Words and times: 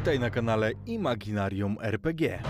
Witaj 0.00 0.18
na 0.18 0.30
kanale 0.30 0.72
Imaginarium 0.86 1.76
RPG. 1.80 2.42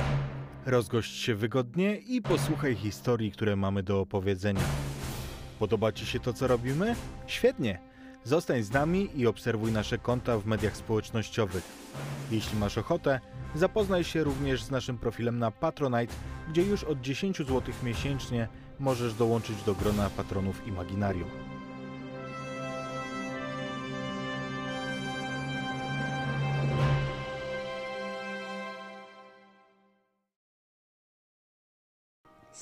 Rozgość 0.67 1.23
się 1.23 1.35
wygodnie 1.35 1.97
i 1.97 2.23
posłuchaj 2.23 2.75
historii, 2.75 3.33
które 3.33 3.57
mamy 3.57 3.83
do 3.83 4.01
opowiedzenia. 4.01 4.61
Podoba 5.59 5.93
Ci 5.93 6.07
się 6.07 6.21
to, 6.21 6.33
co 6.33 6.47
robimy? 6.47 6.95
Świetnie! 7.27 7.79
Zostań 8.25 8.63
z 8.63 8.71
nami 8.71 9.09
i 9.15 9.27
obserwuj 9.27 9.73
nasze 9.73 9.99
konta 9.99 10.39
w 10.39 10.47
mediach 10.47 10.77
społecznościowych. 10.77 11.65
Jeśli 12.31 12.59
masz 12.59 12.79
ochotę, 12.79 13.21
zapoznaj 13.55 14.05
się 14.05 14.25
również 14.25 14.63
z 14.63 14.71
naszym 14.71 14.99
profilem 14.99 15.39
na 15.39 15.51
Patronite, 15.51 16.15
gdzie 16.51 16.63
już 16.63 16.85
od 16.85 17.01
10 17.01 17.39
zł 17.39 17.63
miesięcznie 17.83 18.49
możesz 18.79 19.15
dołączyć 19.15 19.63
do 19.63 19.75
grona 19.75 20.11
patronów 20.11 20.67
Imaginarium. 20.67 21.60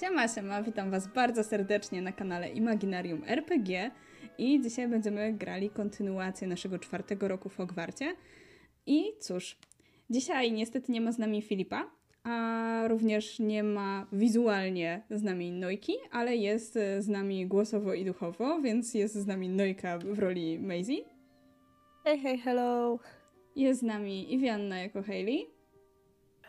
Siema, 0.00 0.28
siema, 0.28 0.62
witam 0.62 0.90
Was 0.90 1.08
bardzo 1.08 1.44
serdecznie 1.44 2.02
na 2.02 2.12
kanale 2.12 2.48
Imaginarium 2.48 3.22
RPG 3.26 3.90
i 4.38 4.60
dzisiaj 4.62 4.88
będziemy 4.88 5.32
grali 5.32 5.70
kontynuację 5.70 6.48
naszego 6.48 6.78
czwartego 6.78 7.28
roku 7.28 7.48
w 7.48 7.56
Hogwarcie. 7.56 8.16
I 8.86 9.04
cóż, 9.20 9.56
dzisiaj 10.10 10.52
niestety 10.52 10.92
nie 10.92 11.00
ma 11.00 11.12
z 11.12 11.18
nami 11.18 11.42
Filipa, 11.42 11.90
a 12.24 12.82
również 12.88 13.38
nie 13.38 13.62
ma 13.62 14.06
wizualnie 14.12 15.02
z 15.10 15.22
nami 15.22 15.52
Nojki, 15.52 15.92
ale 16.10 16.36
jest 16.36 16.78
z 16.98 17.08
nami 17.08 17.46
głosowo 17.46 17.94
i 17.94 18.04
duchowo, 18.04 18.60
więc 18.60 18.94
jest 18.94 19.14
z 19.14 19.26
nami 19.26 19.48
Nojka 19.48 19.98
w 19.98 20.18
roli 20.18 20.58
Maisie. 20.58 21.04
Hej, 22.04 22.18
hej, 22.20 22.38
hello. 22.38 22.98
Jest 23.56 23.80
z 23.80 23.82
nami 23.82 24.34
Iwianna 24.34 24.78
jako 24.78 25.02
Hayley 25.02 25.46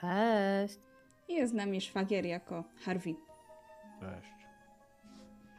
Cześć. 0.02 0.80
i 1.28 1.34
jest 1.34 1.53
z 1.53 1.56
nami 1.56 1.81
Szwagier 1.81 2.25
jako 2.25 2.63
Harvey. 2.86 3.28
Cześć. 4.00 4.33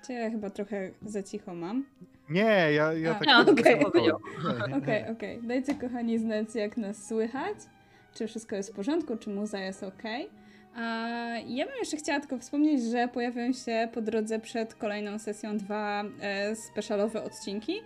Czy 0.06 0.12
ja 0.12 0.30
chyba 0.30 0.50
trochę 0.50 0.90
za 1.02 1.22
cicho 1.22 1.54
mam? 1.54 1.84
Nie, 2.30 2.72
ja, 2.72 2.92
ja 2.92 3.10
A, 3.10 3.14
tak... 3.14 3.28
a, 3.28 3.40
okej. 3.40 3.80
powiedział. 3.84 4.20
Okej, 4.78 5.08
okej. 5.12 5.42
Dajcie 5.42 5.74
kochani 5.74 6.18
znać, 6.18 6.54
jak 6.54 6.76
nas 6.76 7.06
słychać. 7.08 7.56
Czy 8.14 8.26
wszystko 8.26 8.56
jest 8.56 8.72
w 8.72 8.76
porządku, 8.76 9.16
czy 9.16 9.30
muza 9.30 9.58
jest 9.58 9.82
ok. 9.82 10.02
A 10.74 10.80
ja 11.46 11.66
bym 11.66 11.74
jeszcze 11.78 11.96
chciała 11.96 12.20
tylko 12.20 12.38
wspomnieć, 12.38 12.82
że 12.82 13.08
pojawią 13.08 13.52
się 13.52 13.88
po 13.92 14.00
drodze 14.00 14.38
przed 14.38 14.74
kolejną 14.74 15.18
sesją 15.18 15.56
dwa 15.56 16.04
e, 16.20 16.56
specialowe 16.56 17.22
odcinki. 17.24 17.82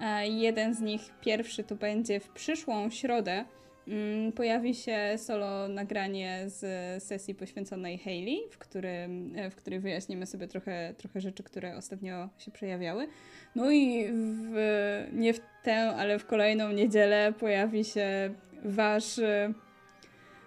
E, 0.00 0.28
jeden 0.28 0.74
z 0.74 0.80
nich, 0.80 1.02
pierwszy, 1.20 1.64
to 1.64 1.74
będzie 1.74 2.20
w 2.20 2.28
przyszłą 2.28 2.90
środę. 2.90 3.44
Mm, 3.88 4.32
pojawi 4.32 4.74
się 4.74 4.98
solo 5.16 5.68
nagranie 5.68 6.42
z 6.46 7.02
sesji 7.02 7.34
poświęconej 7.34 7.98
Hayley, 7.98 8.40
w, 8.50 8.58
którym, 8.58 9.32
e, 9.36 9.50
w 9.50 9.56
której 9.56 9.80
wyjaśnimy 9.80 10.26
sobie 10.26 10.48
trochę, 10.48 10.94
trochę 10.98 11.20
rzeczy, 11.20 11.42
które 11.42 11.76
ostatnio 11.76 12.28
się 12.38 12.50
przejawiały. 12.50 13.08
No 13.54 13.70
i 13.70 14.06
w, 14.52 15.08
nie 15.12 15.34
w 15.34 15.40
tę, 15.62 15.76
ale 15.76 16.18
w 16.18 16.26
kolejną 16.26 16.72
niedzielę 16.72 17.32
pojawi 17.38 17.84
się 17.84 18.34
wasz 18.64 19.18
e, 19.18 19.52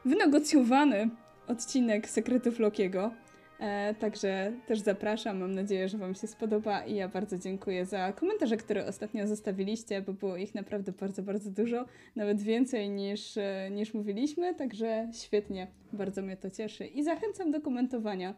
wynegocjowany 0.05 1.09
odcinek 1.47 2.09
Sekretów 2.09 2.59
Lokiego. 2.59 3.11
E, 3.61 3.93
także 3.93 4.51
też 4.67 4.79
zapraszam, 4.79 5.39
mam 5.39 5.55
nadzieję, 5.55 5.89
że 5.89 5.97
Wam 5.97 6.15
się 6.15 6.27
spodoba 6.27 6.85
i 6.85 6.95
ja 6.95 7.07
bardzo 7.07 7.37
dziękuję 7.37 7.85
za 7.85 8.13
komentarze, 8.13 8.57
które 8.57 8.85
ostatnio 8.85 9.27
zostawiliście, 9.27 10.01
bo 10.01 10.13
było 10.13 10.37
ich 10.37 10.55
naprawdę 10.55 10.91
bardzo, 10.91 11.23
bardzo 11.23 11.51
dużo, 11.51 11.85
nawet 12.15 12.41
więcej 12.41 12.89
niż, 12.89 13.37
e, 13.37 13.69
niż 13.71 13.93
mówiliśmy, 13.93 14.55
także 14.55 15.09
świetnie, 15.13 15.67
bardzo 15.93 16.21
mnie 16.21 16.37
to 16.37 16.49
cieszy 16.49 16.85
i 16.85 17.03
zachęcam 17.03 17.51
do 17.51 17.61
komentowania. 17.61 18.33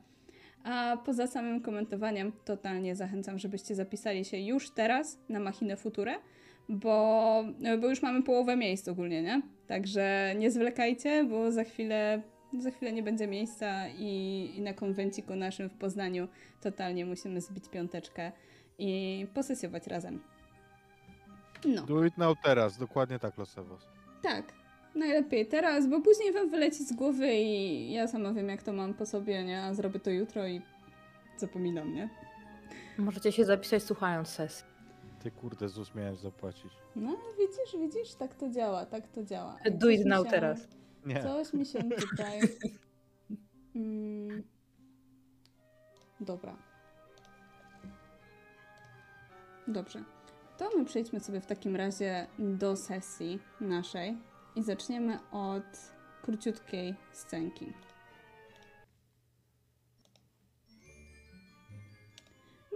A 0.64 0.98
poza 1.06 1.28
samym 1.28 1.62
komentowaniem, 1.62 2.32
totalnie 2.46 2.96
zachęcam, 2.96 3.40
żebyście 3.40 3.76
zapisali 3.76 4.26
się 4.26 4.38
już 4.38 4.70
teraz 4.70 5.20
na 5.30 5.40
Machinę 5.40 5.78
Futurę, 5.78 6.16
bo, 6.70 7.44
bo 7.82 7.90
już 7.90 8.02
mamy 8.02 8.24
połowę 8.24 8.56
miejsc 8.56 8.88
ogólnie, 8.88 9.22
nie? 9.22 9.42
Także 9.68 10.34
nie 10.38 10.52
zwlekajcie, 10.52 11.24
bo 11.24 11.52
za 11.52 11.64
chwilę, 11.64 12.22
za 12.62 12.72
chwilę 12.72 12.92
nie 12.94 13.04
będzie 13.04 13.28
miejsca 13.28 13.88
i, 13.90 14.52
i 14.56 14.62
na 14.62 14.74
konwenciku 14.74 15.36
naszym 15.36 15.70
w 15.70 15.74
Poznaniu 15.74 16.28
totalnie 16.62 17.06
musimy 17.06 17.42
zbić 17.42 17.70
piąteczkę 17.70 18.32
i 18.80 19.28
posesjować 19.34 19.88
razem. 19.88 20.22
No, 21.66 21.86
Do 21.86 22.06
it 22.06 22.18
now 22.18 22.38
teraz, 22.44 22.78
dokładnie 22.78 23.20
tak 23.20 23.38
losowo. 23.38 23.78
tak. 24.22 24.54
Najlepiej 24.96 25.46
teraz, 25.48 25.88
bo 25.88 26.02
później 26.02 26.34
wam 26.34 26.50
wyleci 26.50 26.84
z 26.84 26.94
głowy 26.94 27.34
i 27.34 27.92
ja 27.94 28.08
sama 28.08 28.34
wiem, 28.34 28.50
jak 28.50 28.64
to 28.64 28.74
mam 28.74 28.94
po 28.94 29.06
sobie, 29.06 29.44
nie? 29.44 29.62
A 29.64 29.74
zrobię 29.74 30.00
to 30.00 30.10
jutro 30.10 30.48
i 30.48 30.62
zapominam, 31.38 31.94
nie? 31.94 32.10
Możecie 32.98 33.32
się 33.32 33.46
zapisać 33.46 33.84
słuchając 33.84 34.28
sesji. 34.30 34.66
Ty 35.24 35.32
kurde, 35.32 35.70
ZUS 35.70 35.96
miałem 35.96 36.16
zapłacić. 36.16 36.72
No, 36.96 37.16
widzisz, 37.40 37.82
widzisz, 37.82 38.16
tak 38.16 38.36
to 38.36 38.50
działa, 38.50 38.86
tak 38.86 39.08
to 39.08 39.24
działa. 39.24 39.58
Do 39.72 39.90
it 39.90 40.06
now 40.06 40.26
się- 40.26 40.32
teraz. 40.32 40.68
Nie. 41.06 41.24
Coś 41.24 41.54
mi 41.54 41.66
się 41.66 41.84
tutaj. 41.90 42.40
Mm. 43.76 44.44
Dobra. 46.20 46.58
Dobrze. 49.68 50.04
To 50.58 50.70
my 50.78 50.86
przejdźmy 50.86 51.20
sobie 51.20 51.42
w 51.42 51.46
takim 51.46 51.76
razie 51.76 52.28
do 52.40 52.76
sesji 52.76 53.40
naszej 53.62 54.18
i 54.56 54.64
zaczniemy 54.64 55.20
od 55.32 55.94
króciutkiej 56.22 56.96
scenki. 57.12 57.74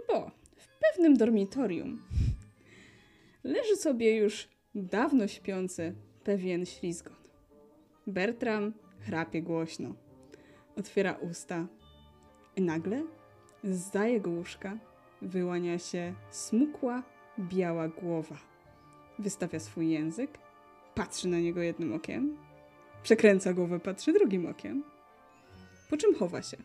Bo 0.08 0.30
w 0.56 0.68
pewnym 0.78 1.16
dormitorium 1.16 2.02
leży 3.44 3.76
sobie 3.76 4.16
już 4.16 4.48
dawno 4.74 5.28
śpiący 5.28 5.94
pewien 6.24 6.66
ślizgon. 6.66 7.17
Bertram 8.08 8.72
chrapie 9.00 9.42
głośno. 9.42 9.94
Otwiera 10.76 11.12
usta 11.12 11.66
i 12.56 12.62
nagle 12.62 13.02
zza 13.64 14.06
jego 14.06 14.30
łóżka 14.30 14.78
wyłania 15.22 15.78
się 15.78 16.14
smukła, 16.30 17.02
biała 17.38 17.88
głowa. 17.88 18.36
Wystawia 19.18 19.60
swój 19.60 19.90
język, 19.90 20.38
patrzy 20.94 21.28
na 21.28 21.38
niego 21.38 21.62
jednym 21.62 21.92
okiem, 21.92 22.36
przekręca 23.02 23.52
głowę, 23.52 23.80
patrzy 23.80 24.12
drugim 24.12 24.46
okiem, 24.46 24.84
po 25.90 25.96
czym 25.96 26.14
chowa 26.14 26.42
się. 26.42 26.56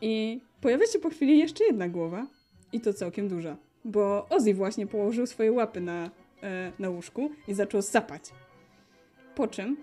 I 0.00 0.40
pojawia 0.60 0.86
się 0.86 0.98
po 0.98 1.10
chwili 1.10 1.38
jeszcze 1.38 1.64
jedna 1.64 1.88
głowa, 1.88 2.26
i 2.72 2.80
to 2.80 2.92
całkiem 2.92 3.28
duża, 3.28 3.56
bo 3.84 4.26
Ozzy 4.30 4.54
właśnie 4.54 4.86
położył 4.86 5.26
swoje 5.26 5.52
łapy 5.52 5.80
na, 5.80 6.10
e, 6.42 6.72
na 6.78 6.90
łóżku 6.90 7.30
i 7.48 7.54
zaczął 7.54 7.82
sapać. 7.82 8.22
Po 9.36 9.48
czym 9.48 9.76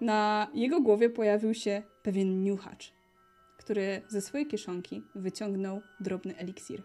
na 0.00 0.48
jego 0.54 0.80
głowie 0.80 1.10
pojawił 1.10 1.54
się 1.54 1.82
pewien 2.02 2.42
niuchacz, 2.42 2.92
który 3.56 4.02
ze 4.08 4.20
swojej 4.20 4.46
kieszonki 4.46 5.02
wyciągnął 5.14 5.80
drobny 6.00 6.36
eliksir. 6.36 6.82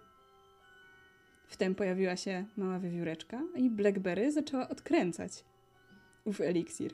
Wtem 1.48 1.76
pojawiła 1.76 2.16
się 2.16 2.46
mała 2.58 2.80
wiewióreczka 2.80 3.42
i 3.56 3.70
Blackberry 3.70 4.32
zaczęła 4.32 4.70
odkręcać 4.70 5.46
ów 6.26 6.42
eliksir 6.42 6.94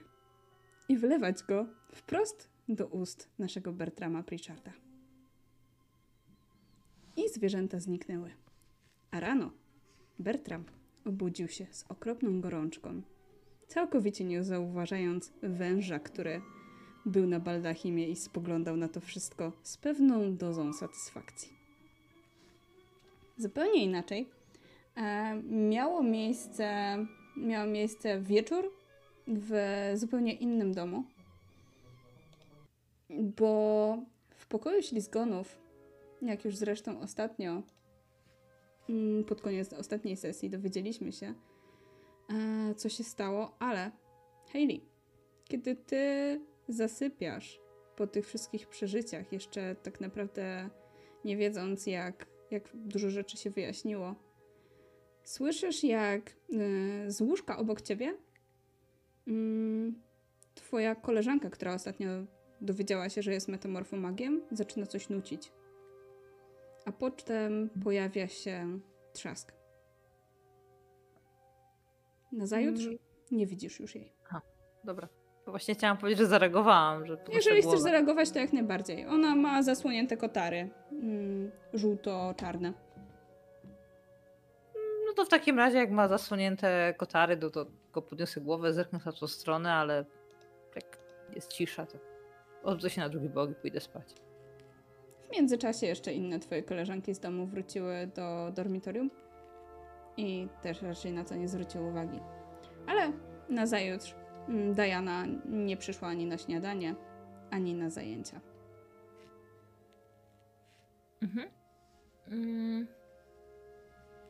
i 0.90 0.98
wylewać 0.98 1.44
go 1.44 1.68
wprost 1.92 2.50
do 2.70 2.88
ust 2.88 3.30
naszego 3.40 3.74
Bertrama 3.74 4.24
Pritcharda. 4.24 4.74
I 7.18 7.30
zwierzęta 7.30 7.80
zniknęły. 7.80 8.32
A 9.12 9.20
rano 9.20 9.52
Bertram 10.20 10.64
obudził 11.06 11.48
się 11.48 11.68
z 11.72 11.86
okropną 11.90 12.42
gorączką 12.42 13.02
całkowicie 13.68 14.24
nie 14.24 14.44
zauważając 14.44 15.34
węża, 15.44 16.00
który 16.00 16.42
był 17.06 17.28
na 17.28 17.40
baldachimie 17.40 18.08
i 18.08 18.16
spoglądał 18.16 18.78
na 18.78 18.88
to 18.88 19.00
wszystko 19.00 19.52
z 19.64 19.78
pewną 19.78 20.36
dozą 20.36 20.74
satysfakcji. 20.74 21.54
Zupełnie 23.38 23.84
inaczej 23.84 24.30
e, 24.96 25.36
miało 25.44 26.04
miejsce, 26.04 26.98
miało 27.38 27.68
miejsce 27.68 28.22
wieczór 28.22 28.72
w 29.28 29.54
zupełnie 29.96 30.34
innym 30.34 30.74
domu, 30.74 31.04
bo 33.10 33.98
w 34.36 34.48
pokoju 34.48 34.82
ślizgonów, 34.82 35.58
jak 36.22 36.46
już 36.46 36.56
zresztą 36.56 37.00
ostatnio, 37.00 37.62
mm, 38.90 39.24
pod 39.24 39.42
koniec 39.42 39.74
ostatniej 39.74 40.18
sesji 40.18 40.50
dowiedzieliśmy 40.50 41.12
się, 41.12 41.34
co 42.78 42.90
się 42.90 43.04
stało, 43.04 43.56
ale 43.60 43.92
Hayley, 44.54 44.82
kiedy 45.44 45.76
ty 45.76 46.42
zasypiasz 46.68 47.62
po 47.96 48.08
tych 48.08 48.28
wszystkich 48.28 48.68
przeżyciach, 48.68 49.32
jeszcze 49.32 49.76
tak 49.76 50.02
naprawdę 50.02 50.70
nie 51.26 51.38
wiedząc, 51.38 51.88
jak, 51.88 52.26
jak 52.52 52.70
dużo 52.74 53.10
rzeczy 53.10 53.38
się 53.38 53.50
wyjaśniło, 53.50 54.16
słyszysz, 55.24 55.84
jak 55.84 56.30
e, 56.30 57.12
z 57.12 57.22
łóżka 57.22 57.58
obok 57.58 57.82
ciebie 57.82 58.18
mm, 59.28 60.02
twoja 60.56 60.96
koleżanka, 60.96 61.50
która 61.50 61.74
ostatnio 61.74 62.08
dowiedziała 62.62 63.10
się, 63.10 63.22
że 63.22 63.34
jest 63.34 63.48
metamorfomagiem, 63.48 64.42
zaczyna 64.52 64.86
coś 64.86 65.10
nucić. 65.10 65.52
A 66.86 66.92
potem 66.92 67.70
pojawia 67.84 68.28
się 68.28 68.80
trzask. 69.14 69.65
Nazajutrz 72.36 72.86
Mm. 72.86 72.98
nie 73.32 73.48
widzisz 73.48 73.80
już 73.80 73.96
jej. 73.96 74.14
Dobra. 74.84 75.08
To 75.46 75.52
Właśnie 75.52 75.76
chciałam 75.76 75.98
powiedzieć, 75.98 76.20
że 76.20 76.26
zareagowałam, 76.28 77.06
że 77.06 77.18
Jeżeli 77.34 77.56
chcesz 77.56 77.66
głowę. 77.66 77.82
zareagować, 77.82 78.32
to 78.32 78.40
jak 78.40 78.54
najbardziej. 78.54 79.06
Ona 79.08 79.36
ma 79.36 79.64
zasłonięte 79.64 80.18
kotary. 80.18 80.70
Mm, 80.92 81.52
żółto-czarne. 81.74 82.74
No 85.08 85.14
to 85.16 85.26
w 85.26 85.30
takim 85.30 85.58
razie, 85.58 85.78
jak 85.78 85.92
ma 85.92 86.08
zasłonięte 86.08 86.94
kotary, 86.98 87.38
to, 87.38 87.50
to 87.50 87.66
go 87.94 88.02
podniosę 88.02 88.42
głowę, 88.42 88.74
zerknę 88.74 89.00
na 89.06 89.12
tą 89.12 89.28
stronę, 89.28 89.74
ale 89.74 90.06
jak 90.76 90.98
jest 91.36 91.54
cisza, 91.54 91.86
to 91.86 91.98
odwrócę 92.64 92.90
się 92.90 93.02
na 93.02 93.10
drugi 93.10 93.30
bok 93.30 93.52
i 93.52 93.56
pójdę 93.56 93.80
spać. 93.80 94.14
W 95.30 95.36
międzyczasie 95.36 95.88
jeszcze 95.88 96.14
inne 96.14 96.40
twoje 96.40 96.64
koleżanki 96.64 97.14
z 97.14 97.20
domu 97.20 97.46
wróciły 97.48 98.10
do 98.16 98.52
dormitorium 98.56 99.12
i 100.18 100.48
też 100.62 100.82
raczej 100.82 101.14
na 101.14 101.24
to 101.24 101.36
nie 101.36 101.48
zwróciły 101.48 101.90
uwagi. 101.90 102.20
Ale 102.88 103.12
nazajutrz 103.50 104.16
mm, 104.50 104.74
Diana 104.74 105.24
nie 105.46 105.78
przyszła 105.78 106.08
ani 106.08 106.26
na 106.26 106.38
śniadanie, 106.38 106.96
ani 107.52 107.74
na 107.74 107.90
zajęcia. 107.90 108.42
Mhm. 111.22 111.50
Mm. 112.28 112.88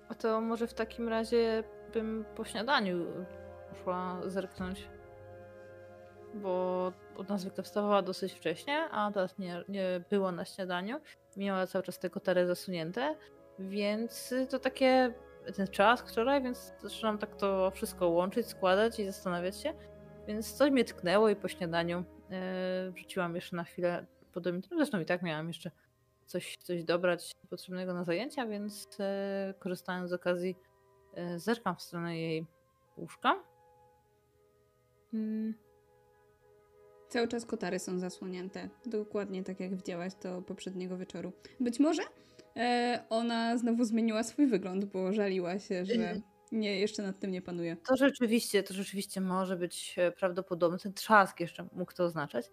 A 0.10 0.16
to 0.16 0.42
może 0.42 0.68
w 0.68 0.74
takim 0.74 1.10
razie 1.10 1.64
bym 1.94 2.26
po 2.36 2.46
śniadaniu 2.46 3.06
poszła 3.70 4.22
zerknąć. 4.26 4.90
Bo 6.34 6.92
ona 7.18 7.38
zwykle 7.38 7.64
wstawała 7.64 8.02
dosyć 8.02 8.34
wcześnie, 8.34 8.84
a 8.92 9.12
teraz 9.12 9.38
nie, 9.38 9.64
nie 9.68 10.02
było 10.10 10.32
na 10.32 10.46
śniadaniu. 10.46 11.00
Miała 11.38 11.68
cały 11.68 11.84
czas 11.84 12.00
te 12.00 12.10
kotary 12.10 12.48
zasunięte, 12.48 13.16
więc 13.60 14.34
to 14.50 14.60
takie 14.60 15.14
ten 15.56 15.68
czas 15.68 16.02
wczoraj, 16.02 16.44
więc 16.44 16.74
zaczynam 16.84 17.18
tak 17.18 17.36
to 17.36 17.72
wszystko 17.72 18.10
łączyć, 18.10 18.48
składać 18.48 19.00
i 19.00 19.06
zastanawiać 19.06 19.58
się. 19.58 19.74
Więc 20.28 20.54
coś 20.54 20.72
mnie 20.72 20.86
tknęło 20.86 21.30
i 21.30 21.36
po 21.36 21.48
śniadaniu 21.48 22.04
e, 22.32 22.92
wrzuciłam 22.92 23.36
jeszcze 23.36 23.56
na 23.56 23.64
chwilę 23.64 24.06
po 24.34 24.42
dormitorium. 24.42 24.80
Zresztą 24.80 25.00
i 25.00 25.06
tak 25.06 25.22
miałam 25.22 25.48
jeszcze 25.48 25.72
coś, 26.26 26.58
coś 26.58 26.84
dobrać 26.84 27.32
potrzebnego 27.50 27.94
na 27.94 28.04
zajęcia, 28.04 28.46
więc 28.46 28.88
e, 29.00 29.54
korzystając 29.60 30.10
z 30.10 30.14
okazji 30.14 30.56
e, 31.14 31.40
zerkam 31.40 31.76
w 31.76 31.82
stronę 31.82 32.18
jej 32.18 32.46
łóżka. 32.98 33.36
Mm, 35.14 35.54
Cały 37.10 37.28
czas 37.28 37.46
kotary 37.46 37.80
są 37.80 38.00
zasłonięte. 38.00 38.70
Dokładnie 38.86 39.44
tak 39.44 39.60
jak 39.60 39.76
widziałaś 39.76 40.14
to 40.16 40.42
poprzedniego 40.42 40.98
wieczoru. 40.98 41.32
Być 41.60 41.80
może 41.80 42.02
ona 43.10 43.58
znowu 43.58 43.84
zmieniła 43.84 44.24
swój 44.24 44.48
wygląd, 44.48 44.86
bo 44.86 45.14
żaliła 45.14 45.60
się, 45.60 45.86
że 45.86 46.22
nie, 46.52 46.80
jeszcze 46.80 47.04
nad 47.04 47.20
tym 47.20 47.32
nie 47.32 47.42
panuje. 47.42 47.76
To 47.76 47.96
rzeczywiście, 47.96 48.64
to 48.64 48.74
rzeczywiście 48.74 49.22
może 49.22 49.56
być 49.56 49.96
e, 50.00 50.12
prawdopodobne. 50.12 50.78
Ten 50.78 50.94
trzask 50.94 51.40
jeszcze 51.40 51.68
mógł 51.74 51.94
to 51.94 52.04
oznaczać. 52.04 52.52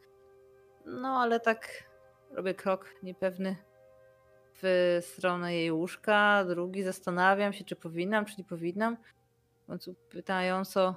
No 0.87 1.09
ale 1.09 1.41
tak 1.41 1.69
robię 2.31 2.55
krok 2.55 2.95
niepewny 3.03 3.57
w 4.63 4.99
stronę 5.01 5.55
jej 5.55 5.73
łóżka, 5.73 6.45
drugi 6.45 6.83
zastanawiam 6.83 7.53
się, 7.53 7.65
czy 7.65 7.77
powinnam, 7.77 8.25
czy 8.25 8.35
nie 8.39 8.45
powinnam. 8.45 8.97
W 9.63 9.67
końcu 9.67 9.95
pytająco 9.95 10.95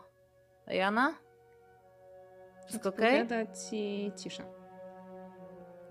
Jana? 0.68 1.16
Wszystko 2.68 2.90
okej? 2.90 3.22
Odpowiada 3.22 3.54
ci 3.54 4.12
cisza. 4.24 4.44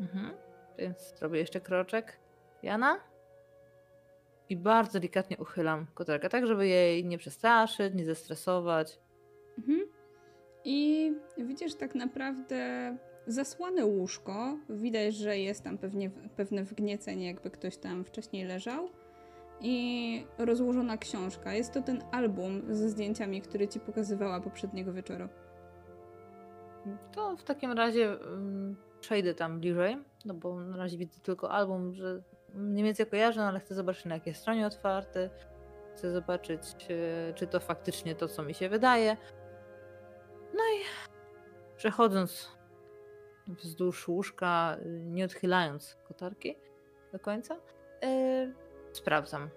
Mhm. 0.00 0.36
Więc 0.78 1.14
robię 1.20 1.38
jeszcze 1.38 1.60
kroczek. 1.60 2.23
Jana? 2.64 3.00
I 4.48 4.56
bardzo 4.56 4.92
delikatnie 4.92 5.36
uchylam 5.36 5.86
kotarkę, 5.94 6.28
tak 6.28 6.46
żeby 6.46 6.66
jej 6.66 7.04
nie 7.04 7.18
przestraszyć, 7.18 7.94
nie 7.94 8.04
zestresować. 8.04 8.98
Mhm. 9.58 9.80
I 10.64 11.12
widzisz 11.38 11.74
tak 11.74 11.94
naprawdę 11.94 12.96
zasłane 13.26 13.86
łóżko. 13.86 14.58
Widać, 14.68 15.14
że 15.14 15.38
jest 15.38 15.64
tam 15.64 15.78
pewnie 15.78 16.10
pewne 16.10 16.64
wgniecenie, 16.64 17.26
jakby 17.26 17.50
ktoś 17.50 17.76
tam 17.76 18.04
wcześniej 18.04 18.44
leżał. 18.44 18.88
I 19.60 20.26
rozłożona 20.38 20.96
książka. 20.96 21.54
Jest 21.54 21.72
to 21.72 21.82
ten 21.82 22.02
album 22.12 22.74
ze 22.74 22.88
zdjęciami, 22.88 23.40
który 23.40 23.68
ci 23.68 23.80
pokazywała 23.80 24.40
poprzedniego 24.40 24.92
wieczoru. 24.92 25.28
To 27.12 27.36
w 27.36 27.44
takim 27.44 27.72
razie 27.72 28.12
mm, 28.12 28.76
przejdę 29.00 29.34
tam 29.34 29.60
bliżej, 29.60 29.96
no 30.24 30.34
bo 30.34 30.60
na 30.60 30.76
razie 30.76 30.98
widzę 30.98 31.20
tylko 31.20 31.50
album, 31.50 31.94
że 31.94 32.22
mniej 32.54 32.84
więcej 32.84 33.06
kojarzę, 33.06 33.40
no 33.40 33.46
ale 33.46 33.60
chcę 33.60 33.74
zobaczyć 33.74 34.04
na 34.04 34.14
jakiej 34.14 34.34
stronie 34.34 34.66
otwarty. 34.66 35.30
Chcę 35.96 36.10
zobaczyć, 36.10 36.60
e, 36.90 37.34
czy 37.34 37.46
to 37.46 37.60
faktycznie 37.60 38.14
to, 38.14 38.28
co 38.28 38.42
mi 38.42 38.54
się 38.54 38.68
wydaje. 38.68 39.16
No 40.54 40.60
i 40.60 40.84
przechodząc 41.76 42.54
wzdłuż 43.48 44.08
łóżka, 44.08 44.76
y, 44.86 45.04
nie 45.04 45.24
odchylając 45.24 45.96
kotarki 46.08 46.56
do 47.12 47.18
końca, 47.18 47.56
e, 48.02 48.52
sprawdzam. 48.92 49.50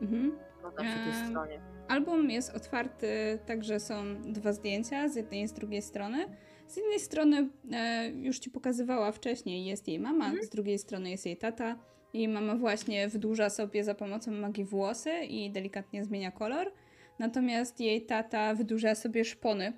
Mhm. 0.00 0.38
tam 0.62 0.86
przy 0.86 0.98
tej 1.04 1.28
stronie. 1.28 1.60
Album 1.88 2.30
jest 2.30 2.56
otwarty, 2.56 3.38
także 3.46 3.80
są 3.80 4.22
dwa 4.22 4.52
zdjęcia 4.52 5.08
z 5.08 5.16
jednej 5.16 5.42
i 5.42 5.48
z 5.48 5.52
drugiej 5.52 5.82
strony. 5.82 6.36
Z 6.66 6.76
jednej 6.76 7.00
strony 7.00 7.50
e, 7.72 8.08
już 8.08 8.38
ci 8.38 8.50
pokazywała 8.50 9.12
wcześniej, 9.12 9.64
jest 9.66 9.88
jej 9.88 10.00
mama, 10.00 10.32
z 10.42 10.48
drugiej 10.48 10.78
strony 10.78 11.10
jest 11.10 11.26
jej 11.26 11.36
tata. 11.36 11.76
Jej 12.14 12.28
mama 12.28 12.54
właśnie 12.56 13.08
wydłuża 13.08 13.50
sobie 13.50 13.84
za 13.84 13.94
pomocą 13.94 14.30
magii 14.32 14.64
włosy 14.64 15.10
i 15.10 15.50
delikatnie 15.50 16.04
zmienia 16.04 16.30
kolor. 16.30 16.72
Natomiast 17.18 17.80
jej 17.80 18.06
tata 18.06 18.54
wydłuża 18.54 18.94
sobie 18.94 19.24
szpony 19.24 19.72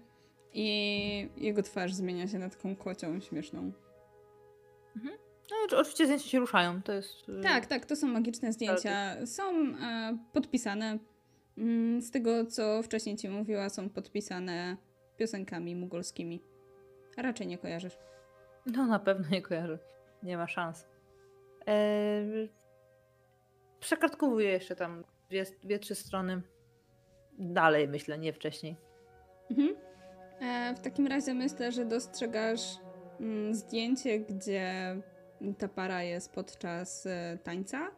i 0.53 1.29
jego 1.37 1.62
twarz 1.62 1.94
zmienia 1.94 2.29
się 2.29 2.38
na 2.38 2.49
taką 2.50 2.77
kocią 2.77 3.21
śmieszną. 3.21 3.73
No, 5.50 5.56
oczy- 5.67 5.77
oczywiście 5.77 6.05
zdjęcia 6.06 6.29
się 6.29 6.38
ruszają, 6.38 6.83
to 6.83 6.93
jest... 6.93 7.29
y, 7.29 7.41
Tak, 7.43 7.67
tak, 7.67 7.87
to 7.87 7.97
są 7.97 8.06
magiczne 8.06 8.53
zdjęcia. 8.53 9.27
Są 9.27 9.43
e, 9.83 10.19
podpisane. 10.33 10.99
Mm, 11.59 12.03
z 12.03 12.11
tego, 12.11 12.47
co 12.47 12.83
wcześniej 12.83 13.17
ci 13.17 13.29
mówiła, 13.29 13.69
są 13.69 13.88
podpisane 13.91 14.77
piosenkami 15.17 15.77
mugolskimi. 15.77 16.43
A 17.16 17.23
raczej 17.23 17.47
nie 17.47 17.59
kojarzysz. 17.59 17.99
No 18.66 18.87
na 18.87 18.99
pewno 18.99 19.28
nie 19.31 19.43
kojarzę. 19.43 19.78
Nie 20.23 20.37
ma 20.37 20.49
szans. 20.49 20.87
Eee, 21.66 22.49
przekartkowuję 23.80 24.50
jeszcze 24.50 24.76
tam 24.76 25.04
dwie, 25.30 25.44
dwie, 25.62 25.78
trzy 25.78 25.94
strony. 25.94 26.42
Dalej 27.38 27.88
myślę, 27.88 28.18
nie 28.18 28.32
wcześniej. 28.32 28.76
Mhm. 29.50 29.76
E, 30.40 30.75
w 30.75 30.80
takim 30.80 31.06
razie 31.06 31.35
myślę, 31.35 31.73
że 31.73 31.85
dostrzegasz 31.85 32.78
mm, 33.20 33.54
zdjęcie, 33.54 34.20
gdzie 34.20 34.96
ta 35.58 35.68
para 35.68 36.02
jest 36.02 36.32
podczas 36.32 37.06
e, 37.06 37.38
tańca 37.42 37.90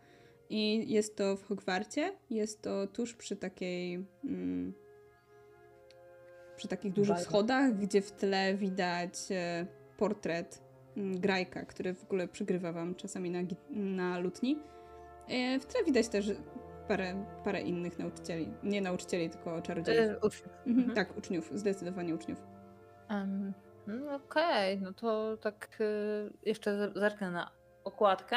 i 0.50 0.92
jest 0.92 1.16
to 1.16 1.36
w 1.36 1.44
Hogwarcie. 1.44 2.16
Jest 2.30 2.62
to 2.62 2.86
tuż 2.86 3.14
przy 3.14 3.36
takiej 3.36 4.06
mm, 4.24 4.74
przy 6.56 6.68
takich 6.68 6.92
dużych 6.92 7.20
schodach, 7.20 7.78
gdzie 7.78 8.02
w 8.02 8.12
tle 8.12 8.54
widać 8.54 9.14
e, 9.30 9.66
portret 9.96 10.67
Grajka, 10.98 11.64
który 11.64 11.94
w 11.94 12.04
ogóle 12.04 12.28
przygrywa 12.28 12.72
wam 12.72 12.94
czasami 12.94 13.30
na, 13.30 13.38
na 13.70 14.18
lutni. 14.18 14.58
E, 15.28 15.58
w 15.58 15.66
tle 15.66 15.84
widać 15.84 16.08
też 16.08 16.32
parę, 16.88 17.24
parę 17.44 17.60
innych 17.60 17.98
nauczycieli. 17.98 18.48
Nie 18.62 18.80
nauczycieli, 18.80 19.30
tylko 19.30 19.62
czarodziejów. 19.62 20.00
Eee, 20.10 20.16
uczniów. 20.16 20.52
Mhm, 20.66 20.78
Mhm. 20.78 20.94
Tak, 20.94 21.18
uczniów, 21.18 21.50
zdecydowanie 21.54 22.14
uczniów. 22.14 22.38
No 23.86 24.14
Okej, 24.14 24.80
no 24.80 24.92
to 24.92 25.36
tak 25.36 25.78
y, 25.80 26.30
jeszcze 26.46 26.90
zerknę 26.94 27.30
na 27.30 27.50
okładkę. 27.84 28.36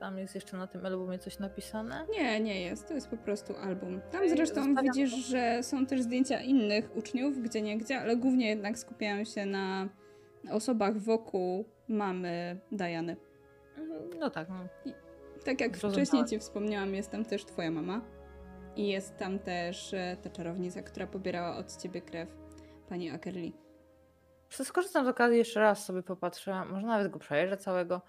Tam 0.00 0.18
jest 0.18 0.34
jeszcze 0.34 0.56
na 0.56 0.66
tym 0.66 0.86
albumie 0.86 1.18
coś 1.18 1.38
napisane. 1.38 2.06
Nie, 2.10 2.40
nie 2.40 2.60
jest, 2.62 2.88
to 2.88 2.94
jest 2.94 3.08
po 3.08 3.16
prostu 3.16 3.56
album. 3.56 4.00
Tam 4.12 4.28
zresztą 4.28 4.54
zostawiam 4.54 4.84
widzisz, 4.84 5.10
to. 5.10 5.30
że 5.30 5.62
są 5.62 5.86
też 5.86 6.02
zdjęcia 6.02 6.40
innych 6.40 6.96
uczniów, 6.96 7.42
gdzie 7.42 7.62
nie 7.62 7.78
gdzie, 7.78 8.00
ale 8.00 8.16
głównie 8.16 8.48
jednak 8.48 8.78
skupiają 8.78 9.24
się 9.24 9.46
na 9.46 9.88
osobach 10.50 10.98
wokół 10.98 11.64
mamy 11.88 12.60
Diany. 12.72 13.16
Mm, 13.78 14.18
No 14.18 14.30
tak, 14.30 14.48
no. 14.48 14.56
Tak 15.44 15.60
jak 15.60 15.76
Zrozumiałe. 15.76 16.06
wcześniej 16.06 16.24
ci 16.24 16.38
wspomniałam, 16.38 16.94
jest 16.94 17.10
tam 17.10 17.24
też 17.24 17.44
twoja 17.44 17.70
mama. 17.70 18.00
I 18.76 18.88
jest 18.88 19.16
tam 19.16 19.38
też 19.38 19.94
e, 19.94 20.16
ta 20.22 20.30
czarownica, 20.30 20.82
która 20.82 21.06
pobierała 21.06 21.56
od 21.56 21.76
ciebie 21.76 22.02
krew, 22.02 22.28
pani 22.88 23.10
Akerli. 23.10 23.52
Skorzystam 24.50 25.04
z 25.04 25.08
okazji 25.08 25.38
jeszcze 25.38 25.60
raz 25.60 25.84
sobie 25.84 26.02
popatrzę. 26.02 26.64
Może 26.64 26.86
nawet 26.86 27.08
go 27.12 27.18
przejrzę 27.18 27.56
całego. 27.56 28.02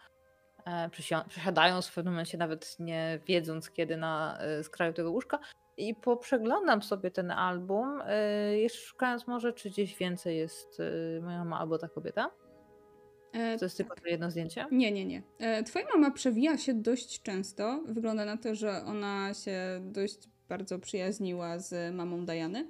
E, 0.65 0.89
przesiadając 1.29 1.88
w 1.88 1.93
pewnym 1.95 2.13
momencie, 2.13 2.38
nawet 2.38 2.79
nie 2.79 3.19
wiedząc 3.27 3.71
kiedy 3.71 3.98
na 3.98 4.38
e, 4.39 4.63
skraju 4.63 4.93
tego 4.93 5.12
łóżka. 5.12 5.39
i 5.77 5.95
poprzeglądam 5.95 6.81
sobie 6.81 7.12
ten 7.12 7.31
album, 7.31 8.01
y, 8.01 8.57
jeszcze 8.59 8.79
szukając 8.81 9.27
może, 9.27 9.53
czy 9.53 9.69
gdzieś 9.69 9.98
więcej 9.98 10.38
jest 10.38 10.79
y, 10.79 11.19
moja 11.24 11.38
mama 11.38 11.59
albo 11.59 11.77
ta 11.77 11.88
kobieta. 11.88 12.29
E, 13.33 13.57
To 13.57 13.65
jest 13.65 13.77
tylko 13.77 13.95
to 13.95 14.07
jedno 14.07 14.31
zdjęcie. 14.31 14.65
Nie, 14.71 14.91
nie, 14.91 15.05
nie. 15.05 15.21
E, 15.39 15.63
Twoja 15.63 15.86
mama 15.93 16.12
przewija 16.12 16.57
się 16.57 16.74
dość 16.74 17.21
często. 17.21 17.83
Wygląda 17.88 18.25
na 18.25 18.38
to, 18.38 18.55
że 18.55 18.83
ona 18.86 19.33
się 19.33 19.59
dość 19.83 20.17
bardzo 20.50 20.79
przyjaźniła 20.79 21.59
z 21.59 21.95
mamą 21.95 22.25
Diany. 22.25 22.67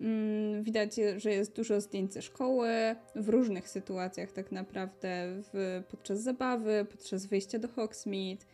Mm, 0.00 0.62
Widać, 0.62 0.94
że 1.16 1.30
jest 1.30 1.56
dużo 1.56 1.80
zdjęć 1.80 2.12
ze 2.14 2.22
szkoły, 2.22 2.68
w 3.14 3.28
różnych 3.28 3.68
sytuacjach 3.68 4.32
tak 4.32 4.52
naprawdę, 4.52 5.08
w, 5.52 5.82
podczas 5.90 6.20
zabawy, 6.20 6.86
podczas 6.90 7.26
wyjścia 7.26 7.58
do 7.58 7.68
Hogsmeade, 7.68 8.44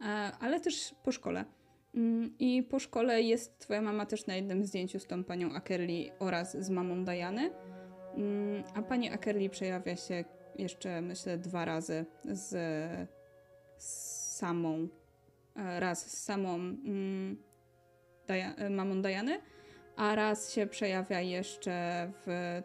e, 0.00 0.04
ale 0.40 0.60
też 0.60 0.94
po 1.02 1.12
szkole. 1.12 1.44
Mm, 1.94 2.34
I 2.38 2.62
po 2.62 2.78
szkole 2.78 3.22
jest 3.22 3.58
twoja 3.58 3.82
mama 3.82 4.06
też 4.06 4.26
na 4.26 4.36
jednym 4.36 4.64
zdjęciu 4.64 4.98
z 5.00 5.06
tą 5.06 5.24
panią 5.24 5.52
Ackerley 5.54 6.12
oraz 6.18 6.56
z 6.56 6.70
mamą 6.70 7.04
Diany. 7.04 7.50
Mm, 8.14 8.62
A 8.74 8.82
pani 8.82 9.10
Ackerley 9.10 9.50
przejawia 9.50 9.96
się 9.96 10.24
jeszcze 10.58 11.00
myślę 11.00 11.38
dwa 11.38 11.64
razy 11.64 12.04
z, 12.24 12.48
z 13.76 13.88
samą, 14.36 14.88
e, 15.56 15.80
raz 15.80 16.10
z 16.10 16.24
samą 16.24 16.54
mm, 16.54 17.36
Daja, 18.26 18.54
e, 18.54 18.70
mamą 18.70 19.02
Diany, 19.02 19.40
a 19.96 20.14
raz 20.14 20.52
się 20.52 20.66
przejawia 20.66 21.20
jeszcze 21.20 22.10
w 22.26 22.60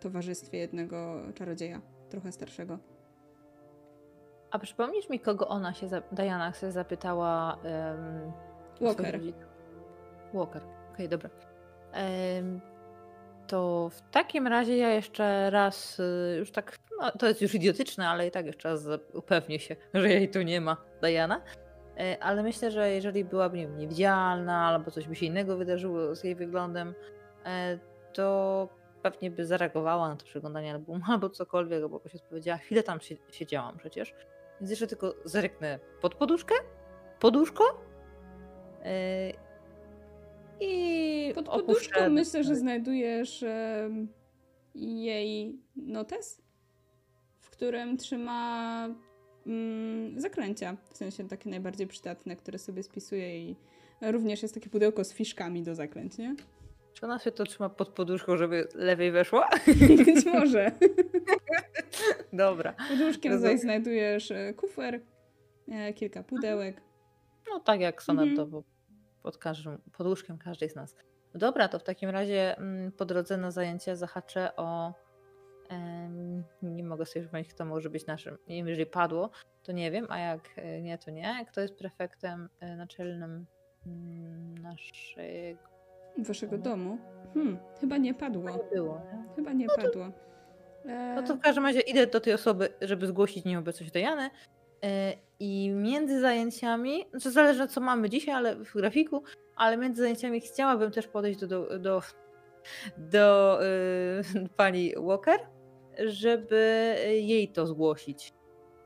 towarzystwie 0.00 0.58
jednego 0.58 1.22
czarodzieja, 1.34 1.80
trochę 2.10 2.32
starszego. 2.32 2.78
A 4.50 4.58
przypomnisz 4.58 5.08
mi, 5.08 5.20
kogo 5.20 5.48
ona 5.48 5.74
się, 5.74 5.88
za... 5.88 6.00
Diana 6.12 6.52
się 6.52 6.70
zapytała? 6.70 7.58
Um, 7.64 8.32
Walker. 8.80 9.20
Walker, 10.34 10.62
okej, 10.92 11.08
dobra. 11.08 11.30
Em, 11.92 12.60
to 13.46 13.88
w 13.88 14.00
takim 14.10 14.46
razie 14.46 14.76
ja 14.76 14.90
jeszcze 14.90 15.50
raz, 15.50 16.00
y, 16.00 16.36
już 16.38 16.50
tak, 16.50 16.78
no, 17.02 17.10
to 17.18 17.28
jest 17.28 17.42
już 17.42 17.54
idiotyczne, 17.54 18.08
ale 18.08 18.26
i 18.26 18.30
tak 18.30 18.46
jeszcze 18.46 18.68
raz 18.68 18.88
upewnię 19.12 19.58
się, 19.60 19.76
że 19.94 20.08
jej 20.08 20.28
tu 20.30 20.42
nie 20.42 20.60
ma, 20.60 20.76
Diana. 21.00 21.42
E, 21.98 22.18
Ale 22.22 22.42
myślę, 22.42 22.70
że 22.70 22.90
jeżeli 22.90 23.24
byłaby 23.24 23.56
nie 23.58 23.66
wiem, 23.66 23.78
niewidzialna 23.78 24.66
albo 24.66 24.90
coś 24.90 25.08
by 25.08 25.14
się 25.16 25.26
innego 25.26 25.56
wydarzyło 25.56 26.14
z 26.14 26.24
jej 26.24 26.34
wyglądem, 26.34 26.94
e, 27.44 27.78
to 28.12 28.68
pewnie 29.02 29.30
by 29.30 29.46
zareagowała 29.46 30.08
na 30.08 30.16
to 30.16 30.24
przeglądanie 30.24 30.72
albumu 30.72 31.00
albo 31.12 31.30
cokolwiek, 31.30 31.88
bo 31.88 32.00
się 32.08 32.18
powiedziała, 32.28 32.58
chwilę 32.58 32.82
tam 32.82 32.98
sie- 32.98 33.16
siedziałam 33.30 33.78
przecież. 33.78 34.14
Więc 34.60 34.70
jeszcze 34.70 34.86
tylko 34.86 35.14
zerknę 35.24 35.78
pod 36.00 36.14
poduszkę, 36.14 36.54
poduszko 37.20 37.64
e, 38.84 39.32
i 40.60 41.32
Pod 41.34 41.48
opuszczę 41.48 41.66
poduszką 41.66 42.10
myślę, 42.10 42.44
że 42.44 42.56
znajdujesz 42.56 43.44
jej 44.74 45.58
notes, 45.76 46.41
którym 47.62 47.96
trzyma 47.96 48.88
mm, 49.46 50.20
zaklęcia, 50.20 50.76
w 50.90 50.96
sensie 50.96 51.28
takie 51.28 51.50
najbardziej 51.50 51.86
przydatne, 51.86 52.36
które 52.36 52.58
sobie 52.58 52.82
spisuje 52.82 53.38
i 53.50 53.56
również 54.00 54.42
jest 54.42 54.54
takie 54.54 54.70
pudełko 54.70 55.04
z 55.04 55.12
fiszkami 55.12 55.62
do 55.62 55.74
zaklęć, 55.74 56.18
nie? 56.18 56.36
Czy 56.92 57.06
ona 57.06 57.18
się 57.18 57.32
to 57.32 57.44
trzyma 57.44 57.68
pod 57.68 57.88
poduszką, 57.88 58.36
żeby 58.36 58.68
lewej 58.74 59.12
weszła? 59.12 59.48
Być 60.06 60.24
może. 60.26 60.72
Dobra. 62.32 62.72
Pod 62.72 63.00
łóżkiem 63.00 63.32
Rozumiem. 63.32 63.56
zaś 63.56 63.60
znajdujesz 63.60 64.30
e, 64.30 64.54
kufer, 64.54 65.00
e, 65.68 65.92
kilka 65.92 66.22
pudełek. 66.22 66.80
No 67.50 67.60
tak 67.60 67.80
jak 67.80 68.02
standardowo 68.02 68.56
Mhm. 68.56 68.74
pod, 69.22 69.38
każdym, 69.38 69.78
pod 69.92 70.06
łóżkiem 70.06 70.38
każdej 70.38 70.70
z 70.70 70.74
nas. 70.74 70.96
Dobra, 71.34 71.68
to 71.68 71.78
w 71.78 71.82
takim 71.84 72.10
razie 72.10 72.58
mm, 72.58 72.92
po 72.92 73.04
drodze 73.04 73.36
na 73.36 73.50
zajęcia 73.50 73.96
zahaczę 73.96 74.56
o. 74.56 74.92
nie 76.62 76.84
mogę 76.84 77.06
sobie 77.06 77.22
przypomnieć, 77.22 77.54
kto 77.54 77.64
może 77.64 77.90
być 77.90 78.06
naszym. 78.06 78.38
Nie 78.48 78.56
wiem, 78.56 78.68
jeżeli 78.68 78.86
padło, 78.86 79.30
to 79.62 79.72
nie 79.72 79.90
wiem, 79.90 80.06
a 80.08 80.18
jak 80.18 80.40
e, 80.56 80.82
nie, 80.82 80.98
to 80.98 81.10
nie. 81.10 81.46
Kto 81.50 81.60
jest 81.60 81.74
prefektem 81.74 82.48
e, 82.60 82.76
naczelnym 82.76 83.46
mm, 83.86 84.58
naszego. 84.58 85.72
Waszego 86.18 86.58
domu? 86.58 86.98
Hmm, 87.34 87.58
chyba 87.80 87.96
nie 87.96 88.14
padło. 88.14 88.50
Nie 88.50 88.58
było, 88.74 88.94
nie? 89.12 89.34
Chyba 89.36 89.52
nie 89.52 89.66
padło. 89.66 90.04
E, 90.84 91.14
No 91.14 91.22
to 91.22 91.34
w 91.36 91.40
każdym 91.40 91.64
razie 91.66 91.80
idę 91.80 92.06
do 92.06 92.20
tej 92.20 92.32
osoby, 92.34 92.68
żeby 92.80 93.06
zgłosić 93.06 93.44
nieobecność 93.44 93.92
Dajany. 93.92 94.30
e, 94.84 95.12
I 95.40 95.70
między 95.70 96.20
zajęciami, 96.20 97.04
znaczy 97.10 97.30
zależy 97.30 97.68
co 97.68 97.80
mamy 97.80 98.10
dzisiaj, 98.10 98.34
ale 98.34 98.56
w 98.56 98.72
grafiku, 98.74 99.22
ale 99.56 99.76
między 99.76 100.02
zajęciami 100.02 100.40
chciałabym 100.40 100.90
też 100.90 101.06
podejść 101.06 101.40
do, 101.40 101.46
do, 101.46 101.78
do, 101.78 102.02
do 102.96 103.58
y, 103.64 104.48
pani 104.56 104.92
Walker, 104.96 105.40
żeby 106.06 106.96
jej 107.08 107.48
to 107.48 107.66
zgłosić 107.66 108.32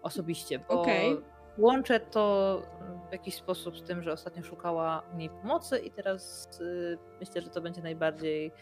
osobiście, 0.02 0.58
bo 0.58 0.80
Okej. 0.80 1.16
łączę 1.58 2.00
to 2.00 2.62
w 3.08 3.12
jakiś 3.12 3.34
sposób 3.34 3.78
z 3.78 3.82
tym, 3.82 4.02
że 4.02 4.12
ostatnio 4.12 4.42
szukała 4.42 5.02
u 5.14 5.16
niej 5.16 5.30
pomocy 5.30 5.78
i 5.78 5.90
teraz 5.90 6.48
y, 6.60 6.98
myślę, 7.20 7.42
że 7.42 7.50
to 7.50 7.60
będzie 7.60 7.82
najbardziej 7.82 8.52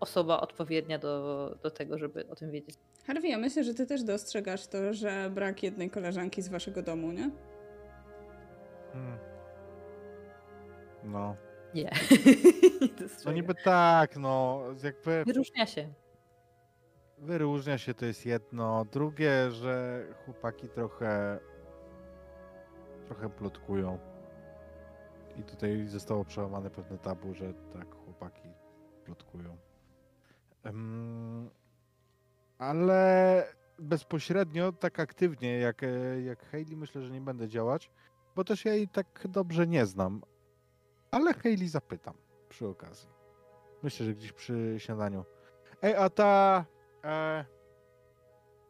osoba 0.00 0.40
odpowiednia 0.40 0.98
do, 0.98 1.54
do 1.62 1.70
tego, 1.70 1.98
żeby 1.98 2.28
o 2.28 2.34
tym 2.34 2.50
wiedzieć. 2.50 2.76
Harvey, 3.06 3.30
ja 3.30 3.38
myślę, 3.38 3.64
że 3.64 3.74
ty 3.74 3.86
też 3.86 4.02
dostrzegasz 4.02 4.66
to, 4.66 4.92
że 4.92 5.30
brak 5.30 5.62
jednej 5.62 5.90
koleżanki 5.90 6.42
z 6.42 6.48
waszego 6.48 6.82
domu, 6.82 7.12
nie? 7.12 7.30
Hmm. 8.92 9.18
No. 11.04 11.36
Nie. 11.74 11.90
No 13.24 13.32
niby 13.32 13.54
tak, 13.54 14.16
no 14.16 14.62
jakby 14.84 15.24
Wyróżnia 15.24 15.66
się. 15.66 15.88
Wyróżnia 17.20 17.78
się 17.78 17.94
to 17.94 18.06
jest 18.06 18.26
jedno. 18.26 18.84
Drugie, 18.84 19.50
że 19.50 20.04
chłopaki 20.24 20.68
trochę 20.68 21.38
trochę 23.08 23.30
plotkują. 23.30 23.98
I 25.36 25.42
tutaj 25.42 25.86
zostało 25.86 26.24
przełamane 26.24 26.70
pewne 26.70 26.98
tabu, 26.98 27.34
że 27.34 27.54
tak 27.54 27.94
chłopaki 27.94 28.48
plotkują. 29.04 29.56
Em, 30.62 31.50
ale 32.58 33.44
bezpośrednio, 33.78 34.72
tak 34.72 35.00
aktywnie 35.00 35.58
jak, 35.58 35.82
e, 35.82 36.20
jak 36.22 36.50
Hayley 36.50 36.76
myślę, 36.76 37.02
że 37.02 37.10
nie 37.10 37.20
będę 37.20 37.48
działać, 37.48 37.90
bo 38.36 38.44
też 38.44 38.64
ja 38.64 38.74
jej 38.74 38.88
tak 38.88 39.26
dobrze 39.28 39.66
nie 39.66 39.86
znam. 39.86 40.22
Ale 41.10 41.34
Hayley 41.34 41.68
zapytam 41.68 42.14
przy 42.48 42.66
okazji. 42.66 43.08
Myślę, 43.82 44.06
że 44.06 44.14
gdzieś 44.14 44.32
przy 44.32 44.74
śniadaniu. 44.78 45.24
Ej, 45.82 45.94
a 45.94 46.10
ta... 46.10 46.64
E, 47.04 47.44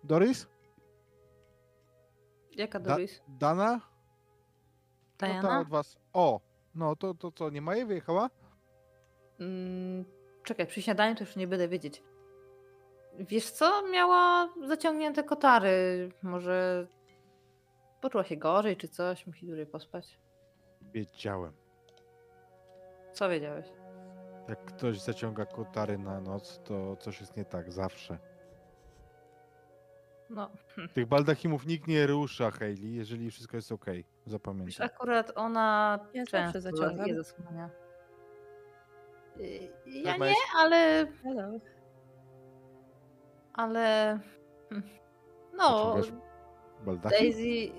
Doris? 0.05 0.47
Jaka 2.57 2.79
Da- 2.81 2.91
Doris? 2.91 3.23
Dana? 3.29 3.73
No 3.73 3.81
ta 5.19 5.27
Diana? 5.27 5.61
od 5.61 5.69
was. 5.69 5.97
O, 6.13 6.41
no 6.75 6.97
to, 6.97 7.15
to 7.15 7.33
co, 7.33 7.51
nie 7.51 7.63
ma 7.63 7.77
jej 7.77 7.87
wyjechała? 7.87 8.31
Mm, 9.41 10.05
czekaj, 10.45 10.67
przy 10.67 10.83
śniadaniu 10.83 11.15
to 11.15 11.25
już 11.25 11.37
nie 11.37 11.47
będę 11.47 11.69
wiedzieć. 11.69 12.03
Wiesz 13.19 13.51
co? 13.51 13.83
Miała 13.93 14.49
zaciągnięte 14.67 15.25
kotary. 15.25 16.09
Może 16.23 16.87
poczuła 18.01 18.25
się 18.25 18.37
gorzej 18.37 18.77
czy 18.77 18.89
coś. 18.89 19.27
Musi 19.27 19.47
dłużej 19.47 19.67
pospać. 19.67 20.19
Wiedziałem. 20.83 21.53
Co 23.13 23.29
wiedziałeś? 23.29 23.67
Jak 24.49 24.65
ktoś 24.65 25.01
zaciąga 25.01 25.47
kotary 25.47 25.99
na 25.99 26.21
noc, 26.21 26.61
to 26.65 26.97
coś 26.97 27.21
jest 27.21 27.37
nie 27.37 27.45
tak, 27.45 27.73
zawsze. 27.73 28.19
No, 30.31 30.51
Tych 30.95 31.07
baldachimów 31.07 31.67
nikt 31.67 31.87
nie 31.89 32.07
rusza, 32.07 32.51
Hayley, 32.51 32.95
jeżeli 32.95 33.31
wszystko 33.31 33.57
jest 33.57 33.73
ok. 33.73 33.85
Zapamiętaj. 34.27 34.87
akurat 34.87 35.33
ona 35.35 35.99
Ja 36.15 36.25
zawsze 36.25 36.53
często 36.53 36.61
zaciągam. 36.61 37.07
je 37.07 37.15
zasłania. 37.15 37.71
Y, 39.41 39.69
Ja 39.87 40.13
Tak 40.13 40.21
nie, 40.21 40.35
ale... 40.57 41.07
Hello. 41.23 41.49
Ale... 43.53 44.19
hmm, 44.69 44.89
No? 45.53 45.95
Daisy... 47.11 47.73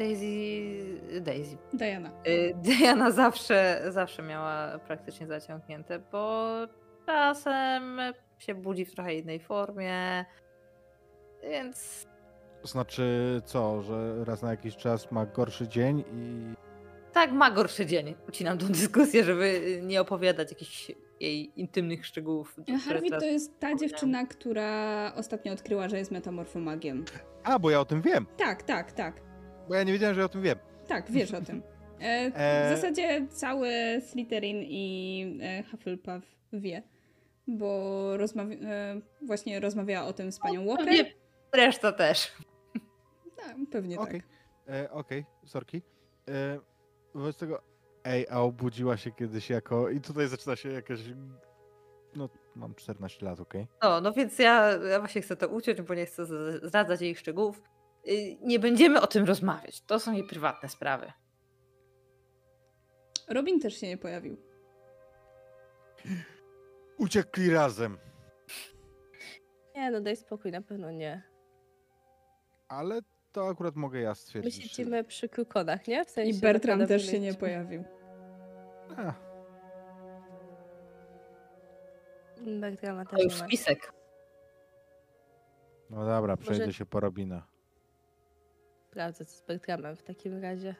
Daisy... 0.00 1.20
Daisy. 1.20 1.56
Diana. 1.72 2.10
Y, 2.26 2.54
Diana 2.64 3.10
zawsze, 3.10 3.82
zawsze 3.88 4.22
miała 4.22 4.78
praktycznie 4.78 5.26
zaciągnięte, 5.26 5.98
bo 6.12 6.50
czasem 7.06 8.00
się 8.38 8.54
budzi 8.54 8.84
w 8.84 8.94
trochę 8.94 9.14
innej 9.14 9.40
formie, 9.40 10.24
więc 11.42 12.06
Znaczy 12.64 13.40
co, 13.44 13.82
że 13.82 14.24
raz 14.24 14.42
na 14.42 14.50
jakiś 14.50 14.76
czas 14.76 15.12
ma 15.12 15.26
gorszy 15.26 15.68
dzień 15.68 16.04
i 16.12 16.54
tak 17.12 17.32
ma 17.32 17.50
gorszy 17.50 17.86
dzień. 17.86 18.14
Ucinam 18.28 18.58
tą 18.58 18.66
dyskusję, 18.66 19.24
żeby 19.24 19.80
nie 19.82 20.00
opowiadać 20.00 20.50
jakichś 20.50 20.92
jej 21.20 21.60
intymnych 21.60 22.06
szczegółów. 22.06 22.56
Harvey 22.86 23.10
to 23.10 23.24
jest 23.24 23.58
ta 23.58 23.76
dziewczyna, 23.76 24.26
która 24.26 25.12
ostatnio 25.16 25.52
odkryła, 25.52 25.88
że 25.88 25.98
jest 25.98 26.10
metamorfomagiem. 26.10 27.04
A, 27.44 27.58
bo 27.58 27.70
ja 27.70 27.80
o 27.80 27.84
tym 27.84 28.02
wiem. 28.02 28.26
Tak, 28.36 28.62
tak, 28.62 28.92
tak. 28.92 29.29
Bo 29.70 29.76
ja 29.76 29.82
nie 29.82 29.92
wiedziałem, 29.92 30.14
że 30.14 30.20
ja 30.20 30.24
o 30.26 30.28
tym 30.28 30.42
wiem. 30.42 30.58
Tak, 30.88 31.10
wiesz 31.10 31.34
o 31.34 31.40
tym. 31.40 31.62
E, 32.02 32.04
E, 32.34 32.72
W 32.72 32.76
zasadzie 32.76 33.26
cały 33.30 33.70
Slytherin 34.10 34.62
i 34.62 35.38
e, 35.42 35.62
Hufflepuff 35.62 36.24
wie, 36.52 36.82
bo 37.46 38.16
rozmawia, 38.16 38.56
e, 38.56 39.00
właśnie 39.26 39.60
rozmawiała 39.60 40.08
o 40.08 40.12
tym 40.12 40.32
z 40.32 40.38
panią 40.38 40.66
Walker. 40.66 40.86
Pewnie 40.86 41.12
reszta 41.52 41.92
też. 41.92 42.32
Tak, 43.36 43.56
pewnie 43.70 43.98
Okej, 44.00 44.22
tak. 44.66 44.92
okej, 44.92 45.24
sorki. 45.46 45.82
E, 46.28 46.58
wobec 47.14 47.36
tego, 47.36 47.62
ej, 48.04 48.26
a 48.30 48.40
obudziła 48.40 48.96
się 48.96 49.10
kiedyś 49.10 49.50
jako, 49.50 49.88
i 49.90 50.00
tutaj 50.00 50.28
zaczyna 50.28 50.56
się 50.56 50.72
jakaś, 50.72 51.00
no, 52.16 52.28
mam 52.56 52.74
14 52.74 53.26
lat, 53.26 53.40
okej? 53.40 53.66
No, 53.82 54.00
no 54.00 54.12
więc 54.12 54.38
ja, 54.38 54.70
ja 54.70 54.98
właśnie 54.98 55.22
chcę 55.22 55.36
to 55.36 55.48
uciąć, 55.48 55.82
bo 55.82 55.94
nie 55.94 56.06
chcę 56.06 56.26
zdradzać 56.66 57.00
jej 57.00 57.16
szczegółów. 57.16 57.62
Y, 58.08 58.36
Nie 58.40 58.58
będziemy 58.58 59.00
o 59.00 59.06
tym 59.06 59.24
rozmawiać. 59.24 59.80
To 59.82 60.00
są 60.00 60.12
jej 60.12 60.24
prywatne 60.24 60.68
sprawy. 60.68 61.12
Robin 63.28 63.60
też 63.60 63.80
się 63.80 63.88
nie 63.88 63.96
pojawił. 63.98 64.36
Uciekli 66.98 67.50
razem, 67.50 67.98
Nie, 69.74 69.90
no 69.90 70.00
daj 70.00 70.16
spokój, 70.16 70.52
na 70.52 70.62
pewno 70.62 70.90
nie. 70.90 71.22
ale 72.68 73.00
to 73.32 73.48
akurat 73.48 73.76
mogę 73.76 74.00
ja 74.00 74.08
My 74.08 74.14
stwierdzić. 74.14 74.54
że- 74.54 74.62
siedzimy 74.68 75.04
przy 75.04 75.28
kukonach, 75.28 75.86
nie? 75.88 76.04
W 76.04 76.10
sensie 76.10 76.36
I 76.36 76.40
Bertram 76.40 76.86
też 76.86 77.06
się 77.10 77.20
nie 77.20 77.34
pojawił. 77.34 77.84
A, 78.96 79.12
Bertrama 82.60 83.04
To 83.04 83.10
też 83.16 83.24
już 83.24 83.34
nie 83.34 83.38
ma. 83.40 83.44
wpisek. 83.46 83.92
no 85.90 86.06
dobra, 86.06 86.36
przejdę 86.36 86.64
Może- 86.66 86.78
się 86.78 86.86
po 86.86 87.00
Robina. 87.00 87.46
Sprawdzę, 88.90 89.24
co 89.24 89.36
z 89.36 89.42
Bertramem 89.42 89.96
w 89.96 90.02
takim 90.02 90.42
razie. 90.42 90.74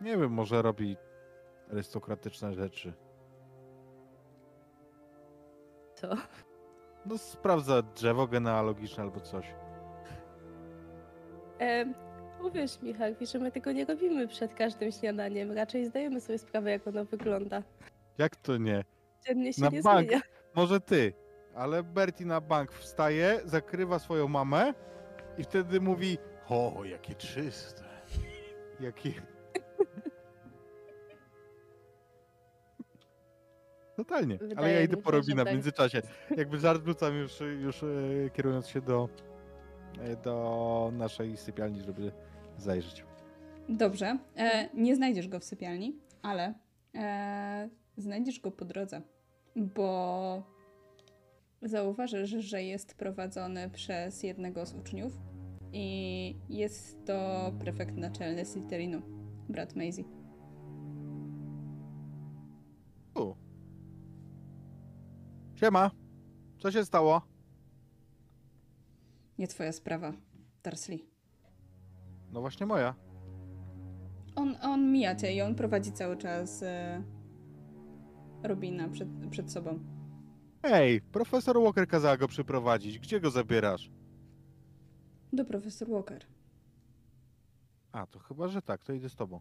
Nie 0.00 0.16
wiem, 0.16 0.30
może 0.32 0.62
robi 0.62 0.96
arystokratyczne 1.72 2.54
rzeczy. 2.54 2.92
Co? 5.94 6.08
No 7.06 7.18
sprawdza 7.18 7.82
drzewo 7.82 8.26
genealogiczne 8.26 9.02
albo 9.02 9.20
coś. 9.20 9.54
E, 11.60 11.84
uwierz 12.44 12.82
mi, 12.82 12.94
Harvey, 12.94 13.26
że 13.26 13.38
my 13.38 13.52
tego 13.52 13.72
nie 13.72 13.84
robimy 13.84 14.28
przed 14.28 14.54
każdym 14.54 14.92
śniadaniem. 14.92 15.52
Raczej 15.52 15.86
zdajemy 15.86 16.20
sobie 16.20 16.38
sprawę, 16.38 16.70
jak 16.70 16.86
ono 16.86 17.04
wygląda. 17.04 17.62
Jak 18.18 18.36
to 18.36 18.56
nie? 18.56 18.84
Dziennie 19.26 19.52
się 19.52 19.62
Na 19.62 19.68
nie 19.68 19.82
bank. 19.82 20.08
zmienia. 20.08 20.22
Może 20.54 20.80
ty, 20.80 21.12
ale 21.54 21.82
Bertie 21.82 22.26
na 22.26 22.40
bank 22.40 22.72
wstaje, 22.72 23.40
zakrywa 23.44 23.98
swoją 23.98 24.28
mamę 24.28 24.74
i 25.38 25.44
wtedy 25.44 25.80
mówi: 25.80 26.18
O, 26.48 26.82
jakie 26.84 27.14
czyste. 27.14 27.82
Jakie. 28.80 29.12
Totalnie. 33.96 34.38
ale 34.40 34.48
Wydaje 34.48 34.74
ja 34.74 34.80
idę 34.80 34.96
po 34.96 35.10
że 35.10 35.16
Robina 35.16 35.42
w 35.42 35.44
tak. 35.44 35.54
międzyczasie. 35.54 36.02
Jakby 36.36 36.58
żart 36.58 36.82
wrzucam 36.82 37.14
już, 37.14 37.40
już 37.40 37.82
e, 37.82 37.86
kierując 38.32 38.68
się 38.68 38.80
do, 38.80 39.08
e, 40.00 40.16
do 40.16 40.90
naszej 40.92 41.36
sypialni, 41.36 41.82
żeby 41.82 42.12
zajrzeć. 42.58 43.04
Dobrze, 43.68 44.18
e, 44.36 44.68
nie 44.74 44.96
znajdziesz 44.96 45.28
go 45.28 45.40
w 45.40 45.44
sypialni, 45.44 45.96
ale 46.22 46.54
e, 46.94 47.68
znajdziesz 47.96 48.40
go 48.40 48.50
po 48.50 48.64
drodze, 48.64 49.02
bo 49.56 50.42
zauważysz, 51.62 52.30
że 52.30 52.62
jest 52.62 52.94
prowadzony 52.94 53.70
przez 53.70 54.22
jednego 54.22 54.66
z 54.66 54.74
uczniów 54.74 55.18
i 55.72 56.36
jest 56.48 57.04
to 57.04 57.52
prefekt 57.58 57.96
naczelny 57.96 58.44
Slytherinu, 58.44 59.02
brat 59.48 59.76
Maisie. 59.76 60.04
U. 63.14 63.34
Siema. 65.54 65.90
Co 66.58 66.70
się 66.70 66.84
stało? 66.84 67.22
Nie 69.38 69.48
twoja 69.48 69.72
sprawa, 69.72 70.12
Darsley. 70.62 71.06
No 72.32 72.40
właśnie 72.40 72.66
moja. 72.66 72.94
On, 74.36 74.56
on 74.62 74.92
mija 74.92 75.16
cię 75.16 75.32
i 75.34 75.42
on 75.42 75.54
prowadzi 75.54 75.92
cały 75.92 76.16
czas 76.16 76.62
e, 76.62 77.02
Robina 78.42 78.88
przed, 78.88 79.08
przed 79.30 79.52
sobą. 79.52 79.99
Ej, 80.62 81.00
profesor 81.00 81.62
Walker 81.62 81.88
kazała 81.88 82.16
go 82.16 82.28
przyprowadzić. 82.28 82.98
Gdzie 82.98 83.20
go 83.20 83.30
zabierasz? 83.30 83.90
Do 85.32 85.44
profesor 85.44 85.88
Walker. 85.88 86.26
A, 87.92 88.06
to 88.06 88.18
chyba, 88.18 88.48
że 88.48 88.62
tak, 88.62 88.84
to 88.84 88.92
idę 88.92 89.08
z 89.08 89.14
tobą. 89.16 89.40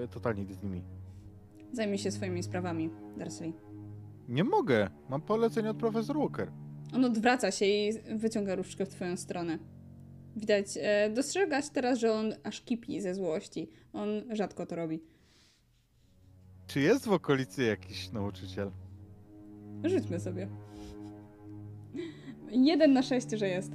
Yy, 0.00 0.08
totalnie 0.08 0.42
idę 0.42 0.54
z 0.54 0.62
nimi. 0.62 0.82
Zajmij 1.72 1.98
się 1.98 2.10
swoimi 2.10 2.42
sprawami, 2.42 2.90
Darsley. 3.16 3.52
Nie 4.28 4.44
mogę. 4.44 4.90
Mam 5.08 5.20
polecenie 5.22 5.70
od 5.70 5.76
profesor 5.76 6.18
Walker. 6.18 6.52
On 6.92 7.04
odwraca 7.04 7.50
się 7.50 7.66
i 7.66 7.92
wyciąga 8.16 8.54
różdżkę 8.54 8.86
w 8.86 8.88
twoją 8.88 9.16
stronę. 9.16 9.58
Widać, 10.36 10.66
e, 10.76 11.10
dostrzegasz 11.10 11.70
teraz, 11.70 11.98
że 11.98 12.12
on 12.12 12.34
aż 12.44 12.60
kipi 12.60 13.00
ze 13.00 13.14
złości. 13.14 13.70
On 13.92 14.08
rzadko 14.32 14.66
to 14.66 14.76
robi. 14.76 15.02
Czy 16.66 16.80
jest 16.80 17.06
w 17.06 17.12
okolicy 17.12 17.62
jakiś 17.62 18.12
nauczyciel? 18.12 18.70
Rzućmy 19.84 20.20
sobie. 20.20 20.48
Jeden 22.50 22.92
na 22.92 23.02
sześć, 23.02 23.30
że 23.30 23.48
jest. 23.48 23.72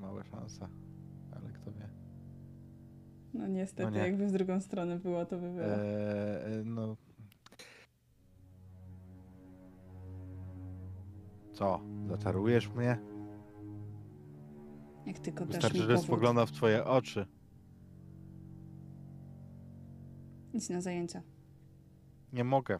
Mała 0.00 0.24
szansa, 0.24 0.68
ale 1.36 1.50
kto 1.52 1.72
wie. 1.72 1.88
No 3.34 3.46
niestety, 3.46 3.90
No 3.90 3.96
nie. 3.96 3.98
jakby 4.02 4.26
w 4.26 4.32
drugą 4.32 4.60
stronę 4.60 4.98
było, 4.98 5.26
to 5.26 5.38
by 5.38 5.50
było. 5.50 5.64
Eee, 5.66 6.64
no. 6.64 6.96
Co? 11.52 11.80
Zaczarujesz 12.08 12.68
mnie? 12.68 12.98
Jak 15.06 15.18
tylko 15.18 15.44
dasz 15.46 15.54
Wystarczy, 15.54 15.76
mi 15.78 15.82
że 15.82 15.88
powód. 15.88 16.04
spogląda 16.06 16.46
w 16.46 16.52
twoje 16.52 16.84
oczy. 16.84 17.26
Idź 20.52 20.68
na 20.68 20.80
zajęcia. 20.80 21.22
Nie 22.32 22.44
mogę. 22.44 22.78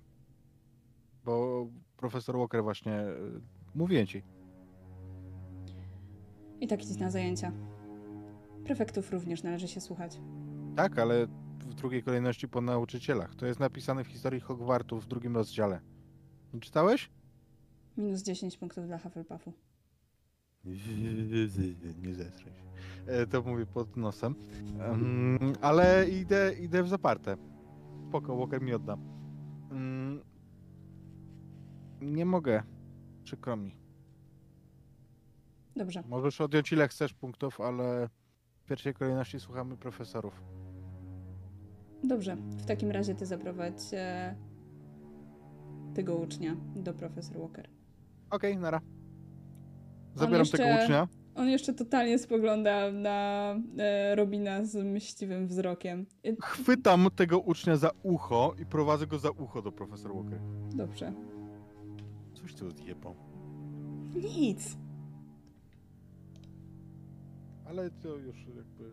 Bo 1.24 1.66
profesor 1.96 2.36
Walker 2.38 2.62
właśnie... 2.62 2.92
e, 2.92 3.14
Mówię 3.74 4.06
ci. 4.06 4.22
I 6.60 6.66
tak 6.68 6.84
idź 6.90 6.98
na 6.98 7.10
zajęcia. 7.10 7.52
Prefektów 8.64 9.12
również 9.12 9.42
należy 9.42 9.68
się 9.68 9.80
słuchać. 9.80 10.20
Tak, 10.76 10.98
ale 10.98 11.26
w 11.58 11.74
drugiej 11.74 12.02
kolejności 12.02 12.48
po 12.48 12.60
nauczycielach. 12.60 13.34
To 13.34 13.46
jest 13.46 13.60
napisane 13.60 14.04
w 14.04 14.06
historii 14.08 14.40
Hogwartu 14.40 15.00
w 15.00 15.06
drugim 15.06 15.34
rozdziale. 15.36 15.80
Nie 16.54 16.60
czytałeś? 16.60 17.10
Minus 17.96 18.22
10 18.22 18.58
punktów 18.58 18.86
dla 18.86 18.98
Hufflepuffu. 18.98 19.52
Nie 22.02 22.14
zestraj 22.14 22.52
się. 22.54 22.62
E, 23.06 23.26
To 23.26 23.42
mówię 23.42 23.66
pod 23.66 23.96
nosem. 23.96 24.34
Em, 24.80 25.38
ale 25.60 26.08
idę, 26.08 26.52
idę 26.60 26.82
w 26.82 26.88
zaparte. 26.88 27.36
Spoko, 28.08 28.36
Walker 28.36 28.62
mi 28.62 28.74
odda. 28.74 28.96
Mm, 29.70 30.20
Nie 32.04 32.24
mogę. 32.26 32.62
Przykro 33.24 33.56
mi. 33.56 33.76
Dobrze. 35.76 36.02
Możesz 36.08 36.40
odjąć 36.40 36.72
ile 36.72 36.88
chcesz 36.88 37.14
punktów, 37.14 37.60
ale 37.60 38.08
w 38.58 38.64
pierwszej 38.68 38.94
kolejności 38.94 39.40
słuchamy 39.40 39.76
profesorów. 39.76 40.42
Dobrze. 42.04 42.36
W 42.36 42.64
takim 42.66 42.90
razie 42.90 43.14
ty 43.14 43.26
zaprowadź 43.26 43.80
e, 43.92 44.36
tego 45.94 46.16
ucznia 46.16 46.56
do 46.76 46.94
profesor 46.94 47.38
Walker. 47.38 47.68
Okej, 48.30 48.56
nara. 48.58 48.80
Zabieram 50.14 50.40
jeszcze- 50.40 50.58
tego 50.58 50.82
ucznia. 50.82 51.08
On 51.34 51.48
jeszcze 51.48 51.74
totalnie 51.74 52.18
spogląda 52.18 52.92
na 52.92 53.50
e, 53.78 54.14
Robina 54.14 54.64
z 54.64 54.74
myśliwym 54.84 55.46
wzrokiem. 55.46 56.06
E, 56.24 56.36
Chwytam 56.42 57.08
tego 57.16 57.38
ucznia 57.38 57.76
za 57.76 57.90
ucho 58.02 58.54
i 58.62 58.66
prowadzę 58.66 59.06
go 59.06 59.18
za 59.18 59.30
ucho 59.30 59.62
do 59.62 59.72
profesor 59.72 60.14
Walker. 60.16 60.38
Dobrze. 60.74 61.12
Coś 62.44 62.54
tu 62.54 62.68
odjebał. 62.68 63.14
Nic. 64.14 64.76
Ale 67.66 67.90
to 67.90 68.16
już 68.16 68.36
jakby. 68.36 68.90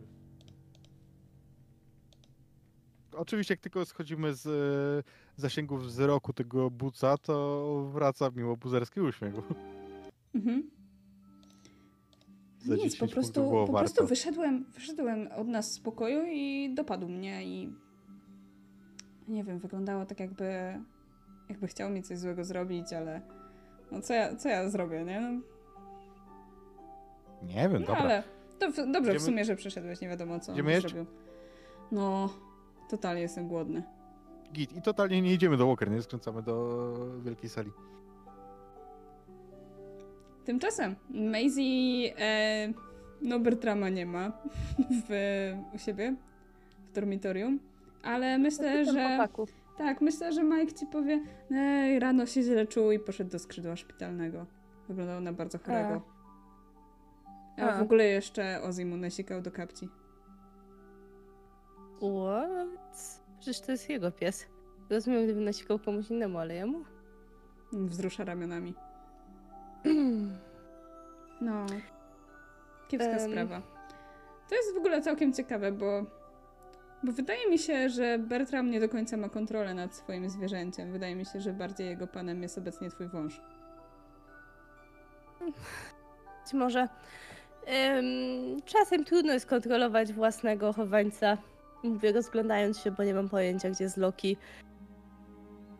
Oczywiście, 3.12 3.54
jak 3.54 3.60
tylko 3.60 3.84
schodzimy 3.84 4.34
z 4.34 4.46
e, 4.46 5.10
zasięgu 5.36 5.76
wzroku 5.76 6.32
tego 6.32 6.70
buca, 6.70 7.18
to 7.18 7.88
wraca 7.92 8.30
miło 8.36 8.56
buzerski 8.56 9.00
uśmiech. 9.00 9.34
Mhm. 10.34 10.70
Za 12.58 12.74
Nic, 12.74 12.82
10 12.82 12.94
po 12.94 12.98
punktów 12.98 13.14
prostu, 13.14 13.40
było 13.40 13.66
po 13.66 13.72
warto. 13.72 13.90
prostu 13.90 14.06
wyszedłem, 14.06 14.64
wyszedłem 14.64 15.28
od 15.36 15.48
nas 15.48 15.72
z 15.72 15.80
pokoju 15.80 16.22
i 16.26 16.74
dopadł 16.74 17.08
mnie 17.08 17.44
i 17.44 17.72
nie 19.28 19.44
wiem, 19.44 19.58
wyglądało 19.58 20.06
tak 20.06 20.20
jakby 20.20 20.78
jakby 21.48 21.66
chciał 21.66 21.90
mi 21.90 22.02
coś 22.02 22.18
złego 22.18 22.44
zrobić, 22.44 22.92
ale 22.92 23.22
no 23.92 24.00
co 24.00 24.14
ja, 24.14 24.36
co 24.36 24.48
ja 24.48 24.68
zrobię, 24.70 25.04
nie? 25.04 25.20
No, 25.20 25.40
Nie 27.42 27.54
wiem, 27.68 27.72
no 27.72 27.78
dobra. 27.86 27.96
ale 28.02 28.22
To 28.58 28.70
w, 28.70 28.92
dobrze 28.92 29.14
w 29.14 29.22
sumie, 29.22 29.44
że 29.44 29.56
przyszedłeś, 29.56 30.00
nie 30.00 30.08
wiadomo 30.08 30.40
co 30.40 30.52
on 30.52 30.56
Idziemy 30.56 30.70
jeść? 30.72 30.82
zrobił. 30.88 31.06
No, 31.92 32.28
totalnie 32.90 33.22
jestem 33.22 33.48
głodny. 33.48 33.82
Git. 34.52 34.72
I 34.76 34.82
totalnie 34.82 35.22
nie 35.22 35.32
idziemy 35.32 35.56
do 35.56 35.66
Walker, 35.66 35.90
nie 35.90 36.02
skręcamy 36.02 36.42
do 36.42 36.94
wielkiej 37.24 37.50
sali. 37.50 37.70
Tymczasem 40.44 40.96
Maisie, 41.10 42.12
e, 42.18 42.72
no 43.22 43.38
Bertrama 43.38 43.88
nie 43.88 44.06
ma 44.06 44.32
w, 45.08 45.10
u 45.74 45.78
siebie 45.78 46.14
w 46.90 46.92
dormitorium, 46.94 47.58
ale 48.02 48.38
myślę, 48.38 48.84
że 48.84 49.08
chłopaków. 49.08 49.52
Tak, 49.78 50.00
myślę, 50.00 50.32
że 50.32 50.44
Mike 50.44 50.72
ci 50.72 50.86
powie, 50.86 51.20
Ej, 51.50 51.98
rano 51.98 52.26
się 52.26 52.42
źle 52.42 52.66
czuł 52.66 52.92
i 52.92 52.98
poszedł 52.98 53.30
do 53.30 53.38
skrzydła 53.38 53.76
szpitalnego. 53.76 54.46
Wyglądał 54.88 55.20
na 55.20 55.32
bardzo 55.32 55.58
chorego. 55.58 56.02
A, 57.58 57.62
A. 57.62 57.78
w 57.78 57.82
ogóle 57.82 58.04
jeszcze 58.04 58.62
Ozzy 58.62 58.84
mu 58.86 58.96
nasikał 58.96 59.42
do 59.42 59.50
kapci. 59.52 59.88
What? 61.96 63.22
Przecież 63.40 63.60
to 63.60 63.72
jest 63.72 63.90
jego 63.90 64.10
pies. 64.10 64.46
Rozumiem, 64.90 65.24
gdyby 65.24 65.40
nasikał 65.40 65.78
komuś 65.78 66.10
innemu, 66.10 66.38
ale 66.38 66.54
jemu? 66.54 66.84
Wzrusza 67.72 68.24
ramionami. 68.24 68.74
No. 71.40 71.66
Kiepska 72.88 73.10
Em. 73.10 73.30
sprawa. 73.30 73.62
To 74.48 74.54
jest 74.54 74.74
w 74.74 74.78
ogóle 74.78 75.02
całkiem 75.02 75.32
ciekawe, 75.32 75.72
bo, 75.72 76.06
bo 77.02 77.12
wydaje 77.12 77.50
mi 77.50 77.58
się, 77.58 77.90
że 77.90 78.18
Bertram 78.18 78.70
nie 78.70 78.80
do 78.80 78.88
końca 78.88 79.16
ma 79.16 79.28
kontrolę 79.28 79.74
nad 79.74 79.94
swoim 79.94 80.30
zwierzęciem. 80.30 80.92
Wydaje 80.92 81.14
mi 81.14 81.26
się, 81.26 81.40
że 81.40 81.52
bardziej 81.52 81.86
jego 81.86 82.06
panem 82.06 82.42
jest 82.42 82.58
obecnie 82.58 82.90
twój 82.90 83.08
wąż. 83.08 83.40
Być 86.44 86.52
może 86.52 86.88
em, 87.66 88.02
czasem 88.64 89.04
trudno 89.04 89.32
jest 89.32 89.46
kontrolować 89.46 90.12
własnego 90.12 90.72
chowańca. 90.72 91.38
Mówię, 91.82 92.12
rozglądając 92.12 92.78
się, 92.78 92.90
bo 92.90 93.04
nie 93.04 93.14
mam 93.14 93.28
pojęcia, 93.28 93.70
gdzie 93.70 93.84
jest 93.84 93.96
Loki. 93.96 94.36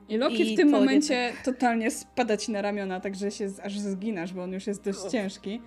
I 0.08 0.16
Loki 0.16 0.52
I 0.52 0.54
w 0.54 0.56
tym 0.56 0.70
to 0.70 0.78
momencie 0.78 1.32
totalnie 1.44 1.90
spada 1.90 2.36
ci 2.36 2.52
na 2.52 2.62
ramiona, 2.62 3.00
także 3.00 3.30
się 3.30 3.48
aż 3.62 3.78
zginasz, 3.78 4.32
bo 4.32 4.42
on 4.42 4.52
już 4.52 4.66
jest 4.66 4.84
dość 4.84 4.98
Uff. 4.98 5.12
ciężki. 5.12 5.62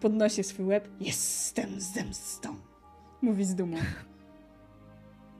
Podnosi 0.00 0.44
swój 0.44 0.66
łeb. 0.66 0.88
Jestem 1.00 1.80
zemstą. 1.80 2.56
Mówi 3.22 3.44
z 3.44 3.54
dumą. 3.54 3.76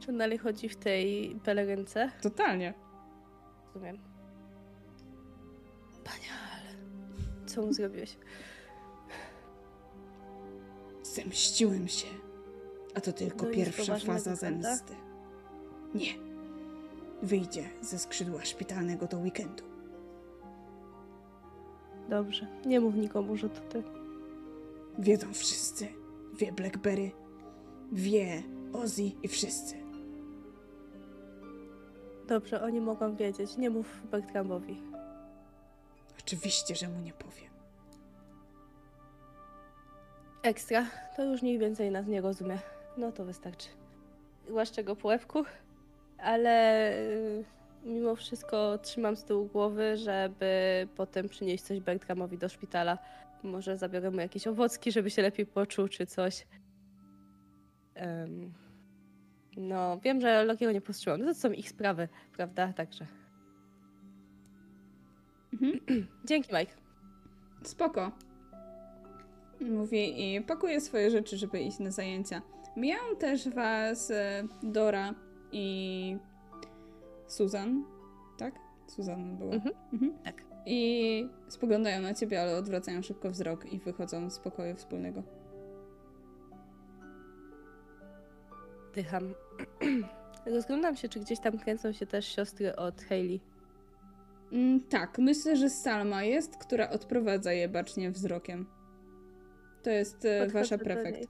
On 0.08 0.18
dalej 0.18 0.38
chodzi 0.38 0.68
w 0.68 0.76
tej 0.76 1.36
pelerynce? 1.44 2.10
Totalnie. 2.22 2.74
Rozumiem. 3.66 3.98
Panial, 6.04 6.76
co 7.46 7.62
mu 7.62 7.72
zrobiłeś? 7.72 8.16
Zemściłem 11.02 11.88
się. 11.88 12.06
A 12.94 13.00
to 13.00 13.12
tylko 13.12 13.46
No 13.46 13.52
pierwsza 13.52 13.82
poważnego, 13.82 14.18
faza 14.18 14.36
zemsty. 14.36 14.94
Nie. 15.94 16.14
Wyjdzie 17.22 17.64
ze 17.82 17.98
skrzydła 17.98 18.44
szpitalnego 18.44 19.06
do 19.06 19.18
weekendu. 19.18 19.64
Dobrze, 22.08 22.46
nie 22.66 22.80
mów 22.80 22.94
nikomu, 22.94 23.36
że 23.36 23.50
to 23.50 23.60
ty. 23.60 23.82
Wiedzą 24.98 25.32
wszyscy. 25.32 25.88
Wie 26.38 26.52
Blackberry. 26.52 27.10
Wie 27.92 28.42
Ozzy 28.72 29.02
i 29.22 29.28
wszyscy. 29.28 29.87
Dobrze, 32.28 32.62
oni 32.62 32.80
mogą 32.80 33.16
wiedzieć. 33.16 33.56
Nie 33.56 33.70
mów 33.70 34.06
Bertramowi. 34.10 34.82
Oczywiście, 36.18 36.74
że 36.74 36.88
mu 36.88 37.00
nie 37.00 37.12
powiem. 37.12 37.52
Ekstra, 40.42 40.86
to 41.16 41.24
już 41.24 41.42
mniej 41.42 41.58
więcej 41.58 41.90
nas 41.90 42.06
nie 42.06 42.20
rozumie. 42.20 42.58
No 42.96 43.12
to 43.12 43.24
wystarczy. 43.24 43.68
Głaszczę 44.48 44.84
go 44.84 44.96
po 44.96 45.08
łebku, 45.08 45.44
ale 46.18 46.92
y, 46.98 47.44
mimo 47.84 48.16
wszystko 48.16 48.78
trzymam 48.78 49.16
z 49.16 49.24
tyłu 49.24 49.46
głowy, 49.46 49.96
żeby 49.96 50.88
potem 50.96 51.28
przynieść 51.28 51.64
coś 51.64 51.80
Bertramowi 51.80 52.38
do 52.38 52.48
szpitala. 52.48 52.98
Może 53.42 53.76
zabiorę 53.76 54.10
mu 54.10 54.20
jakieś 54.20 54.46
owocki, 54.46 54.92
żeby 54.92 55.10
się 55.10 55.22
lepiej 55.22 55.46
poczuł, 55.46 55.88
czy 55.88 56.06
coś. 56.06 56.46
Em, 57.94 58.52
no, 59.58 60.00
wiem, 60.04 60.20
że 60.20 60.44
Lokiego 60.44 60.72
nie 60.72 60.80
powstrzymam. 60.80 61.20
No 61.20 61.26
to 61.26 61.34
są 61.34 61.52
ich 61.52 61.68
sprawy, 61.68 62.08
prawda? 62.36 62.72
Także. 62.72 63.06
Mhm. 65.52 65.80
Dzięki, 66.28 66.54
Mike. 66.54 66.72
Spoko. 67.62 68.12
Mówi 69.60 70.34
i 70.34 70.40
pakuje 70.40 70.80
swoje 70.80 71.10
rzeczy, 71.10 71.36
żeby 71.36 71.60
iść 71.60 71.78
na 71.78 71.90
zajęcia. 71.90 72.42
Mijają 72.76 73.16
też 73.16 73.48
was 73.48 74.10
e, 74.10 74.44
Dora 74.62 75.14
i 75.52 76.16
Susan, 77.26 77.84
tak? 78.38 78.54
Susan 78.86 79.36
była. 79.36 79.54
Mhm. 79.54 79.74
Mhm. 79.92 80.12
Tak. 80.24 80.42
I 80.66 81.28
spoglądają 81.48 82.00
na 82.00 82.14
ciebie, 82.14 82.42
ale 82.42 82.56
odwracają 82.56 83.02
szybko 83.02 83.30
wzrok 83.30 83.72
i 83.72 83.78
wychodzą 83.78 84.30
z 84.30 84.38
pokoju 84.38 84.76
wspólnego. 84.76 85.22
Dycham. 88.94 89.34
Rozglądam 90.46 90.96
się, 90.96 91.08
czy 91.08 91.20
gdzieś 91.20 91.40
tam 91.40 91.58
kręcą 91.58 91.92
się 91.92 92.06
też 92.06 92.26
siostry 92.26 92.76
od 92.76 93.02
Hailey. 93.02 93.40
Mm, 94.52 94.80
tak, 94.80 95.18
myślę, 95.18 95.56
że 95.56 95.70
Salma 95.70 96.22
jest, 96.22 96.56
która 96.56 96.90
odprowadza 96.90 97.52
je 97.52 97.68
bacznie 97.68 98.10
wzrokiem. 98.10 98.66
To 99.82 99.90
jest 99.90 100.24
e, 100.24 100.40
Podchodzę 100.40 100.58
wasza 100.58 100.78
prefekt. 100.78 101.28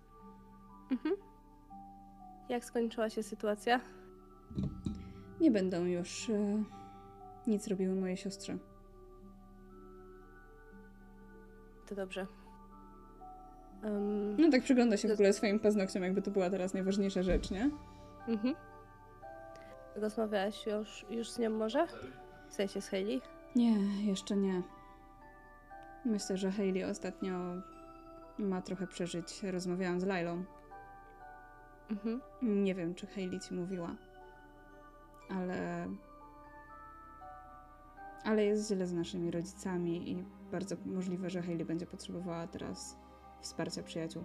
Mhm. 0.91 1.15
Jak 2.49 2.65
skończyła 2.65 3.11
się 3.11 3.23
sytuacja? 3.23 3.81
Nie 5.41 5.51
będą 5.51 5.85
już 5.85 6.31
e, 6.31 6.65
nic 7.47 7.69
robiły 7.69 7.95
moje 7.95 8.17
siostry. 8.17 8.59
To 11.89 11.95
dobrze. 11.95 12.27
Um, 13.85 14.37
No 14.41 14.51
tak 14.51 14.63
przygląda 14.63 14.97
się 14.97 15.09
w 15.09 15.13
ogóle 15.13 15.33
swoim 15.33 15.61
paznokciom, 15.61 16.03
jakby 16.03 16.23
to 16.23 16.31
była 16.31 16.51
teraz 16.51 16.75
najważniejsza 16.75 17.23
rzecz, 17.23 17.51
nie? 17.51 17.71
mhm. 18.29 18.55
Rozmawiałaś 19.95 20.67
już, 20.67 21.07
już 21.11 21.31
z 21.31 21.39
nią 21.39 21.51
może? 21.51 21.87
W 22.49 22.55
sensie 22.55 22.81
z 22.81 22.89
Hailey? 22.89 23.21
Nie, 23.57 24.05
jeszcze 24.07 24.37
nie. 24.37 24.63
Myślę, 26.05 26.37
że 26.37 26.51
Hailey 26.51 26.85
ostatnio 26.85 27.31
ma 28.39 28.63
trochę 28.63 28.87
przeżyć. 28.87 29.43
Rozmawiałam 29.43 30.01
z 30.01 30.05
Lailą. 30.05 30.45
Mhm. 31.91 32.21
Nie 32.43 32.75
wiem, 32.75 32.95
czy 32.95 33.07
Hailey 33.07 33.41
ci 33.41 33.55
mówiła. 33.55 33.95
Ale... 35.31 35.89
Ale 38.25 38.45
jest 38.45 38.69
źle 38.69 38.87
z 38.87 38.93
naszymi 38.93 39.31
rodzicami 39.31 40.11
i 40.11 40.25
bardzo 40.53 40.77
możliwe, 40.87 41.31
że 41.31 41.43
Hailey 41.43 41.65
będzie 41.65 41.87
potrzebowała 41.87 42.47
teraz 42.47 42.97
wsparcia 43.41 43.83
przyjaciół. 43.83 44.23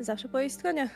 Zawsze 0.00 0.28
po 0.28 0.38
jej 0.38 0.50
stronie. 0.50 0.90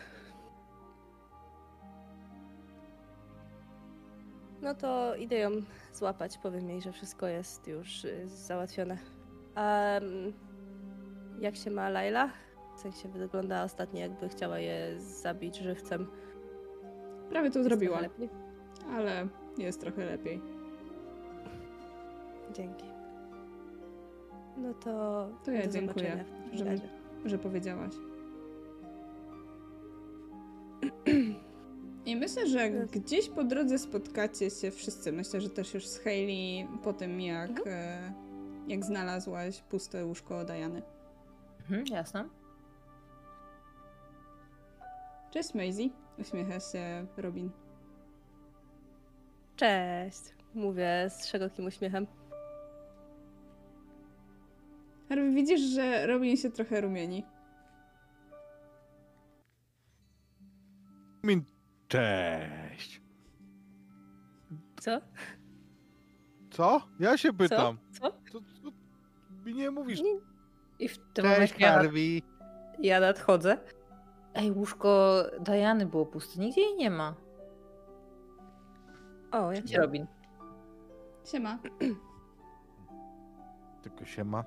No 4.62 4.74
to 4.74 5.16
idę 5.16 5.36
ją 5.36 5.50
złapać. 5.92 6.38
Powiem 6.38 6.70
jej, 6.70 6.82
że 6.82 6.92
wszystko 6.92 7.26
jest 7.26 7.68
już 7.68 8.04
y, 8.04 8.28
załatwione. 8.28 8.98
A 9.54 9.96
mm, 9.96 10.32
jak 11.40 11.56
się 11.56 11.70
ma 11.70 11.88
Laila? 11.88 12.30
W 12.76 12.80
sensie 12.80 13.08
wygląda 13.08 13.64
ostatnio, 13.64 14.00
jakby 14.00 14.28
chciała 14.28 14.58
je 14.58 15.00
zabić 15.00 15.56
żywcem. 15.56 16.06
Prawie 17.30 17.50
to 17.50 17.58
Jest 17.58 17.68
zrobiła, 17.68 18.00
ale 18.92 19.28
jest 19.58 19.80
trochę 19.80 20.04
lepiej. 20.04 20.42
Dzięki. 22.54 22.97
No 24.58 24.74
to. 24.74 25.28
To 25.44 25.50
ja 25.50 25.66
do 25.66 25.72
dziękuję, 25.72 26.24
że 26.52 26.64
mi- 26.64 26.80
że 27.24 27.38
powiedziałaś. 27.38 27.92
I 32.06 32.16
myślę, 32.16 32.46
że 32.46 32.70
gdzieś 32.70 33.28
po 33.28 33.44
drodze 33.44 33.78
spotkacie 33.78 34.50
się 34.50 34.70
wszyscy. 34.70 35.12
Myślę, 35.12 35.40
że 35.40 35.50
też 35.50 35.74
już 35.74 35.86
z 35.86 35.98
Hailey 35.98 36.68
po 36.82 36.92
tym, 36.92 37.20
jak, 37.20 37.50
Mhm. 37.50 37.68
e, 37.76 38.12
jak 38.68 38.84
znalazłaś 38.84 39.62
puste 39.62 40.06
łóżko 40.06 40.44
Diany. 40.44 40.82
Mhm, 41.60 41.86
jasne. 41.86 42.28
Cześć 45.30 45.54
Maisie, 45.54 45.90
uśmiecha 46.18 46.60
się 46.60 47.06
Robin. 47.16 47.50
Cześć! 49.56 50.20
Mówię 50.54 51.06
z 51.10 51.26
szerokim 51.26 51.66
uśmiechem. 51.66 52.06
Harvey, 55.08 55.34
widzisz, 55.34 55.60
że 55.60 56.06
Robin 56.06 56.36
się 56.36 56.50
trochę 56.50 56.80
rumieni. 56.80 57.24
Min, 61.22 61.44
cześć. 61.88 63.02
Co? 64.80 65.00
Co? 66.50 66.82
Ja 67.00 67.16
się 67.16 67.32
pytam. 67.32 67.78
Co? 67.92 68.10
Co, 68.32 68.40
co 68.40 68.70
mi 69.44 69.54
nie 69.54 69.70
mówisz? 69.70 70.00
Nie, 70.02 70.12
I 70.78 70.88
w 70.88 70.98
tym 70.98 71.24
Cześć, 71.24 71.28
momencie 71.52 71.66
Harvey. 71.66 72.22
ja 72.78 73.00
nadchodzę. 73.00 73.58
Ej, 74.34 74.52
łóżko 74.52 75.22
Diany 75.40 75.86
było 75.86 76.06
puste, 76.06 76.40
nigdzie 76.40 76.60
jej 76.60 76.74
nie 76.76 76.90
ma. 76.90 77.14
O, 79.32 79.52
jak 79.52 79.62
Cześć, 79.64 79.74
Robin. 79.76 80.06
Siema. 81.24 81.58
Tylko 83.82 84.04
się 84.04 84.24
ma. 84.24 84.44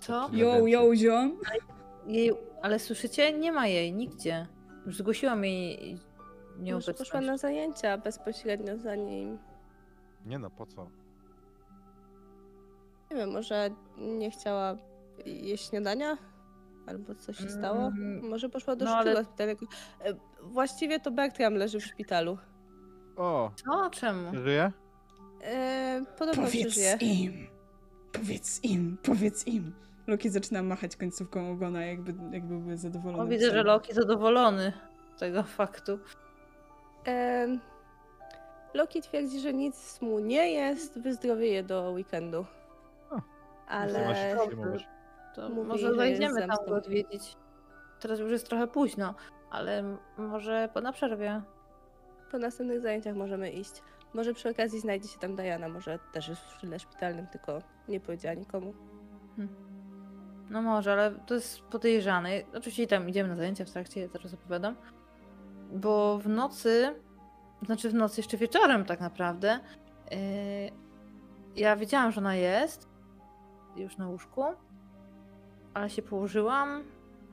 Co? 0.00 0.30
Yo, 0.32 0.66
yo, 0.66 0.94
ziom. 0.96 1.38
Jej, 2.06 2.32
ale 2.62 2.78
słyszycie? 2.78 3.32
Nie 3.32 3.52
ma 3.52 3.66
jej 3.66 3.92
nigdzie. 3.92 4.46
Już 4.86 4.96
zgłosiłam 4.96 5.44
jej 5.44 5.92
Może 5.92 6.62
nieobecność. 6.62 6.98
poszła 6.98 7.20
na 7.20 7.36
zajęcia 7.36 7.98
bezpośrednio 7.98 8.78
za 8.78 8.94
nim. 8.96 9.38
Nie 10.26 10.38
no, 10.38 10.50
po 10.50 10.66
co? 10.66 10.90
Nie 13.10 13.16
wiem, 13.16 13.30
może 13.32 13.70
nie 13.98 14.30
chciała 14.30 14.76
jeść 15.26 15.68
śniadania? 15.70 16.16
Albo 16.86 17.14
coś 17.14 17.36
się 17.36 17.50
stało? 17.50 17.78
Mm, 17.86 18.28
Może 18.28 18.48
poszła 18.48 18.76
do 18.76 18.84
no, 18.84 18.90
szpitala. 19.00 19.24
ale-. 19.38 19.52
E, 20.04 20.14
Właściwie 20.42 21.00
to 21.00 21.10
Bertram 21.10 21.54
leży 21.54 21.80
w 21.80 21.84
szpitalu. 21.86 22.38
O, 23.16 23.50
Co? 23.64 23.90
Czemu? 23.90 24.34
żyje? 24.44 24.72
E, 25.42 26.04
podobno 26.18 26.46
przeżyje. 26.46 26.96
im. 27.00 27.46
Powiedz 28.12 28.64
im, 28.64 28.96
powiedz 29.02 29.46
im. 29.46 29.72
Loki 30.08 30.30
zaczyna 30.30 30.62
machać 30.62 30.96
końcówką 30.96 31.50
ogona, 31.52 31.84
jakby, 31.84 32.14
jakby 32.34 32.58
były 32.58 32.76
zadowolone. 32.76 33.22
O, 33.22 33.26
widzę, 33.26 33.50
że 33.50 33.62
Loki 33.62 33.94
zadowolony 33.94 34.72
z 35.16 35.20
tego 35.20 35.42
faktu. 35.42 35.98
E, 37.06 37.48
Loki 38.74 39.02
twierdzi, 39.02 39.40
że 39.40 39.54
nic 39.54 40.00
mu 40.00 40.18
nie 40.18 40.52
jest, 40.52 41.00
wyzdrowieje 41.00 41.62
do 41.62 41.90
weekendu. 41.90 42.46
O, 43.10 43.20
Ale. 43.68 44.36
To 45.34 45.48
Mówi, 45.48 45.68
może 45.68 45.88
że 45.88 45.94
zajdziemy 45.94 46.46
tam 46.46 46.66
go 46.66 46.74
odwiedzić. 46.76 47.36
Teraz 48.00 48.18
już 48.18 48.30
jest 48.30 48.48
trochę 48.48 48.66
późno, 48.66 49.14
ale 49.50 49.96
może 50.18 50.68
po 50.74 50.80
na 50.80 50.92
przerwie. 50.92 51.42
po 52.30 52.38
następnych 52.38 52.80
zajęciach 52.80 53.16
możemy 53.16 53.50
iść. 53.50 53.82
Może 54.14 54.34
przy 54.34 54.48
okazji 54.50 54.80
znajdzie 54.80 55.08
się 55.08 55.18
tam 55.18 55.36
Diana, 55.36 55.68
może 55.68 55.98
też 56.12 56.28
jest 56.28 56.42
w 56.42 56.78
szpitalnym, 56.78 57.26
tylko 57.26 57.58
nie 57.88 58.00
powiedziała 58.00 58.34
nikomu. 58.34 58.74
No 60.50 60.62
może, 60.62 60.92
ale 60.92 61.10
to 61.26 61.34
jest 61.34 61.62
podejrzane. 61.62 62.30
Oczywiście 62.54 62.86
tam 62.86 63.08
idziemy 63.08 63.28
na 63.28 63.36
zajęcia 63.36 63.64
w 63.64 63.70
trakcie, 63.70 64.00
ja 64.00 64.08
teraz 64.08 64.34
opowiadam. 64.34 64.76
Bo 65.72 66.18
w 66.18 66.28
nocy, 66.28 66.94
znaczy 67.62 67.90
w 67.90 67.94
nocy 67.94 68.20
jeszcze 68.20 68.36
wieczorem 68.36 68.84
tak 68.84 69.00
naprawdę, 69.00 69.60
yy, 70.10 70.18
ja 71.56 71.76
wiedziałam, 71.76 72.12
że 72.12 72.20
ona 72.20 72.34
jest 72.34 72.88
już 73.76 73.96
na 73.96 74.08
łóżku, 74.08 74.44
ale 75.74 75.90
się 75.90 76.02
położyłam, 76.02 76.84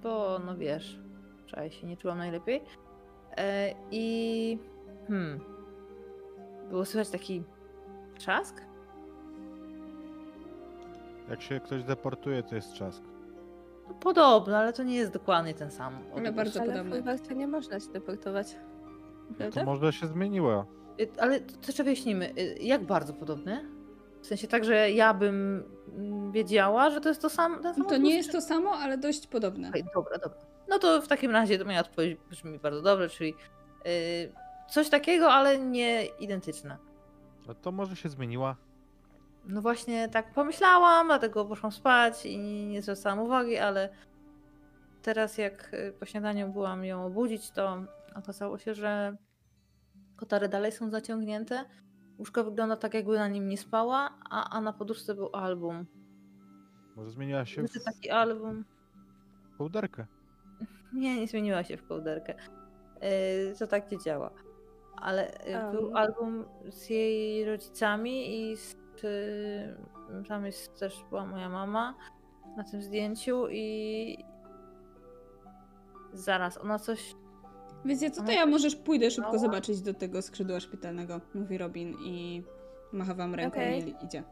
bo 0.04 0.40
no 0.46 0.58
wiesz, 0.58 1.00
wczoraj 1.48 1.72
się 1.72 1.88
nie 1.88 1.98
czułam 1.98 2.18
najlepiej. 2.18 2.62
Yy, 2.62 3.44
I 3.92 4.60
hmm, 5.08 5.40
było 6.70 6.86
słychać 6.86 7.10
taki 7.10 7.44
trzask. 8.18 8.65
Jak 11.30 11.42
się 11.42 11.60
ktoś 11.60 11.84
deportuje, 11.84 12.44
to 12.44 12.56
jest 12.56 12.74
trzask. 12.74 13.04
No, 13.88 13.94
Podobno, 13.94 14.58
ale 14.58 14.74
to 14.74 14.84
nie 14.84 14.96
jest 14.96 15.12
dokładnie 15.12 15.54
ten 15.54 15.72
sam. 15.72 15.94
Ale 15.94 16.30
odgłos. 16.30 16.36
bardzo 16.36 16.62
Ale 16.62 16.84
podobne. 16.84 17.18
w 17.18 17.36
nie 17.36 17.48
można 17.48 17.80
się 17.80 17.92
deportować. 17.92 18.56
To 19.30 19.34
Prawda? 19.38 19.66
może 19.66 19.94
się 19.94 20.08
zmieniło. 20.08 20.66
Y, 21.00 21.10
Ale 21.18 21.40
to 21.40 21.68
jeszcze 21.68 21.84
wyjaśnimy, 21.84 22.34
y, 22.40 22.58
jak 22.62 22.84
bardzo 22.86 23.14
podobny? 23.14 23.66
W 24.22 24.28
sensie 24.28 24.48
tak, 24.48 24.64
że 24.66 24.92
ja 24.92 25.14
bym 25.14 25.64
mm, 25.96 26.32
wiedziała, 26.32 26.90
że 26.90 27.02
to 27.02 27.10
jest 27.10 27.22
to 27.22 27.30
sam, 27.30 27.62
ten 27.62 27.76
sam 27.76 27.86
To 27.86 27.98
nie 27.98 28.16
jest 28.16 28.32
to 28.32 28.42
samo, 28.42 28.72
ale 28.72 28.98
dość 28.98 29.28
podobne. 29.28 29.70
Okej, 29.70 29.84
dobra, 29.96 30.18
dobra. 30.18 30.40
No 30.70 30.80
to 30.80 31.02
w 31.02 31.08
takim 31.08 31.32
razie 31.32 31.60
to 31.60 31.66
moja 31.66 31.80
odpowiedź 31.80 32.18
brzmi 32.30 32.60
bardzo 32.60 32.82
dobrze, 32.82 33.10
czyli 33.10 33.34
y, 33.86 34.32
coś 34.70 34.90
takiego, 34.90 35.32
ale 35.34 35.60
nie 35.60 36.06
identyczne. 36.06 36.78
No 37.48 37.54
to 37.56 37.72
może 37.72 37.96
się 37.96 38.10
zmieniła. 38.10 38.56
No 39.48 39.62
właśnie 39.62 40.10
tak 40.10 40.34
pomyślałam, 40.34 41.08
dlatego 41.08 41.46
poszłam 41.46 41.72
spać 41.72 42.26
i 42.26 42.38
nie, 42.68 42.82
zwracałam 42.82 43.20
uwagi, 43.20 43.58
ale 43.58 43.90
teraz 45.02 45.38
jak 45.38 45.74
y, 45.74 45.94
po 46.00 46.06
śniadaniu 46.06 46.50
byłam 46.50 46.86
ją 46.86 47.06
obudzić, 47.06 47.52
to 47.52 47.84
okazało 48.16 48.58
się, 48.58 48.74
że 48.74 49.18
kotary 50.16 50.50
dalej 50.50 50.72
są 50.72 50.90
zaciągnięte. 50.90 51.66
Łóżko 52.20 52.44
wygląda 52.44 52.76
tak, 52.76 52.94
jakby 52.94 53.18
na 53.18 53.28
nim 53.28 53.48
nie 53.48 53.58
spała, 53.58 54.10
a, 54.30 54.50
a 54.50 54.62
na 54.62 54.74
poduszce 54.74 55.16
był 55.16 55.30
album. 55.34 55.86
Może 56.96 57.12
zmieniła 57.12 57.46
się 57.46 57.62
Znaczy 57.62 57.80
w 57.80 57.84
taki 57.84 58.10
album. 58.10 58.66
kołderkę. 59.58 60.06
Nie, 60.94 61.20
nie 61.20 61.28
zmieniła 61.28 61.64
się 61.64 61.78
w 61.78 61.88
kołderkę. 61.88 62.36
Yy, 63.02 63.56
to 63.60 63.68
tak 63.68 63.92
nie 63.92 63.98
działa. 63.98 64.32
Ale 64.98 65.32
yy, 65.48 65.72
był 65.72 65.90
Am. 65.90 65.96
album 65.96 66.46
z 66.70 66.90
jej 66.90 67.46
rodzicami 67.46 68.52
i 68.52 68.58
z, 68.58 68.76
yy, 69.04 70.24
tam 70.28 70.46
jest 70.46 70.80
też 70.80 71.04
była 71.10 71.26
moja 71.26 71.50
mama 71.50 71.96
na 72.58 72.64
tym 72.64 72.82
zdjęciu 72.82 73.48
i 73.50 74.18
zaraz, 76.14 76.58
ona 76.58 76.80
coś 76.80 77.16
Wiecie 77.86 78.12
co, 78.12 78.24
to 78.24 78.32
ja 78.32 78.46
możesz 78.46 78.76
pójdę 78.76 79.12
szybko 79.12 79.30
mała? 79.30 79.40
zobaczyć 79.40 79.82
do 79.82 79.94
tego 79.94 80.22
skrzydła 80.22 80.60
szpitalnego, 80.60 81.22
mówi 81.34 81.58
Robin 81.58 81.94
i 82.00 82.44
macha 82.94 83.14
wam 83.14 83.36
ręką 83.36 83.58
Okej. 83.58 83.96
i 84.02 84.06
idzie. 84.06 84.24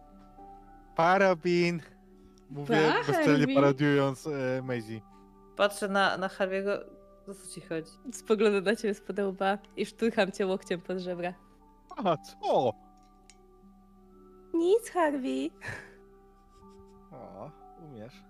Parabin! 0.95 1.81
Mówię 2.49 2.77
Pa, 3.05 3.11
bezczelnie 3.11 3.55
parodiując 3.55 4.27
e, 4.27 4.61
Maisie. 4.63 5.01
patrzę 5.55 5.87
na, 5.87 6.17
na 6.17 6.27
Harvey'ego, 6.27 6.79
o 7.27 7.33
co 7.33 7.47
ci 7.47 7.61
chodzi? 7.61 7.91
Spoglądam 8.11 8.63
na 8.63 8.75
ciebie 8.75 8.93
z 8.93 9.01
łba 9.19 9.57
i 9.77 9.85
szturcham 9.85 10.31
cię 10.31 10.47
łokciem 10.47 10.81
pod 10.81 10.97
żebra. 10.97 11.33
A 11.97 12.17
co? 12.17 12.71
Nic, 14.53 14.89
Harvey. 14.89 15.51
O, 17.11 17.51
umiesz. 17.81 18.23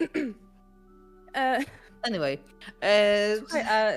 E, 1.36 1.58
Anyway, 2.02 2.38
e, 2.80 3.36
słuchaj, 3.38 3.62
a 3.62 3.92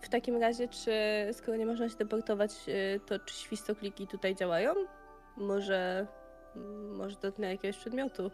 w 0.00 0.08
takim 0.08 0.36
razie, 0.40 0.68
czy 0.68 0.92
skoro 1.32 1.56
nie 1.56 1.66
można 1.66 1.88
się 1.88 1.96
deportować, 1.96 2.50
y, 2.68 3.00
to 3.06 3.18
czy 3.18 3.34
świstokliki 3.34 4.06
tutaj 4.06 4.34
działają? 4.34 4.74
Może, 5.36 6.06
mm, 6.56 6.96
może 6.96 7.16
dotknę 7.16 7.50
jakiegoś 7.52 7.76
przedmiotu? 7.78 8.30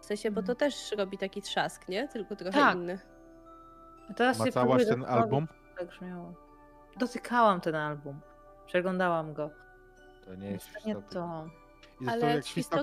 W 0.00 0.04
sensie, 0.04 0.30
bo 0.30 0.42
to 0.42 0.54
też 0.54 0.92
robi 0.92 1.18
taki 1.18 1.42
trzask, 1.42 1.88
nie? 1.88 2.08
Tylko 2.08 2.36
trochę 2.36 2.52
Tak. 2.58 2.76
inny. 2.76 2.98
teraz 4.16 4.38
się 4.38 4.44
Macałaś 4.44 4.84
próbuję 4.84 4.86
ten 4.86 5.04
album? 5.14 5.48
Tak 5.78 5.88
brzmiało. 5.88 6.32
Dotykałam 6.96 7.60
ten 7.60 7.74
album. 7.74 8.20
Przeglądałam 8.66 9.34
go. 9.34 9.50
To 10.28 10.34
nie 10.34 10.50
jest 10.50 10.86
Nie 10.86 10.94
to. 10.94 11.48
I 12.00 12.04
zresztą 12.04 12.26
Ale 12.26 12.34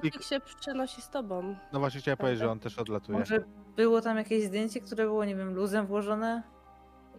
jak 0.03 0.23
się 0.23 0.39
przenosi 0.39 1.01
z 1.01 1.10
tobą. 1.10 1.55
No 1.73 1.79
właśnie 1.79 2.01
chciałem 2.01 2.17
powiedzieć, 2.17 2.39
że 2.39 2.51
on 2.51 2.60
też 2.60 2.79
odlatuje. 2.79 3.19
Może 3.19 3.43
było 3.75 4.01
tam 4.01 4.17
jakieś 4.17 4.43
zdjęcie, 4.43 4.81
które 4.81 5.03
było, 5.03 5.25
nie 5.25 5.36
wiem, 5.36 5.53
luzem 5.53 5.86
włożone 5.86 6.43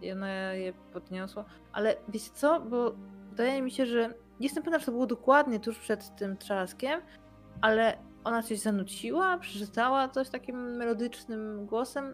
i 0.01 0.11
ona 0.11 0.53
je 0.53 0.73
podniosła. 0.73 1.45
Ale 1.71 1.95
wiecie 2.09 2.29
co? 2.33 2.59
Bo 2.59 2.93
wydaje 3.29 3.61
mi 3.61 3.71
się, 3.71 3.85
że 3.85 4.07
nie 4.09 4.45
jestem 4.45 4.63
pewna, 4.63 4.79
czy 4.79 4.85
to 4.85 4.91
było 4.91 5.07
dokładnie 5.07 5.59
tuż 5.59 5.79
przed 5.79 6.15
tym 6.15 6.37
trzaskiem, 6.37 7.01
ale 7.61 7.97
ona 8.23 8.43
coś 8.43 8.59
zanuciła, 8.59 9.37
przeczytała 9.37 10.09
coś 10.09 10.29
takim 10.29 10.75
melodycznym 10.75 11.65
głosem. 11.65 12.13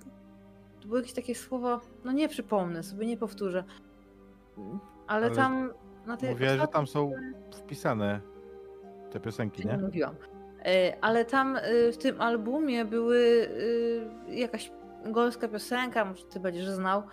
To 0.82 0.88
były 0.88 1.00
jakieś 1.00 1.14
takie 1.14 1.36
słowa, 1.36 1.80
no 2.04 2.12
nie 2.12 2.30
przypomnę 2.30 2.84
sobie, 2.84 3.06
nie 3.06 3.18
powtórzę. 3.18 3.64
Ale, 5.08 5.26
Ale 5.26 5.32
tam 5.36 5.74
na 6.08 6.18
tej 6.18 6.30
Mówiłaś, 6.30 6.60
że 6.60 6.68
tam 6.68 6.88
są 6.88 7.12
wpisane 7.54 8.22
te 9.12 9.20
piosenki, 9.20 9.68
nie 9.68 9.78
mówiłam. 9.78 10.16
E, 10.66 10.98
Ale 11.02 11.26
tam 11.26 11.56
e, 11.56 11.92
w 11.92 11.98
tym 11.98 12.22
albumie 12.22 12.86
były 12.86 13.50
e, 14.30 14.36
jakaś 14.36 14.72
golska 15.06 15.48
piosenka, 15.48 16.06
może 16.06 16.24
ty 16.26 16.40
będziesz 16.40 16.68
znał. 16.68 17.04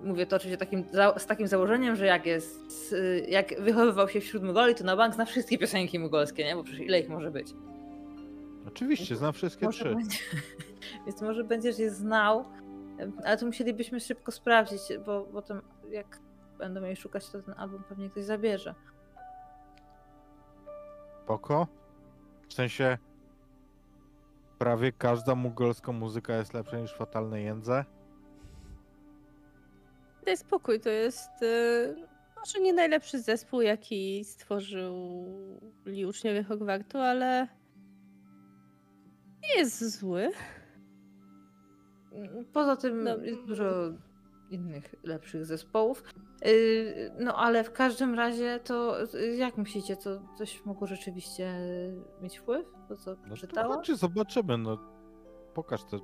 Mówię 0.00 0.26
to 0.26 0.36
oczywiście 0.36 0.58
takim, 0.58 0.84
z 1.16 1.26
takim 1.26 1.46
założeniem, 1.46 1.96
że 1.96 2.06
jak 2.06 2.26
jest, 2.26 2.94
jak 3.28 3.60
wychowywał 3.60 4.08
się 4.08 4.20
wśród 4.20 4.42
Mugoli, 4.42 4.74
to 4.74 4.84
na 4.84 4.96
bank 4.96 5.14
zna 5.14 5.24
wszystkie 5.24 5.58
piosenki 5.58 5.98
mugolskie, 5.98 6.44
nie? 6.44 6.56
Bo 6.56 6.64
przecież 6.64 6.86
ile 6.86 7.00
ich 7.00 7.08
może 7.08 7.30
być? 7.30 7.54
Oczywiście, 8.66 9.16
znam 9.16 9.32
wszystkie 9.32 9.66
Może 9.66 9.84
trzy. 9.84 9.94
będzie, 9.94 10.18
więc 11.06 11.22
może 11.22 11.44
będziesz 11.44 11.78
je 11.78 11.90
znał, 11.90 12.44
ale 13.24 13.36
to 13.36 13.46
musielibyśmy 13.46 14.00
szybko 14.00 14.32
sprawdzić, 14.32 14.80
bo 15.06 15.20
potem 15.32 15.62
jak 15.90 16.18
będą 16.58 16.82
jej 16.82 16.96
szukać, 16.96 17.30
to 17.30 17.42
ten 17.42 17.54
album 17.58 17.82
pewnie 17.88 18.10
ktoś 18.10 18.24
zabierze. 18.24 18.74
Spoko. 21.24 21.66
W 22.48 22.54
sensie 22.54 22.98
prawie 24.58 24.92
każda 24.92 25.34
mugolska 25.34 25.92
muzyka 25.92 26.36
jest 26.36 26.54
lepsza 26.54 26.78
niż 26.78 26.92
fatalne 26.94 27.40
jędze. 27.42 27.84
Daj 30.26 30.36
spokój, 30.36 30.80
to 30.80 30.90
jest 30.90 31.42
y, 31.42 32.06
może 32.36 32.60
nie 32.60 32.72
najlepszy 32.72 33.20
zespół, 33.22 33.60
jaki 33.60 34.24
stworzyli 34.24 36.06
uczniowie 36.08 36.42
Hogwartu, 36.42 36.98
ale 36.98 37.48
Nie 39.42 39.58
jest 39.60 39.98
zły. 39.98 40.30
Poza 42.52 42.76
tym 42.76 43.04
No. 43.04 43.16
jest 43.16 43.44
dużo 43.44 43.64
innych 44.50 44.94
lepszych 45.02 45.44
zespołów. 45.46 46.02
Yy, 46.44 47.10
No 47.18 47.34
ale 47.34 47.64
w 47.64 47.72
każdym 47.72 48.14
razie 48.14 48.60
to 48.64 49.02
y, 49.14 49.36
jak 49.36 49.56
myślicie, 49.56 49.96
to 49.96 50.10
coś 50.38 50.64
mogło 50.64 50.86
rzeczywiście 50.86 51.54
mieć 52.22 52.38
wpływ? 52.38 52.66
To 52.88 52.96
co 52.96 53.10
No 53.10 53.16
to 53.30 53.36
czytała? 53.36 53.74
chodźcie, 53.74 53.96
zobaczymy, 53.96 54.58
no. 54.58 54.78
Pokaż 55.54 55.84
te 55.84 55.98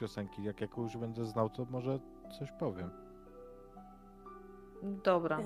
piosenki, 0.00 0.42
jak 0.44 0.60
jak 0.60 0.76
już 0.76 0.96
będę 0.96 1.24
znał, 1.24 1.50
to 1.50 1.64
może 1.70 1.98
coś 2.38 2.52
powiem. 2.58 2.90
Dobra. 4.82 5.38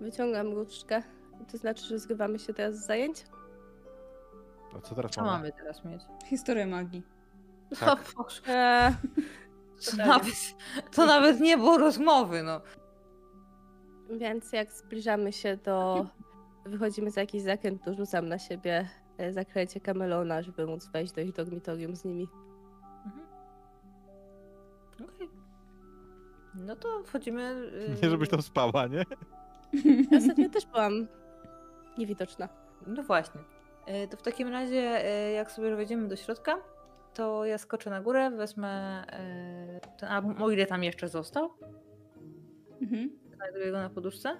Wyciągam 0.00 0.52
różdżkę. 0.52 1.02
To 1.52 1.58
znaczy, 1.58 1.84
że 1.84 1.98
zgrywamy 1.98 2.38
się 2.38 2.54
teraz 2.54 2.74
z 2.74 2.86
zajęć? 2.86 3.24
A 4.76 4.80
co 4.80 4.94
teraz 4.94 5.10
Co 5.12 5.20
mamy? 5.20 5.32
mamy 5.32 5.52
teraz 5.52 5.84
mieć? 5.84 6.02
Historia 6.26 6.66
magii. 6.66 7.02
Tak. 7.80 7.98
O 8.18 8.22
Boże, 8.22 8.40
Eee, 8.48 8.92
to, 9.90 9.96
nawet, 9.96 10.32
to 10.94 11.06
nawet 11.06 11.40
nie 11.40 11.56
było 11.56 11.78
rozmowy, 11.78 12.42
no. 12.42 12.60
Więc 14.10 14.52
jak 14.52 14.72
zbliżamy 14.72 15.32
się 15.32 15.56
do... 15.56 16.06
Wychodzimy 16.64 17.10
za 17.10 17.20
jakiś 17.20 17.42
zakręt, 17.42 17.84
to 17.84 17.94
rzucam 17.94 18.28
na 18.28 18.38
siebie 18.38 18.88
e, 19.18 19.32
zaklęcie 19.32 19.80
kamelona, 19.80 20.42
żeby 20.42 20.66
móc 20.66 20.86
wejść 20.86 21.12
do 21.12 21.20
ich 21.20 21.32
dormitorium 21.32 21.96
z 21.96 22.04
nimi. 22.04 22.28
Mhm. 23.06 23.26
Okej. 25.14 25.28
No 26.54 26.76
to 26.76 27.02
wchodzimy. 27.04 27.70
yy, 27.88 27.96
Nie, 28.02 28.10
żebyś 28.10 28.28
tam 28.28 28.42
spała, 28.42 28.86
nie? 28.86 29.04
Ja 30.10 30.18
ostatnio 30.18 30.48
też 30.48 30.66
byłam 30.66 31.06
niewidoczna. 31.98 32.48
No 32.86 33.02
właśnie. 33.02 33.40
Yy, 33.86 34.08
To 34.08 34.16
w 34.16 34.22
takim 34.22 34.48
razie, 34.48 35.00
yy, 35.26 35.32
jak 35.32 35.50
sobie 35.52 35.76
wejdziemy 35.76 36.08
do 36.08 36.16
środka, 36.16 36.56
to 37.14 37.44
ja 37.44 37.58
skoczę 37.58 37.90
na 37.90 38.00
górę, 38.00 38.30
wezmę 38.30 39.04
ten 39.98 40.08
album, 40.08 40.42
o 40.42 40.50
ile 40.50 40.66
tam 40.66 40.84
jeszcze 40.84 41.08
został. 41.08 41.50
Mhm. 42.82 43.10
Znajduję 43.36 43.70
go 43.72 43.78
na 43.78 43.90
poduszce. 43.90 44.36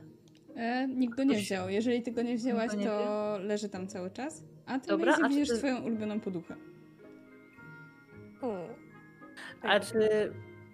E, 0.56 0.88
nikt 0.88 1.16
go 1.16 1.24
nie 1.24 1.36
wziął. 1.36 1.68
Jeżeli 1.68 2.02
ty 2.02 2.12
go 2.12 2.22
nie 2.22 2.36
wzięłaś, 2.36 2.70
go 2.70 2.76
nie 2.76 2.86
to 2.86 3.38
leży 3.40 3.68
tam 3.68 3.86
cały 3.88 4.10
czas. 4.10 4.44
A 4.66 4.78
ty 4.78 4.88
Dobra, 4.88 5.16
a 5.24 5.28
bierzesz 5.28 5.48
ty- 5.48 5.56
swoją 5.56 5.82
ulubioną 5.82 6.20
poduchę. 6.20 6.54
Mm. 8.42 8.56
A 9.62 9.80
czy, 9.80 10.32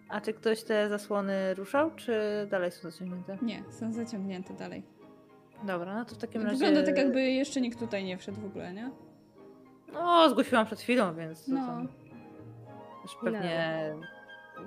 a 0.08 0.20
czy 0.20 0.32
ktoś 0.32 0.62
te 0.62 0.88
zasłony 0.88 1.54
ruszał, 1.54 1.90
czy 1.96 2.12
dalej 2.50 2.70
są 2.70 2.90
zaciągnięte? 2.90 3.38
Nie, 3.42 3.62
są 3.70 3.92
zaciągnięte 3.92 4.54
dalej. 4.54 4.82
Dobra, 5.66 5.94
no 5.98 6.04
to 6.04 6.14
w 6.14 6.18
takim 6.18 6.42
razie. 6.42 6.56
Wygląda 6.56 6.82
tak, 6.82 6.98
jakby 6.98 7.20
jeszcze 7.30 7.61
nikt 7.61 7.78
tutaj 7.78 8.04
nie 8.04 8.18
wszedł 8.18 8.40
w 8.40 8.44
ogóle, 8.44 8.72
nie? 8.74 8.90
No, 9.92 10.30
zgłosiłam 10.30 10.66
przed 10.66 10.80
chwilą, 10.80 11.14
więc. 11.14 11.46
to 11.46 11.52
No. 11.52 11.66
tam 11.66 11.88
Już 13.02 13.16
pewnie 13.24 13.94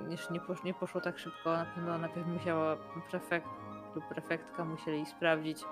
już 0.10 0.30
nie, 0.30 0.40
posz, 0.40 0.64
nie 0.64 0.74
poszło 0.74 1.02
tak 1.02 1.20
szybko. 1.20 1.52
Na 1.52 1.66
pewno 1.76 1.98
najpierw 1.98 2.28
musiała 2.28 2.78
prefekt 3.10 3.48
lub 3.96 4.08
prefektka 4.08 4.66
musieli 4.66 5.06
sprawdzić 5.06 5.64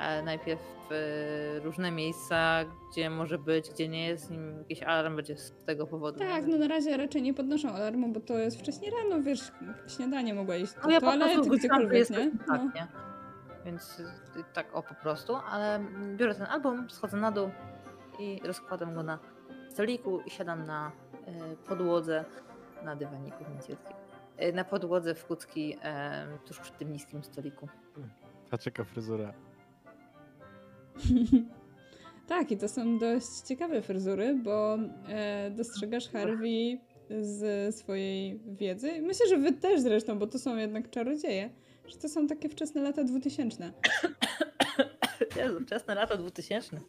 e, 0.00 0.22
najpierw 0.22 0.60
e, 0.90 1.60
różne 1.60 1.90
miejsca, 1.90 2.60
gdzie 2.90 3.10
może 3.10 3.38
być, 3.38 3.70
gdzie 3.70 3.88
nie 3.88 4.06
jest, 4.06 4.30
nim 4.30 4.58
jakiś 4.58 4.82
alarm 4.82 5.16
będzie 5.16 5.36
z 5.36 5.52
tego 5.66 5.86
powodu. 5.86 6.18
Tak, 6.18 6.46
no 6.46 6.56
na 6.58 6.68
razie 6.68 6.96
raczej 6.96 7.22
nie 7.22 7.34
podnoszą 7.34 7.68
alarmu, 7.68 8.08
bo 8.08 8.20
to 8.20 8.38
jest 8.38 8.58
wcześniej 8.58 8.90
rano, 8.90 9.22
wiesz, 9.22 9.52
śniadanie 9.96 10.34
mogła 10.34 10.56
iść 10.56 10.72
No 10.84 10.90
ja 10.90 11.00
do 11.00 11.06
po 11.06 11.12
prostu 11.12 11.28
toalety, 11.34 11.56
gdziekolwiek, 11.58 11.92
jest 11.92 12.10
nie? 12.10 12.30
tak, 12.30 12.46
No. 12.48 12.70
nie? 12.74 12.86
Więc 13.64 14.00
y, 14.00 14.04
tak 14.54 14.76
o 14.76 14.82
po 14.82 14.94
prostu, 14.94 15.36
ale 15.50 15.74
mm, 15.74 16.16
biorę 16.16 16.34
ten 16.34 16.46
album, 16.46 16.90
schodzę 16.90 17.16
na 17.16 17.30
dół 17.32 17.50
i 18.18 18.40
rozkładam 18.44 18.94
go 18.94 19.02
na 19.02 19.18
stoliku 19.68 20.20
i 20.26 20.30
siadam 20.30 20.66
na 20.66 20.92
e, 21.26 21.56
podłodze, 21.56 22.24
na 22.84 22.96
dywaniku, 22.96 23.44
wielkiego. 23.50 23.80
E, 24.36 24.52
Na 24.52 24.64
podłodze 24.64 25.14
w 25.14 25.26
kucki 25.26 25.76
e, 25.82 26.38
tuż 26.46 26.58
przy 26.60 26.72
tym 26.72 26.92
niskim 26.92 27.24
stoliku. 27.24 27.68
Ta 28.50 28.58
cieka 28.58 28.84
fryzura. 28.84 29.34
tak, 32.28 32.50
i 32.50 32.56
to 32.56 32.68
są 32.68 32.98
dość 32.98 33.40
ciekawe 33.48 33.82
fryzury, 33.82 34.34
bo 34.44 34.78
e, 35.08 35.50
dostrzegasz 35.50 36.08
Harvey 36.08 36.80
z 37.20 37.74
swojej 37.76 38.40
wiedzy. 38.46 39.02
Myślę, 39.02 39.28
że 39.28 39.38
wy 39.38 39.52
też 39.52 39.80
zresztą, 39.80 40.18
bo 40.18 40.26
to 40.26 40.38
są 40.38 40.56
jednak 40.56 40.90
czarodzieje, 40.90 41.50
że 41.86 41.96
to 41.96 42.08
są 42.08 42.26
takie 42.26 42.48
wczesne 42.48 42.82
lata 42.82 43.04
2000. 43.04 43.72
Jezu, 45.36 45.60
wczesne 45.60 45.94
lata 45.94 46.16
2000. 46.16 46.80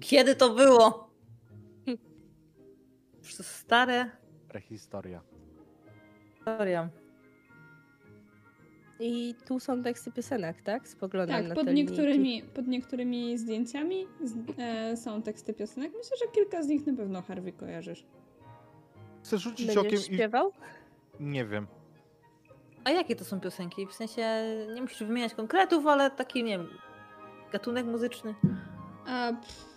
Kiedy 0.00 0.34
to 0.34 0.54
było? 0.54 1.10
Już 3.22 3.36
to 3.36 3.42
stare 3.42 4.10
Prehistoria. 4.50 5.20
historia. 6.34 6.88
I 9.00 9.34
tu 9.46 9.60
są 9.60 9.82
teksty 9.82 10.12
piosenek, 10.12 10.62
tak? 10.62 10.88
Spoglądam 10.88 11.36
Tak, 11.36 11.48
na 11.48 11.54
pod 11.54 11.66
niektórymi, 11.72 12.42
pod 12.42 12.66
niektórymi 12.66 13.38
zdjęciami 13.38 14.06
z, 14.24 14.34
e, 14.58 14.96
są 14.96 15.22
teksty 15.22 15.54
piosenek. 15.54 15.92
Myślę, 15.96 16.16
że 16.16 16.32
kilka 16.32 16.62
z 16.62 16.68
nich 16.68 16.86
na 16.86 16.96
pewno 16.96 17.22
Harvey 17.22 17.52
kojarzysz. 17.52 18.06
Chcę 19.22 19.38
rzucić 19.38 19.66
Będziesz 19.66 19.84
okiem 19.84 20.00
i... 20.00 20.02
śpiewał? 20.02 20.52
Nie 21.20 21.44
wiem. 21.44 21.66
A 22.84 22.90
jakie 22.90 23.16
to 23.16 23.24
są 23.24 23.40
piosenki? 23.40 23.86
W 23.86 23.92
sensie 23.92 24.22
nie 24.74 24.82
musisz 24.82 25.02
wymieniać 25.02 25.34
konkretów, 25.34 25.86
ale 25.86 26.10
taki, 26.10 26.44
nie 26.44 26.58
wiem, 26.58 26.68
gatunek 27.52 27.86
muzyczny. 27.86 28.34
A, 29.06 29.32
pff, 29.32 29.69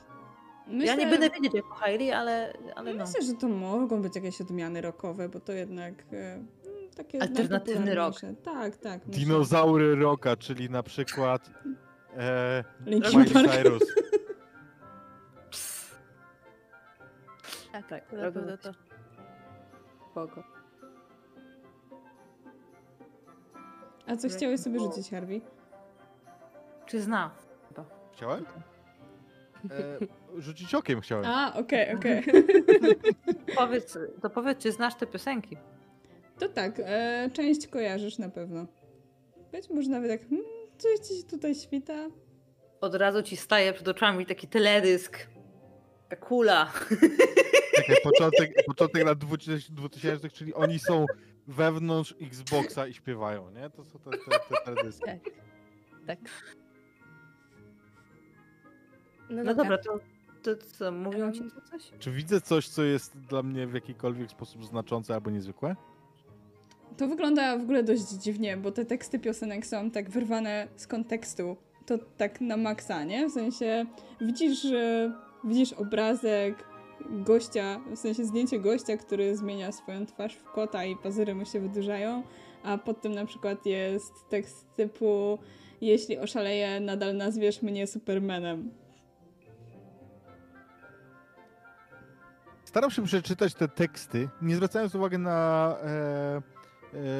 myślę, 0.68 0.86
Ja 0.86 0.96
nie 0.96 1.08
będę 1.08 1.30
wiedzieć 1.30 1.54
jako 1.54 1.74
Hailey, 1.74 2.12
ale, 2.12 2.54
ale 2.76 2.94
no. 2.94 3.06
Myślę, 3.06 3.22
że 3.22 3.34
to 3.34 3.48
mogą 3.48 4.02
być 4.02 4.16
jakieś 4.16 4.42
odmiany 4.42 4.82
rockowe, 4.82 5.30
bo 5.30 5.40
to 5.40 5.52
jednak 5.52 5.94
e, 6.14 6.34
mm, 6.34 6.48
takie 6.98 7.22
Alternatywny 7.22 7.86
najpopularniejsze. 7.86 8.44
Tak, 8.44 8.78
tak. 8.78 9.08
myślę. 9.08 9.24
Dinozaury 9.24 9.96
rocka, 9.96 10.36
czyli 10.38 10.70
na 10.70 10.84
przykład 10.84 11.52
e, 12.18 12.64
Linkin 12.86 13.20
Miley 13.20 13.34
Park. 13.34 13.52
Cyrus. 13.52 13.84
Tak, 17.72 17.88
Tak, 17.88 18.08
to 18.10 18.16
na 18.16 18.32
pewno 18.32 18.58
to. 18.58 18.72
Spoko. 20.12 20.44
A 24.08 24.16
co 24.16 24.30
chciałeś 24.30 24.60
sobie 24.60 24.80
rzucić, 24.80 25.10
Harvey? 25.10 25.42
Czy 26.86 27.02
zna? 27.02 27.32
Chciałem? 28.14 28.46
E, 29.72 30.42
rzucić 30.42 30.76
okiem 30.76 31.02
chciałem. 31.02 31.26
A, 31.26 31.54
okej, 31.56 31.96
okej. 31.96 32.24
Powiedz, 33.58 33.98
to 34.22 34.30
powiedz, 34.30 34.60
czy 34.60 34.72
znasz 34.72 34.96
te 34.96 35.08
piosenki? 35.08 35.58
To 36.40 36.50
tak, 36.50 36.80
e, 36.80 37.30
część 37.34 37.68
kojarzysz 37.68 38.18
na 38.18 38.30
pewno. 38.30 38.66
Być 39.52 39.70
może 39.70 39.90
nawet 39.90 40.12
jak 40.12 40.30
hmm, 40.30 40.46
coś 40.78 41.08
ci 41.08 41.18
się 41.18 41.24
tutaj 41.24 41.56
świta. 41.56 42.10
Od 42.82 42.96
razu 42.96 43.24
ci 43.24 43.38
staje 43.38 43.74
przed 43.74 43.88
oczami 43.88 44.26
taki 44.26 44.48
teledysk. 44.48 45.28
Taka 46.10 46.26
kula. 46.26 46.72
Czekaj, 47.76 47.96
początek, 48.04 48.66
początek 48.66 49.06
lat 49.06 49.18
2000, 49.18 49.74
2000, 49.74 50.30
czyli 50.30 50.54
oni 50.54 50.80
są 50.80 51.06
wewnątrz 51.48 52.16
Xboxa 52.22 52.88
i 52.88 52.94
śpiewają, 52.94 53.52
nie? 53.52 53.70
To 53.70 53.84
są 53.84 54.00
te, 54.00 54.12
te, 54.12 54.40
te 54.40 54.56
teledyski. 54.66 55.06
Tak. 55.06 55.20
Tak. 56.08 56.20
No, 59.34 59.44
No 59.44 59.56
dobra. 59.56 59.78
dobra, 59.78 59.78
to, 59.78 60.00
to 60.44 60.66
co, 60.78 60.92
mówią 60.92 61.32
ci 61.32 61.40
to 61.40 61.62
coś? 61.72 61.92
Czy 62.00 62.12
widzę 62.12 62.42
coś, 62.42 62.68
co 62.68 62.84
jest 62.84 63.18
dla 63.18 63.44
mnie 63.44 63.68
w 63.68 63.74
jakikolwiek 63.74 64.32
sposób 64.32 64.66
znaczące 64.66 65.14
albo 65.14 65.30
niezwykłe? 65.30 65.76
To 66.98 67.08
wygląda 67.08 67.58
w 67.58 67.62
ogóle 67.62 67.84
dość 67.84 68.10
dziwnie, 68.10 68.58
bo 68.58 68.72
te 68.72 68.86
teksty 68.86 69.20
piosenek 69.20 69.66
są 69.66 69.92
tak 69.92 70.10
wyrwane 70.10 70.68
z 70.76 70.88
kontekstu. 70.88 71.58
To 71.86 71.98
tak 72.18 72.42
na 72.42 72.58
maksa, 72.58 73.04
nie? 73.04 73.28
W 73.28 73.32
sensie 73.32 73.86
widzisz, 74.22 74.62
że 74.62 75.12
widzisz 75.44 75.74
obrazek 75.74 76.64
gościa, 77.10 77.80
w 77.96 78.00
sensie 78.00 78.26
zdjęcie 78.26 78.60
gościa, 78.60 78.98
który 78.98 79.38
zmienia 79.38 79.72
swoją 79.72 80.06
twarz 80.06 80.36
w 80.36 80.44
kota 80.44 80.86
i 80.86 80.96
pazury 80.96 81.36
mu 81.36 81.46
się 81.46 81.60
wydłużają, 81.60 82.24
a 82.64 82.78
pod 82.78 83.02
tym 83.02 83.16
na 83.16 83.26
przykład 83.26 83.66
jest 83.66 84.30
tekst 84.30 84.68
typu 84.76 85.40
jeśli 85.82 86.18
oszaleję, 86.18 86.80
nadal 86.80 87.18
nazwiesz 87.18 87.62
mnie 87.62 87.88
Supermanem. 87.88 88.72
Staram 92.74 92.92
się 92.92 93.04
przeczytać 93.04 93.54
te 93.54 93.68
teksty, 93.68 94.30
nie 94.42 94.56
zwracając 94.56 94.96
uwagi 94.96 95.18
na, 95.18 95.78
e, 95.84 96.42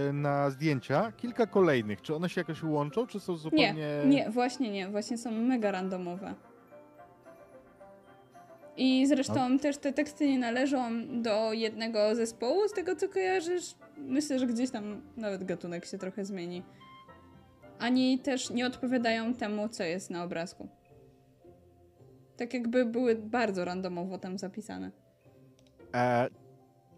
e, 0.10 0.14
na 0.14 0.50
zdjęcia. 0.50 1.12
Kilka 1.18 1.48
kolejnych. 1.48 2.02
Czy 2.02 2.16
one 2.16 2.30
się 2.30 2.42
jakoś 2.42 2.64
łączą, 2.64 3.08
czy 3.08 3.20
są 3.20 3.36
zupełnie... 3.36 3.74
Nie, 3.74 4.06
nie, 4.06 4.30
właśnie 4.30 4.72
nie, 4.72 4.90
właśnie 4.90 5.18
są 5.18 5.32
mega 5.32 5.72
randomowe. 5.72 6.36
I 8.78 9.08
zresztą 9.08 9.60
też 9.60 9.78
te 9.78 9.94
teksty 9.94 10.28
nie 10.28 10.40
należą 10.40 10.92
do 11.22 11.54
jednego 11.54 12.16
zespołu, 12.16 12.68
z 12.68 12.74
tego 12.74 12.96
co 12.96 13.10
kojarzysz. 13.10 13.76
Myślę, 13.98 14.40
że 14.40 14.48
gdzieś 14.48 14.70
tam 14.70 15.02
nawet 15.18 15.44
gatunek 15.44 15.86
się 15.86 15.98
trochę 15.98 16.26
zmieni. 16.26 16.64
Ani 17.80 18.20
też 18.20 18.50
nie 18.50 18.68
odpowiadają 18.68 19.34
temu, 19.34 19.70
co 19.70 19.84
jest 19.84 20.10
na 20.10 20.24
obrazku. 20.24 20.68
Tak 22.38 22.54
jakby 22.54 22.86
były 22.86 23.16
bardzo 23.16 23.66
randomowo 23.66 24.18
tam 24.18 24.38
zapisane. 24.38 25.03
E, 25.94 26.30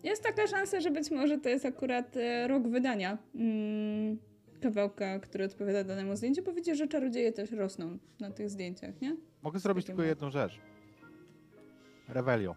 Jest 0.03 0.23
taka 0.23 0.47
szansa, 0.47 0.79
że 0.79 0.91
być 0.91 1.11
może 1.11 1.37
to 1.37 1.49
jest 1.49 1.65
akurat 1.65 2.17
e, 2.17 2.47
rok 2.47 2.67
wydania 2.67 3.17
mm, 3.35 4.17
kawałka, 4.61 5.19
który 5.19 5.45
odpowiada 5.45 5.83
danemu 5.83 6.15
zdjęciu, 6.15 6.43
bo 6.43 6.53
widzisz, 6.53 6.77
że 6.77 6.87
czarodzieje 6.87 7.31
też 7.31 7.51
rosną 7.51 7.97
na 8.19 8.31
tych 8.31 8.49
zdjęciach, 8.49 9.01
nie? 9.01 9.15
mogę 9.41 9.59
zrobić 9.59 9.85
tylko 9.85 10.03
jedną 10.03 10.29
rzecz. 10.29 10.59
Revelio. 12.07 12.55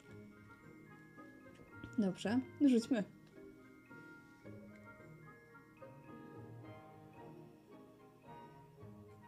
Dobrze, 1.98 2.38
rzućmy. 2.66 3.04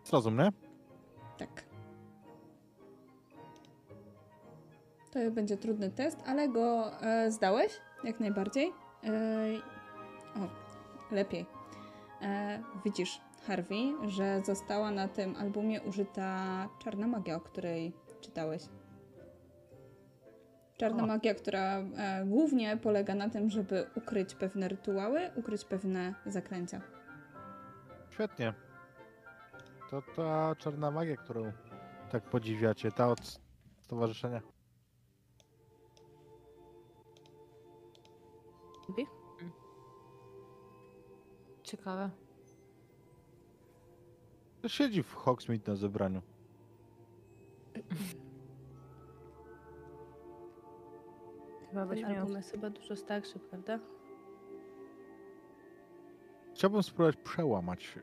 Zrozumie? 0.04 0.48
Tak. 1.38 1.64
To 5.10 5.30
będzie 5.30 5.56
trudny 5.56 5.90
test, 5.90 6.18
ale 6.26 6.48
go 6.48 6.92
e, 7.02 7.30
zdałeś 7.30 7.72
jak 8.04 8.20
najbardziej. 8.20 8.72
E, 9.04 9.10
o, 10.36 10.48
lepiej. 11.14 11.46
E, 12.22 12.62
widzisz, 12.84 13.20
Harvey, 13.46 13.94
że 14.08 14.42
została 14.44 14.90
na 14.90 15.08
tym 15.08 15.36
albumie 15.36 15.82
użyta 15.82 16.68
czarna 16.78 17.06
magia, 17.06 17.36
o 17.36 17.40
której 17.40 17.92
czytałeś. 18.20 18.62
Czarna 20.76 21.02
O. 21.02 21.06
magia, 21.06 21.34
która 21.34 21.78
e, 21.78 22.24
głównie 22.26 22.76
polega 22.76 23.14
na 23.14 23.28
tym, 23.28 23.50
żeby 23.50 23.86
ukryć 23.94 24.34
pewne 24.34 24.68
rytuały, 24.68 25.20
ukryć 25.36 25.64
pewne 25.64 26.14
zaklęcia. 26.26 26.80
Świetnie. 28.10 28.54
To 29.90 30.02
ta 30.16 30.54
czarna 30.58 30.90
magia, 30.90 31.16
którą 31.16 31.52
tak 32.10 32.22
podziwiacie, 32.22 32.92
ta 32.92 33.08
od 33.08 33.40
stowarzyszenia. 33.80 34.40
Lubi? 38.90 39.06
Ciekawe. 41.62 42.10
To 44.62 44.68
siedzi 44.68 45.02
w 45.02 45.14
Hogsmeade 45.14 45.72
na 45.72 45.76
zebraniu. 45.76 46.22
Chyba 51.70 51.86
Ten 51.86 51.98
miał. 51.98 52.20
album 52.20 52.36
jest 52.36 52.50
chyba 52.50 52.70
dużo 52.70 52.96
starszy, 52.96 53.38
prawda? 53.38 53.78
Chciałbym 56.54 56.82
spróbować 56.82 57.16
przełamać 57.16 57.98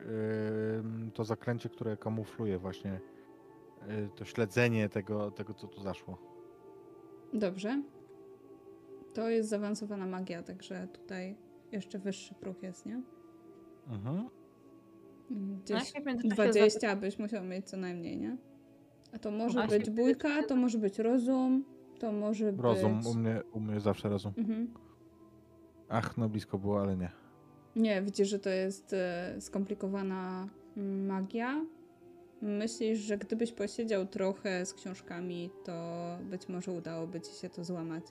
ym, 0.78 1.10
to 1.14 1.24
zaklęcie, 1.24 1.68
które 1.68 1.96
kamufluje 1.96 2.58
właśnie 2.58 3.00
y, 3.88 4.08
to 4.16 4.24
śledzenie 4.24 4.88
tego, 4.88 5.30
tego, 5.30 5.54
co 5.54 5.68
tu 5.68 5.80
zaszło. 5.80 6.18
Dobrze. 7.32 7.82
To 9.14 9.28
jest 9.28 9.48
zaawansowana 9.48 10.06
magia, 10.06 10.42
także 10.42 10.88
tutaj 10.92 11.36
jeszcze 11.72 11.98
wyższy 11.98 12.34
próg 12.34 12.62
jest, 12.62 12.86
nie? 12.86 13.02
Mhm. 13.88 14.16
Mm, 14.16 14.28
No, 15.52 15.56
Gdzieś 15.64 16.04
międzyczasie 16.06 16.50
20 16.50 16.96
byś 16.96 17.18
musiał 17.18 17.44
mieć 17.44 17.68
co 17.68 17.76
najmniej, 17.76 18.16
nie? 18.16 18.36
A 19.12 19.18
to 19.18 19.30
może 19.30 19.54
Właśnie. 19.54 19.78
być 19.78 19.90
bójka, 19.90 20.42
to 20.42 20.56
może 20.56 20.78
być 20.78 20.98
rozum, 20.98 21.64
to 21.98 22.12
może 22.12 22.50
Rozum, 22.50 22.98
być... 22.98 23.06
u 23.06 23.14
mnie, 23.14 23.42
u 23.52 23.60
mnie 23.60 23.80
zawsze 23.80 24.08
rozum. 24.08 24.32
Mhm. 24.36 24.74
Ach, 25.88 26.16
no 26.16 26.28
blisko 26.28 26.58
było, 26.58 26.80
ale 26.80 26.96
nie. 26.96 27.10
Nie, 27.76 28.02
widzisz, 28.02 28.28
że 28.28 28.38
to 28.38 28.50
jest 28.50 28.92
e, 28.92 29.36
skomplikowana 29.40 30.48
magia. 31.06 31.64
Myślisz, 32.42 32.98
że 32.98 33.18
gdybyś 33.18 33.52
posiedział 33.52 34.06
trochę 34.06 34.66
z 34.66 34.74
książkami, 34.74 35.50
to 35.64 36.02
być 36.30 36.48
może 36.48 36.72
udałoby 36.72 37.20
ci 37.20 37.32
się 37.32 37.48
to 37.48 37.64
złamać. 37.64 38.04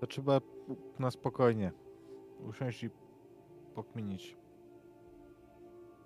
To 0.00 0.06
trzeba 0.06 0.40
na 0.98 1.10
spokojnie 1.10 1.72
usiąść 2.48 2.84
i 2.84 2.90
pokminić. 3.74 4.36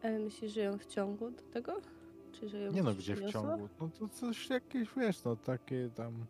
Ale 0.03 0.18
myślisz, 0.18 0.53
że 0.53 0.61
ją 0.61 0.78
w 0.78 0.86
ciągu 0.86 1.30
do 1.30 1.42
tego? 1.42 1.80
Czy 2.32 2.49
że 2.49 2.61
ją 2.61 2.72
Nie 2.72 2.82
no, 2.82 2.94
gdzie 2.94 3.14
w 3.16 3.30
ciągu? 3.32 3.68
No 3.80 3.88
to 3.99 4.09
coś 4.09 4.51
jakieś, 4.51 4.88
wiesz, 4.96 5.24
no 5.24 5.36
takie 5.36 5.90
tam 5.94 6.26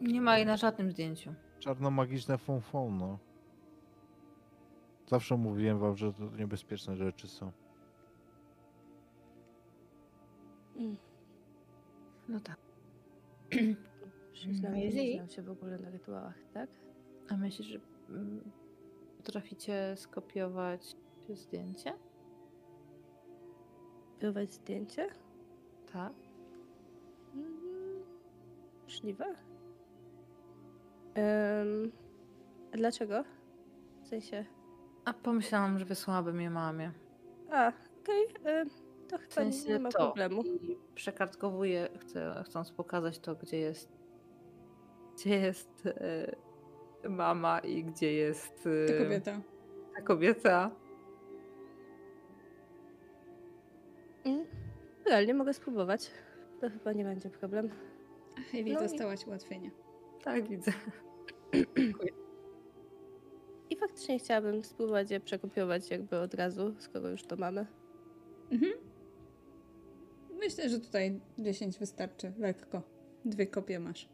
Nie 0.00 0.20
ma 0.20 0.36
jej 0.36 0.46
na 0.46 0.56
żadnym 0.56 0.90
zdjęciu. 0.90 1.34
czarnomagiczne 1.58 2.38
fonfon, 2.38 2.98
no. 2.98 3.18
Zawsze 5.06 5.36
mówiłem 5.36 5.78
wam, 5.78 5.96
że 5.96 6.12
to 6.12 6.24
niebezpieczne 6.36 6.96
rzeczy 6.96 7.28
są. 7.28 7.52
No 12.28 12.40
tak. 12.40 12.58
Przyznam, 14.38 14.72
że 14.72 14.78
nie 14.80 15.14
znam 15.14 15.28
się 15.28 15.42
w 15.42 15.50
ogóle 15.50 15.78
na 15.78 15.90
rytuałach, 15.90 16.38
tak? 16.54 16.70
A 17.28 17.36
myślisz, 17.36 17.68
że 17.68 17.78
mm, 18.08 18.50
potraficie 19.16 19.94
skopiować 19.96 20.96
zdjęcie? 21.34 21.92
Wywołać 24.20 24.52
zdjęcie? 24.54 25.08
Tak. 25.92 26.12
Mm, 27.34 28.02
Możliwe. 28.82 29.24
Um, 29.24 29.36
a 32.74 32.76
dlaczego? 32.76 33.24
W 34.02 34.08
sensie... 34.08 34.44
A 35.04 35.12
pomyślałam, 35.12 35.78
że 35.78 35.84
wysłałabym 35.84 36.40
je 36.40 36.50
mamie. 36.50 36.92
A, 37.50 37.72
okej. 38.02 38.26
em, 38.44 38.68
to 39.08 39.18
W 39.18 39.20
chyba 39.20 39.34
sensie 39.34 39.68
nie 39.68 39.78
ma 39.78 39.88
to. 39.90 39.98
problemu. 39.98 40.42
I 40.42 40.76
przekartkowuję, 40.94 41.88
chcę, 42.00 42.42
chcąc 42.46 42.72
pokazać 42.72 43.18
to, 43.18 43.34
gdzie 43.34 43.56
jest 43.58 43.97
gdzie 45.18 45.38
jest 45.38 45.86
e, 45.86 47.08
mama 47.08 47.58
i 47.58 47.84
gdzie 47.84 48.12
jest 48.12 48.64
Ta 48.64 48.94
e, 48.94 48.98
kobieta. 49.04 49.40
ta 49.96 50.02
kobieta. 50.02 50.70
Mm. 54.24 54.44
Realnie 55.06 55.34
mogę 55.34 55.54
spróbować. 55.54 56.10
To 56.60 56.70
chyba 56.70 56.92
nie 56.92 57.04
będzie 57.04 57.30
problem. 57.30 57.70
Heavy, 58.52 58.72
No 58.72 58.80
i- 58.80 58.82
dostałaś 58.82 59.26
ułatwienie. 59.26 59.70
Tak, 60.24 60.48
widzę. 60.48 60.72
I 63.70 63.76
faktycznie 63.76 64.18
chciałabym 64.18 64.64
spróbować 64.64 65.10
je 65.10 65.20
przekopiować 65.20 65.90
jakby 65.90 66.18
od 66.18 66.34
razu, 66.34 66.74
skoro 66.78 67.08
już 67.08 67.22
to 67.22 67.36
mamy. 67.36 67.66
Mhm. 68.50 68.72
Myślę, 70.38 70.68
że 70.68 70.80
tutaj 70.80 71.20
10 71.38 71.78
wystarczy. 71.78 72.32
Lekko. 72.38 72.82
Dwie 73.24 73.46
kopie 73.46 73.80
masz. 73.80 74.08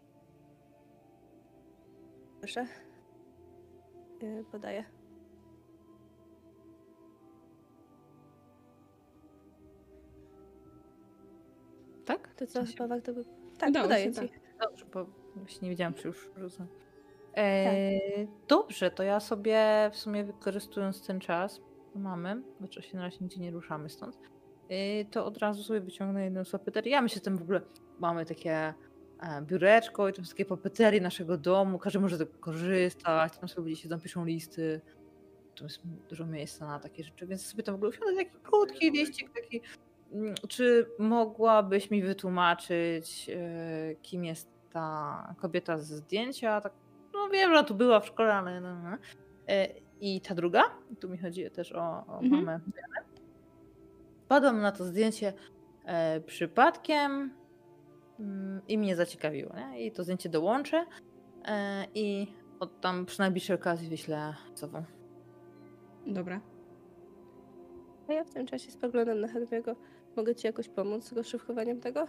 Proszę. 2.45 2.67
Yy, 4.23 4.45
podaję. 4.53 4.85
Tak? 12.05 12.35
To 12.35 12.47
co, 12.47 12.65
chyba 12.65 12.89
warto 12.89 13.13
by... 13.15 13.25
Tak, 13.59 13.71
Udało 13.71 13.85
podaję 13.85 14.05
się, 14.05 14.13
ci. 14.13 14.29
tak. 14.29 14.41
Dobrze, 14.61 14.85
bo 14.95 15.07
właśnie 15.37 15.67
nie 15.67 15.71
wiedziałam, 15.71 15.95
czy 15.95 16.09
już 16.09 16.31
rzucam. 16.37 16.67
E, 17.37 17.91
Dobrze, 18.49 18.91
to 18.91 19.03
ja 19.03 19.21
sobie 19.21 19.91
w 19.93 19.97
sumie 19.97 20.25
wykorzystując 20.25 21.07
ten 21.07 21.21
czas, 21.21 21.61
mamy, 21.95 22.43
bo 22.61 22.65
oczywiście 22.65 22.97
na 22.97 23.03
razie 23.03 23.19
nigdzie 23.21 23.41
nie 23.41 23.51
ruszamy 23.51 23.89
stąd, 23.89 24.19
e, 24.69 25.05
to 25.05 25.27
od 25.27 25.39
razu 25.39 25.63
sobie 25.63 25.81
wyciągnę 25.81 26.25
jedną 26.25 26.45
z. 26.45 26.53
Ja 26.85 27.03
myślę, 27.03 27.23
że 27.25 27.31
w 27.37 27.43
ogóle 27.43 27.61
mamy 27.99 28.27
takie 28.27 28.75
e, 29.25 29.43
biureczko 29.43 30.09
i 30.09 30.13
tam 30.13 30.25
są 30.25 30.31
takie 30.31 30.45
papeterie 30.45 31.01
naszego 31.01 31.37
domu, 31.39 31.79
każdy 31.79 32.01
może 32.01 32.17
z 32.17 32.19
tego 32.19 32.39
korzystać, 32.41 33.39
tam 33.39 33.49
sobie 33.49 33.63
ludzie 33.71 33.83
siedzą, 33.83 34.01
piszą 34.01 34.25
listy, 34.25 34.81
tu 35.55 35.65
jest 35.65 35.81
dużo 36.09 36.27
miejsca 36.27 36.67
na 36.67 36.79
takie 36.81 37.05
rzeczy, 37.05 37.27
więc 37.27 37.47
sobie 37.47 37.63
tam 37.63 37.75
w 37.75 37.77
ogóle 37.77 37.91
usiądę 37.91 38.17
taki 38.17 38.31
krótki 38.43 38.91
liścik, 38.91 39.31
taki 39.35 39.61
Mm, 40.13 40.35
czy 40.49 40.87
mogłabyś 40.99 41.91
mi 41.91 42.03
wytłumaczyć, 42.03 43.31
e, 43.31 43.95
kim 44.03 44.25
jest 44.25 44.49
ta 44.73 45.35
kobieta 45.41 45.79
ze 45.79 45.97
zdjęcia? 45.97 46.61
Tak, 46.61 46.73
no 47.15 47.29
wiem, 47.29 47.51
że 47.51 47.59
ona 47.59 47.69
tu 47.69 47.75
była 47.75 48.01
w 48.01 48.07
szkole, 48.07 48.35
ale 48.35 48.61
no, 48.61 48.75
no. 48.83 48.97
E, 49.49 49.69
I 50.01 50.21
ta 50.21 50.35
druga, 50.35 50.63
tu 51.01 51.09
mi 51.09 51.19
chodzi 51.19 51.51
też 51.51 51.73
o, 51.73 52.05
o 52.07 52.19
Mhm. 52.23 52.31
mamę. 52.45 52.61
Dianę. 52.67 53.09
Wpadłam 54.25 54.61
na 54.61 54.73
to 54.73 54.85
zdjęcie 54.85 55.33
e, 55.85 56.21
przypadkiem 56.21 57.31
i 58.69 58.79
mnie 58.79 58.97
zaciekawiło. 58.97 59.53
Nie? 59.57 59.87
I 59.87 59.93
to 59.93 60.03
zdjęcie 60.03 60.29
dołączę 60.29 60.87
e, 61.45 61.87
i 61.95 62.27
od 62.61 62.81
tam 62.81 63.07
przy 63.07 63.21
najbliższej 63.21 63.57
okazji 63.57 63.89
wyślę 63.89 64.35
cową. 64.55 64.85
Dobra. 66.07 66.41
A 68.09 68.13
ja 68.13 68.25
w 68.25 68.31
tym 68.31 68.47
czasie 68.47 68.71
spoglądam 68.71 69.21
na 69.21 69.29
Harvey'ego. 69.29 69.77
Mogę 70.17 70.35
ci 70.35 70.47
jakoś 70.47 70.69
pomóc 70.69 71.05
z 71.05 71.13
rozszyfrowaniem 71.13 71.81
tego? 71.81 72.07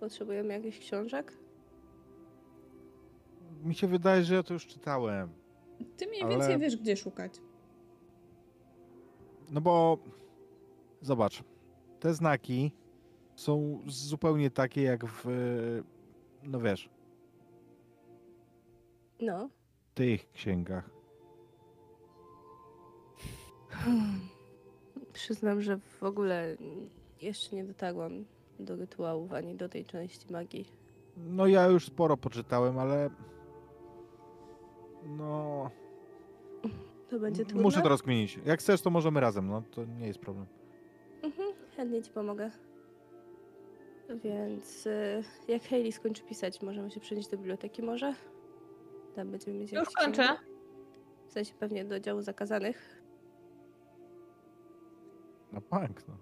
Potrzebujemy 0.00 0.54
jakichś 0.54 0.78
książek? 0.78 1.32
Mi 3.64 3.74
się 3.74 3.86
wydaje, 3.86 4.24
że 4.24 4.34
ja 4.34 4.42
to 4.42 4.54
już 4.54 4.66
czytałem. 4.66 5.28
Ty 5.96 6.06
mniej 6.06 6.22
Ale- 6.22 6.30
więcej 6.30 6.58
wiesz, 6.58 6.76
gdzie 6.76 6.96
szukać. 6.96 7.32
No 9.50 9.60
bo 9.60 9.98
zobacz, 11.00 11.42
te 12.00 12.14
znaki 12.14 12.72
są 13.38 13.82
zupełnie 13.86 14.50
takie 14.50 14.82
jak 14.82 15.06
w, 15.06 15.24
no 16.42 16.60
wiesz, 16.60 16.90
No. 19.20 19.48
W 19.90 19.94
tych 19.94 20.32
księgach. 20.32 20.90
Przyznam, 25.12 25.62
że 25.62 25.78
w 25.78 26.02
ogóle 26.02 26.56
jeszcze 27.22 27.56
nie 27.56 27.64
dotarłam 27.64 28.24
do 28.60 28.76
rytuałów 28.76 29.32
ani 29.32 29.54
do 29.54 29.68
tej 29.68 29.84
części 29.84 30.32
magii. 30.32 30.68
No 31.16 31.46
ja 31.46 31.66
już 31.66 31.86
sporo 31.86 32.16
poczytałem, 32.16 32.78
ale... 32.78 33.10
No... 35.06 35.70
To 37.08 37.18
będzie 37.18 37.44
trudne. 37.44 37.62
Muszę 37.62 37.82
to 37.82 37.88
rozkminić. 37.88 38.38
Jak 38.44 38.60
chcesz, 38.60 38.80
to 38.80 38.90
możemy 38.90 39.20
razem, 39.20 39.48
no 39.48 39.62
to 39.70 39.84
nie 39.84 40.06
jest 40.06 40.18
problem. 40.18 40.46
Mhm, 41.22 41.48
chętnie 41.76 42.02
ci 42.02 42.10
pomogę. 42.10 42.50
Więc 44.08 44.86
y, 44.86 45.22
jak 45.48 45.62
Hayley 45.62 45.92
skończy 45.92 46.22
pisać, 46.22 46.62
możemy 46.62 46.90
się 46.90 47.00
przenieść 47.00 47.28
do 47.28 47.36
biblioteki 47.36 47.82
może? 47.82 48.14
Tam 49.14 49.30
będziemy 49.30 49.58
mieć 49.58 49.72
Już 49.72 49.80
jakieś 49.80 49.94
kończę. 49.94 50.22
księgi. 50.22 50.40
W 51.28 51.32
sensie 51.32 51.54
pewnie 51.54 51.84
do 51.84 52.00
działu 52.00 52.22
zakazanych. 52.22 53.02
No 55.52 55.60
bank, 55.70 56.02
no. 56.08 56.14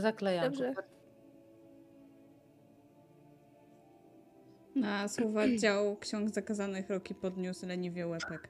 Zaklejam. 0.00 0.44
Dobrze. 0.44 0.74
Na 4.74 5.08
słowa 5.08 5.42
dział 5.62 5.96
ksiąg 5.96 6.28
zakazanych 6.30 6.90
Roki 6.90 7.14
podniósł 7.14 7.66
leniwie 7.66 8.06
łepek. 8.06 8.48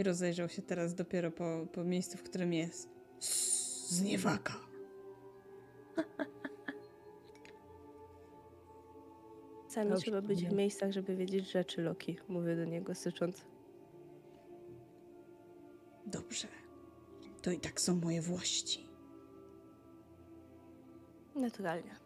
I 0.00 0.02
rozejrzał 0.02 0.48
się 0.48 0.62
teraz 0.62 0.94
dopiero 0.94 1.30
po, 1.30 1.66
po 1.72 1.84
miejscu, 1.84 2.18
w 2.18 2.22
którym 2.22 2.52
jest. 2.52 2.88
Zniewaka. 3.88 4.54
Sami 9.68 9.90
Dobrze, 9.90 10.02
trzeba 10.02 10.22
być 10.22 10.44
w 10.44 10.52
miejscach, 10.52 10.92
żeby 10.92 11.16
wiedzieć 11.16 11.50
rzeczy, 11.50 11.82
Loki. 11.82 12.18
Mówię 12.28 12.56
do 12.56 12.64
niego 12.64 12.94
sycząc. 12.94 13.44
Dobrze. 16.06 16.48
To 17.42 17.50
i 17.50 17.60
tak 17.60 17.80
są 17.80 17.96
moje 17.96 18.22
włości. 18.22 18.88
Naturalnie. 21.34 21.96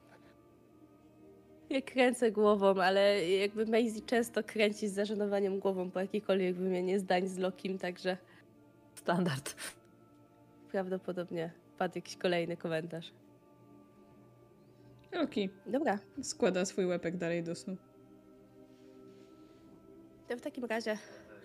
Ja 1.70 1.82
kręcę 1.82 2.32
głową, 2.32 2.82
ale 2.82 3.30
jakby 3.30 3.66
Maisie 3.66 4.00
często 4.00 4.42
kręci 4.42 4.88
z 4.88 4.92
zażenowaniem 4.92 5.58
głową 5.60 5.90
po 5.90 6.00
jakiejkolwiek 6.00 6.56
wymianie 6.56 6.98
zdań 6.98 7.28
z 7.28 7.38
Lokim, 7.38 7.78
także 7.78 8.16
Standard. 8.94 9.54
prawdopodobnie 10.72 11.52
padł 11.78 11.92
jakiś 11.98 12.16
kolejny 12.16 12.56
komentarz. 12.56 13.12
Roki 15.12 15.50
Dobra, 15.66 15.98
składa 16.22 16.64
swój 16.64 16.86
łepek 16.86 17.16
dalej 17.16 17.42
do 17.42 17.54
snu. 17.54 17.76
to 20.28 20.36
w 20.36 20.40
takim 20.40 20.64
razie 20.64 20.98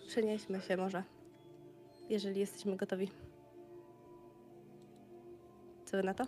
przenieśmy 0.08 0.62
się 0.62 0.78
może, 0.78 1.04
jeżeli 2.10 2.40
jesteśmy 2.40 2.76
gotowi. 2.76 3.12
Co 5.86 5.98
wy 5.98 6.04
na 6.04 6.14
to? 6.14 6.24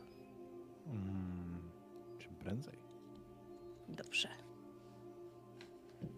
Mm, 0.88 1.72
czym 2.20 2.36
prędzej. 2.36 2.81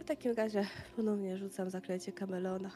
W 0.03 0.05
takim 0.05 0.33
razie 0.33 0.67
ponownie 0.95 1.37
rzucam 1.37 1.69
zaklęcie 1.69 2.11
kameleona. 2.11 2.71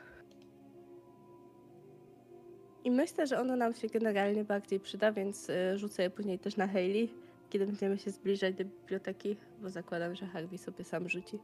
I 2.84 2.92
myślę, 2.92 3.28
że 3.28 3.40
ono 3.40 3.56
nam 3.56 3.74
się 3.74 3.88
generalnie 3.88 4.44
bardziej 4.44 4.80
przyda, 4.80 5.12
więc 5.12 5.50
y, 5.50 5.78
rzucę 5.78 6.04
je 6.04 6.10
później 6.10 6.40
też 6.40 6.58
na 6.58 6.68
Hayley, 6.68 7.14
kiedy 7.50 7.66
będziemy 7.66 7.98
się 7.98 8.12
zbliżać 8.12 8.56
do 8.56 8.66
biblioteki, 8.66 9.38
bo 9.62 9.70
zakładam, 9.70 10.16
że 10.16 10.26
Harvey 10.26 10.58
sobie 10.58 10.84
sam 10.84 11.10
rzuci. 11.10 11.40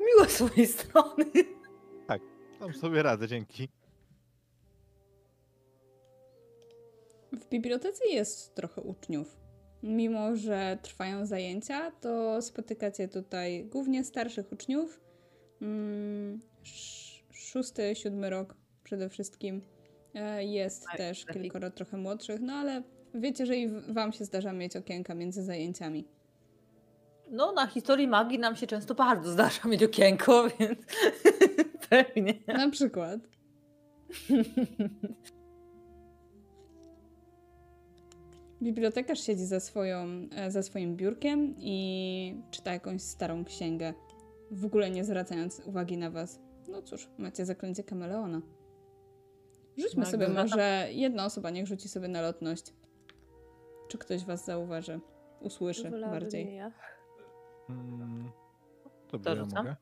Miło 0.06 0.24
z 0.28 0.40
mojej 0.40 0.66
strony. 0.66 1.24
Tam 2.58 2.74
sobie 2.74 3.02
radzę, 3.02 3.28
dzięki. 3.28 3.68
W 7.32 7.48
bibliotece 7.48 8.08
jest 8.08 8.54
trochę 8.54 8.80
uczniów. 8.80 9.41
Mimo, 9.82 10.36
że 10.36 10.78
trwają 10.82 11.26
zajęcia, 11.26 11.90
to 11.90 12.42
spotykacie 12.42 13.08
tutaj 13.08 13.64
głównie 13.64 14.04
starszych 14.04 14.52
uczniów. 14.52 15.00
Mm, 15.62 16.40
sz- 16.64 17.22
szósty, 17.32 17.94
siódmy 17.94 18.30
rok 18.30 18.54
przede 18.84 19.08
wszystkim. 19.08 19.62
E, 20.14 20.44
Jest 20.44 20.84
Tak, 20.86 20.96
też 20.96 21.26
lepiej. 21.26 21.42
kilkoro 21.42 21.70
trochę 21.70 21.96
młodszych, 21.96 22.40
no 22.40 22.52
ale 22.52 22.82
wiecie, 23.14 23.46
że 23.46 23.56
i 23.56 23.68
wam 23.92 24.12
się 24.12 24.24
zdarza 24.24 24.52
mieć 24.52 24.76
okienka 24.76 25.14
między 25.14 25.44
zajęciami. 25.44 26.04
No, 27.30 27.52
na 27.52 27.66
historii 27.66 28.08
magii 28.08 28.38
nam 28.38 28.56
się 28.56 28.66
często 28.66 28.94
bardzo 28.94 29.32
zdarza 29.32 29.68
mieć 29.68 29.82
okienko, 29.82 30.48
więc 30.60 30.78
pewnie. 31.90 32.34
Na 32.46 32.70
przykład. 32.70 33.20
Bibliotekarz 38.62 39.20
siedzi 39.20 39.46
za, 39.46 39.60
swoją, 39.60 40.06
e, 40.36 40.50
za 40.50 40.62
swoim 40.62 40.96
biurkiem 40.96 41.54
i 41.58 42.42
czyta 42.50 42.72
jakąś 42.72 43.02
starą 43.02 43.44
księgę, 43.44 43.94
w 44.50 44.64
ogóle 44.64 44.90
nie 44.90 45.04
zwracając 45.04 45.60
uwagi 45.66 45.98
na 45.98 46.10
was. 46.10 46.40
No 46.68 46.82
cóż, 46.82 47.08
macie 47.18 47.44
zaklęcie 47.46 47.84
kameleona. 47.84 48.42
Rzućmy 49.76 50.04
No, 50.04 50.10
sobie 50.10 50.28
może, 50.28 50.88
jedna 50.90 51.24
osoba 51.24 51.50
niech 51.50 51.66
rzuci 51.66 51.88
sobie 51.88 52.08
na 52.08 52.22
lotność. 52.22 52.74
Czy 53.88 53.98
ktoś 53.98 54.24
was 54.24 54.44
zauważy, 54.44 55.00
usłyszy 55.40 55.90
Wolałabym 55.90 56.20
bardziej. 56.20 56.54
ja. 56.56 56.72
Mm, 57.68 58.30
dobra, 59.12 59.34
ja 59.34 59.44
mogę. 59.44 59.76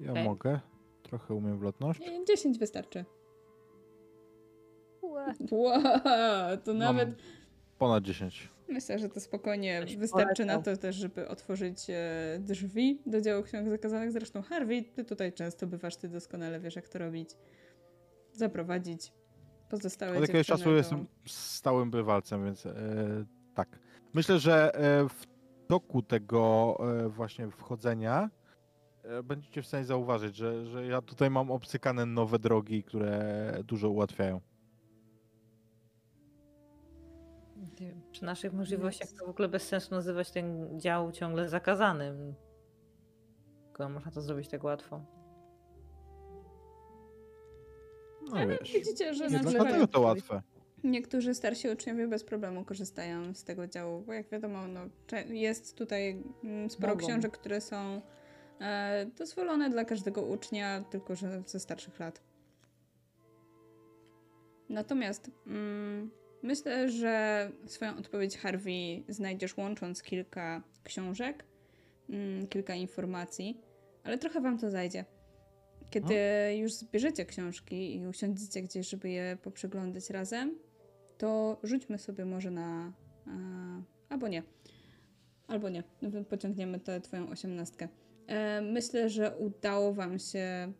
Ja 0.00 0.10
Okej. 0.10 0.24
mogę. 0.24 0.60
Trochę 1.02 1.34
umiem 1.34 1.58
w 1.58 1.62
lotność. 1.62 2.00
Nie, 2.00 2.24
10 2.24 2.58
wystarczy. 2.58 3.04
Ła. 5.02 5.34
Wow, 5.50 6.56
to 6.64 6.74
nawet... 6.74 7.22
Ponad 7.78 8.04
10. 8.04 8.48
Myślę, 8.68 8.98
że 8.98 9.08
to 9.08 9.20
spokojnie 9.20 9.86
wystarczy 9.98 10.44
na 10.44 10.62
to 10.62 10.76
też, 10.76 10.96
żeby 10.96 11.28
otworzyć 11.28 11.90
e, 11.90 12.38
drzwi 12.40 13.02
do 13.06 13.20
działu 13.20 13.42
ksiąg 13.42 13.68
zakazanych. 13.68 14.12
Zresztą 14.12 14.42
Harvey, 14.42 14.84
ty 14.84 15.04
tutaj 15.04 15.32
często 15.32 15.66
bywasz, 15.66 15.96
ty 15.96 16.08
doskonale 16.08 16.60
wiesz, 16.60 16.76
jak 16.76 16.88
to 16.88 16.98
robić. 16.98 17.30
Zaprowadzić 18.32 19.12
pozostałe 19.68 20.16
Od 20.16 20.20
jakiegoś 20.20 20.46
czasu 20.46 20.64
do- 20.64 20.76
jestem 20.76 21.06
stałym 21.26 21.90
bywalcem, 21.90 22.44
więc 22.44 22.66
e, 22.66 22.74
tak. 23.54 23.68
Myślę, 24.14 24.38
że 24.38 24.74
e, 24.74 25.08
w 25.08 25.26
toku 25.68 26.02
tego 26.02 26.76
e, 27.04 27.08
właśnie 27.08 27.50
wchodzenia 27.50 28.30
e, 29.04 29.22
będziecie 29.22 29.62
w 29.62 29.66
stanie 29.66 29.84
zauważyć, 29.84 30.36
że, 30.36 30.66
że 30.66 30.86
ja 30.86 31.02
tutaj 31.02 31.30
mam 31.30 31.50
obcykane 31.50 32.06
nowe 32.06 32.38
drogi, 32.38 32.82
które 32.82 33.52
dużo 33.64 33.90
ułatwiają. 33.90 34.40
Przy 38.12 38.24
naszych 38.24 38.52
możliwościach 38.52 39.08
Jest. 39.08 39.18
to 39.20 39.26
w 39.26 39.30
ogóle 39.30 39.48
bez 39.48 39.68
sensu 39.68 39.94
nazywać 39.94 40.30
ten 40.30 40.80
dział 40.80 41.12
ciągle 41.12 41.48
zakazanym. 41.48 42.34
Tylko 43.64 43.88
można 43.88 44.10
to 44.10 44.20
zrobić 44.20 44.48
tak 44.48 44.64
łatwo. 44.64 45.00
No 48.30 48.48
wiesz. 48.48 48.72
Widzicie, 48.72 49.14
że 49.14 49.26
Nie 49.26 49.30
na 49.36 49.38
dla 49.38 49.48
przykład 49.50 49.68
każdego 49.68 49.86
to 49.88 50.00
łatwe. 50.00 50.42
niektórzy 50.84 51.34
starsi 51.34 51.68
uczniowie 51.68 52.08
bez 52.08 52.24
problemu 52.24 52.64
korzystają 52.64 53.34
z 53.34 53.44
tego 53.44 53.66
działu, 53.66 54.00
bo 54.00 54.12
jak 54.12 54.28
wiadomo, 54.28 54.66
no, 54.68 54.80
jest 55.28 55.76
tutaj 55.76 56.22
mm, 56.44 56.70
sporo 56.70 56.94
Mogą. 56.94 57.06
książek, 57.06 57.32
które 57.38 57.60
są 57.60 58.00
e, 58.60 59.06
dozwolone 59.18 59.70
dla 59.70 59.84
każdego 59.84 60.22
ucznia, 60.22 60.84
tylko 60.90 61.14
że 61.16 61.42
ze 61.46 61.60
starszych 61.60 62.00
lat. 62.00 62.22
Natomiast 64.68 65.30
mm, 65.46 66.10
myślę, 66.46 66.88
że 66.90 67.50
swoją 67.66 67.96
odpowiedź 67.96 68.38
Harvey 68.38 69.04
znajdziesz 69.08 69.56
łącząc 69.56 70.02
kilka 70.02 70.62
książek, 70.84 71.44
mm, 72.10 72.46
kilka 72.46 72.74
informacji, 72.74 73.60
ale 74.04 74.18
trochę 74.18 74.40
wam 74.40 74.58
to 74.58 74.70
zajdzie. 74.70 75.04
Kiedy 75.90 76.14
już 76.56 76.72
zbierzecie 76.72 77.24
książki 77.24 77.96
i 77.96 78.06
usiądziecie 78.06 78.62
gdzieś, 78.62 78.88
żeby 78.88 79.10
je 79.10 79.38
poprzeglądać 79.42 80.10
razem, 80.10 80.58
to 81.18 81.60
rzućmy 81.62 81.98
sobie 81.98 82.24
może 82.24 82.50
na. 82.50 82.92
A, 83.26 83.30
albo 84.08 84.28
nie. 84.28 84.42
Albo 85.48 85.68
nie. 85.68 85.82
Pociągniemy 86.28 86.80
tę 86.80 87.00
twoją 87.00 87.28
osiemnastkę. 87.28 87.88
E, 88.26 88.60
myślę, 88.60 89.10
że 89.10 89.36
udało 89.36 89.94
wam 89.94 90.18
się 90.18 90.72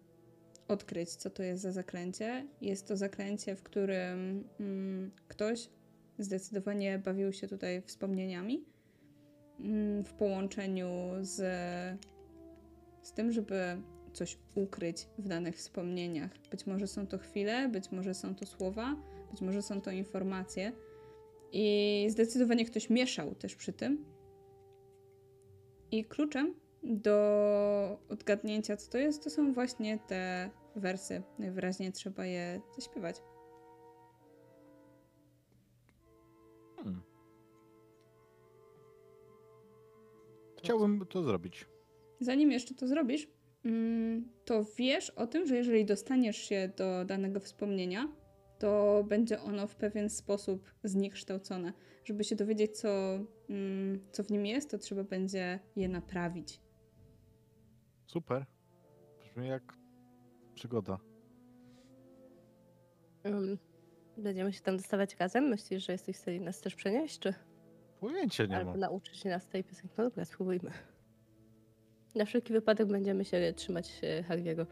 odkryć, 0.69 1.11
co 1.11 1.31
to 1.31 1.43
jest 1.43 1.63
za 1.63 1.73
zaklęcie. 1.73 2.47
Jest 2.61 2.87
to 2.87 2.97
zaklęcie, 2.97 3.57
w 3.57 3.63
którym 3.63 4.45
mm, 4.61 5.11
ktoś 5.29 5.69
zdecydowanie 6.19 6.99
bawił 6.99 7.33
się 7.33 7.49
tutaj 7.49 7.83
wspomnieniami 7.83 8.65
mm, 9.61 10.05
w 10.05 10.13
połączeniu 10.13 10.89
z, 11.21 11.37
z 13.03 13.13
tym, 13.13 13.33
żeby 13.33 13.83
coś 14.13 14.39
ukryć 14.55 15.09
w 15.19 15.29
danych 15.29 15.57
wspomnieniach. 15.57 16.31
Być 16.51 16.67
może 16.67 16.87
są 16.87 17.07
to 17.07 17.19
chwile, 17.19 17.69
być 17.69 17.93
może 17.93 18.15
są 18.15 18.35
to 18.35 18.47
słowa, 18.47 18.97
być 19.31 19.41
może 19.41 19.63
są 19.63 19.81
to 19.81 19.91
informacje, 19.91 20.73
I 21.53 22.07
zdecydowanie 22.11 22.65
ktoś 22.65 22.91
mieszał 22.91 23.35
też 23.35 23.57
przy 23.57 23.73
tym. 23.73 24.05
I 25.91 26.05
kluczem 26.05 26.55
do 26.87 27.99
odgadnięcia, 28.09 28.77
co 28.77 28.91
to 28.91 28.99
jest, 28.99 29.25
to 29.25 29.31
są 29.31 29.53
właśnie 29.53 29.99
te 29.99 30.51
wersy. 30.77 31.23
Najwyraźniej 31.39 31.93
trzeba 31.93 32.27
je 32.27 32.61
zaśpiewać. 32.75 33.17
Hmm. 36.77 37.03
Chciałbym 40.59 41.07
to 41.07 41.23
zrobić. 41.23 41.67
Zanim 42.21 42.53
jeszcze 42.53 42.75
to 42.75 42.89
zrobisz, 42.89 43.29
mm, 43.65 44.29
to 44.45 44.65
wiesz 44.79 45.11
o 45.11 45.27
tym, 45.27 45.47
że 45.47 45.57
jeżeli 45.57 45.85
dostaniesz 45.85 46.37
się 46.37 46.71
do 46.77 47.05
danego 47.05 47.41
wspomnienia, 47.41 48.09
to 48.59 49.05
będzie 49.09 49.41
ono 49.41 49.67
w 49.67 49.75
pewien 49.75 50.11
sposób 50.11 50.71
zniekształcone. 50.85 51.73
Żeby 52.05 52.25
się 52.25 52.37
dowiedzieć, 52.37 52.79
co, 52.79 52.89
mm, 53.51 54.01
co 54.13 54.25
w 54.25 54.31
nim 54.31 54.47
jest, 54.47 54.71
to 54.71 54.79
trzeba 54.79 55.05
będzie 55.05 55.59
je 55.77 55.89
naprawić. 55.89 56.66
Super. 58.07 58.47
Brzmi 59.21 59.49
jak 59.49 59.63
przygoda. 60.55 60.99
Um, 63.25 63.59
będziemy 64.17 64.53
się 64.53 64.61
tam 64.61 64.77
dostawać 64.77 65.17
razem? 65.17 65.45
Myślisz, 65.45 65.87
że 65.87 65.93
jesteś 65.93 66.17
w 66.17 66.21
stanie 66.21 66.41
nas 66.41 66.61
też 66.61 66.75
przenieść, 66.75 67.19
czy 67.19 67.35
Pojęcia 68.01 68.47
nie 68.47 68.57
albo 68.57 68.71
mam. 68.71 68.81
nauczyć 68.81 69.25
nas 69.25 69.47
tej 69.47 69.65
piosenki? 69.65 69.95
No 69.99 70.05
dobra, 70.05 70.25
spróbujmy. 70.25 70.71
Na 72.15 72.25
wszelki 72.25 72.53
wypadek 72.53 72.89
będziemy 72.89 73.25
się 73.25 73.53
trzymać 73.57 74.01
e, 74.03 74.23
Harviego. 74.23 74.67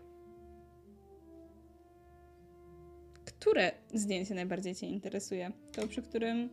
Które 3.25 3.73
zdjęcie 3.95 4.35
najbardziej 4.35 4.75
Cię 4.75 4.87
interesuje? 4.87 5.53
To, 5.73 5.89
przy 5.89 6.03
którym 6.03 6.49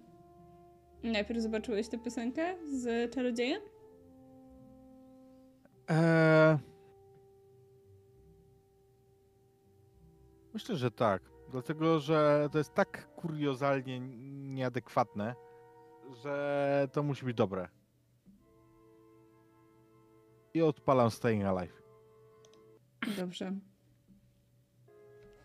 najpierw 1.04 1.42
zobaczyłeś 1.42 1.88
tę 1.90 1.98
piosenkę 2.00 2.56
z 2.68 3.14
czarodziejem? 3.14 3.62
Eee... 5.88 6.71
Myślę, 10.54 10.76
że 10.76 10.92
tak. 10.92 11.22
Dlatego, 11.52 12.00
że 12.00 12.50
to 12.52 12.58
jest 12.58 12.74
tak 12.74 13.16
kuriozalnie 13.16 14.00
nieadekwatne, 14.54 15.36
że 16.24 16.88
to 16.92 17.04
musi 17.04 17.26
być 17.26 17.38
dobre. 17.38 17.68
I 20.54 20.62
odpalam 20.62 21.12
Staying 21.12 21.46
Alive. 21.46 21.82
Dobrze. 23.18 23.54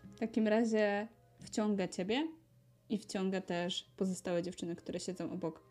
W 0.03 0.19
takim 0.19 0.47
razie 0.47 1.07
wciąga 1.39 1.87
ciebie 1.87 2.27
i 2.89 2.97
wciąga 2.97 3.41
też 3.41 3.91
pozostałe 3.97 4.43
dziewczyny, 4.43 4.75
które 4.75 4.99
siedzą 4.99 5.31
obok. 5.31 5.63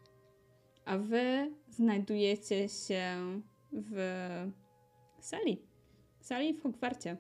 A 0.85 0.99
wy 0.99 1.55
znajdujecie 1.69 2.69
się 2.69 3.17
w 3.73 3.97
sali. 5.21 5.63
Sali 6.21 6.55
w 6.55 6.63
Hogwarcie. 6.63 7.17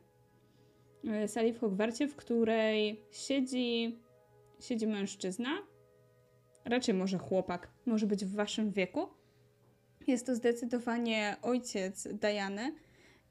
E, 1.04 1.28
Sali 1.28 1.52
w 1.52 1.60
Hogwarcie, 1.60 2.08
w 2.08 2.16
której 2.16 3.00
siedzi, 3.10 3.98
siedzi 4.60 4.86
mężczyzna, 4.86 5.50
raczej 6.64 6.94
może 6.94 7.18
chłopak, 7.18 7.70
może 7.86 8.06
być 8.06 8.24
w 8.24 8.34
waszym 8.34 8.72
wieku. 8.72 9.08
Jest 10.06 10.26
to 10.26 10.34
zdecydowanie 10.34 11.36
ojciec 11.42 12.08
Diany, 12.08 12.72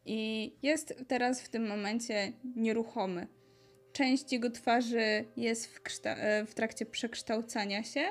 i 0.05 0.51
jest 0.61 1.03
teraz 1.07 1.41
w 1.41 1.49
tym 1.49 1.67
momencie 1.67 2.33
nieruchomy. 2.55 3.27
Część 3.91 4.33
jego 4.33 4.49
twarzy 4.49 5.25
jest 5.37 5.67
w, 5.67 5.79
e, 6.05 6.45
w 6.45 6.53
trakcie 6.53 6.85
przekształcania 6.85 7.83
się 7.83 8.01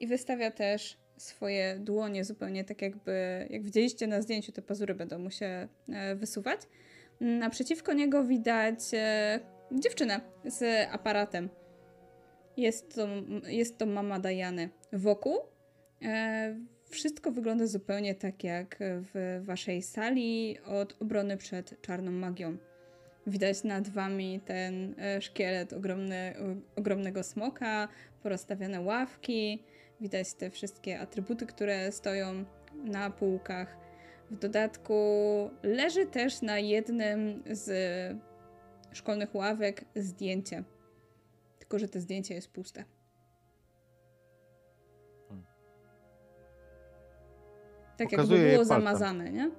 i 0.00 0.06
wystawia 0.06 0.50
też 0.50 0.98
swoje 1.16 1.78
dłonie, 1.78 2.24
zupełnie 2.24 2.64
tak 2.64 2.82
jakby, 2.82 3.46
jak 3.50 3.62
widzieliście 3.62 4.06
na 4.06 4.22
zdjęciu, 4.22 4.52
te 4.52 4.62
pazury 4.62 4.94
będą 4.94 5.18
mu 5.18 5.30
się 5.30 5.68
e, 5.88 6.16
wysuwać. 6.16 6.60
Naprzeciwko 7.20 7.92
niego 7.92 8.24
widać 8.24 8.78
e, 8.94 9.40
dziewczynę 9.72 10.20
z 10.44 10.88
aparatem. 10.92 11.48
Jest 12.56 12.94
to, 12.94 13.08
jest 13.46 13.78
to 13.78 13.86
mama 13.86 14.20
Diany. 14.20 14.68
Wokół 14.92 15.38
e, 16.02 16.56
wszystko 16.90 17.30
wygląda 17.32 17.66
zupełnie 17.66 18.14
tak 18.14 18.44
jak 18.44 18.76
w 18.80 19.42
waszej 19.44 19.82
sali 19.82 20.58
od 20.64 21.02
obrony 21.02 21.36
przed 21.36 21.82
czarną 21.82 22.10
magią. 22.10 22.56
Widać 23.26 23.64
nad 23.64 23.88
wami 23.88 24.40
ten 24.44 24.94
e, 24.98 25.22
szkielet 25.22 25.72
ogromny, 25.72 26.34
ogromnego 26.76 27.22
smoka, 27.22 27.88
porozstawiane 28.22 28.80
ławki, 28.80 29.62
widać 30.00 30.34
te 30.34 30.50
wszystkie 30.50 31.00
atrybuty, 31.00 31.46
które 31.46 31.92
stoją 31.92 32.44
na 32.84 33.10
półkach. 33.10 33.89
W 34.30 34.38
dodatku 34.38 34.94
leży 35.62 36.06
też 36.06 36.42
na 36.42 36.58
jednym 36.58 37.42
z 37.50 37.70
szkolnych 38.92 39.34
ławek 39.34 39.84
zdjęcie. 39.96 40.64
Tylko, 41.58 41.78
że 41.78 41.88
to 41.88 42.00
zdjęcie 42.00 42.34
jest 42.34 42.50
puste. 42.50 42.84
Tak 47.96 48.10
Pokazuje 48.10 48.38
jakby 48.38 48.52
było 48.52 48.64
zamazane, 48.64 49.32
nie? 49.32 49.50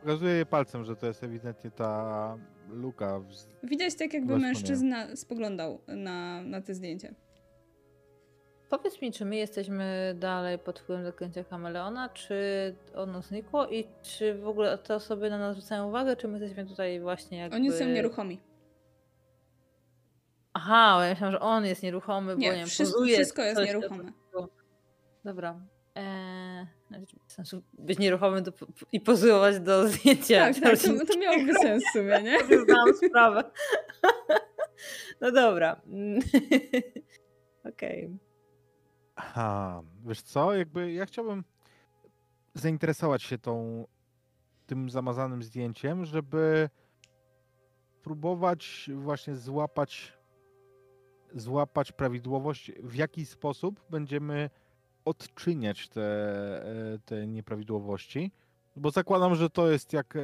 Pokazuję 0.00 0.32
je 0.32 0.46
palcem, 0.46 0.84
że 0.84 0.96
to 0.96 1.06
jest 1.06 1.24
ewidentnie 1.24 1.70
ta 1.70 2.38
luka. 2.68 3.20
W... 3.20 3.66
Widać 3.66 3.94
tak, 3.94 4.14
jakby 4.14 4.38
mężczyzna 4.38 5.16
spoglądał 5.16 5.80
na, 5.86 6.42
na 6.42 6.60
te 6.60 6.74
zdjęcie. 6.74 7.14
Powiedz 8.78 9.02
mi, 9.02 9.12
czy 9.12 9.24
my 9.24 9.36
jesteśmy 9.36 10.14
dalej 10.18 10.58
pod 10.58 10.78
wpływem 10.80 11.04
zaklęcia 11.04 11.44
kameleona, 11.44 12.08
czy 12.08 12.36
ono 12.94 13.22
znikło 13.22 13.68
i 13.68 13.88
czy 14.02 14.34
w 14.34 14.48
ogóle 14.48 14.78
te 14.78 14.94
osoby 14.94 15.30
na 15.30 15.38
nas 15.38 15.56
zwracają 15.56 15.88
uwagę, 15.88 16.16
czy 16.16 16.28
my 16.28 16.38
jesteśmy 16.38 16.66
tutaj 16.66 17.00
właśnie 17.00 17.38
jakby... 17.38 17.56
Oni 17.56 17.72
są 17.72 17.84
nieruchomi. 17.84 18.40
Aha, 20.52 20.94
bo 20.96 21.02
ja 21.02 21.10
myślałam, 21.10 21.32
że 21.32 21.40
on 21.40 21.64
jest 21.64 21.82
nieruchomy, 21.82 22.34
bo 22.34 22.40
nie 22.40 22.50
Nie, 22.50 22.56
wiem, 22.56 22.66
wszystko, 22.66 22.98
pozuje 22.98 23.14
wszystko 23.14 23.42
jest 23.42 23.60
nieruchome. 23.60 24.12
Dobra. 25.24 25.60
Eee, 25.94 26.66
sensu 27.26 27.62
być 27.72 27.98
nieruchomym 27.98 28.42
do, 28.42 28.52
i 28.92 29.00
pozować 29.00 29.60
do 29.60 29.88
zdjęcia. 29.88 30.38
Tak, 30.38 30.54
tak, 30.62 30.78
to, 30.78 31.06
to 31.12 31.18
miałoby 31.18 31.54
sens 31.54 31.84
w 31.84 31.92
sumie, 31.92 32.22
nie? 32.22 32.38
Zdałam 32.62 32.94
sprawę. 33.08 33.44
No 35.20 35.32
dobra. 35.32 35.80
Okej. 37.70 38.18
Aha, 39.16 39.82
wiesz 40.06 40.22
co, 40.22 40.54
jakby 40.54 40.92
ja 40.92 41.06
chciałbym 41.06 41.44
zainteresować 42.54 43.22
się 43.22 43.38
tą, 43.38 43.86
tym 44.66 44.90
zamazanym 44.90 45.42
zdjęciem, 45.42 46.04
żeby 46.04 46.68
próbować 48.02 48.90
właśnie 48.94 49.36
złapać, 49.36 50.12
złapać 51.34 51.92
prawidłowość, 51.92 52.72
w 52.82 52.94
jaki 52.94 53.26
sposób 53.26 53.80
będziemy 53.90 54.50
odczyniać 55.04 55.88
te, 55.88 56.02
e, 56.02 56.98
te 57.04 57.26
nieprawidłowości. 57.26 58.32
Bo 58.76 58.90
zakładam, 58.90 59.34
że 59.34 59.50
to 59.50 59.70
jest 59.70 59.92
jak, 59.92 60.16
e, 60.16 60.20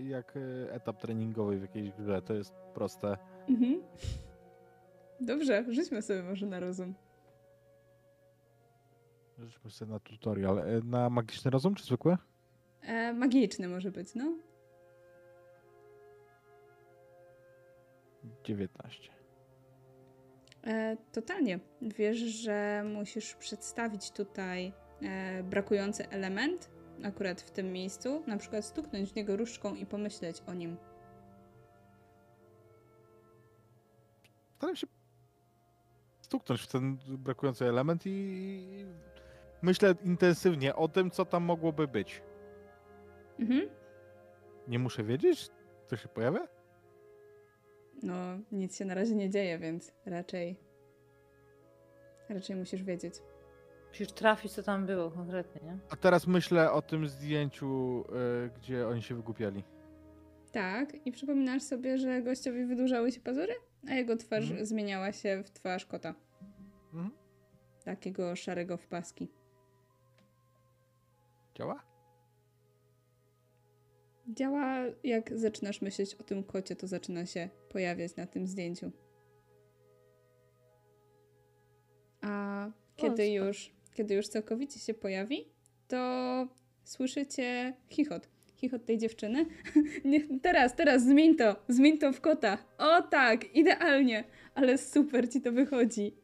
jak 0.00 0.36
e, 0.36 0.72
etap 0.72 1.00
treningowy 1.00 1.58
w 1.58 1.62
jakiejś 1.62 1.92
grze, 1.92 2.22
to 2.22 2.34
jest 2.34 2.52
proste. 2.74 3.16
Mhm. 3.48 3.82
Dobrze, 5.20 5.64
rzućmy 5.68 6.02
sobie 6.02 6.22
może 6.22 6.46
na 6.46 6.60
rozum. 6.60 6.94
Rzućmy 9.40 9.70
sobie 9.70 9.92
na 9.92 10.00
tutorial. 10.00 10.58
E, 10.58 10.80
Na 10.84 11.10
magiczny 11.10 11.50
rozum 11.50 11.74
czy 11.74 11.84
zwykły? 11.84 12.16
E, 12.82 13.12
magiczny 13.12 13.68
może 13.68 13.90
być, 13.90 14.14
no. 14.14 14.32
19. 18.44 19.10
E, 20.64 20.96
totalnie. 21.12 21.58
Wiesz, 21.82 22.18
że 22.18 22.84
musisz 22.94 23.34
przedstawić 23.34 24.10
tutaj 24.10 24.72
e, 25.02 25.42
brakujący 25.42 26.08
element, 26.08 26.70
akurat 27.04 27.40
w 27.40 27.50
tym 27.50 27.72
miejscu, 27.72 28.22
na 28.26 28.36
przykład 28.36 28.64
stuknąć 28.64 29.12
w 29.12 29.14
niego 29.16 29.36
różdżką 29.36 29.74
i 29.74 29.86
pomyśleć 29.86 30.42
o 30.46 30.54
nim. 30.54 30.76
staram 34.56 34.76
się 34.76 34.86
stuknąć 36.20 36.62
w 36.62 36.66
ten 36.66 36.98
brakujący 37.08 37.68
element 37.68 38.02
i 38.06 38.86
myślę 39.62 39.94
intensywnie 40.04 40.76
o 40.76 40.88
tym, 40.88 41.10
co 41.10 41.24
tam 41.24 41.42
mogłoby 41.42 41.88
być. 41.88 42.22
Mhm. 43.38 43.68
Nie 44.68 44.78
muszę 44.78 45.02
wiedzieć, 45.04 45.48
co 45.86 45.96
się 45.96 46.08
pojawia? 46.08 46.48
No, 48.02 48.14
nic 48.52 48.76
się 48.78 48.84
na 48.84 48.94
razie 48.94 49.14
nie 49.14 49.30
dzieje, 49.30 49.58
więc 49.58 49.92
raczej. 50.06 50.56
Raczej 52.28 52.56
musisz 52.56 52.82
wiedzieć. 52.82 53.14
Musisz 53.88 54.12
trafić, 54.12 54.52
co 54.52 54.62
tam 54.62 54.86
było 54.86 55.10
konkretnie, 55.10 55.60
nie? 55.64 55.78
A 55.90 55.96
teraz 55.96 56.26
myślę 56.26 56.72
o 56.72 56.82
tym 56.82 57.08
zdjęciu, 57.08 58.00
y, 58.46 58.50
gdzie 58.58 58.88
oni 58.88 59.02
się 59.02 59.14
wygłupiali. 59.14 59.64
Tak, 60.52 61.06
i 61.06 61.12
przypominasz 61.12 61.62
sobie, 61.62 61.98
że 61.98 62.22
gościowi 62.22 62.64
wydłużały 62.64 63.12
się 63.12 63.20
pazury, 63.20 63.54
a 63.88 63.94
jego 63.94 64.16
twarz 64.16 64.44
Mhm. 64.50 64.66
zmieniała 64.66 65.12
się 65.12 65.42
w 65.44 65.50
twarz 65.50 65.86
kota. 65.86 66.14
Mhm. 66.92 67.10
takiego 67.84 68.36
szarego 68.36 68.76
w 68.76 68.86
paski. 68.86 69.28
Działa? 71.60 71.82
Działa, 74.28 74.76
jak 75.04 75.38
zaczynasz 75.38 75.82
myśleć 75.82 76.14
o 76.14 76.22
tym 76.22 76.44
kocie, 76.44 76.76
to 76.76 76.86
zaczyna 76.86 77.26
się 77.26 77.48
pojawiać 77.68 78.16
na 78.16 78.26
tym 78.26 78.46
zdjęciu. 78.46 78.90
A 82.20 82.70
kiedy 82.96 83.28
już, 83.28 83.72
kiedy 83.94 84.14
już 84.14 84.28
całkowicie 84.28 84.80
się 84.80 84.94
pojawi, 84.94 85.48
to 85.88 86.48
słyszycie 86.84 87.74
chichot. 87.88 88.28
Chichot 88.56 88.84
tej 88.84 88.98
dziewczyny. 88.98 89.46
Nie, 90.04 90.38
teraz, 90.38 90.76
teraz, 90.76 91.02
zmień 91.02 91.36
to, 91.36 91.56
zmień 91.68 91.98
to 91.98 92.12
w 92.12 92.20
kota. 92.20 92.58
O 92.78 93.02
tak, 93.02 93.54
idealnie, 93.56 94.24
ale 94.54 94.78
super 94.78 95.32
ci 95.32 95.40
to 95.40 95.52
wychodzi. 95.52 96.14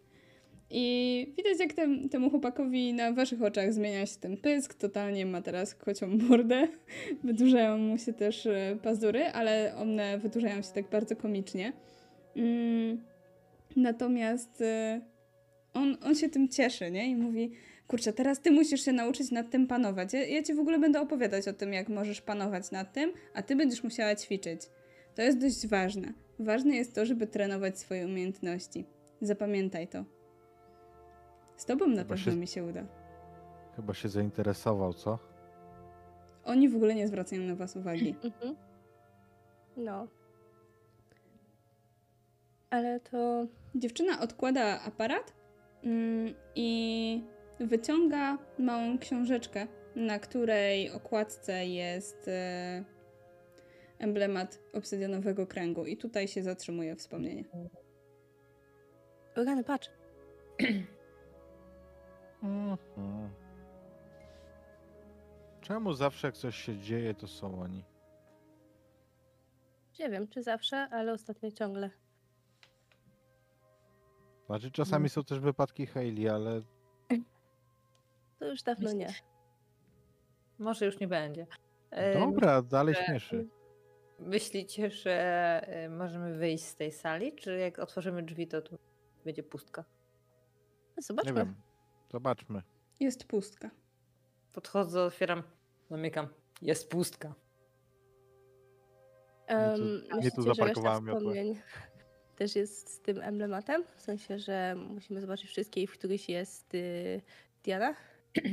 I 0.70 1.34
widać, 1.36 1.60
jak 1.60 1.72
tem, 1.72 2.08
temu 2.08 2.30
chłopakowi 2.30 2.94
na 2.94 3.12
waszych 3.12 3.42
oczach 3.42 3.72
zmienia 3.72 4.06
się 4.06 4.16
ten 4.20 4.36
pysk, 4.36 4.74
totalnie 4.74 5.26
ma 5.26 5.42
teraz 5.42 5.74
kocią 5.74 6.06
mordę. 6.08 6.68
Wydłużają 7.24 7.78
mu 7.78 7.98
się 7.98 8.12
też 8.12 8.46
e, 8.46 8.78
pazury, 8.82 9.24
ale 9.24 9.74
one 9.76 10.18
wydłużają 10.18 10.62
się 10.62 10.68
tak 10.74 10.90
bardzo 10.90 11.16
komicznie. 11.16 11.72
Mm, 12.36 13.02
natomiast 13.76 14.60
e, 14.60 15.00
on, 15.74 15.96
on 16.02 16.14
się 16.14 16.28
tym 16.28 16.48
cieszy, 16.48 16.90
nie? 16.90 17.10
I 17.10 17.16
mówi, 17.16 17.50
kurczę, 17.86 18.12
teraz 18.12 18.40
ty 18.40 18.50
musisz 18.50 18.84
się 18.84 18.92
nauczyć 18.92 19.30
nad 19.30 19.50
tym 19.50 19.66
panować. 19.66 20.12
Ja, 20.12 20.26
ja 20.26 20.42
ci 20.42 20.54
w 20.54 20.58
ogóle 20.58 20.78
będę 20.78 21.00
opowiadać 21.00 21.48
o 21.48 21.52
tym, 21.52 21.72
jak 21.72 21.88
możesz 21.88 22.20
panować 22.20 22.70
nad 22.70 22.92
tym, 22.92 23.12
a 23.34 23.42
ty 23.42 23.56
będziesz 23.56 23.82
musiała 23.82 24.14
ćwiczyć. 24.14 24.60
To 25.14 25.22
jest 25.22 25.38
dość 25.38 25.66
ważne. 25.66 26.12
Ważne 26.38 26.76
jest 26.76 26.94
to, 26.94 27.06
żeby 27.06 27.26
trenować 27.26 27.78
swoje 27.78 28.06
umiejętności. 28.06 28.84
Zapamiętaj 29.20 29.88
to. 29.88 30.15
Z 31.56 31.64
tobą 31.64 31.86
na 31.86 32.02
Chyba 32.02 32.08
pewno 32.14 32.32
się- 32.32 32.36
mi 32.38 32.46
się 32.46 32.64
uda. 32.64 32.84
Chyba 33.76 33.94
się 33.94 34.08
zainteresował, 34.08 34.92
co? 34.94 35.18
Oni 36.44 36.68
w 36.68 36.76
ogóle 36.76 36.94
nie 36.94 37.08
zwracają 37.08 37.42
na 37.42 37.54
was 37.54 37.76
uwagi. 37.76 38.14
Mhm. 38.24 38.56
No. 39.76 40.08
Ale 42.70 43.00
to. 43.00 43.46
Dziewczyna 43.74 44.20
odkłada 44.20 44.80
aparat 44.82 45.32
mm, 45.84 46.34
i 46.54 47.22
wyciąga 47.60 48.38
małą 48.58 48.98
książeczkę, 48.98 49.66
na 49.96 50.18
której 50.18 50.90
okładce 50.90 51.66
jest 51.66 52.28
e, 52.28 52.84
emblemat 53.98 54.58
obsydianowego 54.72 55.46
kręgu. 55.46 55.86
I 55.86 55.96
tutaj 55.96 56.28
się 56.28 56.42
zatrzymuje 56.42 56.96
wspomnienie. 56.96 57.44
Rany, 59.36 59.64
patrz. 59.64 59.90
Mhm. 62.42 63.30
Czemu 65.60 65.92
zawsze 65.92 66.28
jak 66.28 66.36
coś 66.36 66.56
się 66.56 66.78
dzieje, 66.78 67.14
to 67.14 67.28
są 67.28 67.60
oni? 67.62 67.84
Nie 69.98 70.10
wiem, 70.10 70.28
czy 70.28 70.42
zawsze, 70.42 70.76
ale 70.76 71.12
ostatnio 71.12 71.50
ciągle. 71.50 71.90
Znaczy 74.46 74.70
czasami 74.70 75.08
są 75.08 75.24
też 75.24 75.40
wypadki 75.40 75.86
Hailey, 75.86 76.28
ale 76.28 76.62
To 78.38 78.46
już 78.50 78.62
dawno 78.62 78.92
nie. 78.92 79.14
Może 80.58 80.86
już 80.86 81.00
nie 81.00 81.08
będzie. 81.08 81.46
Dobra, 82.20 82.62
dalej 82.62 82.94
że- 82.94 83.04
śmieszy. 83.04 83.48
Myślicie, 84.18 84.90
że 84.90 85.12
e, 85.66 85.88
możemy 85.88 86.34
wyjść 86.34 86.64
z 86.64 86.76
tej 86.76 86.92
sali, 86.92 87.34
czy 87.34 87.58
jak 87.58 87.78
otworzymy 87.78 88.22
drzwi, 88.22 88.46
to 88.48 88.62
tu 88.62 88.78
będzie 89.24 89.42
pustka? 89.42 89.84
Nie 90.96 91.02
Zobaczmy. 91.02 91.32
wiem. 91.34 91.54
Zobaczmy. 92.12 92.62
Jest 93.00 93.24
pustka. 93.24 93.70
Podchodzę, 94.52 95.02
otwieram, 95.02 95.42
zamykam. 95.90 96.28
Jest 96.62 96.90
pustka. 96.90 97.34
Um, 99.48 100.02
Nie 100.22 100.30
tu 100.30 100.42
zaparkowałem 100.42 101.06
wspomnień 101.06 101.56
też 102.36 102.56
jest 102.56 102.90
z 102.90 103.00
tym 103.00 103.22
emblematem? 103.22 103.84
W 103.96 104.02
sensie, 104.02 104.38
że 104.38 104.74
musimy 104.90 105.20
zobaczyć 105.20 105.50
wszystkie 105.50 105.82
i 105.82 105.86
w 105.86 105.92
któryś 105.92 106.28
jest 106.28 106.74
y, 106.74 107.20
Diana? 107.64 107.94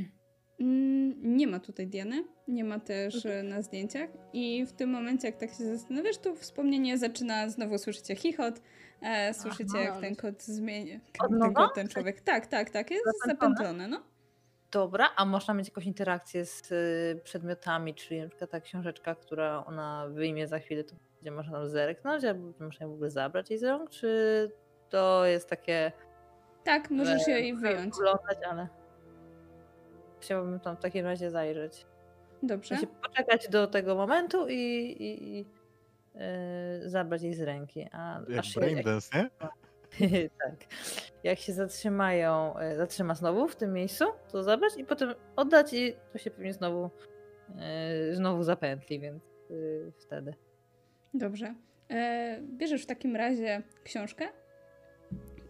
Mm, 0.60 1.38
Nie 1.38 1.48
ma 1.48 1.60
tutaj 1.60 1.88
Diany, 1.88 2.24
nie 2.48 2.64
ma 2.64 2.80
też 2.80 3.26
e, 3.26 3.44
na 3.44 3.62
zdjęciach 3.62 4.10
i 4.34 4.66
w 4.66 4.72
tym 4.74 4.90
momencie, 4.90 5.28
jak 5.28 5.38
tak 5.38 5.50
się 5.50 5.78
zastanawiasz, 5.78 6.18
to 6.18 6.36
wspomnienie 6.36 6.98
zaczyna, 6.98 7.50
znowu 7.50 7.78
słyszycie 7.78 8.16
chichot, 8.16 8.62
e, 9.04 9.34
słyszycie 9.34 9.74
Aha. 9.76 9.84
jak 9.84 10.00
ten 10.00 10.16
kot 10.16 10.44
zmienia, 10.44 11.00
Od 11.20 11.30
ten 11.30 11.54
kot, 11.54 11.74
ten 11.76 11.88
człowiek, 11.88 12.22
tak, 12.22 12.48
tak, 12.48 12.70
tak, 12.70 12.92
jest 12.92 13.06
Zapętlone? 13.06 13.56
zapętlone, 13.56 13.88
no. 13.88 14.04
Dobra, 14.72 15.10
a 15.16 15.26
można 15.26 15.54
mieć 15.54 15.68
jakąś 15.68 15.86
interakcję 15.86 16.46
z 16.46 16.72
y, 16.72 17.22
przedmiotami, 17.24 17.96
czyli 17.96 18.22
na 18.22 18.28
przykład 18.30 18.50
ta 18.50 18.60
książeczka, 18.60 19.16
która 19.16 19.66
ona 19.66 20.08
wyjmie 20.10 20.48
za 20.48 20.60
chwilę, 20.60 20.84
to 20.84 20.96
będzie 21.16 21.32
można 21.32 21.54
tam 21.54 21.70
zerknąć, 21.70 22.26
albo 22.26 22.54
można 22.60 22.86
ją 22.86 22.92
w 22.92 22.94
ogóle 22.94 23.10
zabrać 23.10 23.50
jej 23.50 23.60
z 23.60 23.64
rąk, 23.64 23.90
czy 23.90 24.52
to 24.90 25.26
jest 25.26 25.50
takie... 25.50 25.92
Tak, 26.64 26.90
możesz 26.90 27.26
że 27.26 27.32
jej 27.32 27.56
wyjąć. 27.56 27.94
Oglądać, 27.94 28.38
ale 28.50 28.68
chciałabym 30.20 30.60
tam 30.60 30.78
w 30.78 30.80
takim 30.80 31.06
razie 31.06 31.32
zajrzeć. 31.32 31.86
Dobrze. 32.44 32.76
poczekać 33.02 33.50
do 33.50 33.68
tego 33.68 33.96
momentu 33.96 34.48
i, 34.48 34.56
i, 35.00 35.40
i 35.40 35.46
y, 36.16 36.90
zabrać 36.90 37.22
jej 37.22 37.34
z 37.34 37.42
ręki. 37.42 37.88
A 37.92 38.22
Jak 38.30 38.46
się- 38.46 38.60
braindance, 38.60 39.10
nie? 39.18 39.30
tak. 40.44 40.56
Jak 41.24 41.40
się 41.40 41.54
zatrzymają, 41.54 42.58
e, 42.58 42.76
zatrzyma 42.76 43.16
znowu 43.16 43.48
w 43.48 43.56
tym 43.56 43.74
miejscu, 43.74 44.06
to 44.32 44.44
zabrać 44.44 44.74
i 44.78 44.86
potem 44.86 45.14
oddać 45.36 45.74
i 45.74 45.94
to 46.12 46.18
się 46.18 46.32
pewnie 46.32 46.54
znowu 46.54 46.90
e, 47.60 48.16
znowu 48.16 48.44
zapętli, 48.44 49.00
więc 49.00 49.24
y, 49.52 49.92
wtedy. 50.00 50.34
Dobrze. 51.14 51.56
E, 51.90 52.40
bierzesz 52.42 52.84
w 52.84 52.86
takim 52.86 53.16
razie 53.16 53.62
książkę 53.84 54.26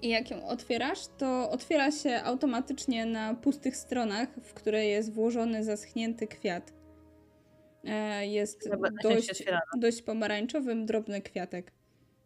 i 0.02 0.10
jak 0.10 0.32
ją 0.32 0.48
otwierasz, 0.48 1.08
to 1.18 1.50
otwiera 1.50 1.92
się 1.92 2.22
automatycznie 2.24 3.06
na 3.06 3.34
pustych 3.36 3.78
stronach, 3.78 4.30
w 4.44 4.54
które 4.54 4.86
jest 4.86 5.14
włożony 5.14 5.64
zaschnięty 5.64 6.28
kwiat. 6.28 6.74
E, 7.84 8.28
jest 8.28 8.70
Dobra, 8.70 8.90
dość, 9.04 9.44
dość 9.78 10.02
pomarańczowym, 10.02 10.86
drobny 10.86 11.22
kwiatek. 11.22 11.72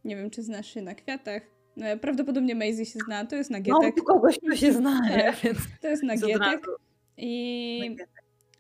Nie 0.06 0.16
wiem, 0.16 0.30
czy 0.30 0.44
znasz 0.44 0.74
się 0.74 0.82
na 0.82 0.96
kwiatach. 0.96 1.42
E, 1.78 1.98
prawdopodobnie 1.98 2.56
Maisie 2.56 2.86
się 2.86 3.00
zna. 3.06 3.26
To 3.26 3.36
jest 3.36 3.50
No, 3.50 3.58
nagietek. 3.58 3.96
tu 3.98 4.04
kogoś 4.04 4.40
tu 4.40 4.56
się 4.56 4.74
zna? 4.74 5.02
Tak. 5.10 5.36
więc 5.44 5.58
To 5.82 5.88
jest 5.88 6.04
nagietek. 6.04 6.66
I 7.18 7.80
nagietek. 7.82 8.10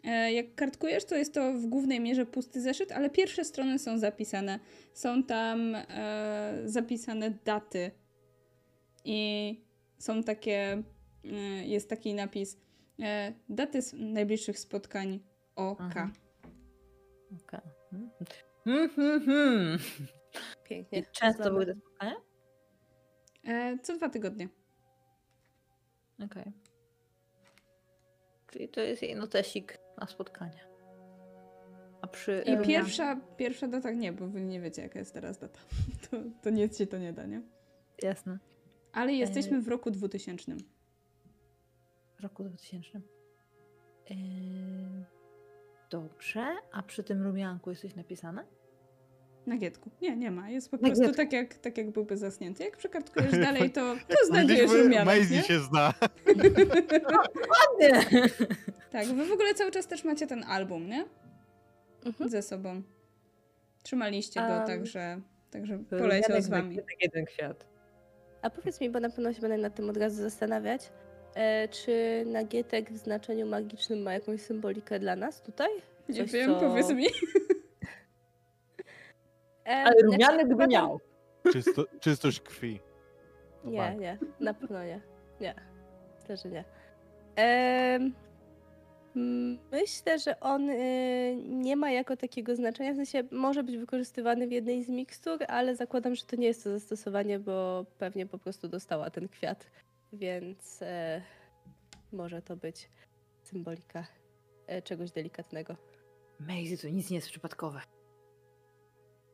E, 0.03 0.33
Jak 0.33 0.55
kartkujesz, 0.55 1.05
to 1.05 1.15
jest 1.15 1.33
to 1.33 1.53
w 1.53 1.65
głównej 1.65 1.99
mierze 1.99 2.25
pusty 2.25 2.61
zeszyt, 2.61 2.91
ale 2.91 3.09
pierwsze 3.09 3.45
strony 3.45 3.79
są 3.79 3.97
zapisane. 3.99 4.59
Są 4.93 5.23
tam 5.23 5.75
e, 5.75 6.61
zapisane 6.65 7.31
daty. 7.45 7.91
I 9.05 9.61
są 9.97 10.23
takie, 10.23 10.83
e, 11.25 11.29
jest 11.67 11.89
taki 11.89 12.13
napis, 12.13 12.57
e, 13.01 13.33
daty 13.49 13.81
z 13.81 13.93
najbliższych 13.93 14.59
spotkań 14.59 15.19
OK. 15.55 15.79
Aha. 15.81 16.11
Okej. 17.35 17.61
Hmm, 18.63 18.89
hmm, 18.89 19.25
hmm. 19.25 19.79
Pięknie. 20.63 20.99
I 20.99 21.03
często 21.11 21.43
Znamy. 21.43 21.51
były 21.51 21.65
te 21.65 21.75
spotkania? 21.75 22.15
E, 23.43 23.79
co 23.79 23.97
dwa 23.97 24.09
tygodnie. 24.09 24.49
Okej. 26.25 26.51
Czyli 28.51 28.69
to 28.69 28.81
jest 28.81 29.01
jej 29.01 29.15
notesik 29.15 29.77
na 29.97 30.07
spotkania. 30.07 30.67
A 32.01 32.07
przy 32.07 32.43
I 32.45 32.65
pierwsza, 32.65 33.21
pierwsza 33.37 33.67
data, 33.67 33.91
nie, 33.91 34.13
bo 34.13 34.27
wy 34.27 34.41
nie 34.41 34.61
wiecie, 34.61 34.81
jaka 34.81 34.99
jest 34.99 35.13
teraz 35.13 35.37
data. 35.37 35.59
To, 36.11 36.17
to 36.41 36.49
nic 36.49 36.77
ci 36.77 36.87
to 36.87 36.97
nie 36.97 37.13
da, 37.13 37.25
nie? 37.25 37.41
Jasne. 38.03 38.39
Ale 38.93 39.13
jesteśmy 39.13 39.61
w 39.61 39.67
roku 39.67 39.91
2000. 39.91 40.51
W 42.17 42.23
roku 42.23 42.43
2000. 42.43 43.01
Yy, 44.09 44.15
Dobrze, 45.89 46.45
a 46.71 46.83
przy 46.83 47.03
tym 47.03 47.23
rumianku 47.23 47.69
jest 47.69 47.81
coś 47.81 47.95
napisane? 47.95 48.43
Na 49.45 49.57
gietku. 49.57 49.89
Nie, 50.01 50.15
nie 50.17 50.31
ma. 50.31 50.49
Jest 50.49 50.71
po 50.71 50.77
Na 50.77 50.81
prostu 50.87 51.01
gietku. 51.03 51.17
tak 51.17 51.33
jak, 51.33 51.53
tak, 51.53 51.77
jak 51.77 51.91
byłby 51.91 52.17
zasnięty. 52.17 52.63
Jak 52.63 52.77
przekartkujesz 52.77 53.31
dalej, 53.47 53.71
to, 53.71 53.95
to 54.07 54.15
znajdujesz 54.27 54.71
rumianek, 54.71 55.05
Maisie 55.05 55.41
się 55.43 55.59
zna. 55.59 55.93
Nie! 57.79 58.01
Tak, 58.91 59.07
wy 59.07 59.25
w 59.25 59.31
ogóle 59.31 59.53
cały 59.53 59.71
czas 59.71 59.87
też 59.87 60.03
macie 60.03 60.27
ten 60.27 60.43
album, 60.43 60.87
nie? 60.89 61.05
Mhm. 62.05 62.29
Ze 62.29 62.41
sobą. 62.41 62.81
Trzymaliście 63.83 64.39
go, 64.39 64.47
Em, 64.47 64.67
także, 64.67 65.21
także 65.51 65.79
poleciał 65.79 66.41
z 66.41 66.49
wami. 66.49 66.77
Jeden 67.01 67.25
kwiat. 67.25 67.65
A 68.41 68.49
powiedz 68.49 68.81
mi, 68.81 68.89
bo 68.89 68.99
na 68.99 69.09
pewno 69.09 69.33
się 69.33 69.41
będę 69.41 69.57
nad 69.57 69.75
tym 69.75 69.89
od 69.89 69.97
razu 69.97 70.21
zastanawiać, 70.21 70.91
czy 71.71 72.23
nagietek 72.25 72.91
w 72.91 72.97
znaczeniu 72.97 73.45
magicznym 73.45 74.01
ma 74.01 74.13
jakąś 74.13 74.41
symbolikę 74.41 74.99
dla 74.99 75.15
nas 75.15 75.41
tutaj? 75.41 75.69
Nie 76.09 76.25
wiem, 76.25 76.49
co- 76.53 76.59
powiedz 76.59 76.91
mi. 76.91 77.05
E, 79.65 79.69
Ale 79.69 79.91
znaczy, 79.99 80.05
rumianek 80.05 80.47
by 80.47 80.53
zakładam- 80.53 80.69
miał. 80.71 80.99
Czysto, 81.53 81.85
czystość 81.99 82.39
krwi. 82.39 82.79
Nie, 83.63 83.95
nie, 83.95 84.17
na 84.39 84.53
pewno 84.53 84.83
nie. 84.83 85.01
Nie. 85.41 85.55
Myślę, 86.19 86.37
że 86.37 86.49
nie. 86.49 86.63
Em, 87.35 88.13
mm, 89.15 89.57
myślę, 89.71 90.19
że 90.19 90.39
on 90.39 90.69
y, 90.69 91.35
nie 91.43 91.75
ma 91.75 91.91
jako 91.91 92.17
takiego 92.17 92.55
znaczenia, 92.55 92.93
w 92.93 92.95
sensie 92.95 93.23
może 93.31 93.63
być 93.63 93.77
wykorzystywany 93.77 94.47
w 94.47 94.51
jednej 94.51 94.83
z 94.83 94.89
mikstur, 94.89 95.39
ale 95.47 95.75
zakładam, 95.75 96.15
że 96.15 96.25
to 96.25 96.35
nie 96.35 96.47
jest 96.47 96.63
to 96.63 96.69
zastosowanie, 96.69 97.39
bo 97.39 97.85
pewnie 97.97 98.25
po 98.25 98.37
prostu 98.39 98.67
dostała 98.67 99.09
ten 99.09 99.27
kwiat, 99.29 99.65
więc 100.13 100.81
e, 100.81 101.21
może 102.11 102.41
to 102.41 102.55
być 102.57 102.89
symbolika 103.43 104.07
e, 104.67 104.81
czegoś 104.81 105.11
delikatnego. 105.11 105.75
Maisie, 106.39 106.77
to 106.77 106.89
nic 106.89 107.09
nie 107.09 107.15
jest 107.15 107.29
przypadkowe. 107.29 107.81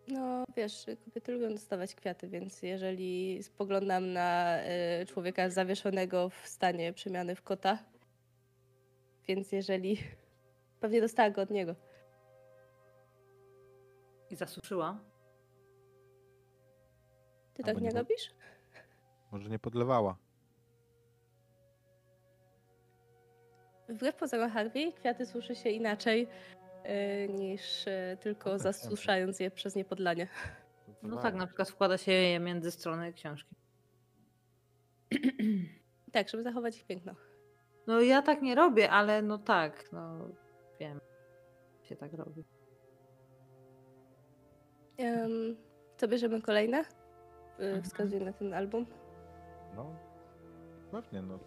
No, 0.08 0.46
wiesz, 0.56 0.86
kobiety 1.06 1.32
lubią 1.32 1.50
dostawać 1.50 1.96
kwiaty, 1.96 2.28
więc 2.28 2.62
jeżeli 2.62 3.44
spoglądam 3.44 4.14
na 4.14 4.60
y, 5.02 5.06
człowieka 5.06 5.50
zawieszonego 5.50 6.30
w 6.30 6.48
stanie 6.48 6.94
przemiany 6.94 7.36
w 7.36 7.42
kota, 7.42 7.80
więc 9.28 9.52
jeżeli. 9.52 9.98
Pewnie 10.82 11.02
dostała 11.02 11.30
go 11.30 11.42
od 11.42 11.50
niego. 11.50 11.76
I 14.30 14.36
zasuszyła. 14.36 15.00
Ty 17.54 17.64
Albo 17.64 17.74
tak 17.74 17.82
nie 17.82 17.90
nie 17.90 17.96
robisz? 17.96 18.32
Może 19.32 19.50
nie 19.50 19.60
podlewała. 19.60 20.18
Wbrew 23.90 24.16
pozorom 24.16 24.50
Harvey, 24.50 24.94
kwiaty 24.94 25.26
suszy 25.26 25.56
się 25.56 25.70
inaczej 25.70 26.28
y, 26.86 27.30
niż 27.34 27.88
y, 27.88 28.18
tylko 28.22 28.50
No 28.50 28.56
tak, 28.56 28.62
zasuszając 28.64 29.40
je 29.40 29.52
przez 29.52 29.76
niepodlanie. 29.76 30.28
No 31.04 31.18
tak, 31.18 31.36
na 31.36 31.48
przykład 31.48 31.70
wkłada 31.70 31.98
się 31.98 32.12
je 32.12 32.40
między 32.40 32.72
strony 32.72 33.14
książki. 33.14 33.56
Tak, 36.12 36.30
żeby 36.30 36.44
zachować 36.44 36.78
ich 36.78 36.86
piękno. 36.86 37.16
No 37.88 38.02
ja 38.02 38.22
tak 38.22 38.42
nie 38.42 38.56
robię, 38.56 38.90
ale 38.92 39.22
no 39.22 39.38
tak, 39.38 39.92
no 39.92 40.28
wiem. 40.80 41.00
Się 41.84 41.96
tak 41.96 42.14
robi. 42.14 42.44
Em, 44.98 45.56
co 45.98 46.08
bierzemy 46.08 46.42
kolejne? 46.42 46.80
Y, 46.80 46.84
Mhm. 47.60 47.84
wskazuje 47.84 48.22
na 48.22 48.34
ten 48.34 48.54
album. 48.54 48.86
No, 49.76 49.96
pewnie, 50.92 51.22
no. 51.22 51.40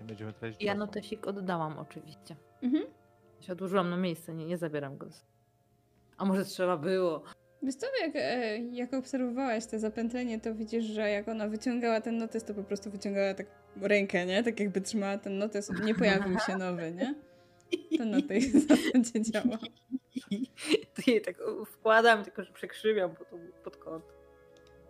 Nie 0.00 0.06
będziemy 0.06 0.32
tracić 0.32 0.62
Ja 0.62 0.72
czasu. 0.72 0.78
notesik 0.78 1.26
oddałam 1.26 1.78
oczywiście. 1.78 2.36
Mhm. 2.62 2.84
Się 3.40 3.52
odłożyłam 3.52 3.90
na 3.90 3.96
miejsce, 3.96 4.34
nie, 4.34 4.46
nie 4.46 4.56
zabieram 4.58 4.96
go. 4.98 5.06
A 6.16 6.24
może 6.24 6.44
trzeba 6.44 6.76
było? 6.76 7.22
Wiesz 7.62 7.74
co, 7.74 7.86
jak, 8.00 8.12
e, 8.16 8.58
jak 8.58 8.94
obserwowałaś 8.94 9.66
te 9.66 9.78
zapętlenie, 9.78 10.40
to 10.40 10.54
widzisz, 10.54 10.84
że 10.84 11.10
jak 11.10 11.28
ona 11.28 11.48
wyciągała 11.48 12.00
ten 12.00 12.18
notes, 12.18 12.44
to 12.44 12.54
po 12.54 12.62
prostu 12.64 12.90
wyciągała 12.90 13.34
tak 13.34 13.46
rękę, 13.82 14.26
nie? 14.26 14.42
Tak 14.42 14.60
jakby 14.60 14.80
trzymała 14.80 15.18
ten 15.18 15.38
notes, 15.38 15.70
nie 15.84 15.94
pojawił 15.94 16.38
się 16.38 16.56
nowy, 16.56 16.92
nie? 16.92 17.14
To 17.98 18.04
na 18.04 18.22
tej 18.22 18.42
zasadzie 18.60 19.22
działa. 19.22 19.58
To 20.94 21.10
jej 21.10 21.22
tak 21.22 21.36
wkładam, 21.66 22.24
tylko 22.24 22.42
że 22.44 22.52
przekrzywiam 22.52 23.14
pod, 23.14 23.28
pod 23.64 23.76
kąt. 23.76 24.04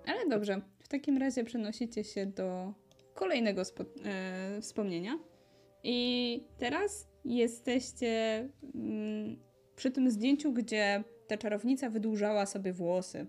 Ale 0.06 0.28
dobrze, 0.28 0.60
w 0.78 0.88
takim 0.88 1.16
razie 1.18 1.44
przenosicie 1.44 2.04
się 2.04 2.26
do 2.26 2.72
kolejnego 3.18 3.62
e, 3.62 4.60
wspomnienia. 4.60 5.18
I 5.82 6.44
teraz 6.58 7.08
jesteście 7.24 8.48
mm, 8.74 9.38
przy 9.76 9.90
tym 9.90 10.10
zdjęciu, 10.10 10.52
gdzie 10.52 11.04
ta 11.26 11.36
czarownica 11.36 11.90
wydłużała 11.90 12.46
sobie 12.46 12.72
włosy. 12.72 13.26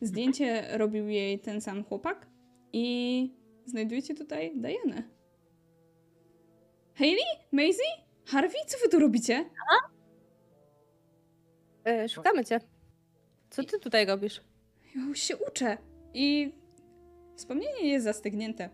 Zdjęcie 0.00 0.78
robił 0.78 1.08
jej 1.08 1.38
ten 1.38 1.60
sam 1.60 1.84
chłopak 1.84 2.26
i 2.72 3.34
znajdujecie 3.64 4.14
tutaj 4.14 4.52
Dianę. 4.56 5.02
Hayley? 6.94 7.24
Maisie? 7.52 7.90
Harvey? 8.26 8.60
Co 8.66 8.78
wy 8.78 8.88
tu 8.88 8.98
robicie? 8.98 9.44
E, 11.84 12.08
szukamy 12.08 12.44
cię. 12.44 12.60
Co 13.50 13.64
ty 13.64 13.78
tutaj 13.78 14.06
robisz? 14.06 14.40
Ja 14.96 15.02
już 15.02 15.18
się 15.18 15.36
uczę. 15.36 15.78
I 16.14 16.52
wspomnienie 17.40 17.88
jest 17.88 18.04
zastygnięte. 18.04 18.70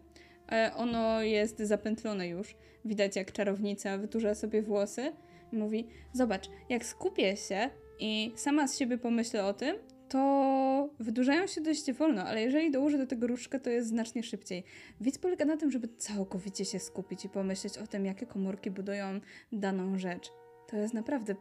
E, 0.53 0.73
Ono 0.77 1.23
jest 1.23 1.59
zapętlone 1.59 2.29
już. 2.29 2.57
Widać, 2.85 3.17
jak 3.17 3.33
czarownica 3.33 3.99
wydłuża 3.99 4.35
sobie 4.35 4.63
włosy. 4.63 5.13
Mówi: 5.53 5.89
Zobacz, 6.13 6.51
jak 6.69 6.85
skupię 6.85 7.37
się 7.37 7.71
i 7.99 8.33
sama 8.37 8.69
z 8.69 8.79
siebie 8.79 8.99
pomyślę 8.99 9.45
o 9.45 9.55
tym, 9.55 9.77
to 10.09 10.89
wydłużają 11.01 11.47
się 11.47 11.61
dość 11.61 11.93
wolno, 11.93 12.23
ale 12.23 12.43
jeżeli 12.43 12.71
dołożę 12.71 12.99
do 12.99 13.07
tego 13.07 13.27
różdżkę, 13.27 13.61
to 13.61 13.71
jest 13.71 13.89
znacznie 13.89 14.23
szybciej. 14.23 14.65
Więc 15.01 15.19
polega 15.19 15.45
na 15.45 15.57
tym, 15.57 15.71
żeby 15.71 15.89
całkowicie 15.89 16.65
się 16.65 16.79
skupić 16.79 17.25
i 17.25 17.29
pomyśleć 17.29 17.79
o 17.79 17.87
tym, 17.87 18.07
jakie 18.07 18.27
komórki 18.27 18.71
budują 18.71 19.21
daną 19.53 19.99
rzecz. 19.99 20.33
To 20.69 20.77
jest 20.77 20.95
naprawdę 20.95 21.35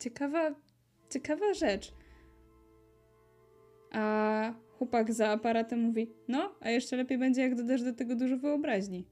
ciekawa, 0.00 0.54
ciekawa 1.10 1.54
rzecz. 1.54 1.92
A 3.92 4.54
chłopak 4.80 5.12
za 5.12 5.28
aparatem 5.28 5.80
mówi: 5.80 6.10
No, 6.28 6.54
a 6.60 6.70
jeszcze 6.70 6.96
lepiej 6.96 7.18
będzie, 7.18 7.42
jak 7.42 7.54
dodasz 7.54 7.82
do 7.82 7.92
tego 7.92 8.16
dużo 8.16 8.36
wyobraźni. 8.38 9.06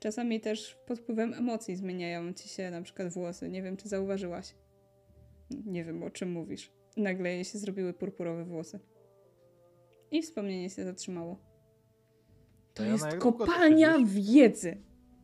Czasami 0.00 0.40
też 0.40 0.78
pod 0.86 0.98
wpływem 0.98 1.34
emocji 1.34 1.76
zmieniają 1.76 2.32
ci 2.32 2.48
się 2.48 2.70
na 2.70 2.82
przykład 2.82 3.12
włosy. 3.12 3.48
Nie 3.48 3.62
wiem, 3.62 3.76
czy 3.76 3.88
zauważyłaś. 3.88 4.54
Nie 5.50 5.84
wiem, 5.84 6.02
o 6.02 6.10
czym 6.10 6.32
mówisz. 6.32 6.72
Nagle 6.96 7.32
jej 7.34 7.44
się 7.44 7.58
zrobiły 7.58 7.92
purpurowe 7.92 8.44
włosy. 8.44 8.80
I 10.10 10.22
wspomnienie 10.22 10.70
się 10.70 10.84
zatrzymało. 10.84 11.36
To 12.74 12.82
Diana, 12.82 12.92
jest 12.92 13.08
długo 13.18 13.32
kopalnia 13.32 13.96
wiedzy, 14.04 14.76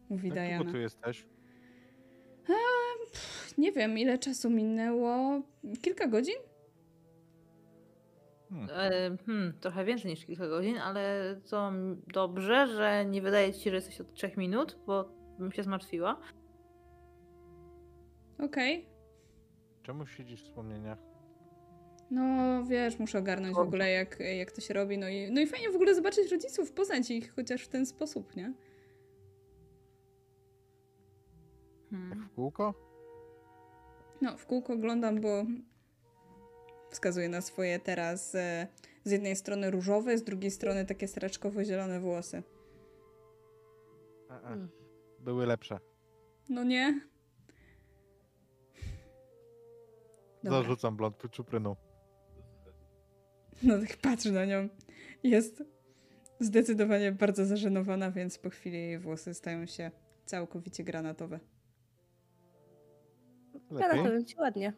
mówi 0.08 0.28
Jak 0.28 0.36
długo 0.38 0.48
Diana. 0.48 0.72
tu 0.72 0.78
jesteś? 0.78 1.26
Nie 3.58 3.72
wiem, 3.72 3.98
ile 3.98 4.18
czasu 4.18 4.50
minęło. 4.50 5.42
Kilka 5.82 6.06
godzin? 6.08 6.34
Hmm. 8.52 8.68
E, 8.70 9.16
hmm, 9.26 9.52
trochę 9.60 9.84
więcej 9.84 10.10
niż 10.10 10.26
kilka 10.26 10.48
godzin, 10.48 10.78
ale 10.78 11.36
to 11.50 11.72
dobrze, 12.12 12.66
że 12.66 13.04
nie 13.04 13.22
wydaje 13.22 13.52
ci 13.52 13.60
się, 13.60 13.70
że 13.70 13.76
jesteś 13.76 14.00
od 14.00 14.12
3 14.12 14.30
minut, 14.36 14.78
bo 14.86 15.08
bym 15.38 15.52
się 15.52 15.62
zmartwiła. 15.62 16.20
Okej. 18.38 18.86
Czemu 19.82 20.06
siedzisz 20.06 20.40
w 20.40 20.44
wspomnieniach? 20.44 20.98
No 22.10 22.22
wiesz, 22.64 22.98
muszę 22.98 23.18
ogarnąć 23.18 23.54
w 23.54 23.58
ogóle 23.58 23.90
jak, 23.90 24.20
jak 24.20 24.52
to 24.52 24.60
się 24.60 24.74
robi. 24.74 24.98
No 24.98 25.08
i, 25.08 25.30
no 25.32 25.40
i 25.40 25.46
fajnie 25.46 25.70
w 25.70 25.74
ogóle 25.74 25.94
zobaczyć 25.94 26.32
rodziców, 26.32 26.72
poznać 26.72 27.10
ich 27.10 27.34
chociaż 27.34 27.62
w 27.62 27.68
ten 27.68 27.86
sposób, 27.86 28.36
nie? 28.36 28.52
Tak 31.90 31.98
Hmm. 31.98 32.28
w 32.28 32.34
kółko? 32.34 32.74
No, 34.20 34.36
w 34.36 34.46
kółko 34.46 34.72
oglądam, 34.72 35.20
bo 35.20 35.44
wskazuje 36.92 37.28
na 37.28 37.40
swoje 37.40 37.78
teraz 37.78 38.34
e, 38.34 38.66
z 39.04 39.10
jednej 39.10 39.36
strony 39.36 39.70
różowe, 39.70 40.18
z 40.18 40.22
drugiej 40.22 40.50
strony 40.50 40.86
takie 40.86 41.08
straczkowo-zielone 41.08 42.00
włosy. 42.00 42.42
E, 44.30 44.34
e. 44.34 44.46
Mm. 44.46 44.68
Były 45.20 45.46
lepsze. 45.46 45.78
No 46.48 46.64
nie? 46.64 47.00
Dobra. 50.44 50.62
Zarzucam 50.62 50.96
blond 50.96 51.30
czupryną. 51.30 51.76
No 53.62 53.78
tak 53.78 53.96
patrzę 53.96 54.30
na 54.30 54.44
nią. 54.44 54.68
Jest 55.22 55.64
zdecydowanie 56.40 57.12
bardzo 57.12 57.46
zażenowana, 57.46 58.10
więc 58.10 58.38
po 58.38 58.50
chwili 58.50 58.76
jej 58.76 58.98
włosy 58.98 59.34
stają 59.34 59.66
się 59.66 59.90
całkowicie 60.24 60.84
granatowe. 60.84 61.40
Bym 63.70 64.24
ci 64.26 64.36
ładnie. 64.38 64.72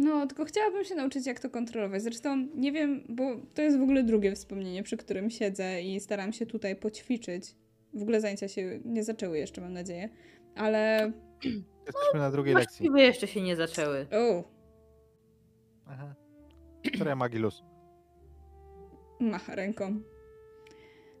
No, 0.00 0.26
tylko 0.26 0.44
chciałabym 0.44 0.84
się 0.84 0.94
nauczyć, 0.94 1.26
jak 1.26 1.40
to 1.40 1.50
kontrolować. 1.50 2.02
Zresztą 2.02 2.46
nie 2.54 2.72
wiem, 2.72 3.04
bo 3.08 3.36
to 3.54 3.62
jest 3.62 3.78
w 3.78 3.82
ogóle 3.82 4.02
drugie 4.02 4.34
wspomnienie, 4.34 4.82
przy 4.82 4.96
którym 4.96 5.30
siedzę 5.30 5.82
i 5.82 6.00
staram 6.00 6.32
się 6.32 6.46
tutaj 6.46 6.76
poćwiczyć. 6.76 7.54
W 7.94 8.02
ogóle 8.02 8.20
zajęcia 8.20 8.48
się 8.48 8.80
nie 8.84 9.04
zaczęły 9.04 9.38
jeszcze, 9.38 9.60
mam 9.60 9.72
nadzieję. 9.72 10.08
Ale. 10.54 11.12
Jesteśmy 11.86 12.20
na 12.20 12.30
drugiej 12.30 12.54
lekcji. 12.54 12.78
Właściwie 12.78 13.06
jeszcze 13.06 13.26
się 13.26 13.40
nie 13.40 13.56
zaczęły. 13.56 14.06
O, 14.12 14.44
Aha. 15.86 16.14
Które 16.94 17.16
Magilus? 17.16 17.62
macha 19.20 19.54
ręką. 19.54 20.00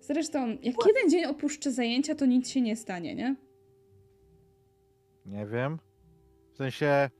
Zresztą, 0.00 0.48
jak 0.48 0.76
jeden 0.86 1.10
dzień 1.10 1.24
opuszczę 1.24 1.72
zajęcia, 1.72 2.14
to 2.14 2.26
nic 2.26 2.48
się 2.48 2.60
nie 2.60 2.76
stanie, 2.76 3.14
nie? 3.14 3.36
Nie 5.26 5.46
wiem. 5.46 5.78
W 6.52 6.56
sensie... 6.56 7.10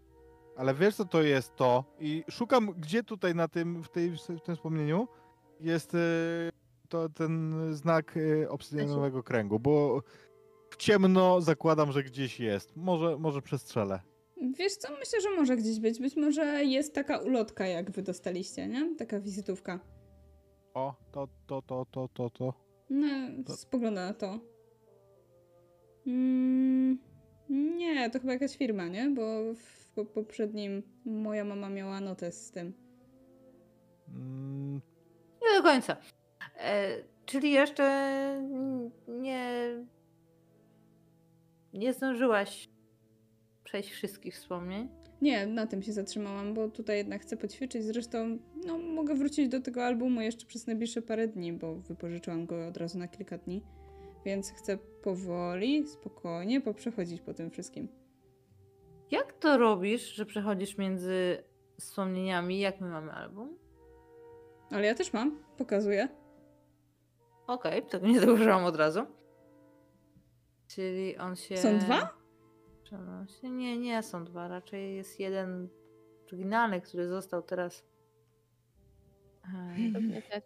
Ale 0.57 0.75
wiesz 0.75 0.97
co 0.97 1.05
to 1.05 1.23
jest 1.23 1.57
to? 1.57 1.85
I 2.01 2.25
szukam, 2.31 2.73
gdzie 2.79 3.03
tutaj 3.03 3.35
na 3.35 3.49
tym, 3.49 3.83
w, 3.83 3.89
tej, 3.89 4.11
w 4.11 4.41
tym 4.45 4.57
wspomnieniu 4.57 5.09
jest 5.61 5.95
y, 5.95 5.99
to 6.89 7.09
ten 7.09 7.55
znak 7.75 8.17
y, 8.17 8.51
obsydianowego 8.51 9.23
kręgu, 9.23 9.59
bo 9.61 10.03
w 10.71 10.77
ciemno 10.77 11.41
zakładam, 11.41 11.93
że 11.93 12.03
gdzieś 12.03 12.41
jest. 12.41 12.77
Może, 12.77 13.19
może 13.19 13.43
przestrzelę. 13.43 14.01
Wiesz 14.59 14.73
co, 14.77 14.89
myślę, 14.99 15.21
że 15.21 15.31
może 15.37 15.57
gdzieś 15.57 15.81
być. 15.81 16.01
Być 16.01 16.17
może 16.17 16.65
jest 16.65 16.95
taka 16.95 17.19
ulotka, 17.19 17.67
jak 17.67 17.91
wy 17.91 18.03
dostaliście, 18.03 18.69
nie? 18.69 18.97
Taka 18.97 19.21
wizytówka. 19.21 19.81
O, 20.75 20.95
to, 21.13 21.29
to, 21.47 21.63
to, 21.63 21.87
to, 21.91 22.09
to, 22.09 22.31
to. 22.31 22.55
No, 22.91 23.07
To- 23.47 23.57
spogląda 23.57 24.07
na 24.07 24.15
to. 24.15 24.39
Mm, 26.07 26.99
nie, 27.51 28.11
to 28.11 28.21
chyba 28.21 28.33
jakaś 28.33 28.57
firma, 28.57 28.89
nie? 28.89 29.11
Bo 29.11 29.55
w 29.55 29.89
po- 29.95 30.05
poprzednim 30.05 30.83
moja 31.05 31.45
mama 31.45 31.69
miała 31.69 32.01
notes 32.01 32.47
z 32.47 32.51
tym. 32.51 32.73
Mm, 34.09 34.81
Nie 35.43 35.59
do 35.59 35.63
końca. 35.63 35.97
E, 36.59 36.89
czyli 37.27 37.51
jeszcze 37.51 38.11
nie. 39.09 39.51
Nie 41.75 41.93
zdążyłaś 41.93 42.69
przejść 43.65 43.91
wszystkich 43.91 44.35
wspomnień. 44.35 44.89
Nie, 45.23 45.47
na 45.47 45.67
tym 45.67 45.83
się 45.83 45.93
zatrzymałam, 45.93 46.55
bo 46.55 46.69
tutaj 46.69 46.97
jednak 46.97 47.23
chcę 47.23 47.37
poćwiczyć. 47.37 47.85
Zresztą, 47.85 48.39
no, 48.67 48.79
mogę 48.79 49.15
wrócić 49.15 49.49
do 49.49 49.61
tego 49.61 49.85
albumu 49.85 50.21
jeszcze 50.21 50.47
przez 50.47 50.67
najbliższe 50.67 51.03
parę 51.03 51.29
dni, 51.29 51.53
bo 51.53 51.75
wypożyczyłam 51.75 52.47
go 52.47 52.67
od 52.67 52.77
razu 52.77 52.99
na 52.99 53.09
kilka 53.09 53.39
dni. 53.39 53.63
Więc 54.25 54.53
chcę 54.53 54.79
powoli, 54.79 55.89
spokojnie 55.89 56.61
poprzechodzić 56.61 57.21
po 57.21 57.35
tym 57.35 57.51
wszystkim. 57.51 57.89
Jak 59.11 59.33
to 59.33 59.59
robisz, 59.59 60.15
że 60.15 60.27
przechodzisz 60.27 60.79
między 60.79 61.45
wspomnieniami? 61.81 62.61
Jak 62.61 62.81
my 62.81 62.89
mamy 62.89 63.13
album? 63.13 63.59
Ale 64.71 64.87
ja 64.87 64.95
też 64.95 65.13
mam, 65.13 65.39
pokazuję. 65.57 66.09
Okej, 67.47 67.83
tego 67.87 68.07
nie 68.07 68.21
zauważyłam 68.21 68.65
od 68.65 68.77
razu. 68.77 69.01
Czyli 70.69 71.17
on 71.19 71.37
się. 71.37 71.57
Są 71.57 71.79
dwa? 71.79 72.15
przenosi- 72.85 73.51
Nie, 73.51 73.79
nie 73.79 74.03
są 74.03 74.25
dwa. 74.25 74.49
Raczej 74.49 74.97
jest 74.97 75.21
jeden 75.21 75.69
oryginalny, 76.27 76.81
który 76.81 77.09
został 77.09 77.43
teraz. 77.43 77.90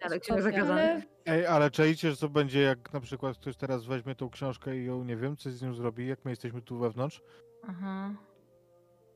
Ale 0.00 0.42
zakazana. 0.42 0.80
Ale 0.80 1.02
Ej, 1.26 1.46
ale 1.46 1.70
czaicie, 1.70 2.10
że 2.10 2.16
to 2.16 2.28
będzie 2.28 2.60
jak 2.60 2.92
na 2.92 3.00
przykład 3.00 3.38
ktoś 3.38 3.56
teraz 3.56 3.84
weźmie 3.84 4.14
tą 4.14 4.30
książkę 4.30 4.76
i 4.76 4.84
ją, 4.84 5.04
nie 5.04 5.16
wiem, 5.16 5.36
coś 5.36 5.52
z 5.52 5.62
nią 5.62 5.74
zrobi, 5.74 6.06
jak 6.06 6.24
my 6.24 6.30
jesteśmy 6.30 6.62
tu 6.62 6.78
wewnątrz? 6.78 7.22
Aha. 7.62 8.14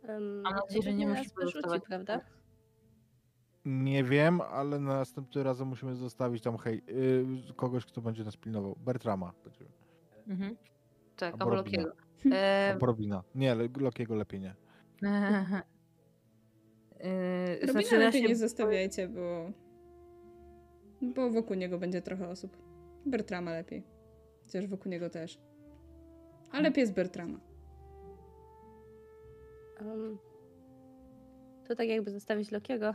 Em, 0.03 0.41
Mam 0.41 0.55
nadzieję, 0.55 0.83
że 0.83 0.93
nie 0.93 1.07
pewnie 1.07 1.07
musi 1.07 1.22
nas 1.22 1.33
wyrzuci, 1.35 1.53
pozostawać. 1.55 1.83
prawda? 1.89 2.20
Nie 3.64 4.05
wiem, 4.05 4.41
ale 4.41 4.79
następnym 4.79 5.45
razem 5.45 5.68
musimy 5.68 5.95
zostawić 5.97 6.43
tam, 6.43 6.59
hej, 6.59 6.83
y, 6.89 7.55
kogoś, 7.57 7.85
kto 7.87 8.01
będzie 8.01 8.24
nas 8.24 8.37
pilnował. 8.37 8.76
Bertrama. 8.81 9.33
będziemy. 9.45 9.70
Mhm. 10.29 10.57
Tak, 11.16 11.35
Albo. 11.39 11.55
Lokiego. 11.55 11.93
E, 12.33 12.70
Albo 12.72 12.87
Robina. 12.87 13.22
Nie, 13.35 13.57
Lokiego 13.81 14.14
lepiej 14.14 14.41
nie. 14.41 14.55
Yy, 15.03 15.09
Robina 17.66 17.72
znaczy, 17.72 17.99
lepiej 17.99 18.22
się 18.22 18.29
nie 18.29 18.37
zostawiajcie, 18.37 19.09
bo... 19.09 19.51
Bo 21.03 21.31
wokół 21.31 21.57
niego 21.57 21.79
będzie 21.79 22.03
trochę 22.03 22.29
osób. 22.29 22.57
Bertrama 23.07 23.51
lepiej. 23.53 23.83
Chociaż 24.45 24.67
wokół 24.67 24.93
niego 24.93 25.11
też. 25.11 25.39
Ale 26.53 26.73
pies 26.73 26.91
Bertrama. 26.91 27.41
Em, 29.81 30.19
to 31.69 31.75
tak 31.77 31.89
jakby 31.89 32.11
zostawić 32.11 32.51
Lokiego. 32.51 32.95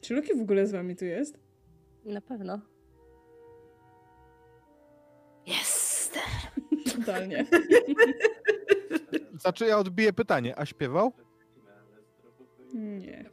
Czy 0.00 0.14
Loki 0.14 0.34
w 0.34 0.40
ogóle 0.42 0.66
z 0.66 0.72
wami 0.72 0.96
tu 0.96 1.04
jest? 1.04 1.38
Na 2.04 2.20
pewno. 2.20 2.60
Jest! 5.46 6.18
Totalnie. 6.96 7.46
Znaczy 9.40 9.66
ja 9.66 9.78
odbiję 9.78 10.12
pytanie, 10.12 10.58
a 10.58 10.66
śpiewał? 10.66 11.12
Nie. 12.74 13.30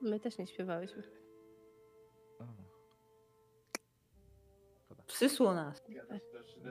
My 0.00 0.20
też 0.20 0.38
nie 0.38 0.46
śpiewałyśmy. 0.46 1.02
Przysło 5.14 5.54
nas. 5.54 5.82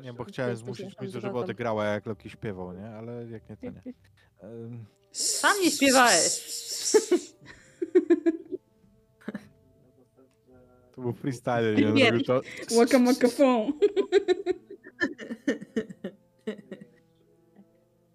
Nie, 0.02 0.14
bo 0.14 0.24
chciałem 0.24 0.56
zmusić 0.56 0.96
Mizu, 1.02 1.20
żeby 1.22 1.38
odegrała 1.38 1.86
jak 1.86 2.06
Loki 2.06 2.30
śpiewał, 2.30 2.74
nie? 2.74 2.86
Ale 2.90 3.26
jak 3.30 3.50
nie, 3.50 3.58
to 3.58 3.66
nie. 3.66 3.82
Sam 5.12 5.62
nie 5.64 5.72
śpiewałeś. 5.72 6.42
To 10.96 11.02
był 11.02 11.14
freestyle, 11.14 11.76
nie? 11.76 11.88
On 11.88 11.94
Nie. 11.94 12.06
robił 12.12 12.26
to. 12.26 12.42
Waka 12.78 13.00
maka 13.00 13.28
phone. 13.28 13.72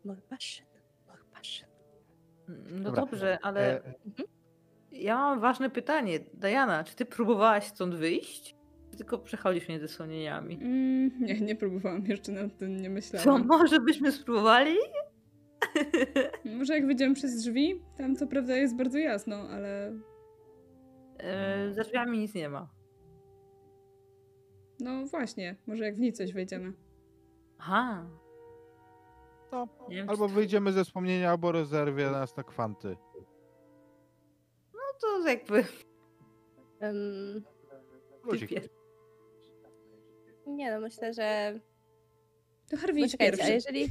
More 0.05 0.20
passion. 0.31 0.66
More 1.07 1.22
passion. 1.33 1.68
No 2.70 2.83
Dobra, 2.91 3.03
dobrze, 3.03 3.39
ale 3.43 3.85
E, 3.85 3.95
ja 4.93 5.16
mam 5.16 5.41
ważne 5.41 5.70
pytanie. 5.70 6.20
Diana, 6.35 6.85
czy 6.85 6.95
ty 6.97 7.05
próbowałaś 7.05 7.66
stąd 7.66 7.95
wyjść? 7.95 8.58
Czy 8.99 9.05
tylko 9.05 9.19
przechodzisz 9.19 9.69
między 9.69 9.89
wspomnieniami? 9.89 10.59
Mm, 10.63 11.11
nie, 11.21 11.41
nie 11.41 11.57
próbowałam 11.57 12.07
jeszcze 12.07 12.33
nad 12.33 12.57
tym, 12.59 12.77
nie 12.77 12.83
Co, 12.89 12.91
myślałam. 12.91 13.47
może 13.47 13.81
byśmy 13.81 14.13
spróbowali? 14.13 14.77
Może 16.59 16.75
jak 16.75 16.87
wyjdziemy 16.87 17.15
przez 17.15 17.37
drzwi, 17.43 17.83
tam 17.99 18.17
to 18.17 18.27
prawda 18.27 18.57
jest 18.57 18.77
bardzo 18.77 18.99
jasno, 18.99 19.37
ale 19.37 19.99
E, 21.19 21.73
za 21.73 21.83
drzwiami 21.83 22.19
nic 22.19 22.35
nie 22.35 22.49
ma. 22.49 22.69
no 24.81 25.07
właśnie, 25.07 25.57
może 25.67 25.85
jak 25.85 25.95
w 25.97 26.01
nicość 26.01 26.33
wejdziemy. 26.33 26.73
Aha. 27.59 28.07
no, 29.53 29.69
wiem, 29.89 30.07
czy 30.07 30.11
albo 30.13 30.29
to- 30.29 30.35
wyjdziemy 30.35 30.73
ze 30.73 30.85
wspomnienia, 30.85 31.31
albo 31.31 31.53
rezerwie 31.53 32.11
nas 32.11 32.37
na 32.37 32.43
kwanty. 32.43 32.97
No 34.75 34.81
to 35.01 35.29
jakby... 35.29 35.65
Luzik. 38.25 38.51
Nie 40.49 40.71
no, 40.71 40.81
myślę, 40.81 41.15
że 41.15 41.59
To 42.71 42.77
Harvey 42.77 43.01
idź 43.03 43.13
Poczekajcie, 43.13 43.35
a 43.35 43.47
pierwszy. 43.47 43.53
jeżeli. 43.53 43.91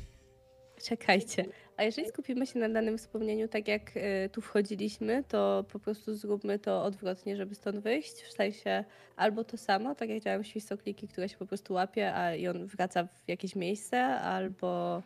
Czekajcie. 0.84 1.46
A 1.78 1.84
jeżeli 1.84 2.08
skupimy 2.08 2.48
się 2.48 2.60
na 2.60 2.70
danym 2.70 2.98
wspomnieniu, 2.98 3.48
tak 3.48 3.68
jak 3.68 3.98
y, 3.98 4.30
tu 4.32 4.42
wchodziliśmy, 4.42 5.24
to 5.24 5.66
po 5.72 5.80
prostu 5.80 6.16
zróbmy 6.16 6.60
to 6.60 6.84
odwrotnie, 6.84 7.38
żeby 7.38 7.56
stąd 7.56 7.80
wyjść. 7.80 8.22
W 8.22 8.32
sensie 8.32 8.84
albo 9.16 9.44
to 9.44 9.58
samo, 9.58 9.96
tak 9.96 10.10
jak 10.10 10.24
działają 10.24 10.44
świstokliki, 10.44 11.08
które 11.08 11.30
się 11.30 11.38
po 11.38 11.46
prostu 11.46 11.74
łapie, 11.74 12.14
a 12.14 12.36
i 12.36 12.48
on 12.48 12.68
wraca 12.68 13.04
w 13.04 13.24
jakieś 13.28 13.56
miejsce, 13.56 14.04
albo 14.06 15.04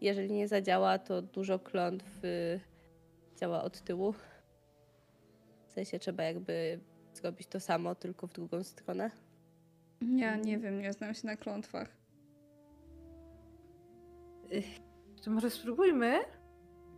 jeżeli 0.00 0.32
nie 0.32 0.48
zadziała, 0.48 0.98
to 0.98 1.22
dużo 1.22 1.58
klątw 1.58 2.24
y, 2.24 2.60
działa 3.40 3.62
od 3.62 3.80
tyłu. 3.80 4.14
W 5.66 5.72
sensie 5.72 5.98
trzeba 5.98 6.22
jakby 6.22 6.80
zrobić 7.14 7.46
to 7.48 7.60
samo, 7.60 7.94
tylko 7.94 8.26
w 8.26 8.32
drugą 8.32 8.64
stronę. 8.64 9.10
Ja 10.16 10.36
nie 10.36 10.58
wiem, 10.58 10.80
nie 10.80 10.92
znam 10.92 11.14
się 11.14 11.26
na 11.26 11.36
klątwach. 11.36 11.88
To 15.24 15.30
może 15.30 15.50
spróbujmy 15.50 16.18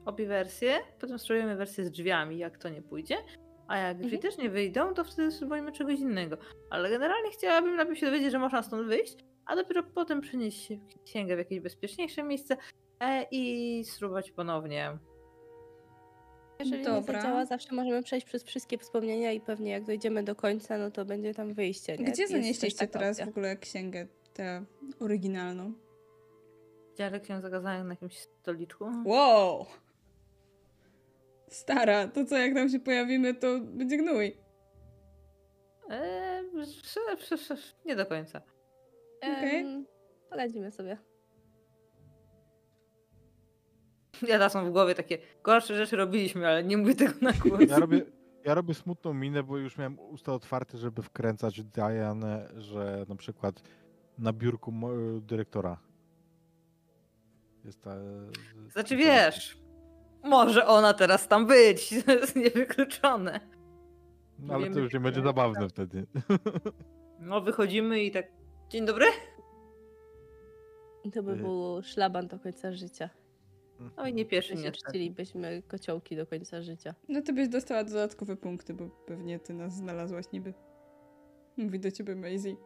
obie 0.04 0.26
wersje, 0.26 0.78
potem 1.00 1.18
spróbujemy 1.18 1.56
wersję 1.56 1.84
z 1.84 1.90
drzwiami, 1.90 2.38
jak 2.38 2.58
to 2.58 2.68
nie 2.68 2.82
pójdzie. 2.82 3.16
A 3.68 3.76
jak 3.78 3.96
drzwi 3.96 4.14
Mhm. 4.16 4.22
też 4.22 4.38
nie 4.42 4.50
wyjdą, 4.50 4.94
to 4.94 5.04
wtedy 5.04 5.30
spróbujemy 5.30 5.72
czegoś 5.72 6.00
innego. 6.00 6.36
Ale 6.70 6.90
generalnie 6.90 7.30
chciałabym 7.30 7.76
najpierw 7.76 7.98
się 7.98 8.06
dowiedzieć, 8.06 8.32
że 8.32 8.38
można 8.38 8.62
stąd 8.62 8.88
wyjść, 8.88 9.16
a 9.46 9.56
dopiero 9.56 9.82
potem 9.82 10.20
przenieść 10.20 10.62
się 10.66 10.78
księgę 11.04 11.34
w 11.34 11.38
jakieś 11.38 11.60
bezpieczniejsze 11.60 12.22
miejsce 12.22 12.56
e, 13.00 13.26
i 13.30 13.84
spróbować 13.84 14.30
ponownie. 14.30 14.98
Jeżeli 16.58 16.84
Dobra. 16.84 17.16
nie 17.16 17.22
zadziała, 17.22 17.46
zawsze 17.46 17.74
możemy 17.74 18.02
przejść 18.02 18.26
przez 18.26 18.44
wszystkie 18.44 18.78
wspomnienia 18.78 19.32
i 19.32 19.40
pewnie 19.40 19.70
jak 19.70 19.84
dojdziemy 19.84 20.22
do 20.22 20.34
końca, 20.34 20.78
no 20.78 20.90
to 20.90 21.04
będzie 21.04 21.34
tam 21.34 21.54
wyjście. 21.54 21.96
Nie? 21.96 22.04
Gdzie 22.04 22.28
zanieśliście 22.28 22.88
teraz 22.88 23.10
opcja. 23.10 23.26
w 23.26 23.28
ogóle 23.28 23.56
księgę, 23.56 24.06
tę 24.34 24.64
oryginalną? 25.00 25.72
Dziarek 26.98 27.26
zakazany 27.26 27.84
na 27.84 27.90
jakimś 27.90 28.18
stoliczku. 28.18 28.84
Wow! 29.04 29.66
Stara, 31.48 32.08
to 32.08 32.24
co 32.24 32.36
jak 32.38 32.54
tam 32.54 32.68
się 32.68 32.80
pojawimy, 32.80 33.34
to 33.34 33.60
będzie 33.60 33.96
gnój. 33.96 34.36
E, 35.90 36.42
sz- 37.32 37.74
nie 37.84 37.96
do 37.96 38.06
końca. 38.06 38.42
Okej. 39.18 39.60
Em, 39.60 39.86
Poradzimy 40.30 40.70
sobie. 40.72 40.98
Ja 44.22 44.28
teraz 44.38 44.54
mam 44.54 44.68
w 44.68 44.72
głowie 44.72 44.94
takie 44.94 45.18
gorsze 45.42 45.76
rzeczy 45.76 45.96
robiliśmy, 45.96 46.48
ale 46.48 46.64
nie 46.64 46.76
mówię 46.76 46.94
tego 46.94 47.12
na 47.20 47.32
głos. 47.32 47.60
Ja 47.68 47.78
robię, 47.78 48.02
ja 48.44 48.54
robię 48.54 48.74
smutną 48.74 49.14
minę, 49.14 49.42
bo 49.42 49.58
już 49.58 49.78
miałem 49.78 49.98
usta 49.98 50.32
otwarte, 50.32 50.78
żeby 50.78 51.02
wkręcać 51.02 51.62
Dianę, 51.62 52.48
że 52.56 53.06
na 53.08 53.16
przykład 53.16 53.62
na 54.18 54.32
biurku 54.32 54.72
mo- 54.72 55.20
dyrektora 55.20 55.78
jest 57.64 57.82
ta... 57.82 57.96
Znaczy 58.72 58.96
wiesz, 58.96 59.58
może 60.24 60.66
ona 60.66 60.94
teraz 60.94 61.28
tam 61.28 61.46
być, 61.46 61.90
to 62.06 62.12
jest 62.12 62.36
niewykluczone. 62.36 63.40
No, 64.38 64.54
ale 64.54 64.62
wiemy, 64.62 64.74
to 64.74 64.80
już 64.80 64.92
nie 64.92 65.00
będzie 65.00 65.22
zabawne 65.22 65.68
wtedy. 65.68 66.06
No 67.20 67.40
wychodzimy 67.40 68.04
i 68.04 68.10
tak, 68.10 68.26
dzień 68.68 68.86
dobry. 68.86 69.06
To 71.14 71.22
by 71.22 71.32
Y. 71.32 71.36
był 71.36 71.82
szlaban 71.82 72.28
do 72.28 72.38
końca 72.38 72.72
życia. 72.72 73.10
No 73.96 74.06
i 74.06 74.14
nie 74.14 74.24
pierwszy, 74.24 74.54
My 74.54 74.62
nie 74.62 74.70
chcielibyśmy 74.72 75.62
kociołki 75.68 76.16
do 76.16 76.26
końca 76.26 76.62
życia. 76.62 76.94
No 77.08 77.22
to 77.22 77.32
byś 77.32 77.48
dostała 77.48 77.84
dodatkowe 77.84 78.36
punkty, 78.36 78.74
bo 78.74 78.88
pewnie 78.88 79.38
ty 79.38 79.54
nas 79.54 79.76
znalazłaś 79.76 80.24
niby. 80.32 80.54
Mówi 81.56 81.80
do 81.80 81.90
ciebie 81.90 82.16
Maisie. 82.16 82.56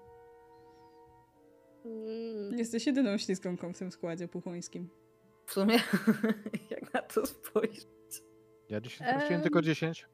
Mm, 1.85 2.59
Jesteś 2.59 2.87
jedyną 2.87 3.19
śliską 3.19 3.57
w 3.57 3.79
tym 3.79 3.93
składzie 3.93 4.29
puchońskim. 4.29 4.89
W 5.47 5.53
sumie, 5.53 5.75
jak 6.71 6.95
na 6.95 7.03
to 7.03 7.27
spojrzeć. 7.27 7.87
Ja 8.69 8.81
dzisiaj 8.81 9.09
straciłem 9.09 9.35
Em. 9.35 9.43
tylko 9.43 9.63
10. 9.63 10.07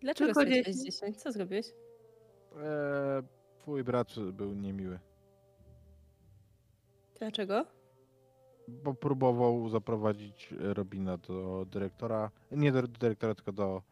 Dlaczego 0.00 0.26
Tylko 0.34 0.40
straciłeś 0.40 0.66
10. 0.76 0.84
10? 0.84 1.22
Co 1.22 1.32
zrobiłeś? 1.32 1.66
Eee, 2.56 3.22
twój 3.58 3.84
brat 3.84 4.08
był 4.32 4.54
niemiły. 4.54 4.98
Dlaczego? 7.18 7.66
Bo 8.68 8.94
próbował 8.94 9.68
zaprowadzić 9.68 10.52
e, 10.52 10.74
Robina 10.74 11.16
do 11.16 11.66
dyrektora. 11.70 12.30
Nie 12.50 12.72
do 12.72 12.82
dyrektora, 12.82 13.34
tylko 13.34 13.52
do 13.52 13.82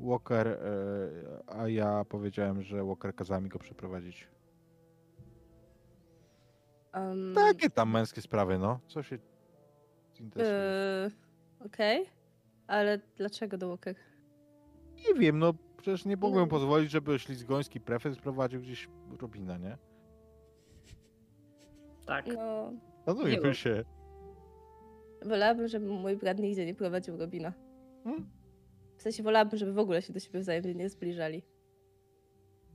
Walker, 0.00 0.48
e, 0.48 0.58
a 1.46 1.68
ja 1.68 2.04
powiedziałem, 2.04 2.62
że 2.62 2.84
Walker 2.84 3.14
kazał 3.14 3.40
mi 3.40 3.48
go 3.48 3.58
przeprowadzić. 3.58 4.28
Um, 6.94 7.34
Takie 7.34 7.70
tam 7.70 7.90
męskie 7.90 8.20
sprawy, 8.22 8.58
no. 8.58 8.80
Co 8.88 9.02
się 9.02 9.18
interesuje? 10.20 10.58
Yy, 11.60 11.66
Okej. 11.66 12.06
Ale 12.66 12.98
dlaczego 13.16 13.58
do 13.58 13.68
Walker? 13.68 13.96
Nie 14.96 15.14
wiem, 15.20 15.38
no 15.38 15.54
przecież 15.76 16.04
nie 16.04 16.16
mogłem 16.16 16.44
No. 16.44 16.50
pozwolić, 16.50 16.90
żeby 16.90 17.18
ślizgoński 17.18 17.80
prefekt 17.80 18.16
sprowadził 18.16 18.60
gdzieś 18.60 18.88
Robina, 19.20 19.58
nie? 19.58 19.78
Tak. 22.06 22.26
No, 22.26 22.72
Szanujmy 23.06 23.54
się. 23.54 23.84
Wolałabym, 25.22 25.68
żeby 25.68 25.86
mój 25.86 26.16
brat 26.16 26.38
nigdzie 26.38 26.66
nie 26.66 26.74
prowadził 26.74 27.16
Robina. 27.16 27.52
Hmm? 28.04 28.30
W 28.96 29.02
sensie 29.02 29.22
wolałabym, 29.22 29.58
żeby 29.58 29.72
w 29.72 29.78
ogóle 29.78 30.02
się 30.02 30.12
do 30.12 30.20
siebie 30.20 30.40
wzajemnie 30.40 30.74
nie 30.74 30.88
zbliżali. 30.88 31.42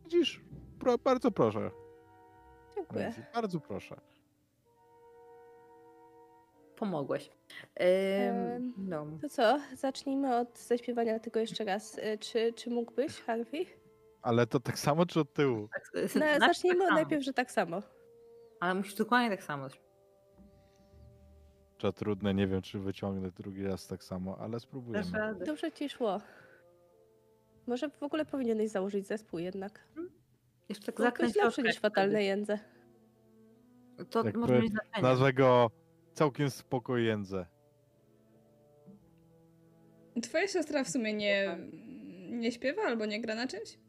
Widzisz, 0.04 0.42
pro, 0.80 0.98
bardzo 0.98 1.32
proszę. 1.32 1.72
Dziękuję. 2.76 3.04
Nancy, 3.04 3.24
Bardzo 3.34 3.60
proszę. 3.60 3.96
Pomogłeś. 6.76 7.30
Ym, 7.82 8.74
no. 8.78 9.06
To 9.22 9.30
co? 9.30 9.60
Zacznijmy 9.76 10.38
od 10.38 10.60
zaśpiewania 10.60 11.20
tego 11.20 11.40
jeszcze 11.40 11.64
raz. 11.64 11.98
Y, 11.98 12.18
Czy, 12.20 12.54
czy 12.54 12.70
mógłbyś, 12.70 13.22
Harvey? 13.22 13.66
Ale 14.22 14.48
to 14.48 14.60
tak 14.60 14.80
samo 14.80 15.06
czy 15.06 15.20
od 15.20 15.34
tyłu? 15.34 15.68
Tak, 15.74 15.92
No, 15.94 16.20
najpierw 16.20 16.40
zacznijmy 16.40 16.86
tak 16.86 16.94
najpierw, 16.94 17.24
że 17.24 17.34
tak 17.34 17.52
samo. 17.52 17.82
Ale 18.60 18.74
musisz 18.76 18.96
dokładnie 18.96 19.30
tak 19.30 19.44
samo. 19.44 19.68
Trudne, 21.92 22.34
nie 22.34 22.48
wiem 22.48 22.62
czy 22.62 22.80
wyciągnę 22.80 23.32
drugi 23.32 23.64
raz 23.64 23.88
tak 23.88 24.04
samo, 24.04 24.38
ale 24.38 24.52
Dasz 24.52 24.62
spróbujemy. 24.62 25.18
radę. 25.18 25.46
Dobrze 25.46 25.72
ci 25.72 25.90
szło. 25.90 26.22
Może 27.68 27.90
w 27.90 28.04
ogóle 28.04 28.26
powinieneś 28.26 28.70
założyć 28.70 29.08
zespół 29.08 29.40
jednak. 29.40 29.88
Jeszcze 30.70 30.92
tak 30.92 31.20
lepsze 31.20 31.40
troszkę, 31.40 31.62
niż 31.64 31.80
fatalne 31.80 32.24
jędze. 32.24 32.60
To 34.10 34.24
Jakby 34.26 34.40
może 34.40 34.62
mieć 34.62 34.72
znaczenie. 34.72 35.02
Nazwę 35.04 35.34
go 35.34 35.72
całkiem 36.14 36.50
spokojędze. 36.50 37.46
Twoja 40.22 40.48
siostra 40.48 40.84
w 40.84 40.90
sumie 40.90 41.14
nie, 41.14 41.58
nie 42.30 42.52
śpiewa 42.52 42.82
albo 42.82 43.06
nie 43.06 43.22
gra 43.22 43.36
na 43.36 43.48
czymś? 43.48 43.80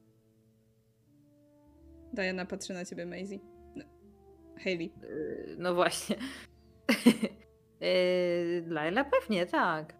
Diana 2.13 2.47
patrzy 2.47 2.73
na 2.75 2.85
ciebie, 2.85 3.07
Maisie. 3.07 3.39
No. 3.77 3.85
Hayley. 4.65 4.93
Yy, 5.03 5.57
No 5.59 5.75
właśnie. 5.75 6.17
Yy, 7.85 8.64
Laila 8.66 9.05
pewnie, 9.05 9.47
tak. 9.47 9.95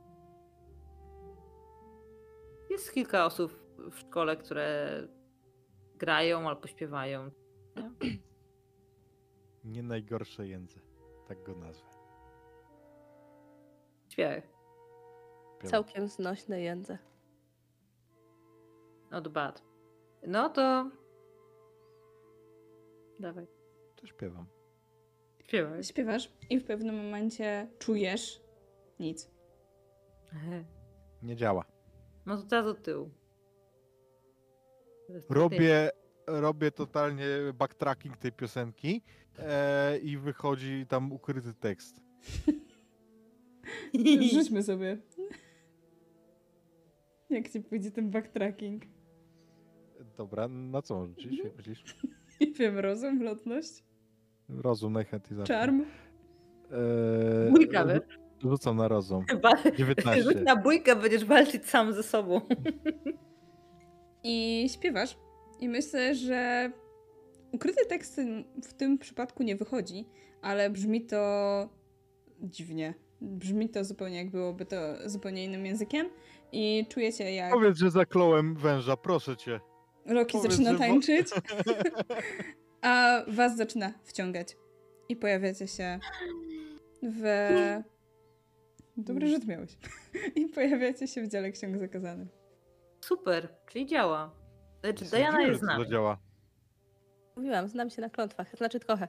Jest 2.70 2.93
kilka 2.93 3.24
osób 3.24 3.53
w 3.78 3.99
szkole, 3.99 4.37
które 4.37 4.89
grają 5.95 6.49
albo 6.49 6.66
śpiewają. 6.66 7.30
Nie? 7.76 7.91
Nie 9.74 9.82
najgorsze 9.82 10.47
jędze. 10.47 10.80
Tak 11.28 11.43
go 11.43 11.55
nazwę. 11.55 11.89
Śpiewaj. 14.09 14.43
Śpiewam. 15.57 15.70
Całkiem 15.70 16.09
znośne 16.09 16.61
jędze. 16.61 16.99
Not 19.11 19.28
bad. 19.28 19.62
No 20.26 20.49
to... 20.49 20.91
Dawaj. 23.20 23.47
To 23.97 24.07
śpiewam. 24.07 24.54
Śpiewaj. 25.55 25.85
Śpiewasz 25.85 26.33
i 26.51 26.59
w 26.59 26.65
pewnym 26.65 26.97
momencie 26.97 27.69
czujesz 27.79 28.41
nic. 29.01 29.31
Nie 31.23 31.37
działa. 31.37 31.65
No 32.27 32.37
to 32.37 32.43
teraz 32.43 32.65
do 32.67 32.75
tyłu. 32.75 33.11
Robię, 35.29 35.91
robię 36.27 36.71
totalnie 36.71 37.27
backtracking 37.55 38.17
tej 38.17 38.33
piosenki 38.33 39.03
e, 39.39 39.99
i 39.99 40.19
wychodzi 40.19 40.87
tam 40.89 41.13
ukryty 41.13 41.55
tekst. 41.55 42.01
Rzućmy 44.35 44.63
sobie. 44.63 44.99
Jak 47.31 47.49
ci 47.49 47.61
pójdzie 47.61 47.91
ten 47.91 48.11
backtracking? 48.11 48.83
Dobra, 50.17 50.49
na 50.49 50.83
co? 50.83 51.09
Jak 51.45 51.57
myślisz? 51.57 51.97
Nie 52.41 52.53
wiem, 52.53 52.79
rozum, 52.79 53.23
lotność, 53.23 53.85
Rozum 54.49 54.93
najchętniej 54.93 55.37
zacznę. 55.37 55.55
czarm. 55.55 55.81
Eee, 55.81 57.51
Bójka, 57.51 57.85
wiesz? 57.85 58.19
Rzucam 58.43 58.77
na 58.77 58.89
rozum. 58.89 59.25
Chyba... 59.31 59.51
Rzuć 59.57 59.77
19. 59.77 60.35
na 60.35 60.57
bójkę, 60.57 60.97
będziesz 60.97 61.25
walczyć 61.25 61.67
sam 61.67 61.93
ze 61.93 62.03
sobą. 62.03 62.41
I 64.25 64.67
śpiewasz. 64.73 65.17
I 65.61 65.69
myślę, 65.69 66.15
że 66.15 66.71
ukryty 67.53 67.87
tekst 67.87 68.21
w 68.65 68.75
tym 68.75 68.99
przypadku 68.99 69.43
nie 69.43 69.57
wychodzi, 69.57 70.09
ale 70.43 70.71
brzmi 70.71 71.07
to 71.07 71.69
dziwnie. 72.41 72.95
Brzmi 73.21 73.69
to 73.69 73.85
zupełnie 73.85 74.17
jak 74.17 74.31
byłoby 74.31 74.65
to 74.67 74.77
zupełnie 75.07 75.45
innym 75.45 75.67
językiem. 75.67 76.09
I 76.53 76.87
czujecie 76.89 77.35
jak 77.35 77.53
Powiedz, 77.53 77.79
że 77.79 77.91
zakląłem 77.91 78.57
węża, 78.57 78.97
proszę 78.97 79.37
cię. 79.37 79.61
Loki 80.07 80.33
powiedz, 80.33 80.53
zaczyna 80.53 80.79
tańczyć, 80.79 81.29
a 82.85 83.22
was 83.28 83.57
zaczyna 83.57 83.93
wciągać. 84.05 84.57
I 85.09 85.16
pojawiacie 85.16 85.68
się 85.68 85.99
w... 87.03 87.22
Dobry 88.97 89.28
rzut 89.28 89.47
miałeś. 89.47 89.76
I 90.37 90.47
pojawiacie 90.47 91.09
się 91.09 91.22
w 91.22 91.28
dziale 91.28 91.51
ksiąg 91.51 91.78
zakazanych. 91.78 92.28
Super, 93.01 93.48
czyli 93.69 93.86
działa. 93.86 94.35
Znaczy, 94.81 95.05
Diana 95.05 95.43
jest 95.43 95.59
z 95.59 95.61
to 95.61 95.66
nami. 95.66 95.85
zadziała. 95.85 96.19
Mówiłam, 97.36 97.69
znam 97.69 97.90
się 97.90 98.02
na 98.02 98.11
klątwach. 98.11 98.56
Znaczy 98.56 98.81
trochę. 98.81 99.09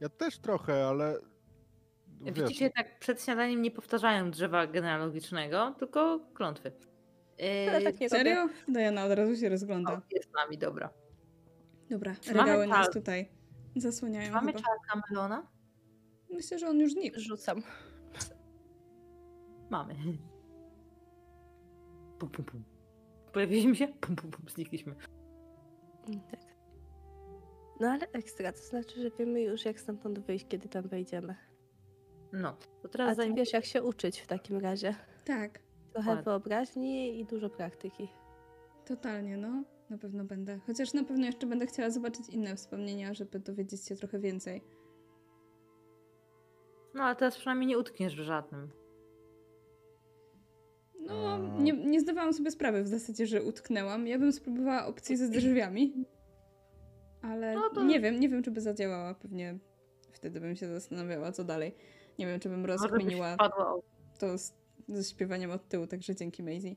Ja 0.00 0.08
też 0.08 0.38
trochę, 0.38 0.86
ale... 0.86 1.18
Wiesz, 2.20 2.34
Widzicie, 2.34 2.70
tak 2.70 2.98
przed 2.98 3.24
śniadaniem 3.24 3.62
nie 3.62 3.70
powtarzają 3.70 4.30
drzewa 4.30 4.66
genealogicznego, 4.66 5.74
tylko 5.78 6.20
klątwy. 6.34 6.72
Yy, 7.38 7.70
Ale 7.70 7.82
tak 7.82 8.00
nie 8.00 8.08
robię. 8.08 8.18
Serio? 8.18 8.48
Diana 8.68 9.04
od 9.04 9.12
razu 9.12 9.36
się 9.36 9.48
rozgląda. 9.48 9.92
o, 9.92 10.00
jest 10.10 10.30
z 10.30 10.32
nami, 10.32 10.58
dobra. 10.58 10.90
Dobra, 11.90 12.14
Czy 12.20 12.32
regały 12.32 12.66
nas 12.66 12.90
tutaj 12.90 13.28
zasłaniają 13.76 14.32
Mamy 14.32 14.52
chyba. 14.52 14.58
czar 14.64 14.76
kamelona? 14.92 15.46
Myślę, 16.30 16.58
że 16.58 16.68
on 16.68 16.78
już 16.80 16.92
znikł. 16.92 17.20
Rzucam. 17.20 17.62
Mamy. 19.70 19.94
Pum, 22.18 22.30
pum, 22.30 22.44
pum. 22.44 22.64
Pojawiliśmy 23.32 23.74
się? 23.76 23.88
Pum, 23.88 24.16
pum, 24.16 24.30
pum, 24.30 24.48
znikliśmy. 24.48 24.94
Mm, 26.08 26.20
Tak. 26.30 26.40
No 27.80 27.88
ale 27.88 28.06
ekstra, 28.12 28.52
to 28.52 28.58
znaczy, 28.58 29.00
że 29.02 29.10
wiemy 29.10 29.40
już 29.42 29.64
jak 29.64 29.80
stamtąd 29.80 30.18
wyjść, 30.18 30.46
kiedy 30.48 30.68
tam 30.68 30.88
wejdziemy. 30.88 31.36
No, 32.32 32.52
to 32.52 32.88
A 32.88 32.88
teraz 32.88 33.08
ty 33.10 33.14
zajmie... 33.14 33.36
wiesz 33.36 33.52
jak 33.52 33.64
się 33.64 33.82
uczyć 33.82 34.20
w 34.20 34.26
takim 34.26 34.58
razie. 34.58 34.94
Tak, 35.24 35.58
Trochę 35.92 36.08
Ładnie. 36.08 36.24
wyobraźni 36.24 37.20
i 37.20 37.24
dużo 37.24 37.50
praktyki. 37.50 38.08
totalnie, 38.84 39.36
no. 39.36 39.64
Na 39.90 39.98
pewno 39.98 40.24
będę. 40.24 40.58
Chociaż 40.66 40.94
na 40.94 41.04
pewno 41.04 41.26
jeszcze 41.26 41.46
będę 41.46 41.66
chciała 41.66 41.90
zobaczyć 41.90 42.28
inne 42.28 42.56
wspomnienia, 42.56 43.14
żeby 43.14 43.38
dowiedzieć 43.38 43.84
się 43.86 43.96
trochę 43.96 44.18
więcej. 44.18 44.62
No, 46.94 47.02
ale 47.04 47.16
teraz 47.16 47.36
przynajmniej 47.36 47.68
nie 47.68 47.78
utkniesz 47.78 48.16
w 48.16 48.20
żadnym. 48.20 48.70
No, 51.06 51.38
nie, 51.58 51.72
nie 51.72 52.00
zdawałam 52.00 52.32
sobie 52.32 52.50
sprawy 52.50 52.82
w 52.82 52.88
zasadzie, 52.88 53.26
że 53.26 53.42
utknęłam. 53.42 54.06
Ja 54.06 54.18
bym 54.18 54.32
spróbowała 54.32 54.86
opcji 54.86 55.16
ze 55.16 55.28
drzwiami. 55.28 56.04
Ale 57.22 57.54
No 57.54 57.70
to- 57.74 57.84
nie 57.84 58.00
wiem, 58.00 58.20
nie 58.20 58.28
wiem, 58.28 58.42
czy 58.42 58.50
by 58.50 58.60
zadziałała. 58.60 59.14
Pewnie 59.14 59.58
wtedy 60.12 60.40
bym 60.40 60.56
się 60.56 60.68
zastanawiała, 60.68 61.32
co 61.32 61.44
dalej. 61.44 61.74
Nie 62.18 62.26
wiem, 62.26 62.40
czy 62.40 62.48
bym 62.48 62.66
rozkminiła 62.66 63.36
to 64.18 64.38
z, 64.38 64.54
ze 64.88 65.04
śpiewaniem 65.04 65.50
od 65.50 65.68
tyłu, 65.68 65.86
także 65.86 66.14
dzięki 66.14 66.42
Maisie. 66.42 66.76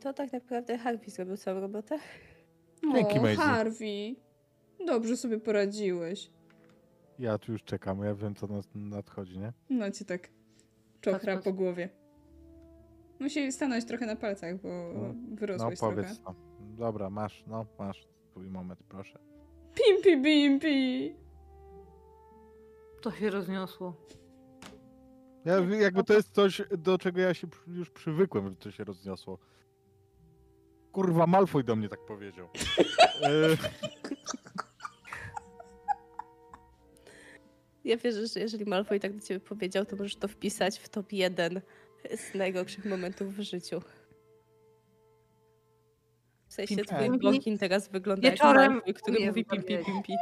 To 0.00 0.12
tak 0.12 0.32
naprawdę 0.32 0.78
Harvey 0.78 1.10
zrobił 1.10 1.36
całą 1.36 1.60
robotę. 1.60 1.98
Dzięki, 2.94 3.18
o, 3.18 3.22
Maisie. 3.22 3.40
Harvey! 3.42 4.16
Dobrze 4.86 5.16
sobie 5.16 5.38
poradziłeś. 5.40 6.30
Ja 7.18 7.38
tu 7.38 7.52
już 7.52 7.62
czekam, 7.64 8.02
ja 8.04 8.14
wiem 8.14 8.34
co 8.34 8.46
nas 8.46 8.64
nadchodzi, 8.74 9.38
nie? 9.38 9.52
No 9.70 9.90
cię 9.90 10.04
tak 10.04 10.28
czochra 11.00 11.38
po 11.38 11.52
głowie. 11.52 11.88
Musi 13.18 13.52
stanąć 13.52 13.84
trochę 13.84 14.06
na 14.06 14.16
palcach, 14.16 14.56
bo 14.62 14.68
No, 14.68 15.00
No 15.02 15.14
wyrosłeś 15.36 15.78
trochę. 15.78 15.96
powiedz 15.96 16.20
no. 16.24 16.34
Dobra, 16.60 17.10
masz, 17.10 17.44
no 17.46 17.66
masz 17.78 18.06
twój 18.30 18.48
moment, 18.50 18.82
proszę. 18.88 19.18
Pimpi, 19.74 20.22
bimpi! 20.22 21.14
To 23.02 23.10
się 23.10 23.30
rozniosło. 23.30 23.94
Ja, 25.44 25.54
jakby 25.80 26.04
to 26.04 26.12
jest 26.14 26.32
coś, 26.34 26.62
do 26.78 26.98
czego 26.98 27.20
ja 27.20 27.34
się 27.34 27.46
już 27.66 27.90
przywykłem, 27.90 28.48
że 28.50 28.56
to 28.56 28.70
się 28.70 28.84
rozniosło. 28.84 29.38
Kurwa, 30.92 31.26
Malfoy 31.26 31.64
do 31.64 31.76
mnie 31.76 31.88
tak 31.88 32.00
powiedział. 32.06 32.48
Ja 37.84 37.96
wierzę, 37.96 38.26
że 38.26 38.40
jeżeli 38.40 38.64
Malfoy 38.64 39.00
tak 39.00 39.12
do 39.16 39.20
ciebie 39.20 39.40
powiedział, 39.40 39.84
to 39.86 39.96
możesz 39.96 40.16
to 40.16 40.28
wpisać 40.28 40.78
w 40.78 40.88
top 40.88 41.12
1 41.12 41.60
z 42.16 42.34
najgorszych 42.34 42.84
momentów 42.84 43.34
w 43.36 43.40
życiu. 43.40 43.80
W 46.48 46.54
sensie 46.54 46.76
Pimpi. 46.76 46.94
twój 46.94 47.18
blokin 47.18 47.58
teraz 47.58 47.88
wygląda 47.88 48.28
jak 48.28 48.34
Wieczorem 48.34 48.72
Malfoy, 48.72 48.94
który 48.94 49.26
mówi 49.26 49.44
pimpi 49.44 49.62
powiedzieć. 49.66 49.86
pimpi. 49.86 50.12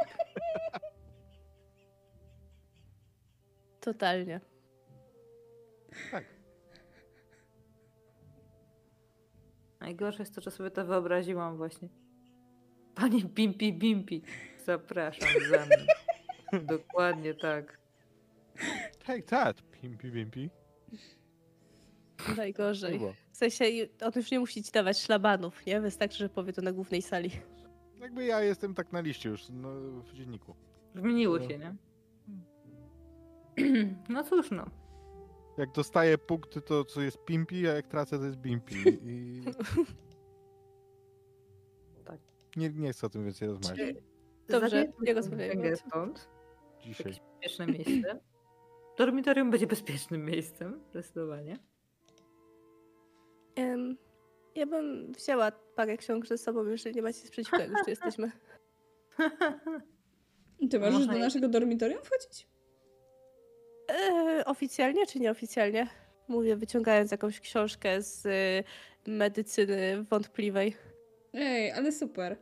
Totalnie. 3.80 4.40
Najgorsze 9.80 10.22
jest 10.22 10.34
to, 10.34 10.40
że 10.40 10.50
sobie 10.50 10.70
to 10.70 10.84
wyobraziłam 10.84 11.56
właśnie. 11.56 11.88
Pani 12.94 13.24
Bimpi 13.24 13.72
Bimpi, 13.72 14.22
zapraszam 14.64 15.28
za 15.50 15.66
mną. 15.66 15.86
Dokładnie 16.76 17.34
tak. 17.34 17.78
Take 19.06 19.22
that, 19.22 19.62
pimpi, 19.62 20.10
pimpi. 20.10 20.50
Najgorzej. 22.36 22.98
Kurwa. 22.98 23.14
W 23.32 23.36
sensie 23.36 23.64
on 24.00 24.12
już 24.16 24.30
nie 24.30 24.40
musi 24.40 24.62
ci 24.62 24.72
dawać 24.72 24.98
szlabanów, 24.98 25.66
nie? 25.66 25.80
Wystarczy, 25.80 26.18
że 26.18 26.28
powie 26.28 26.52
to 26.52 26.62
na 26.62 26.72
głównej 26.72 27.02
sali. 27.02 27.30
Jakby 28.00 28.24
ja 28.24 28.40
jestem 28.40 28.74
tak 28.74 28.92
na 28.92 29.00
liście 29.00 29.28
już 29.28 29.48
no, 29.50 29.68
w 30.02 30.12
dzienniku. 30.12 30.54
Zmieniło 30.94 31.40
się, 31.40 31.58
nie? 31.58 31.74
No 34.08 34.24
cóż 34.24 34.50
no. 34.50 34.66
Jak 35.58 35.72
dostaję 35.72 36.18
punkty, 36.18 36.60
to 36.60 36.84
co 36.84 37.02
jest 37.02 37.24
pimpi, 37.24 37.68
a 37.68 37.72
jak 37.72 37.86
tracę, 37.86 38.18
to 38.18 38.24
jest 38.24 38.36
bimpi. 38.38 38.74
I... 39.02 39.42
Tak. 42.04 42.20
Nie, 42.56 42.70
nie 42.70 42.92
chcę 42.92 43.06
o 43.06 43.10
tym 43.10 43.24
więcej 43.24 43.48
rozmawiać. 43.48 43.96
Dobrze, 44.48 44.68
Zabierzmy 44.70 44.94
nie 45.00 45.06
tę 45.06 45.14
rozmawiajmy 45.14 45.52
o 45.52 45.56
księgę 45.56 45.76
tym. 45.76 45.88
stąd. 45.90 46.28
Dzisiaj. 46.80 47.06
Jakieś 47.06 47.20
bezpieczne 47.20 47.66
miejsce. 47.66 48.20
Dormitorium 48.98 49.50
będzie 49.50 49.66
bezpiecznym 49.66 50.24
miejscem, 50.24 50.80
zdecydowanie. 50.90 51.58
Em, 53.56 53.96
ja 54.54 54.66
bym 54.66 55.12
wzięła 55.12 55.52
parę 55.52 55.96
ksiąg 55.96 56.26
ze 56.26 56.38
sobą, 56.38 56.64
jeżeli 56.64 56.96
nie 56.96 57.02
macie 57.02 57.20
nic 57.20 57.30
przeciwko, 57.30 57.58
jak 57.58 57.70
już 57.70 57.80
tu 57.84 57.90
jesteśmy. 57.96 58.30
Ty 60.70 60.80
możesz 60.80 61.06
do 61.06 61.18
naszego 61.18 61.48
dormitorium 61.48 62.02
wchodzić? 62.02 62.48
E, 63.90 64.44
oficjalnie 64.44 65.06
czy 65.06 65.20
nieoficjalnie? 65.20 65.86
Mówię, 66.28 66.56
wyciągając 66.56 67.10
jakąś 67.10 67.40
książkę 67.40 68.02
z 68.02 68.26
y, 68.26 69.10
medycyny 69.10 70.02
wątpliwej. 70.02 70.76
Ej, 71.34 71.72
ale 71.72 71.92
super. 71.92 72.36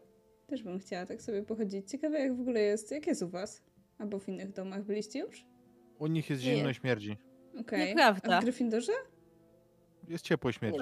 Też 0.47 0.63
bym 0.63 0.79
chciała 0.79 1.07
tak 1.07 1.23
sobie 1.23 1.43
pochodzić. 1.43 1.91
Ciekawe 1.91 2.19
jak 2.21 2.37
w 2.37 2.41
ogóle 2.41 2.61
jest, 2.61 2.91
jak 2.91 3.07
jest 3.07 3.23
u 3.23 3.29
was? 3.29 3.63
Albo 3.99 4.19
w 4.19 4.29
innych 4.29 4.53
domach 4.53 4.85
byliście 4.85 5.19
już? 5.19 5.47
U 5.99 6.07
nich 6.07 6.31
jest 6.31 6.43
zimno 6.43 6.71
i 6.71 6.75
śmierdzi. 6.75 7.17
Okej. 7.61 7.89
Nieprawda. 7.89 8.37
A 8.37 8.41
w 8.41 8.45
Gryffindorze? 8.45 8.93
Jest 10.09 10.25
ciepło 10.25 10.51
i 10.51 10.53
śmierdzi. 10.53 10.81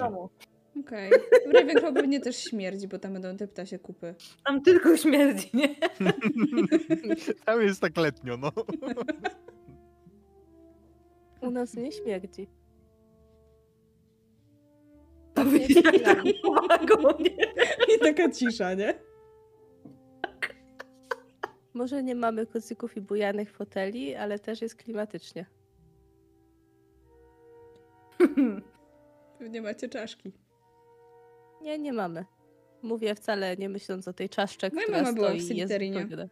Okej. 0.79 1.11
W 1.47 1.53
Ravenclaw 1.53 1.93
pewnie 1.93 2.19
też 2.19 2.43
śmierdzi, 2.43 2.87
bo 2.87 2.99
tam 2.99 3.13
będą 3.13 3.37
te 3.37 3.47
ptasie 3.47 3.79
kupy. 3.79 4.15
Tam 4.45 4.61
tylko 4.61 4.97
śmierdzi, 4.97 5.49
nie? 5.53 5.75
Tam 7.45 7.61
jest 7.61 7.81
tak 7.81 7.97
letnio, 7.97 8.37
no. 8.37 8.51
U 11.45 11.51
nas 11.51 11.73
nie 11.73 11.91
śmierdzi. 11.91 12.47
Jak 15.37 16.03
tak 16.03 16.23
pomagą, 16.43 17.17
nie? 17.19 17.35
I 17.95 17.99
taka 17.99 18.31
cisza, 18.31 18.73
nie? 18.73 18.93
Może 21.73 22.03
nie 22.03 22.15
mamy 22.15 22.45
kocyków 22.47 22.97
i 22.97 23.01
bujanych 23.01 23.51
foteli, 23.51 24.15
ale 24.15 24.39
też 24.39 24.61
jest 24.61 24.75
klimatycznie. 24.75 25.45
Pewnie 29.39 29.61
macie 29.61 29.89
czaszki. 29.89 30.31
Nie, 31.61 31.79
nie 31.79 31.93
mamy. 31.93 32.25
Mówię 32.81 33.15
wcale 33.15 33.57
nie 33.57 33.69
myśląc 33.69 34.07
o 34.07 34.13
tej 34.13 34.29
czaszce, 34.29 34.69
Moja 34.73 34.83
która 34.85 35.01
mama 35.01 35.13
była 35.13 35.27
w 35.27 35.29
stoi 35.31 35.37
i 35.37 35.57
jest 35.57 35.69
Slytherinie. 35.71 35.97
wypowiada. 35.99 36.29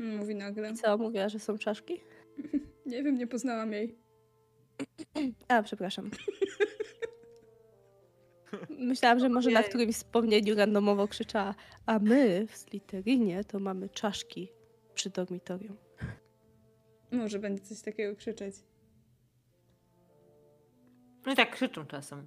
Mm, 0.00 0.16
Mówi 0.16 0.34
nagle. 0.34 0.70
I 0.70 0.74
co, 0.74 0.98
mówiła, 0.98 1.28
że 1.28 1.38
są 1.38 1.58
czaszki? 1.58 2.00
Nie 2.86 3.02
wiem, 3.02 3.18
nie 3.18 3.26
poznałam 3.26 3.72
jej. 3.72 3.98
A, 5.48 5.62
przepraszam. 5.62 6.10
Myślałam, 8.70 9.18
że 9.18 9.28
może 9.28 9.50
na 9.50 9.58
Ojej. 9.58 9.68
którymś 9.68 9.94
wspomnieniu 9.94 10.54
randomowo 10.54 11.08
krzyczała, 11.08 11.54
a 11.86 11.98
my 11.98 12.46
w 12.46 12.56
Slytherinie 12.56 13.44
to 13.44 13.58
mamy 13.60 13.88
czaszki 13.88 14.48
przy 14.94 15.10
dormitorium. 15.10 15.76
Może 17.12 17.38
będzie 17.38 17.62
coś 17.62 17.80
takiego 17.82 18.16
krzyczeć. 18.16 18.54
No 21.26 21.32
i 21.32 21.36
tak 21.36 21.50
krzyczą 21.50 21.86
czasem. 21.86 22.26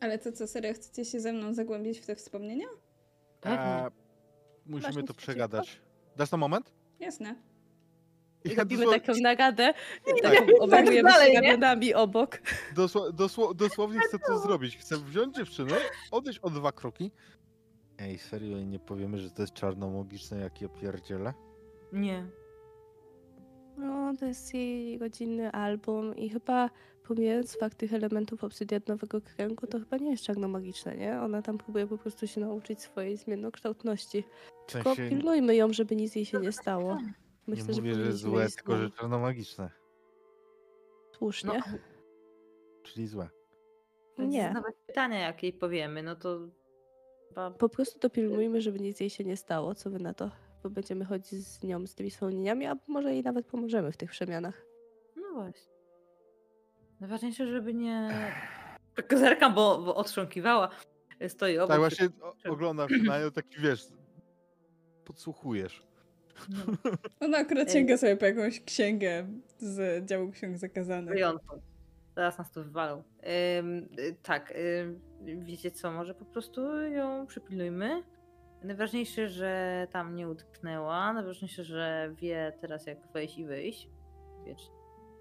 Ale 0.00 0.18
to 0.18 0.32
co, 0.32 0.46
serio 0.46 0.74
chcecie 0.74 1.04
się 1.04 1.20
ze 1.20 1.32
mną 1.32 1.54
zagłębić 1.54 2.00
w 2.00 2.06
te 2.06 2.16
wspomnienia? 2.16 2.66
Pewnie. 3.40 3.58
A, 3.58 3.90
musimy 4.66 5.02
to 5.02 5.14
przegadać. 5.14 5.80
Dasz 6.16 6.30
na 6.30 6.38
moment? 6.38 6.72
Jasne. 7.00 7.34
I 8.46 8.50
Ja 8.50 8.56
robimy 8.56 8.84
dosło- 8.84 9.00
taką 9.00 9.12
naradę 9.22 9.74
i 10.18 10.22
Tak. 10.22 10.32
taką 10.32 10.52
obejmujemy 10.60 11.10
dalej, 11.10 11.26
się 11.34 11.40
nie? 11.40 11.48
ramionami 11.48 11.94
obok. 11.94 12.38
Dosło, 12.76 13.12
dosło, 13.12 13.54
dosłownie 13.54 14.00
chcę 14.00 14.18
to 14.18 14.38
zrobić. 14.38 14.76
Chcę 14.76 14.96
wziąć 14.96 15.36
dziewczynę, 15.36 15.74
odejść 16.10 16.38
o 16.38 16.50
dwa 16.50 16.72
kroki. 16.72 17.10
Ej, 17.98 18.18
serio, 18.18 18.58
i 18.58 18.66
nie 18.66 18.78
powiemy, 18.78 19.18
że 19.18 19.30
to 19.30 19.42
jest 19.42 19.54
czarnomogiczne, 19.54 20.38
jak 20.38 20.60
ja 20.60 20.68
pierdzielę? 20.68 21.34
Nie. 21.92 22.26
No, 23.78 24.12
to 24.20 24.26
jest 24.26 24.54
jej 24.54 24.98
rodzinny 24.98 25.52
album 25.52 26.16
i 26.16 26.28
chyba 26.30 26.70
pomijając 27.08 27.58
fakt 27.58 27.78
tych 27.78 27.94
elementów 27.94 28.44
obsydianowego 28.44 29.20
kręgu, 29.20 29.66
to 29.66 29.78
chyba 29.78 29.96
nie 29.96 30.10
jest 30.10 30.24
czarnomagiczne, 30.24 30.96
nie? 30.96 31.20
Ona 31.20 31.42
tam 31.42 31.58
próbuje 31.58 31.86
po 31.86 31.98
prostu 31.98 32.26
się 32.26 32.40
nauczyć 32.40 32.80
swojej 32.82 33.16
zmiennokształtności. 33.16 34.24
Tylko 34.66 34.94
sensie, 34.94 35.16
pilnujmy 35.16 35.56
ją, 35.56 35.72
żeby 35.72 35.96
nic 35.96 36.14
jej 36.16 36.24
się 36.24 36.38
nie 36.40 36.52
stało. 36.52 36.98
Nie 37.46 37.54
Myślę, 37.54 37.74
mówię, 37.74 37.94
że 37.94 38.00
powinniśmy 38.00 38.12
złe, 38.12 38.48
tylko 38.48 38.76
że 38.76 38.90
czarnomagiczne. 38.90 39.70
Słusznie. 41.12 41.62
No, 41.66 41.78
Czyli 42.84 43.06
złe. 43.06 43.28
więc 44.18 44.32
Nie. 44.32 44.50
Nawet 44.50 44.76
pytania, 44.86 45.18
jak 45.20 45.42
jej 45.42 45.52
powiemy, 45.52 46.02
no 46.02 46.16
to 46.16 46.38
chyba 47.28 47.50
Po 47.50 47.68
prostu 47.68 47.98
dopilnujmy, 47.98 48.60
żeby 48.60 48.80
nic 48.80 49.00
jej 49.00 49.10
się 49.10 49.24
nie 49.24 49.36
stało. 49.36 49.74
Co 49.74 49.90
wy 49.90 49.98
na 49.98 50.14
to? 50.14 50.30
Bo 50.62 50.70
będziemy 50.70 51.04
chodzić 51.04 51.30
z 51.46 51.62
nią 51.62 51.86
z 51.86 51.94
tymi 51.94 52.10
wspomnieniami, 52.10 52.66
a 52.66 52.76
może 52.88 53.12
jej 53.14 53.22
nawet 53.22 53.46
pomożemy 53.46 53.92
w 53.92 53.96
tych 53.96 54.10
przemianach. 54.10 54.66
No 55.16 55.32
właśnie. 55.34 55.72
Najważniejsze, 57.00 57.46
żeby 57.46 57.74
nie... 57.74 58.10
Tak 58.94 59.18
zerkam, 59.18 59.54
bo, 59.54 59.78
bo 59.82 59.94
otrząkiwała. 59.96 60.70
Stoi 61.28 61.58
obok. 61.58 61.68
Tak, 61.68 61.78
właśnie 61.78 62.08
o- 62.22 62.52
oglądasz 62.52 62.92
na 63.04 63.20
nią, 63.20 63.30
taki 63.30 63.60
wiesz, 63.60 63.84
podsłuchujesz. 65.04 65.85
No, 66.48 66.92
Ona 67.26 67.38
akurat 67.38 67.72
sięga 67.72 67.96
sobie 67.96 68.16
po 68.16 68.26
jakąś 68.26 68.60
księgę 68.60 69.26
z 69.58 70.06
działu 70.06 70.30
ksiąg 70.30 70.58
zakazanych. 70.58 71.14
wyjątkowo. 71.14 71.62
Zaraz 72.16 72.38
nas 72.38 72.52
tu 72.52 72.64
wywalą. 72.64 73.02
Ym, 73.58 73.88
y, 73.98 74.16
tak, 74.22 74.54
ym, 74.80 75.00
wiecie 75.44 75.70
co, 75.70 75.92
może 75.92 76.14
po 76.14 76.24
prostu 76.24 76.82
ją 76.82 77.26
przypilnujmy. 77.26 78.02
Najważniejsze, 78.64 79.28
że 79.28 79.86
tam 79.90 80.14
nie 80.14 80.28
utknęła. 80.28 81.12
Najważniejsze, 81.12 81.64
że 81.64 82.14
wie 82.20 82.52
teraz 82.60 82.86
jak 82.86 83.12
wejść 83.12 83.38
i 83.38 83.44
wyjść. 83.46 83.90
Wiecie. 84.46 84.66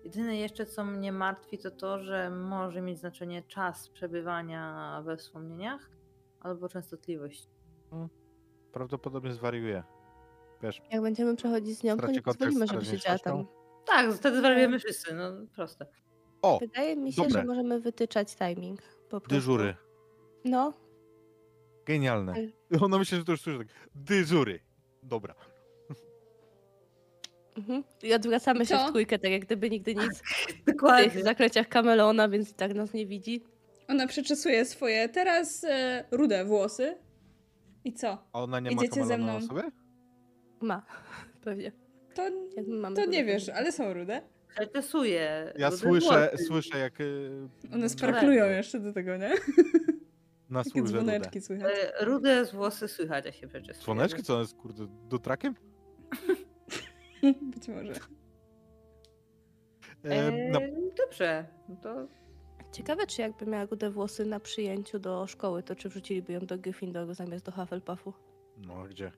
Jedyne 0.04 0.38
jeszcze, 0.38 0.66
co 0.66 0.84
mnie 0.84 1.12
martwi, 1.12 1.58
to 1.58 1.72
to, 1.72 2.00
że 2.00 2.30
może 2.30 2.82
mieć 2.82 3.00
znaczenie 3.00 3.44
czas 3.44 3.90
przebywania 3.90 5.02
we 5.06 5.18
wspomnieniach 5.18 5.90
albo 6.40 6.70
częstotliwość. 6.70 7.50
Prawdopodobnie 8.72 9.34
zwariuje. 9.34 9.84
Wiesz, 10.64 10.82
Jak 10.92 11.02
będziemy 11.02 11.36
przechodzić 11.36 11.78
z 11.78 11.84
nią, 11.84 11.98
to 11.98 12.12
nie 12.12 12.22
pozwolimy, 12.22 12.68
żeby 12.68 12.86
siedziała 12.86 13.20
tam. 13.20 13.46
Tak, 13.86 14.14
wtedy 14.14 14.38
zwariujemy 14.38 14.80
wszyscy, 14.80 15.14
no 15.14 15.32
proste. 15.56 15.86
o, 16.42 16.60
Wydaje 16.60 16.96
mi 16.96 17.14
się, 17.14 17.22
Dobre. 17.22 17.42
że 17.42 17.48
możemy 17.48 17.80
wytyczać 17.80 18.36
timing. 18.36 18.82
Po 19.10 19.22
prostu. 19.22 19.30
dyżury. 19.36 19.76
No, 20.46 20.74
Genialne. 21.86 22.34
Tak. 22.72 22.82
Ona 22.86 22.98
myśli, 22.98 23.18
że 23.18 23.26
to 23.26 23.32
już 23.32 23.42
słyszy 23.42 23.60
tak. 23.60 23.68
Dyżury. 23.96 24.60
Dobra. 25.04 25.36
mhm. 27.58 27.84
i 28.04 28.14
odwracamy 28.14 28.66
się 28.66 28.76
Co? 28.78 28.88
w 28.88 28.92
trójkę, 28.92 29.20
tak 29.20 29.32
jak 29.32 29.46
gdyby 29.46 29.70
nigdy 29.70 29.96
nic 29.96 30.22
w 30.68 30.72
Dokładnie. 30.74 31.12
tych 31.12 31.24
zakleciach 31.24 31.68
kameleona, 31.68 32.30
więc 32.30 32.52
i 32.52 32.54
tak 32.54 32.74
nas 32.76 32.94
nie 32.94 33.06
widzi. 33.06 33.44
Ona 33.88 34.08
przeczesuje 34.08 34.66
swoje 34.66 35.10
teraz 35.10 35.64
e, 35.64 36.04
rude 36.12 36.46
włosy. 36.46 36.98
I 37.84 37.94
co? 37.94 38.18
A 38.34 38.44
ona 38.44 38.60
nie 38.60 38.72
Idziecie 38.72 39.00
ma 39.00 39.06
ze 39.06 39.14
kamelona 39.14 39.34
na 39.34 39.40
mną? 39.40 39.48
sobie? 39.48 39.72
Ma, 40.62 40.86
pewnie. 41.46 41.72
To, 42.16 42.24
to 42.56 42.88
rude 42.90 43.08
nie 43.08 43.26
wiesz, 43.26 43.50
ale 43.50 43.72
są 43.72 43.94
rude. 43.94 44.22
Przetesuję. 44.56 45.54
Ja 45.58 45.70
rude 45.70 45.78
słyszę, 45.82 46.30
włosy. 46.30 46.46
słyszę 46.46 46.78
jak... 46.80 47.02
y, 47.02 47.48
One 47.74 47.90
sparklują 47.90 48.46
jeszcze 48.46 48.80
do 48.80 48.94
tego, 48.94 49.18
nie? 49.18 49.34
Na 50.50 50.64
Takie 50.64 50.80
służę 50.80 50.94
rude. 50.98 51.04
dzwoneczki 51.12 51.42
słychać. 51.42 51.72
E, 52.00 52.06
Rude 52.06 52.46
z 52.46 52.52
włosy 52.52 52.88
słychać, 52.88 53.26
jak 53.26 53.36
się 53.36 53.48
przeczesuje. 53.48 53.84
Słoneczki? 53.86 54.24
Co 54.24 54.34
on 54.36 54.40
jest, 54.42 54.56
kurde, 54.56 54.88
dotrakiem? 55.10 55.56
Być 57.54 57.68
może. 57.68 57.94
E, 60.04 60.32
no, 60.52 60.60
E, 60.62 60.72
Dobrze, 60.98 61.46
no 61.70 61.76
to 61.76 62.08
Ciekawe, 62.72 63.08
czy 63.08 63.22
jakby 63.22 63.46
miała 63.46 63.66
rude 63.66 63.90
włosy 63.90 64.26
na 64.26 64.40
przyjęciu 64.40 65.00
do 65.00 65.28
szkoły, 65.28 65.64
to 65.64 65.76
czy 65.76 65.90
wrzuciliby 65.90 66.34
ją 66.34 66.40
do 66.40 66.58
Gryffindoru 66.58 67.14
zamiast 67.14 67.46
do 67.46 67.52
Hufflepuffu? 67.52 68.14
no, 68.58 68.74
a 68.74 68.88
gdzie? 68.88 69.12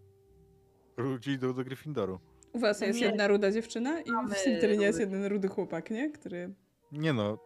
Wróci 0.97 1.37
do, 1.37 1.53
do 1.53 1.63
Gryffindoru. 1.63 2.19
U 2.53 2.59
was 2.59 2.81
jest 2.81 2.99
nie. 2.99 3.05
jedna 3.05 3.27
ruda 3.27 3.51
dziewczyna 3.51 4.01
i 4.01 4.11
Mamy 4.11 4.35
w 4.35 4.37
Slytherynie 4.37 4.85
jest 4.85 4.99
rudy. 4.99 5.11
jeden 5.11 5.31
rudy 5.31 5.47
chłopak, 5.47 5.91
nie? 5.91 6.09
Który... 6.11 6.53
Nie 6.91 7.13
no, 7.13 7.37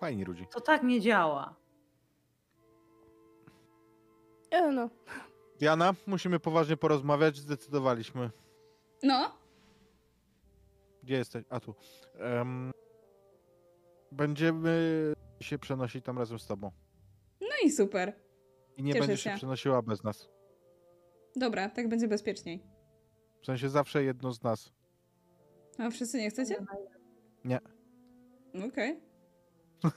fajni 0.00 0.24
ludzi. 0.24 0.46
to 0.52 0.60
tak 0.60 0.82
nie 0.82 1.00
działa. 1.00 1.56
E, 4.50 4.72
no, 4.72 4.90
Diana, 5.58 5.94
musimy 6.06 6.40
poważnie 6.40 6.76
porozmawiać, 6.76 7.36
zdecydowaliśmy. 7.36 8.30
No, 9.02 9.32
Gdzie 11.02 11.14
jesteś? 11.14 11.44
A 11.48 11.60
tu. 11.60 11.74
Em, 12.18 12.70
będziemy 14.12 15.12
się 15.40 15.58
przenosić 15.58 16.04
tam 16.04 16.18
razem 16.18 16.38
z 16.38 16.46
tobą. 16.46 16.70
no 17.40 17.48
i 17.64 17.70
super. 17.70 18.12
I 18.76 18.82
nie 18.82 18.92
Cieszę 18.92 19.06
będziesz 19.06 19.20
się 19.24 19.30
się. 19.30 19.36
przenosiła 19.36 19.82
bez 19.82 20.04
nas. 20.04 20.28
Dobra, 21.36 21.68
tak 21.70 21.88
będzie 21.88 22.08
bezpieczniej. 22.08 22.62
W 23.42 23.46
sensie 23.46 23.68
zawsze 23.68 24.04
jedno 24.04 24.32
z 24.32 24.42
nas. 24.42 24.72
A 25.78 25.90
wszyscy 25.90 26.18
nie 26.18 26.30
chcecie? 26.30 26.56
Nie. 27.44 27.60
Okej. 28.68 29.00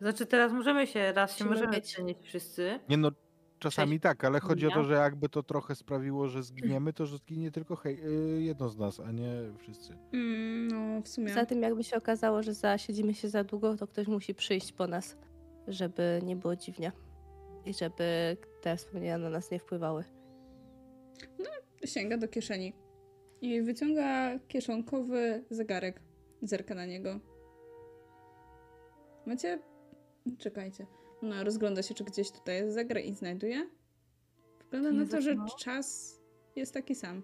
Znaczy 0.00 0.26
teraz 0.26 0.52
możemy 0.52 0.86
się, 0.86 1.12
raz 1.12 1.36
się 1.36 1.44
Musimy 1.44 1.66
możemy 1.66 1.82
przenieść 1.82 2.20
wszyscy. 2.24 2.80
Nie 2.88 2.96
no, 2.96 3.10
czasami 3.58 4.00
tak, 4.00 4.24
ale 4.24 4.40
chodzi 4.40 4.66
o 4.66 4.70
to, 4.70 4.84
że 4.84 4.94
jakby 4.94 5.28
to 5.28 5.42
trochę 5.42 5.74
sprawiło, 5.74 6.28
że 6.28 6.42
zginiemy, 6.42 6.92
to 6.92 7.06
że 7.06 7.16
zginie 7.16 7.50
tylko 7.50 7.76
hej, 7.76 8.00
y, 8.06 8.42
jedno 8.42 8.68
z 8.68 8.78
nas, 8.78 9.00
a 9.00 9.12
nie 9.12 9.32
wszyscy. 9.58 9.98
Mm, 10.12 10.68
no, 10.68 11.02
w 11.02 11.08
sumie. 11.08 11.28
Poza 11.28 11.46
tym 11.46 11.62
jakby 11.62 11.84
się 11.84 11.96
okazało, 11.96 12.42
że 12.42 12.54
zasiedzimy 12.54 13.14
się 13.14 13.28
za 13.28 13.44
długo, 13.44 13.76
to 13.76 13.86
ktoś 13.86 14.06
musi 14.06 14.34
przyjść 14.34 14.72
po 14.72 14.86
nas, 14.86 15.16
żeby 15.68 16.20
nie 16.24 16.36
było 16.36 16.56
dziwnie. 16.56 16.92
I 17.64 17.74
żeby 17.74 18.36
te 18.60 18.76
wspomnienia 18.76 19.18
na 19.18 19.30
nas 19.30 19.50
nie 19.50 19.58
wpływały. 19.58 20.04
Sięga 21.84 22.16
do 22.16 22.28
kieszeni. 22.28 22.72
I 23.40 23.62
wyciąga 23.62 24.38
kieszonkowy 24.38 25.44
zegarek. 25.50 26.00
Zerka 26.42 26.74
na 26.74 26.86
niego. 26.86 27.20
Macie... 29.26 29.58
Czekajcie. 30.38 30.86
No, 31.22 31.44
rozgląda 31.44 31.82
się, 31.82 31.94
czy 31.94 32.04
gdzieś 32.04 32.30
tutaj 32.30 32.56
jest 32.56 32.74
zegar 32.74 33.00
i 33.00 33.14
znajduje. 33.14 33.70
Wygląda 34.70 34.90
Nie 34.90 34.98
na 34.98 35.06
to, 35.06 35.20
że 35.20 35.36
czas 35.58 36.18
jest 36.56 36.74
taki 36.74 36.94
sam. 36.94 37.22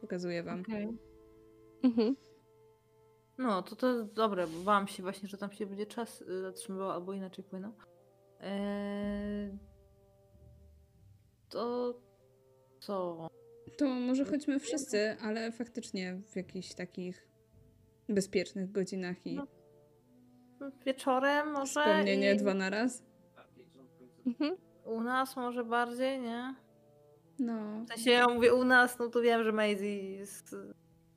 Pokazuję 0.00 0.42
wam. 0.42 0.60
Okej. 0.60 0.88
Mhm. 1.82 2.16
No, 3.38 3.62
to 3.62 3.76
to 3.76 4.04
dobre, 4.04 4.46
bo 4.46 4.58
bałam 4.58 4.88
się 4.88 5.02
właśnie, 5.02 5.28
że 5.28 5.38
tam 5.38 5.52
się 5.52 5.66
będzie 5.66 5.86
czas 5.86 6.22
y, 6.22 6.40
zatrzymywał 6.40 6.90
albo 6.90 7.12
inaczej 7.12 7.44
płynął. 7.44 7.72
Eee... 8.40 9.58
To 11.48 11.94
co? 12.88 13.28
To 13.78 13.86
może 13.86 14.24
chodźmy 14.24 14.58
wszyscy, 14.60 15.16
ale 15.22 15.52
faktycznie 15.52 16.20
w 16.32 16.36
jakichś 16.36 16.74
takich 16.74 17.28
bezpiecznych 18.08 18.72
godzinach 18.72 19.26
i 19.26 19.34
No, 20.60 20.70
Wieczorem 20.86 21.52
może? 21.52 21.66
wspomnienie 21.66 22.34
i 22.34 22.36
dwa 22.36 22.54
na 22.54 22.70
raz. 22.70 23.02
Mhm. 24.26 24.56
U 24.84 25.00
nas 25.00 25.36
może 25.36 25.64
bardziej, 25.64 26.20
nie? 26.20 26.54
No. 27.38 27.84
W 27.84 27.88
sensie 27.88 28.10
ja 28.10 28.26
mówię 28.26 28.54
u 28.54 28.64
nas, 28.64 28.98
no 28.98 29.08
to 29.08 29.20
wiem, 29.20 29.44
że 29.44 29.52
Maisie 29.52 29.84
jest 30.18 30.56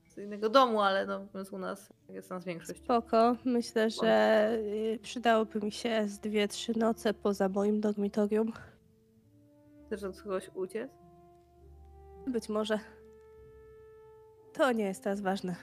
z 0.09 0.17
innego 0.17 0.49
domu, 0.49 0.81
ale 0.81 1.05
no 1.05 1.27
więc 1.35 1.51
u 1.53 1.57
nas 1.57 1.93
jest 2.09 2.29
nas 2.29 2.45
większość. 2.45 2.79
Spoko. 2.79 3.35
Myślę, 3.45 3.89
że 3.89 4.49
y, 4.93 4.99
przydałoby 5.01 5.59
mi 5.59 5.71
się 5.71 6.07
z 6.07 6.19
dwie, 6.19 6.47
trzy 6.47 6.79
noce 6.79 7.13
poza 7.13 7.49
moim 7.49 7.81
dormitorium. 7.81 8.51
Chcesz 9.85 10.03
od 10.03 10.21
kogoś 10.21 10.49
uciec? 10.55 11.00
Być 12.27 12.49
może. 12.49 12.79
To 14.53 14.71
nie 14.71 14.83
jest 14.83 15.03
teraz 15.03 15.21
ważne. 15.21 15.55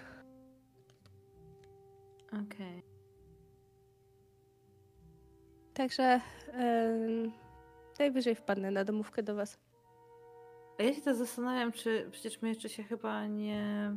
Okej. 2.28 2.82
Także 5.74 6.20
em, 6.52 7.32
najwyżej 7.98 8.34
wpadnę 8.34 8.70
na 8.70 8.84
domówkę 8.84 9.22
do 9.22 9.34
was. 9.34 9.58
A 10.78 10.82
ja 10.82 10.94
się 10.94 11.02
też 11.02 11.16
zastanawiam, 11.16 11.72
czy 11.72 12.08
przecież 12.10 12.42
my 12.42 12.48
jeszcze 12.48 12.68
się 12.68 12.82
chyba 12.82 13.26
nie. 13.26 13.96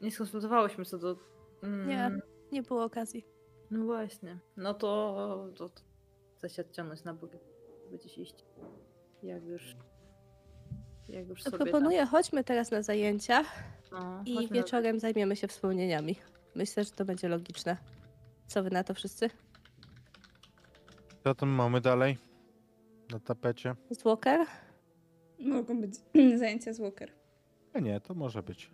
Nie 0.00 0.10
skonsultowałyśmy 0.10 0.84
co 0.84 0.98
do. 0.98 1.16
Mm, 1.62 1.88
Nie. 1.88 2.10
Nie 2.52 2.62
było 2.62 2.84
okazji. 2.84 3.26
No 3.70 3.84
właśnie. 3.84 4.38
No 4.56 4.74
to, 4.74 5.48
to, 5.56 5.68
to 5.68 5.82
chcę 6.36 6.48
się 6.50 6.62
odciągnąć 6.62 7.04
na 7.04 7.14
bok, 7.14 7.30
żeby 7.84 7.98
gdzieś 7.98 8.18
iść. 8.18 8.44
Jak 9.22 9.44
już. 9.44 9.76
Jak 11.08 11.28
już 11.28 11.42
sobie. 11.42 11.58
proponuję, 11.58 12.06
chodźmy 12.06 12.44
teraz 12.44 12.70
na 12.70 12.82
zajęcia 12.82 13.44
no, 13.92 14.22
i 14.26 14.48
wieczorem 14.48 15.00
zajmiemy 15.00 15.36
się 15.36 15.48
wspomnieniami. 15.48 16.16
Myślę, 16.54 16.84
że 16.84 16.90
to 16.90 17.04
będzie 17.04 17.28
logiczne. 17.28 17.76
Co 18.46 18.62
wy 18.62 18.70
na 18.70 18.84
to 18.84 18.94
wszyscy? 18.94 19.30
Co 21.24 21.34
tam 21.34 21.48
mamy 21.48 21.80
dalej? 21.80 22.18
Na 23.12 23.20
tapecie? 23.20 23.74
Z 23.90 24.02
Walker? 24.02 24.46
Mogą 25.38 25.80
być 25.80 25.94
zajęcia 26.38 26.72
z 26.72 26.80
Walker. 26.80 27.12
A 27.72 27.80
nie, 27.80 28.00
to 28.00 28.14
może 28.14 28.42
być. 28.42 28.70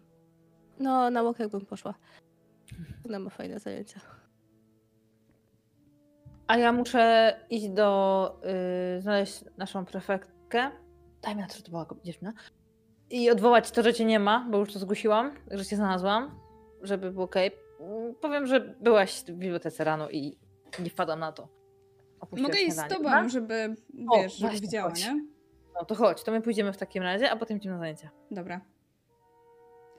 No, 0.78 1.10
na 1.10 1.22
Walker 1.22 1.50
bym 1.50 1.66
poszła. 1.66 1.94
Ona 3.06 3.18
ma 3.18 3.30
fajne 3.30 3.58
zajęcia. 3.58 4.00
A 6.46 6.56
ja 6.56 6.72
muszę 6.72 7.34
iść 7.50 7.68
do. 7.68 8.40
Yy, 8.94 9.02
znaleźć 9.02 9.44
naszą 9.56 9.84
prefektkę. 9.84 10.70
Dajmy 11.22 11.40
na 11.42 11.48
to, 11.48 11.54
że 11.56 11.62
to 11.62 11.70
była 11.70 11.86
dziewczyna. 12.04 12.32
I 13.10 13.30
odwołać 13.30 13.70
to, 13.70 13.82
że 13.82 13.94
cię 13.94 14.04
nie 14.04 14.18
ma, 14.20 14.46
bo 14.50 14.58
już 14.58 14.72
to 14.72 14.78
zgłosiłam, 14.78 15.34
że 15.50 15.64
cię 15.66 15.76
znalazłam, 15.76 16.40
żeby 16.82 17.12
było 17.12 17.24
okej. 17.24 17.50
Mm, 17.80 18.14
Powiem, 18.14 18.46
że 18.46 18.60
byłaś 18.60 19.20
w 19.22 19.24
bibliotece 19.24 19.84
rano 19.84 20.10
i 20.10 20.38
nie 20.78 20.90
wpadłam 20.90 21.20
na 21.20 21.32
to. 21.32 21.48
Opuściłaś 22.20 22.52
Mogę 22.52 22.62
iść 22.62 22.76
z 22.76 22.88
tobą, 22.88 23.28
żeby, 23.28 23.76
O, 24.10 24.16
wiesz, 24.16 24.32
żeby 24.32 24.48
właśnie, 24.50 24.60
widziała, 24.66 24.88
chodź. 24.90 25.04
nie? 25.06 25.24
No 25.74 25.84
to 25.84 25.94
chodź, 25.94 26.22
to 26.22 26.32
my 26.32 26.42
pójdziemy 26.42 26.72
w 26.72 26.76
takim 26.76 27.02
razie, 27.02 27.30
a 27.30 27.36
potem 27.36 27.56
idziemy 27.56 27.74
na 27.74 27.80
zajęcia. 27.80 28.10
Dobra. 28.30 28.60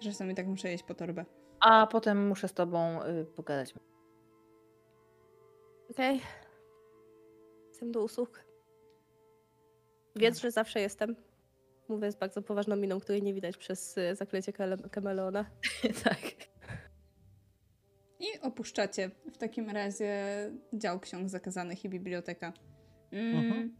Zresztą 0.02 0.30
i 0.30 0.36
tak 0.36 0.48
muszę 0.48 0.70
jeść 0.70 0.84
po 0.84 0.94
torbę. 0.96 1.26
A 1.60 1.88
potem 1.88 2.28
muszę 2.28 2.48
z 2.48 2.54
tobą 2.54 3.04
y, 3.04 3.26
pogadać. 3.26 3.74
Okej? 5.92 6.22
Jestem 7.70 7.92
do 7.92 8.04
usług. 8.04 8.44
Wiedz, 10.16 10.40
że 10.40 10.52
zawsze 10.52 10.82
jestem. 10.82 11.16
Mówię 11.90 12.12
z 12.12 12.16
bardzo 12.16 12.42
poważną 12.42 12.76
miną, 12.76 13.00
której 13.00 13.24
nie 13.24 13.34
widać 13.34 13.58
przez 13.58 13.98
y, 13.98 14.16
zaklecie 14.16 14.54
kameleona. 14.92 15.46
tak. 16.04 16.20
I 18.20 18.42
opuszczacie 18.42 19.12
w 19.34 19.38
takim 19.38 19.70
razie 19.70 20.24
dział 20.74 21.00
ksiąg 21.00 21.30
zakazanych 21.30 21.86
i 21.86 21.90
biblioteka. 21.90 22.54
Mm. 23.12 23.46
Mhm. 23.46 23.76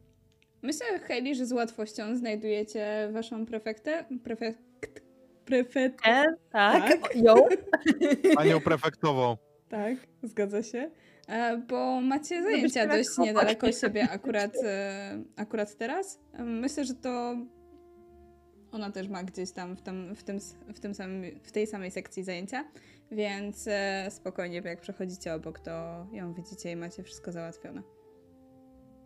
Myślę, 0.62 1.00
Hayley, 1.00 1.36
że 1.36 1.46
z 1.46 1.52
łatwością 1.52 2.16
znajdujecie 2.16 3.10
waszą 3.12 3.46
prefektę. 3.46 4.06
Prefekt. 4.24 5.02
Prefet. 5.46 5.94
E, 6.08 6.26
tak, 6.52 7.02
Tak. 7.02 7.16
ją. 7.16 7.36
Panią 8.36 8.60
prefektową. 8.60 9.38
Tak, 9.70 9.96
zgadza 10.24 10.64
się. 10.64 10.92
E, 11.32 11.58
Bo 11.58 12.02
macie 12.02 12.44
zajęcia 12.44 12.88
dość 12.88 13.18
niedaleko 13.18 13.72
siebie 13.72 14.10
akurat, 14.10 14.52
e, 14.64 15.24
akurat 15.36 15.76
teraz. 15.76 16.20
E, 16.34 16.44
Myślę, 16.44 16.86
że 16.86 16.94
to 16.94 17.36
ona 18.72 18.92
też 18.92 19.08
ma 19.08 19.24
gdzieś 19.24 19.52
tam 19.52 19.76
w, 19.76 19.82
tam, 19.82 20.16
w, 20.16 20.24
tym, 20.24 20.40
w, 20.74 20.80
tym 20.80 20.94
samym, 20.94 21.40
w 21.44 21.52
tej 21.52 21.68
samej 21.68 21.92
sekcji 21.92 22.24
zajęcia, 22.24 22.66
więc 23.12 23.70
spokojnie, 24.10 24.62
jak 24.66 24.82
przechodzicie 24.82 25.34
obok, 25.34 25.60
to 25.60 25.72
ją 26.12 26.34
widzicie 26.34 26.72
i 26.72 26.76
macie 26.76 27.04
wszystko 27.04 27.32
załatwione. 27.32 27.82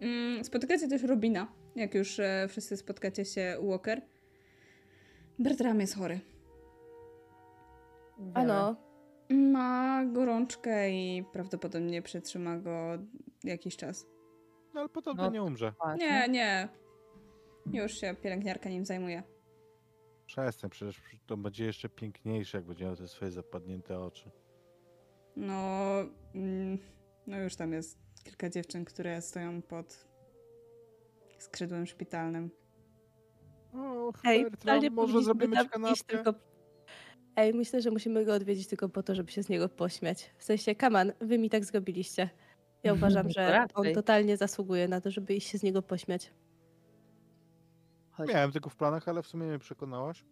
Mm, 0.01 0.43
Spotykacie 0.43 0.87
też 0.87 1.03
Robina, 1.03 1.47
jak 1.75 1.95
już 1.95 2.21
wszyscy 2.49 2.77
spotkacie 2.77 3.25
się 3.25 3.57
u 3.59 3.69
Walker. 3.69 4.01
Bertram 5.39 5.81
jest 5.81 5.95
chory. 5.95 6.19
Ano, 8.33 8.75
Ma 9.29 10.05
gorączkę 10.05 10.91
i 10.91 11.23
prawdopodobnie 11.33 12.01
przetrzyma 12.01 12.57
go 12.57 12.89
jakiś 13.43 13.77
czas. 13.77 14.07
No 14.73 14.79
ale 14.79 14.89
podobno 14.89 15.23
No. 15.23 15.29
nie 15.29 15.43
umrze. 15.43 15.73
Nie, 15.97 16.27
nie. 16.29 16.69
Już 17.73 17.91
się 17.99 18.15
pielęgniarka 18.21 18.69
nim 18.69 18.85
zajmuje. 18.85 19.23
Przestań, 20.25 20.69
przecież 20.69 21.01
to 21.25 21.37
będzie 21.37 21.65
jeszcze 21.65 21.89
piękniejsze, 21.89 22.57
jak 22.57 22.67
będzie 22.67 22.85
miał 22.85 22.95
te 22.95 23.07
swoje 23.07 23.31
zapadnięte 23.31 23.99
oczy. 23.99 24.31
No, 25.35 25.81
mm, 26.35 26.77
no 27.27 27.39
już 27.39 27.55
tam 27.55 27.73
jest 27.73 27.99
kilka 28.23 28.49
dziewczyn, 28.49 28.85
które 28.85 29.21
stoją 29.21 29.61
pod 29.61 30.07
skrzydłem 31.37 31.85
szpitalnym. 31.85 32.49
O, 33.73 34.11
Ej, 34.23 34.43
Bertram, 34.43 34.73
ale 34.73 34.81
nie 34.81 34.89
może 34.91 35.23
zrobimy 35.23 35.57
ci 35.57 35.69
kanapkę? 35.69 36.03
tylko... 36.07 36.33
Ej, 37.35 37.53
myślę, 37.53 37.81
że 37.81 37.91
musimy 37.91 38.25
go 38.25 38.33
odwiedzić 38.33 38.67
tylko 38.67 38.89
po 38.89 39.03
to, 39.03 39.15
żeby 39.15 39.31
się 39.31 39.43
z 39.43 39.49
niego 39.49 39.69
pośmiać. 39.69 40.31
W 40.37 40.43
sensie, 40.43 40.75
kaman, 40.75 41.13
wy 41.21 41.37
mi 41.37 41.49
tak 41.49 41.65
zrobiliście. 41.65 42.29
Ja 42.83 42.93
uważam, 42.93 43.29
że 43.29 43.65
on 43.73 43.93
totalnie 43.93 44.37
zasługuje 44.37 44.87
na 44.87 45.01
to, 45.01 45.11
żeby 45.11 45.33
iść 45.33 45.49
się 45.49 45.57
z 45.57 45.63
niego 45.63 45.81
pośmiać. 45.81 46.31
Chodź. 48.11 48.29
Miałem 48.29 48.51
tylko 48.51 48.69
w 48.69 48.75
planach, 48.75 49.07
ale 49.07 49.23
w 49.23 49.27
sumie 49.27 49.45
mnie 49.45 49.59
przekonałaś. 49.59 50.25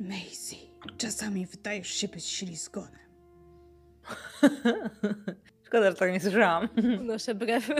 Maisie, 0.00 0.56
czasami 0.96 1.46
wydajesz 1.46 1.88
się 1.88 2.08
być 2.08 2.24
ślizgonem. 2.24 3.04
Szkoda, 5.66 5.90
że 5.90 5.96
tak 5.96 6.12
nie 6.12 6.20
słyszałam. 6.20 6.68
Noszę 7.06 7.34
brew. 7.34 7.68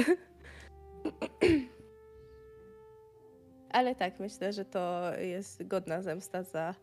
Ale 3.70 3.94
tak, 3.94 4.20
myślę, 4.20 4.52
że 4.52 4.64
to 4.64 5.12
jest 5.18 5.66
godna 5.66 6.02
zemsta 6.02 6.42
za 6.42 6.74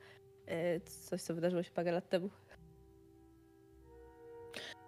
coś, 1.10 1.22
co 1.22 1.36
wydarzyło 1.36 1.64
się 1.64 1.72
parę 1.72 1.92
lat 1.92 2.10
temu. 2.10 2.30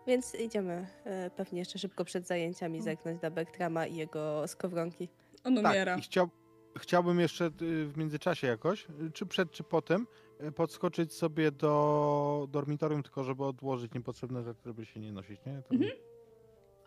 Więc 0.07 0.35
idziemy 0.35 0.88
e, 1.06 1.30
pewnie 1.30 1.60
jeszcze 1.60 1.80
szybko 1.80 2.06
przed 2.06 2.27
zajęciami 2.27 2.81
zerknąć 2.81 3.22
na 3.22 3.31
Bertrama 3.31 3.85
i 3.88 3.95
jego 3.95 4.48
skowronki. 4.48 5.10
On 5.44 5.57
umiera. 5.57 5.95
Tak, 5.95 5.99
i 5.99 6.02
chciał, 6.02 6.30
chciałbym 6.77 7.19
jeszcze 7.19 7.45
y, 7.45 7.85
w 7.88 7.98
międzyczasie 7.98 8.48
jakoś, 8.48 8.88
y, 9.07 9.11
czy 9.11 9.26
przed, 9.26 9.52
czy 9.52 9.64
potem, 9.64 10.07
y, 10.44 10.52
podskoczyć 10.52 11.14
sobie 11.14 11.52
do 11.52 12.48
dormitorium, 12.52 13.03
tylko 13.03 13.23
żeby 13.23 13.44
odłożyć 13.45 13.94
niepotrzebne 13.94 14.44
rzeczy, 14.44 14.61
żeby 14.65 14.85
się 14.85 14.99
nie 14.99 15.11
nosić, 15.11 15.40
nie? 15.45 15.61
Tam- 15.61 15.77
Mhm. 15.77 15.91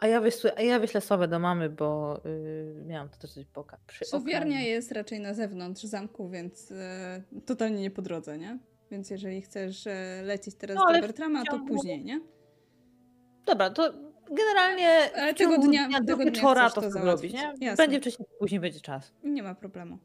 A 0.01 0.06
ja, 0.06 0.20
wyślę, 0.20 0.52
a 0.56 0.62
ja 0.62 0.78
wyślę 0.78 1.01
sławę 1.01 1.28
do 1.28 1.39
mamy, 1.39 1.70
bo 1.70 2.20
y, 2.27 2.82
miałam 2.86 3.09
to. 3.09 3.28
Przy 3.86 4.05
Sowiarnia 4.05 4.56
okazji. 4.56 4.70
jest 4.70 4.93
raczej 4.93 5.20
na 5.20 5.35
zewnątrz 5.35 5.82
zamku, 5.82 6.28
więc 6.28 6.73
e, 6.73 7.23
totalnie 7.47 7.81
nie 7.82 7.90
po 7.90 8.02
drodze, 8.02 8.39
nie? 8.39 8.59
Więc 8.90 9.10
jeżeli 9.10 9.43
chcesz 9.43 9.86
e, 9.86 10.23
lecieć 10.24 10.55
teraz 10.55 10.77
No, 10.77 10.93
do 10.94 11.01
Bertrama, 11.01 11.43
to 11.51 11.60
później, 11.68 12.05
nie? 12.05 12.20
Dobra, 13.47 13.70
to 13.70 13.93
generalnie 14.31 14.89
Ale 15.16 15.35
tego 15.35 15.56
dnia- 15.59 16.01
do 16.01 16.06
tego 16.06 16.16
dnia 16.23 16.24
wieczora 16.32 16.70
to 16.70 16.81
to 16.81 16.90
zrobić, 16.90 17.32
nie? 17.32 17.55
Jasne. 17.60 17.77
Będzie 17.85 18.01
wcześniej, 18.01 18.28
później 18.39 18.60
będzie 18.60 18.81
czas. 18.81 19.12
Nie 19.24 19.43
ma 19.43 19.55
problemu. 19.55 19.98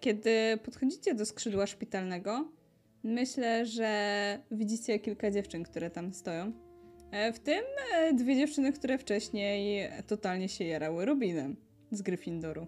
Kiedy 0.00 0.58
podchodzicie 0.64 1.14
do 1.14 1.26
skrzydła 1.26 1.66
szpitalnego, 1.66 2.48
myślę, 3.02 3.66
że 3.66 4.38
widzicie 4.50 4.98
kilka 4.98 5.30
dziewczyn, 5.30 5.62
które 5.62 5.90
tam 5.90 6.12
stoją. 6.14 6.52
E, 7.10 7.32
W 7.32 7.40
tym 7.40 7.64
e, 7.94 8.14
dwie 8.14 8.36
dziewczyny, 8.36 8.72
które 8.72 8.98
wcześniej 8.98 9.90
totalnie 10.06 10.48
się 10.48 10.64
jarały 10.64 11.04
Rubinem 11.04 11.56
z 11.90 12.02
Gryffindoru. 12.02 12.66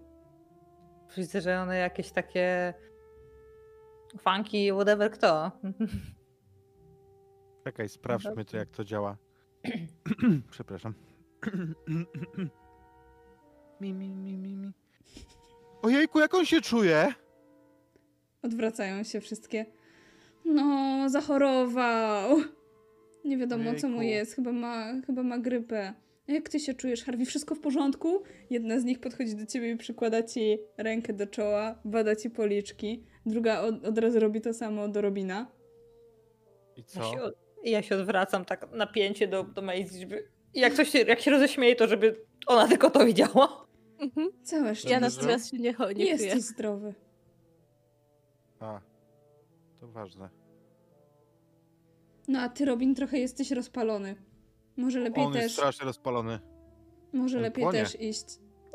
Widzę, 1.17 1.41
że 1.41 1.61
one 1.61 1.77
jakieś 1.77 2.11
takie 2.11 2.73
funky, 4.17 4.71
whatever 4.73 5.11
kto. 5.11 5.51
Czekaj, 7.63 7.89
sprawdźmy 7.89 8.45
to, 8.45 8.57
jak 8.57 8.69
to 8.69 8.83
działa. 8.83 9.17
Przepraszam. 10.51 10.93
mi, 13.81 13.93
mi, 13.93 14.09
mi, 14.09 14.37
mi, 14.37 14.55
mi. 14.55 14.71
Ojejku, 15.81 16.19
jak 16.19 16.33
on 16.33 16.45
się 16.45 16.61
czuje? 16.61 17.13
Odwracają 18.41 19.03
się 19.03 19.21
wszystkie. 19.21 19.65
No, 20.45 21.09
zachorował. 21.09 22.37
Nie 23.25 23.37
wiadomo, 23.37 23.75
co 23.75 23.89
mu 23.89 24.01
jest. 24.01 24.35
Chyba 24.35 24.51
ma, 24.51 25.01
chyba 25.05 25.23
ma 25.23 25.37
grypę. 25.39 25.93
A 26.29 26.31
Jak 26.31 26.49
ty 26.49 26.59
się 26.59 26.73
czujesz, 26.73 27.03
Harvey? 27.03 27.25
Wszystko 27.25 27.55
w 27.55 27.59
porządku? 27.59 28.23
Jedna 28.49 28.79
z 28.79 28.83
nich 28.83 28.99
podchodzi 28.99 29.35
do 29.35 29.45
ciebie 29.45 29.71
i 29.71 29.77
przykłada 29.77 30.23
ci 30.23 30.57
rękę 30.77 31.13
do 31.13 31.27
czoła, 31.27 31.79
bada 31.85 32.15
ci 32.15 32.29
policzki. 32.29 33.03
Druga 33.25 33.61
od, 33.61 33.85
od 33.85 33.97
razu 33.97 34.19
robi 34.19 34.41
to 34.41 34.53
samo 34.53 34.87
do 34.87 35.01
Robina. 35.01 35.51
I 36.75 36.79
Ja 36.79 36.85
co? 36.85 37.03
się, 37.11 37.21
od- 37.21 37.35
ja 37.63 37.81
się 37.81 37.95
odwracam 37.95 38.45
tak 38.45 38.71
napięcie 38.71 39.27
do, 39.27 39.43
do 39.43 39.61
Maisie, 39.61 39.99
żeby 39.99 40.27
jak 40.53 40.73
coś 40.73 40.89
się, 40.89 40.99
jak 40.99 41.19
się 41.19 41.31
roześmieje, 41.31 41.75
to 41.75 41.87
żeby 41.87 42.25
ona 42.47 42.67
tylko 42.67 42.89
to 42.89 43.05
widziała. 43.05 43.67
Mhm. 43.99 44.29
Całe 44.43 44.67
Ja 44.67 44.75
szczęście. 44.75 44.99
natomiast 44.99 45.49
się 45.51 45.57
nie, 45.57 45.75
nie 45.95 46.05
Jesteś 46.05 46.29
czuję. 46.31 46.41
zdrowy. 46.41 46.93
A, 48.59 48.81
to 49.79 49.87
ważne. 49.87 50.29
No 52.27 52.39
a 52.39 52.49
ty, 52.49 52.65
Robin, 52.65 52.95
trochę 52.95 53.19
jesteś 53.19 53.51
rozpalony. 53.51 54.15
Może 54.77 54.99
lepiej 54.99 55.23
On 55.23 55.33
jest 55.33 55.45
też, 55.45 55.51
strasznie 55.53 55.85
rozpalony. 55.85 56.39
może 57.13 57.37
on 57.37 57.43
lepiej 57.43 57.63
płonie. 57.63 57.79
też 57.79 58.01
iść, 58.01 58.25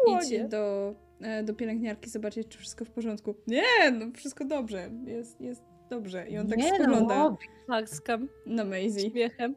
idź 0.09 0.49
do, 0.49 0.95
e, 1.21 1.43
do 1.45 1.55
pielęgniarki, 1.55 2.11
zobaczyć, 2.11 2.49
czy 2.49 2.59
wszystko 2.59 2.85
w 2.85 2.91
porządku. 2.91 3.35
Nie, 3.47 3.91
no 3.93 4.07
wszystko 4.17 4.45
dobrze. 4.45 4.91
Jest, 5.07 5.41
jest 5.41 5.63
dobrze. 5.91 6.29
I 6.29 6.39
on 6.39 6.49
tak 6.49 6.59
Nie, 6.59 6.69
spogląda 6.75 7.15
No, 7.19 7.25
Robin, 7.25 7.49
Maskam, 7.69 8.29
na 8.47 8.65
Maisie. 8.65 9.11
śmiechem. 9.11 9.55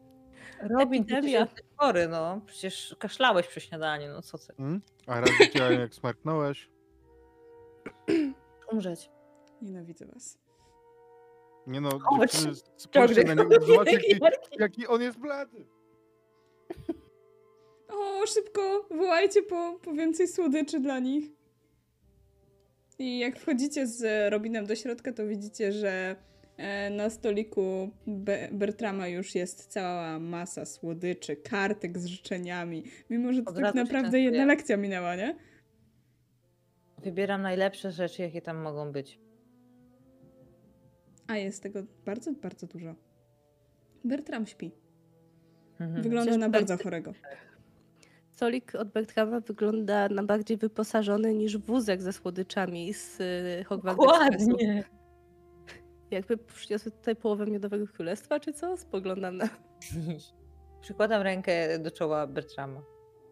Robin, 0.62 1.04
ty 1.04 1.12
Epidemia. 1.14 1.40
jesteś 1.40 1.64
chory, 1.76 2.08
no. 2.08 2.40
Przecież 2.46 2.96
kaszlałeś 2.98 3.46
przy 3.46 3.60
śniadaniu, 3.60 4.08
no 4.12 4.22
co 4.22 4.38
ty. 4.38 4.52
Mm? 4.58 4.80
A 5.06 5.20
raz 5.20 5.30
widziałem, 5.40 5.80
jak 5.80 5.94
smarknąłeś. 5.94 6.70
Umrzeć. 8.72 9.10
Nienawidzę 9.62 10.06
was. 10.06 10.38
Nie 11.70 11.80
no, 11.80 11.98
Chodź, 11.98 12.32
dziewczyny, 12.32 12.54
spójrzcie 12.76 13.24
na 13.24 13.34
niego, 13.34 13.66
zobaczcie, 13.66 13.92
jaki, 13.92 14.16
jaki 14.58 14.86
on 14.86 15.02
jest 15.02 15.18
blady. 15.18 15.66
O, 17.88 18.26
szybko! 18.26 18.88
Wołajcie 18.90 19.42
po, 19.42 19.78
po 19.82 19.92
więcej 19.92 20.28
słodyczy 20.28 20.80
dla 20.80 20.98
nich. 20.98 21.24
I 22.98 23.18
jak 23.18 23.38
wchodzicie 23.38 23.86
z 23.86 24.30
Robinem 24.32 24.66
do 24.66 24.76
środka, 24.76 25.12
to 25.12 25.26
widzicie, 25.26 25.72
że 25.72 26.16
e, 26.56 26.90
na 26.90 27.10
stoliku 27.10 27.90
Be 28.06 28.48
Bertrama 28.52 29.08
już 29.08 29.34
jest 29.34 29.66
cała 29.66 30.18
masa 30.18 30.64
słodyczy, 30.64 31.36
kartek 31.36 31.98
z 31.98 32.06
życzeniami. 32.06 32.84
Mimo, 33.10 33.32
że 33.32 33.42
to 33.42 33.52
tak 33.52 33.74
naprawdę 33.74 34.20
jedna 34.20 34.44
lekcja 34.44 34.76
minęła, 34.76 35.16
nie? 35.16 35.36
Wybieram 36.98 37.42
najlepsze 37.42 37.92
rzeczy, 37.92 38.22
jakie 38.22 38.42
tam 38.42 38.56
mogą 38.56 38.92
być. 38.92 39.29
A 41.30 41.36
jest 41.36 41.62
tego 41.62 41.82
bardzo, 42.04 42.32
bardzo 42.32 42.66
dużo. 42.66 42.94
Bertram 44.04 44.46
śpi. 44.46 44.70
Mhm. 45.80 46.02
Wygląda 46.02 46.30
Przecież 46.30 46.40
na 46.40 46.48
Bert- 46.48 46.52
bardzo 46.52 46.84
chorego. 46.84 47.12
Stolik 48.30 48.74
od 48.74 48.88
Bertrama 48.88 49.40
wygląda 49.40 50.08
na 50.08 50.22
bardziej 50.22 50.56
wyposażony 50.56 51.34
niż 51.34 51.58
wózek 51.58 52.02
ze 52.02 52.12
słodyczami 52.12 52.94
z 52.94 53.20
y, 53.20 53.64
Hogwarts. 53.64 53.98
Dokładnie. 53.98 54.84
Jakby 56.10 56.36
przyniosły 56.36 56.90
tutaj 56.92 57.16
połowę 57.16 57.46
Miodowego 57.46 57.86
Królestwa, 57.86 58.40
czy 58.40 58.52
co? 58.52 58.76
Spoglądam 58.76 59.36
na... 59.36 59.48
Przykładam 60.80 61.22
rękę 61.22 61.78
do 61.78 61.90
czoła 61.90 62.26
Bertrama. 62.26 62.82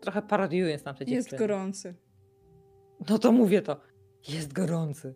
Trochę 0.00 0.22
parodiując 0.22 0.84
na 0.84 0.94
te 0.94 1.04
Jest 1.04 1.36
gorący. 1.36 1.94
No 3.10 3.18
to 3.18 3.32
mówię 3.32 3.62
to. 3.62 3.80
Jest 4.28 4.52
gorący. 4.52 5.14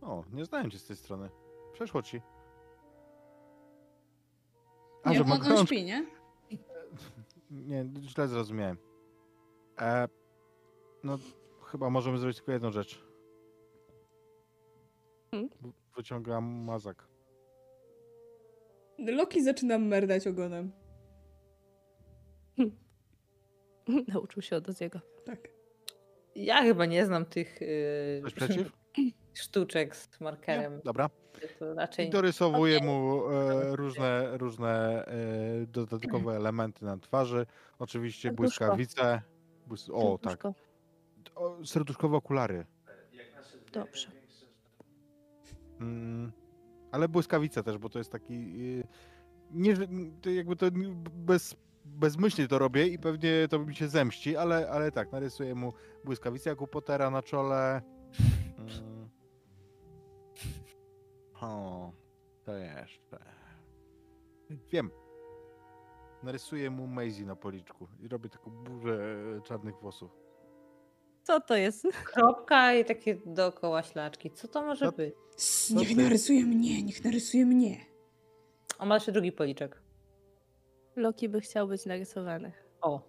O, 0.00 0.24
nie 0.32 0.44
znałem 0.44 0.70
cię 0.70 0.78
z 0.78 0.86
tej 0.86 0.96
strony. 0.96 1.28
Przeszło 1.72 2.02
ci. 2.02 2.20
A, 5.02 5.10
Nie, 5.10 5.16
że 5.16 5.22
on, 5.22 5.28
ma 5.28 5.34
on 5.34 5.40
gorączkę. 5.40 5.66
śpi, 5.66 5.84
nie? 5.84 6.06
Nie, 7.50 7.84
źle 8.02 8.28
zrozumiałem. 8.28 8.76
E, 9.80 10.08
no, 11.04 11.18
chyba 11.64 11.90
możemy 11.90 12.18
zrobić 12.18 12.36
tylko 12.36 12.52
jedną 12.52 12.70
rzecz. 12.72 13.04
Hmm? 15.30 15.50
Wyciągam 15.96 16.44
mazak. 16.44 17.08
Loki 18.98 19.42
zaczyna 19.42 19.78
merdać 19.78 20.26
ogonem. 20.26 20.72
Nauczył 24.08 24.42
się 24.42 24.56
od 24.56 24.68
Oziego. 24.68 25.00
Tak. 25.24 25.48
Ja 26.34 26.62
chyba 26.62 26.86
nie 26.86 27.06
znam 27.06 27.24
tych 27.26 27.60
yy, 27.60 28.20
Coś 28.22 28.34
przeciw? 28.34 28.72
sztuczek 29.34 29.96
z 29.96 30.20
Nie? 30.20 30.24
markerem. 30.24 30.80
Dobra. 30.84 31.08
To 31.58 31.72
I 31.72 31.76
raczej 31.76 32.10
dorysowuję 32.10 32.80
mu 32.84 33.30
e, 33.30 33.76
różne, 33.76 34.38
różne 34.38 35.04
e, 35.06 35.12
dodatkowe 35.66 36.32
elementy 36.36 36.84
na 36.84 36.96
twarzy. 36.96 37.46
Oczywiście 37.78 38.28
Serduszko. 38.28 38.42
błyskawice. 38.42 39.22
Błys... 39.66 39.90
O, 39.92 40.18
tak. 40.22 40.44
O, 41.34 41.66
serduszkowe 41.66 42.16
okulary. 42.16 42.66
Dobrze. 43.72 44.08
Mm, 45.80 46.32
ale 46.92 47.08
błyskawice 47.08 47.62
też, 47.62 47.78
bo 47.78 47.88
to 47.88 47.98
jest 47.98 48.12
taki 48.12 48.34
y, 48.34 48.86
nie, 49.50 49.74
jakby 50.36 50.56
to 50.56 50.66
bez, 51.14 51.56
bezmyślnie 51.84 52.48
to 52.48 52.58
robię 52.58 52.86
i 52.86 52.98
pewnie 52.98 53.48
to 53.50 53.58
mi 53.58 53.74
się 53.74 53.88
zemści, 53.88 54.36
ale, 54.36 54.70
ale 54.70 54.92
tak, 54.92 55.12
narysuję 55.12 55.54
mu 55.54 55.72
błyskawicę 56.04 56.50
jak 56.50 56.60
u 56.62 56.66
Pottera 56.66 57.10
na 57.10 57.22
czole. 57.22 57.82
O, 61.42 61.92
to 62.44 62.54
jeszcze. 62.56 63.18
Wiem. 64.50 64.90
Narysuję 66.22 66.70
mu 66.70 66.86
Maisie 66.86 67.24
na 67.26 67.36
policzku 67.36 67.88
i 68.00 68.08
robię 68.08 68.28
taką 68.28 68.50
burzę 68.50 68.98
czarnych 69.44 69.74
włosów. 69.80 70.10
Co 71.22 71.40
to 71.40 71.56
jest? 71.56 71.86
Kropka 72.04 72.74
i 72.74 72.84
takie 72.84 73.14
dookoła 73.26 73.82
ślaczki. 73.82 74.30
Co 74.30 74.48
to 74.48 74.62
może 74.62 74.84
No- 74.86 74.92
być? 74.92 75.14
Co 75.36 75.74
niech 75.74 75.96
narysuje 75.96 76.44
mnie, 76.44 76.82
niech 76.82 77.04
narysuje 77.04 77.46
mnie. 77.46 77.76
O, 78.78 78.86
ma 78.86 78.94
jeszcze 78.94 79.12
drugi 79.12 79.32
policzek. 79.32 79.82
Loki 80.96 81.28
by 81.28 81.40
chciał 81.40 81.68
być 81.68 81.86
narysowany. 81.86 82.52
O. 82.80 83.00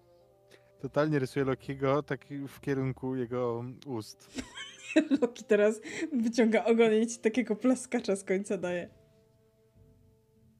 Totalnie 0.80 1.18
rysuję 1.18 1.44
Lokiego 1.44 2.02
taki 2.02 2.48
w 2.48 2.60
kierunku 2.60 3.14
jego 3.16 3.64
ust. 3.86 4.28
Loki 5.20 5.44
teraz 5.44 5.80
wyciąga 6.12 6.64
ogon 6.64 6.94
i 6.94 7.06
ci 7.06 7.18
takiego 7.18 7.56
plaskacza 7.56 8.16
z 8.16 8.24
końca 8.24 8.58
daje. 8.58 8.88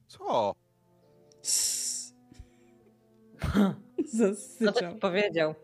Co? 0.08 0.54
No 4.14 4.28
Zasyczał. 4.28 4.92
ci 4.92 4.98
powiedział. 4.98 5.54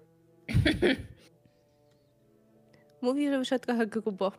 Mówi, 3.02 3.28
że 3.30 3.38
wyszedł 3.38 3.64
trochę 3.64 3.86
grubo. 3.86 4.32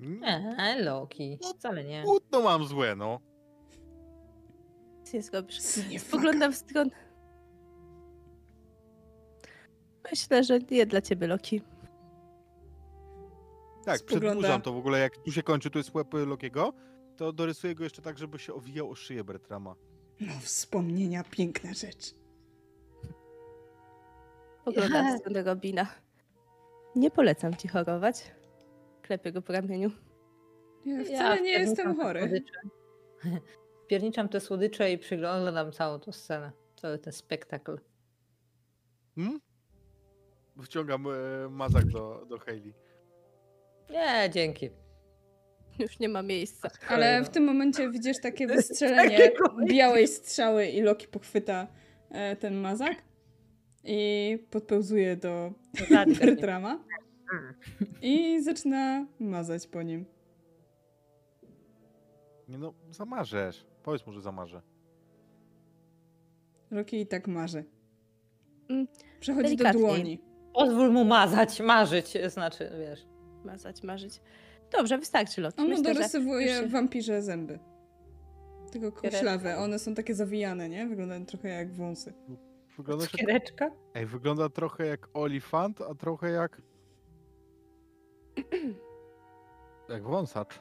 Nie, 0.00 0.76
Loki. 0.80 1.38
Wcale 1.58 1.84
nie. 1.84 2.02
Płótno 2.02 2.40
mam 2.42 2.64
złe, 2.64 2.96
no. 2.96 3.20
Nic 5.00 5.12
nie 5.12 5.22
zrobisz. 5.22 5.58
Sss, 5.58 5.88
nie 5.90 6.00
Spoglądam 6.00 6.52
w 6.52 6.56
stronę. 6.56 6.90
Myślę, 10.10 10.44
że 10.44 10.58
nie 10.70 10.86
dla 10.86 11.00
ciebie, 11.00 11.26
Loki. 11.26 11.62
Tak, 13.84 13.98
Spogląda. 13.98 14.26
przedłużam 14.26 14.62
to 14.62 14.72
w 14.72 14.76
ogóle, 14.76 14.98
jak 14.98 15.16
tu 15.16 15.32
się 15.32 15.42
kończy, 15.42 15.70
tu 15.70 15.78
jest 15.78 15.94
łeb 15.94 16.08
Lokiego, 16.26 16.72
to 17.16 17.32
dorysuję 17.32 17.74
go 17.74 17.84
jeszcze 17.84 18.02
tak, 18.02 18.18
żeby 18.18 18.38
się 18.38 18.54
owijał 18.54 18.90
o 18.90 18.94
szyję 18.94 19.24
Bertrama. 19.24 19.74
No, 20.20 20.32
wspomnienia, 20.42 21.24
piękna 21.30 21.74
rzecz. 21.74 22.14
Spoglądam 24.60 25.16
w 25.16 25.20
stronę 25.20 25.42
Robina. 25.42 25.86
Nie 26.96 27.10
polecam 27.10 27.56
ci 27.56 27.68
chorować. 27.68 28.30
Klepię 29.02 29.32
go 29.32 29.42
po 29.42 29.52
ramieniu. 29.52 29.90
Ja 30.84 31.04
wcale 31.04 31.40
nie 31.42 31.50
jestem 31.50 31.96
chory. 31.96 32.20
słodycze. 32.20 32.60
Wpierniczam 33.84 34.28
te 34.28 34.40
słodycze 34.40 34.92
i 34.92 34.98
przyglądam 34.98 35.72
całą 35.72 36.00
tą 36.00 36.12
scenę. 36.12 36.52
Cały 36.76 36.98
ten 36.98 37.12
spektakl. 37.12 37.78
Hmm? 39.14 39.40
Wciągam 40.62 41.06
e, 41.06 41.48
mazak 41.50 41.86
do, 41.86 42.26
do 42.28 42.38
Hayley. 42.38 42.74
Nie, 43.90 44.30
dzięki. 44.30 44.70
Już 45.78 45.98
nie 45.98 46.08
ma 46.08 46.22
miejsca. 46.22 46.70
Ale 46.88 47.24
w 47.24 47.28
tym 47.28 47.44
momencie 47.44 47.90
widzisz 47.90 48.20
takie 48.22 48.46
wystrzelenie 48.56 49.32
białej 49.66 50.08
strzały 50.08 50.66
i 50.66 50.80
Loki 50.80 51.08
pochwyta 51.08 51.66
e, 52.10 52.36
ten 52.36 52.54
mazak 52.54 53.02
i 53.84 54.38
podpełzuje 54.50 55.16
do. 55.16 55.52
Bertrama 56.20 56.84
i 58.02 58.42
zaczyna 58.42 59.06
mazać 59.20 59.66
po 59.66 59.82
nim. 59.82 60.04
Nie 62.48 62.58
no, 62.58 62.74
zamarzesz. 62.90 63.66
Powiedz 63.82 64.06
mu, 64.06 64.12
że 64.12 64.20
zamarzę. 64.20 64.62
Loki 66.70 67.00
i 67.00 67.06
tak 67.06 67.28
marzy. 67.28 67.64
Mm, 68.68 68.86
Przechodzi 69.20 69.56
do 69.56 69.72
dłoni. 69.72 70.20
Pozwól 70.54 70.92
mu 70.92 71.04
mazać, 71.04 71.60
marzyć, 71.60 72.12
znaczy, 72.28 72.70
wiesz. 72.78 73.06
Mazać, 73.44 73.82
marzyć. 73.82 74.20
Dobrze, 74.70 74.98
wystarczy, 74.98 75.40
Loki. 75.40 75.58
On 75.60 75.64
mu 75.64 75.70
Myślę, 75.70 75.84
że 75.84 75.94
dorysowuje 75.94 76.48
się- 76.48 76.66
wampirze 76.66 77.22
zęby. 77.22 77.58
Tylko 78.72 78.92
koślawe. 78.92 79.56
One 79.58 79.78
są 79.78 79.94
takie 79.94 80.14
zawijane, 80.14 80.68
nie? 80.68 80.86
Wyglądają 80.86 81.26
trochę 81.26 81.48
jak 81.48 81.72
wąsy. 81.72 82.12
Wygląda, 82.76 83.04
Skiereczka? 83.04 83.70
ej, 83.94 84.06
wygląda 84.06 84.48
trochę 84.48 84.86
jak 84.86 85.08
olifant, 85.14 85.80
a 85.80 85.94
trochę 85.94 86.30
jak... 86.30 86.62
jak 89.88 90.02
wąsacz. 90.02 90.60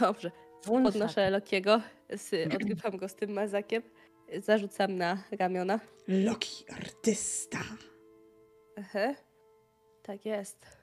Dobrze. 0.00 0.30
Wąsacz. 0.66 0.92
Podnoszę 0.92 1.30
Lokiego, 1.30 1.80
z, 2.16 2.30
odgrywam 2.54 2.96
go 2.96 3.08
z 3.08 3.14
tym 3.14 3.30
mazakiem, 3.32 3.82
zarzucam 4.38 4.96
na 4.96 5.22
ramiona. 5.38 5.80
Loki, 6.08 6.64
artysta. 6.72 7.58
Ehe. 8.76 9.14
Tak 10.02 10.26
jest. 10.26 10.77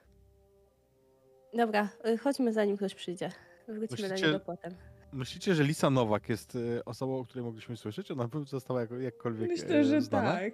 Dobra, 1.56 1.88
y, 2.08 2.18
chodźmy 2.18 2.52
zanim 2.52 2.76
ktoś 2.76 2.94
przyjdzie. 2.94 3.30
Wrócimy 3.68 4.08
do 4.08 4.14
Myślicie- 4.14 4.26
niego 4.26 4.40
potem. 4.40 4.72
Myślicie, 5.12 5.54
że 5.54 5.64
Lisa 5.64 5.90
Nowak 5.90 6.28
jest 6.28 6.56
e, 6.56 6.84
osobą, 6.84 7.18
o 7.18 7.24
której 7.24 7.44
mogliśmy 7.44 7.76
słyszeć? 7.76 8.10
Ona 8.10 8.28
by 8.28 8.44
została 8.44 8.80
jak, 8.80 8.90
jakkolwiek 8.90 9.48
Myślę, 9.50 9.76
e, 9.76 9.84
że 9.84 10.00
znana? 10.00 10.32
tak. 10.32 10.52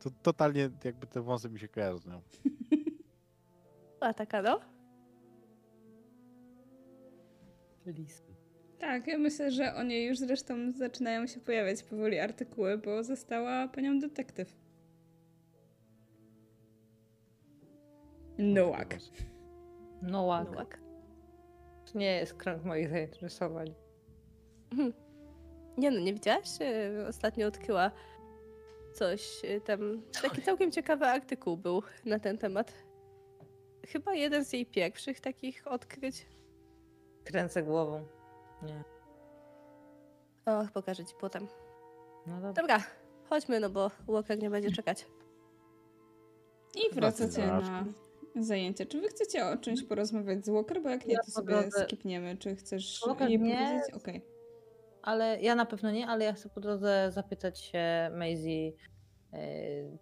To 0.00 0.10
totalnie 0.22 0.70
jakby 0.84 1.06
te 1.06 1.20
wąsy 1.22 1.50
mi 1.50 1.58
się 1.58 1.68
kojarzą 1.68 1.98
z 1.98 2.06
nią. 2.10 2.22
A 4.00 4.14
taka 4.14 4.42
no? 4.42 4.60
Lis. 7.86 8.22
Tak, 8.78 9.06
ja 9.06 9.18
myślę, 9.18 9.50
że 9.50 9.74
o 9.74 9.82
niej 9.82 10.08
już 10.08 10.18
zresztą 10.18 10.72
zaczynają 10.72 11.26
się 11.26 11.40
pojawiać 11.40 11.82
powoli 11.82 12.18
artykuły, 12.18 12.78
bo 12.78 13.04
została 13.04 13.68
panią 13.68 13.98
detektyw. 13.98 14.56
Noak. 18.38 18.98
No 20.02 20.22
łak. 20.22 20.50
Nowak. 20.50 20.80
To 21.92 21.98
nie 21.98 22.16
jest 22.16 22.34
krąg 22.34 22.64
moich 22.64 22.90
zainteresowań. 22.90 23.74
Nie 25.78 25.90
no, 25.90 26.00
nie 26.00 26.14
widziałaś? 26.14 26.48
Y, 26.60 27.06
Ostatnio 27.08 27.46
odkryła 27.46 27.90
coś 28.92 29.44
y, 29.44 29.60
tam. 29.60 30.02
Taki 30.22 30.42
całkiem 30.42 30.70
ciekawy 30.72 31.06
artykuł 31.06 31.56
był 31.56 31.82
na 32.04 32.18
ten 32.18 32.38
temat. 32.38 32.74
Chyba 33.88 34.14
jeden 34.14 34.44
z 34.44 34.52
jej 34.52 34.66
pierwszych 34.66 35.20
takich 35.20 35.66
odkryć. 35.66 36.26
Kręcę 37.24 37.62
głową. 37.62 38.06
Nie. 38.62 38.84
O, 40.46 40.66
pokażę 40.74 41.04
ci 41.04 41.14
potem. 41.20 41.48
No 42.26 42.34
dobra. 42.34 42.52
Dobra, 42.52 42.80
chodźmy, 43.28 43.60
no 43.60 43.70
bo 43.70 43.90
Walker 44.08 44.38
nie 44.38 44.50
będzie 44.50 44.70
czekać. 44.70 45.06
I 46.74 46.94
wracacie 46.94 47.46
na 47.46 47.84
zajęcia. 48.36 48.86
Czy 48.86 49.00
wy 49.00 49.08
chcecie 49.08 49.46
o 49.46 49.56
czymś 49.56 49.82
porozmawiać 49.82 50.46
z 50.46 50.48
Walker? 50.48 50.82
Bo 50.82 50.88
jak 50.88 51.06
nie, 51.06 51.14
Ja 51.14 51.20
to 51.26 51.30
sobie 51.30 51.54
drodze- 51.54 51.84
skipniemy. 51.84 52.36
Czy 52.36 52.56
chcesz 52.56 53.00
Walker 53.06 53.28
jej 53.28 53.38
nie. 53.40 53.56
powiedzieć? 53.56 53.94
Okej. 53.94 54.22
Ale 55.02 55.40
ja 55.40 55.54
na 55.54 55.66
pewno 55.66 55.90
nie, 55.90 56.06
ale 56.06 56.24
ja 56.24 56.32
chcę 56.32 56.48
po 56.48 56.60
drodze 56.60 57.08
zapytać 57.12 57.60
się 57.60 58.10
Maisie, 58.16 58.72
e, 59.32 59.38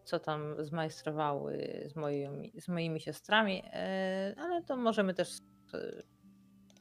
co 0.05 0.19
tam 0.19 0.55
zmajstrowały 0.59 1.85
z 1.93 1.97
moimi, 1.97 2.53
z 2.61 2.69
moimi 2.69 3.01
siostrami, 3.01 3.63
e, 3.73 4.35
ale 4.39 4.63
to 4.63 4.77
możemy 4.77 5.15
też. 5.15 5.39
e, 5.75 6.03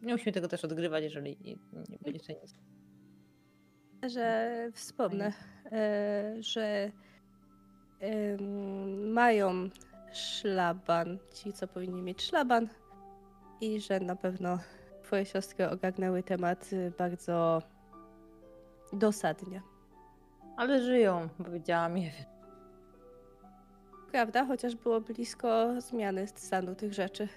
Nie 0.02 0.14
musimy 0.14 0.32
tego 0.34 0.48
też 0.48 0.66
odgrywać, 0.66 1.04
jeżeli 1.04 1.38
nie, 1.42 1.56
nie 1.90 1.98
będzie 2.02 2.20
tutaj 2.20 2.36
nic. 2.42 2.54
że 4.14 4.52
wspomnę, 4.74 5.34
e, 5.72 6.36
że 6.40 6.92
mają 9.14 9.70
szlaban, 10.14 11.18
ci 11.34 11.54
co 11.54 11.68
powinni 11.68 12.02
mieć 12.02 12.22
szlaban 12.22 12.68
i 13.62 13.82
że 13.82 14.00
na 14.00 14.16
pewno 14.16 14.60
twoje 15.04 15.26
siostry 15.26 15.70
ogarnęły 15.70 16.24
temat 16.24 16.74
y, 16.74 16.92
bardzo 16.98 17.62
dosadnie. 18.94 19.62
Ale 20.58 20.82
żyją, 20.82 21.30
powiedziałam, 21.38 21.96
nie 21.96 22.02
wiem. 22.12 22.26
Prawda? 24.12 24.46
Chociaż 24.46 24.76
było 24.76 25.02
blisko 25.02 25.82
zmiany 25.82 26.28
stanu 26.28 26.76
tych 26.76 26.94
rzeczy. 26.94 27.28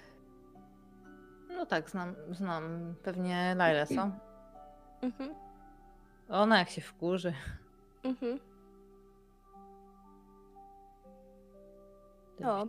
No 1.49 1.67
tak, 1.67 1.91
znam, 1.91 2.15
znam 2.31 2.95
pewnie 3.03 3.55
Lailę, 3.57 3.87
co? 3.87 4.11
Mhm, 5.03 5.35
Ona 6.29 6.59
jak 6.59 6.69
się 6.69 6.81
wkurzy. 6.81 7.33
mhm. 8.03 8.39
No, 12.41 12.67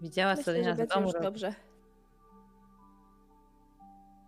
Widziała 0.00 0.34
myślę, 0.34 0.44
sobie 0.54 0.64
że 0.64 0.86
domu. 0.86 1.06
już 1.06 1.22
dobrze. 1.22 1.54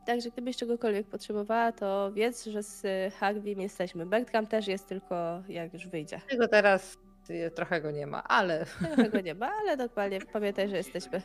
Także 0.06 0.30
gdybyś 0.30 0.56
czegokolwiek 0.56 1.06
potrzebowała, 1.06 1.72
to 1.72 2.12
wiedz, 2.12 2.44
że 2.46 2.62
z 2.62 2.84
Harvim 3.14 3.60
jesteśmy. 3.60 4.06
Bertram 4.06 4.46
też 4.46 4.66
jest 4.68 4.86
tylko 4.88 5.42
jak 5.48 5.72
już 5.72 5.86
wyjdzie. 5.86 6.20
Tego 6.28 6.48
teraz 6.48 6.96
e, 7.30 7.50
trochę 7.50 7.80
go 7.80 7.90
nie 7.90 8.06
ma, 8.06 8.24
ale 8.24 8.64
Trochę 8.66 9.10
go 9.10 9.20
nie 9.20 9.34
ma, 9.34 9.50
ale 9.60 9.76
dokładnie 9.76 10.20
pamiętaj, 10.20 10.68
że 10.68 10.76
jesteśmy. 10.76 11.22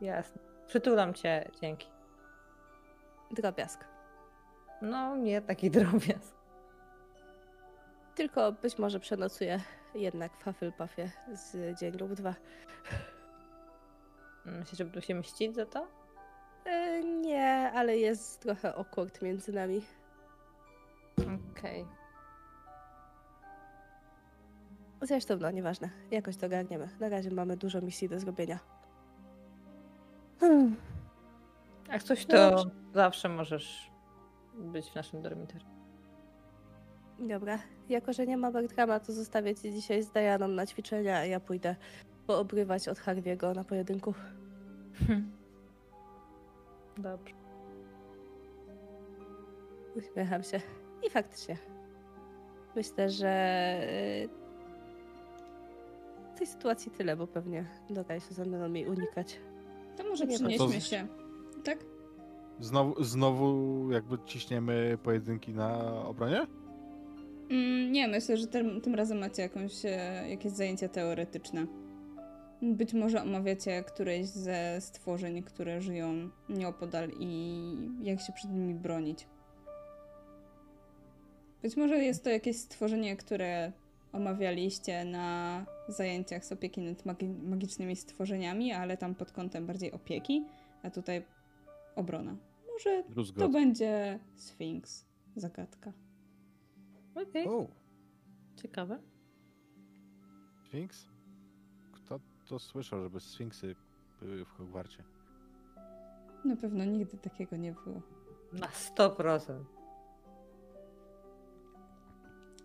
jasne. 0.00 0.42
Przytulam 0.66 1.14
cię, 1.14 1.48
dzięki. 1.60 1.86
Drobiazg. 3.30 3.84
No, 4.82 5.16
nie 5.16 5.42
taki 5.42 5.70
drobiazg. 5.80 6.34
Tylko 8.14 8.52
być 8.52 8.78
może 8.78 9.00
przenocuję 9.00 9.60
jednak 9.94 10.32
w 10.36 10.44
Hufflepuffie 10.44 11.10
z 11.32 11.78
dzień 11.78 11.92
lub 12.00 12.12
dwa. 12.14 12.34
Myślisz, 14.44 14.78
że 14.78 14.84
będą 14.84 15.00
się 15.00 15.14
mścić 15.14 15.54
za 15.54 15.66
to? 15.66 15.86
E, 16.64 17.02
nie, 17.04 17.72
ale 17.74 17.96
jest 17.96 18.40
trochę 18.40 18.74
awkward 18.74 19.22
między 19.22 19.52
nami. 19.52 19.82
Okej. 21.52 21.86
Zresztą, 25.02 25.36
no, 25.36 25.50
nieważne. 25.50 25.90
Jakoś 26.10 26.36
to 26.36 26.48
garniemy. 26.48 26.88
Na 27.00 27.08
razie 27.08 27.30
mamy 27.30 27.56
dużo 27.56 27.80
misji 27.80 28.08
do 28.08 28.20
zrobienia. 28.20 28.58
Hmm. 30.40 30.76
Jak 31.88 32.02
coś, 32.02 32.28
No 32.28 32.34
to 32.34 32.50
dobrze. 32.50 32.70
zawsze 32.94 33.28
możesz 33.28 33.90
być 34.54 34.90
w 34.90 34.94
naszym 34.94 35.22
dormitorium. 35.22 35.71
Dobra. 37.22 37.58
Jako, 37.88 38.12
że 38.12 38.26
nie 38.26 38.36
ma 38.36 38.50
Bertrama, 38.50 39.00
to 39.00 39.12
zostawię 39.12 39.54
cię 39.54 39.72
dzisiaj 39.72 40.02
z 40.02 40.10
Dianą 40.10 40.48
na 40.48 40.66
ćwiczenia, 40.66 41.16
a 41.16 41.24
ja 41.24 41.40
pójdę 41.40 41.76
poobrywać 42.26 42.88
od 42.88 42.98
Harviego 42.98 43.54
na 43.54 43.64
pojedynku. 43.64 44.14
Dobrze. 46.98 47.34
Uśmiecham 49.96 50.42
się. 50.42 50.60
I 51.06 51.10
faktycznie. 51.10 51.58
Myślę, 52.76 53.10
że 53.10 53.30
y, 54.24 54.28
w 56.34 56.38
tej 56.38 56.46
sytuacji 56.46 56.90
tyle, 56.92 57.16
bo 57.16 57.26
pewnie 57.26 57.64
Dora 57.90 58.16
i 58.16 58.20
Susan 58.20 58.50
będą 58.50 58.68
mi 58.68 58.86
unikać. 58.86 59.40
To 59.96 60.04
może 60.04 60.26
Nie, 60.26 60.34
przynieśmy 60.34 60.80
się. 60.80 61.06
Tak? 61.64 61.78
Znowu, 62.60 63.04
znowu 63.04 63.90
jakby 63.90 64.18
ciśniemy 64.26 64.98
pojedynki 65.02 65.52
na 65.52 65.94
obronie? 66.04 66.46
Mm, 67.52 67.92
nie, 67.92 68.08
myślę, 68.08 68.36
że 68.36 68.46
tym, 68.46 68.80
tym 68.80 68.94
razem 68.94 69.18
macie 69.18 69.42
jakąś, 69.42 69.84
e, 69.84 70.24
jakieś 70.28 70.52
zajęcia 70.52 70.88
teoretyczne. 70.88 71.66
Być 72.62 72.94
może 72.94 73.22
omawiacie 73.22 73.82
któreś 73.82 74.26
ze 74.26 74.80
stworzeń, 74.80 75.42
które 75.42 75.80
żyją 75.80 76.30
nieopodal 76.48 77.10
i 77.20 77.62
jak 78.02 78.20
się 78.20 78.32
przed 78.32 78.50
nimi 78.50 78.74
bronić. 78.74 79.26
Być 81.62 81.76
może 81.76 81.98
jest 81.98 82.24
to 82.24 82.30
jakieś 82.30 82.56
stworzenie, 82.56 83.16
które 83.16 83.72
omawialiście 84.12 85.04
na 85.04 85.66
zajęciach 85.88 86.44
z 86.44 86.52
opieki 86.52 86.80
nad 86.80 87.02
magi- 87.06 87.42
magicznymi 87.42 87.96
stworzeniami, 87.96 88.72
ale 88.72 88.96
tam 88.96 89.14
pod 89.14 89.32
kątem 89.32 89.66
bardziej 89.66 89.92
opieki, 89.92 90.44
a 90.82 90.90
tutaj 90.90 91.24
obrona. 91.96 92.36
Może 92.72 93.02
to 93.02 93.14
Rózgot. 93.14 93.52
będzie 93.52 94.18
Sfinks. 94.36 95.04
Zagadka. 95.36 95.92
Okej, 97.14 97.48
O, 97.48 97.66
ciekawe. 98.56 98.98
Sphinx? 100.64 101.08
Kto 101.92 102.20
to 102.48 102.58
słyszał, 102.58 103.02
żeby 103.02 103.20
Sfinksy 103.20 103.76
były 104.20 104.44
w 104.44 104.48
Hogwarcie? 104.48 105.04
Na 106.44 106.56
pewno 106.56 106.84
nigdy 106.84 107.18
takiego 107.18 107.56
nie 107.56 107.72
było. 107.72 108.02
Na 108.52 108.66
100%. 108.66 109.64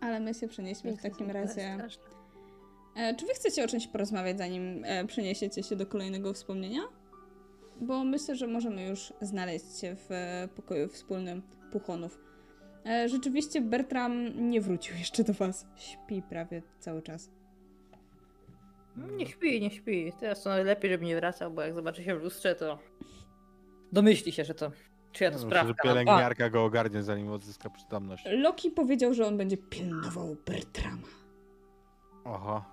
Ale 0.00 0.20
my 0.20 0.34
się 0.34 0.48
przenieśmy 0.48 0.96
w 0.96 1.02
takim 1.02 1.30
razie. 1.30 1.78
E, 2.96 3.14
czy 3.14 3.26
wy 3.26 3.34
chcecie 3.34 3.64
o 3.64 3.68
czymś 3.68 3.86
porozmawiać, 3.86 4.38
zanim 4.38 4.84
e, 4.84 5.04
przeniesiecie 5.06 5.62
się 5.62 5.76
do 5.76 5.86
kolejnego 5.86 6.32
wspomnienia? 6.34 6.82
Bo 7.80 8.04
myślę, 8.04 8.36
że 8.36 8.46
możemy 8.46 8.88
już 8.88 9.12
znaleźć 9.20 9.78
się 9.80 9.96
w 9.96 10.12
e, 10.12 10.48
pokoju 10.56 10.88
wspólnym 10.88 11.42
Puchonów. 11.72 12.18
E, 12.86 13.08
rzeczywiście 13.08 13.60
Bertram 13.60 14.32
nie 14.50 14.60
wrócił 14.60 14.96
jeszcze 14.96 15.24
do 15.24 15.32
was. 15.32 15.66
Śpi 15.76 16.22
prawie 16.22 16.62
cały 16.78 17.02
czas. 17.02 17.30
No, 18.96 19.06
Nie 19.06 19.26
śpi, 19.26 19.60
nie 19.60 19.70
śpi. 19.70 20.12
Teraz 20.20 20.42
to 20.42 20.50
najlepiej, 20.50 20.90
żeby 20.90 21.04
nie 21.04 21.16
wracał, 21.16 21.50
bo 21.50 21.62
jak 21.62 21.74
zobaczy 21.74 22.04
się 22.04 22.18
w 22.18 22.22
lustrze, 22.22 22.54
to 22.54 22.78
domyśli 23.92 24.32
się, 24.32 24.44
że 24.44 24.54
to 24.54 24.70
czyja 25.12 25.30
to 25.30 25.36
Myślę, 25.36 25.50
sprawka. 25.50 25.68
że 25.68 25.74
no, 25.78 25.82
pielęgniarka 25.82 26.50
go 26.50 26.64
ogarnie, 26.64 27.02
zanim 27.02 27.30
odzyska 27.32 27.70
przytomność. 27.70 28.24
Loki 28.30 28.70
powiedział, 28.70 29.14
że 29.14 29.26
on 29.26 29.36
będzie 29.36 29.56
pilnował 29.56 30.36
Bertrama. 30.46 31.08
Oho. 32.24 32.64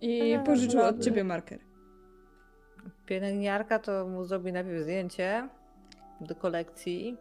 I 0.00 0.34
A, 0.34 0.42
pożyczył 0.42 0.80
od 0.80 1.04
ciebie 1.04 1.24
marker. 1.24 1.60
Pielęgniarka 3.06 3.78
to 3.78 4.06
mu 4.08 4.24
zrobi 4.24 4.52
najpierw 4.52 4.82
zdjęcie 4.82 5.48
do 6.20 6.34
kolekcji 6.34 7.16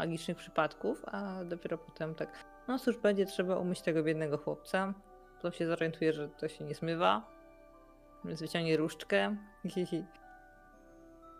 magicznych 0.00 0.36
przypadków, 0.36 1.04
a 1.06 1.44
dopiero 1.44 1.78
potem 1.78 2.14
tak, 2.14 2.44
no 2.68 2.78
cóż, 2.78 2.96
będzie 2.96 3.26
trzeba 3.26 3.56
umyć 3.56 3.80
tego 3.82 4.02
biednego 4.02 4.38
chłopca. 4.38 4.94
Potem 5.36 5.52
się 5.52 5.66
zorientuje, 5.66 6.12
że 6.12 6.28
to 6.28 6.48
się 6.48 6.64
nie 6.64 6.74
zmywa. 6.74 7.26
Więc 8.24 8.40
wyciągnie 8.40 8.76
różdżkę. 8.76 9.36
Hihi. 9.68 10.04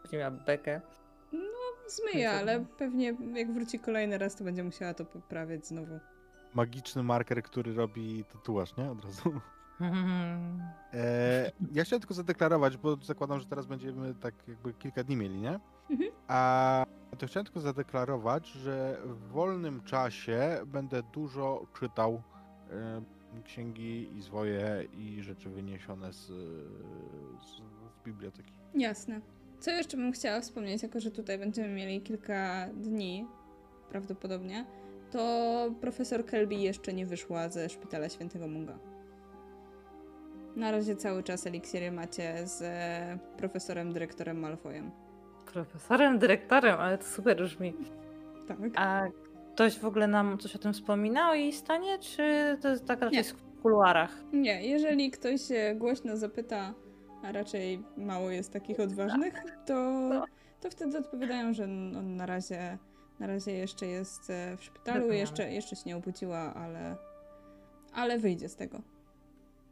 Będzie 0.02 0.18
miała 0.18 0.30
bekę. 0.30 0.80
Zmyje, 1.88 2.30
ale 2.30 2.64
pewnie 2.78 3.14
jak 3.34 3.52
wróci 3.52 3.78
kolejny 3.78 4.18
raz, 4.18 4.36
to 4.36 4.44
będzie 4.44 4.64
musiała 4.64 4.94
to 4.94 5.04
poprawiać 5.04 5.66
znowu. 5.66 6.00
Magiczny 6.54 7.02
marker, 7.02 7.42
który 7.42 7.74
robi 7.74 8.24
tatuaż, 8.24 8.76
nie? 8.76 8.90
Od 8.90 9.04
razu. 9.04 9.32
E, 10.92 11.52
ja 11.72 11.84
chciałem 11.84 12.00
tylko 12.00 12.14
zadeklarować, 12.14 12.76
bo 12.76 12.96
zakładam, 12.96 13.40
że 13.40 13.46
teraz 13.46 13.66
będziemy 13.66 14.14
tak 14.14 14.34
jakby 14.48 14.74
kilka 14.74 15.04
dni 15.04 15.16
mieli, 15.16 15.40
nie? 15.40 15.60
Mhm. 15.90 16.10
A 16.28 16.86
to 17.16 17.26
chciałem 17.26 17.44
tylko 17.44 17.60
zadeklarować, 17.60 18.46
że 18.46 18.96
w 19.04 19.28
wolnym 19.28 19.82
czasie 19.82 20.60
będę 20.66 21.02
dużo 21.02 21.66
czytał 21.80 22.22
e, 22.70 23.02
księgi 23.44 24.16
i 24.16 24.22
zwoje 24.22 24.84
i 24.98 25.22
rzeczy 25.22 25.50
wyniesione 25.50 26.12
z, 26.12 26.16
z, 26.16 26.30
z 27.40 28.04
biblioteki. 28.04 28.52
Jasne. 28.74 29.20
Co 29.60 29.70
jeszcze 29.70 29.96
bym 29.96 30.12
chciała 30.12 30.40
wspomnieć, 30.40 30.82
jako 30.82 31.00
że 31.00 31.10
tutaj 31.10 31.38
będziemy 31.38 31.68
mieli 31.68 32.00
kilka 32.00 32.68
dni, 32.74 33.26
prawdopodobnie, 33.90 34.66
to 35.10 35.74
profesor 35.80 36.26
Kelby 36.26 36.54
jeszcze 36.54 36.92
nie 36.92 37.06
wyszła 37.06 37.48
ze 37.48 37.68
szpitala 37.68 38.08
świętego 38.08 38.48
Munga. 38.48 38.78
Na 40.56 40.70
razie 40.70 40.96
cały 40.96 41.22
czas 41.22 41.46
eliksiry 41.46 41.92
macie 41.92 42.46
z 42.46 42.62
e, 42.62 43.18
profesorem 43.36 43.92
dyrektorem 43.92 44.40
Malfoyem. 44.40 44.90
Profesorem, 45.52 46.18
dyrektorem, 46.18 46.80
ale 46.80 46.98
to 46.98 47.04
super 47.04 47.36
brzmi. 47.36 47.74
Tak. 48.48 48.58
A 48.76 49.02
ktoś 49.54 49.78
w 49.78 49.84
ogóle 49.84 50.06
nam 50.06 50.38
coś 50.38 50.56
o 50.56 50.58
tym 50.58 50.72
wspominał 50.72 51.34
i 51.34 51.52
stanie, 51.52 51.98
czy 51.98 52.56
to 52.62 52.68
jest 52.68 52.86
tak 52.86 53.00
raczej 53.00 53.18
Nie. 53.18 53.24
w 53.24 53.62
kuluarach? 53.62 54.10
Nie, 54.32 54.68
jeżeli 54.68 55.10
ktoś 55.10 55.42
się 55.42 55.74
głośno 55.78 56.16
zapyta, 56.16 56.74
a 57.22 57.32
raczej 57.32 57.82
mało 57.96 58.30
jest 58.30 58.52
takich 58.52 58.80
odważnych, 58.80 59.34
to, 59.66 60.08
to 60.60 60.70
wtedy 60.70 60.98
odpowiadają, 60.98 61.52
że 61.52 61.64
on 61.64 62.16
na 62.16 62.26
razie, 62.26 62.78
na 63.20 63.26
razie 63.26 63.52
jeszcze 63.52 63.86
jest 63.86 64.30
e, 64.30 64.56
w 64.56 64.64
szpitalu, 64.64 65.12
jeszcze, 65.12 65.52
jeszcze 65.52 65.76
się 65.76 65.82
nie 65.86 65.96
obudziła, 65.96 66.54
ale, 66.54 66.96
ale 67.92 68.18
wyjdzie 68.18 68.48
z 68.48 68.56
tego. 68.56 68.80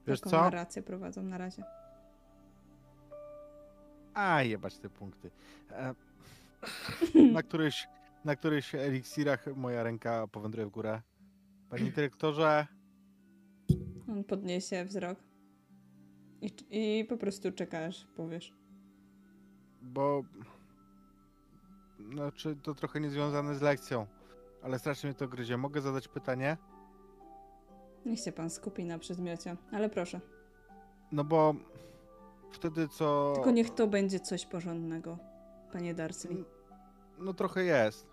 Wiesz 0.06 0.20
Taką 0.20 0.30
co? 0.30 0.36
narrację 0.42 0.82
prowadzą 0.82 1.22
na 1.22 1.38
razie. 1.38 1.62
A, 4.14 4.42
jebać 4.42 4.78
te 4.78 4.90
punkty. 4.90 5.30
E, 5.70 5.94
na 7.32 7.42
któryś, 7.42 7.88
na 8.24 8.36
któryś 8.36 8.74
eliksirach 8.74 9.46
moja 9.56 9.82
ręka 9.82 10.26
powędruje 10.26 10.66
w 10.66 10.70
górę. 10.70 11.02
Panie 11.70 11.90
dyrektorze, 11.92 12.66
On 14.08 14.24
podniesie 14.24 14.84
wzrok 14.84 15.18
i, 16.40 16.50
i 16.70 17.04
po 17.04 17.16
prostu 17.16 17.52
czekasz, 17.52 18.06
powiesz. 18.16 18.54
bo 19.82 20.22
znaczy 22.12 22.56
to 22.62 22.74
trochę 22.74 23.00
niezwiązane 23.00 23.54
z 23.54 23.62
lekcją, 23.62 24.06
ale 24.62 24.78
strasznie 24.78 25.08
mnie 25.10 25.18
to 25.18 25.28
gryzie. 25.28 25.56
Mogę 25.56 25.80
zadać 25.80 26.08
pytanie? 26.08 26.56
Niech 28.06 28.20
się 28.20 28.32
pan 28.32 28.50
skupi 28.50 28.84
na 28.84 28.98
przedmiocie, 28.98 29.56
ale 29.72 29.88
proszę. 29.90 30.20
No 31.12 31.24
bo 31.24 31.54
wtedy 32.50 32.88
co... 32.88 33.32
Tylko 33.34 33.50
niech 33.50 33.70
to 33.70 33.86
będzie 33.86 34.20
coś 34.20 34.46
porządnego, 34.46 35.18
panie 35.72 35.94
Darsley. 35.94 36.44
No 37.18 37.34
trochę 37.34 37.64
jest. 37.64 38.06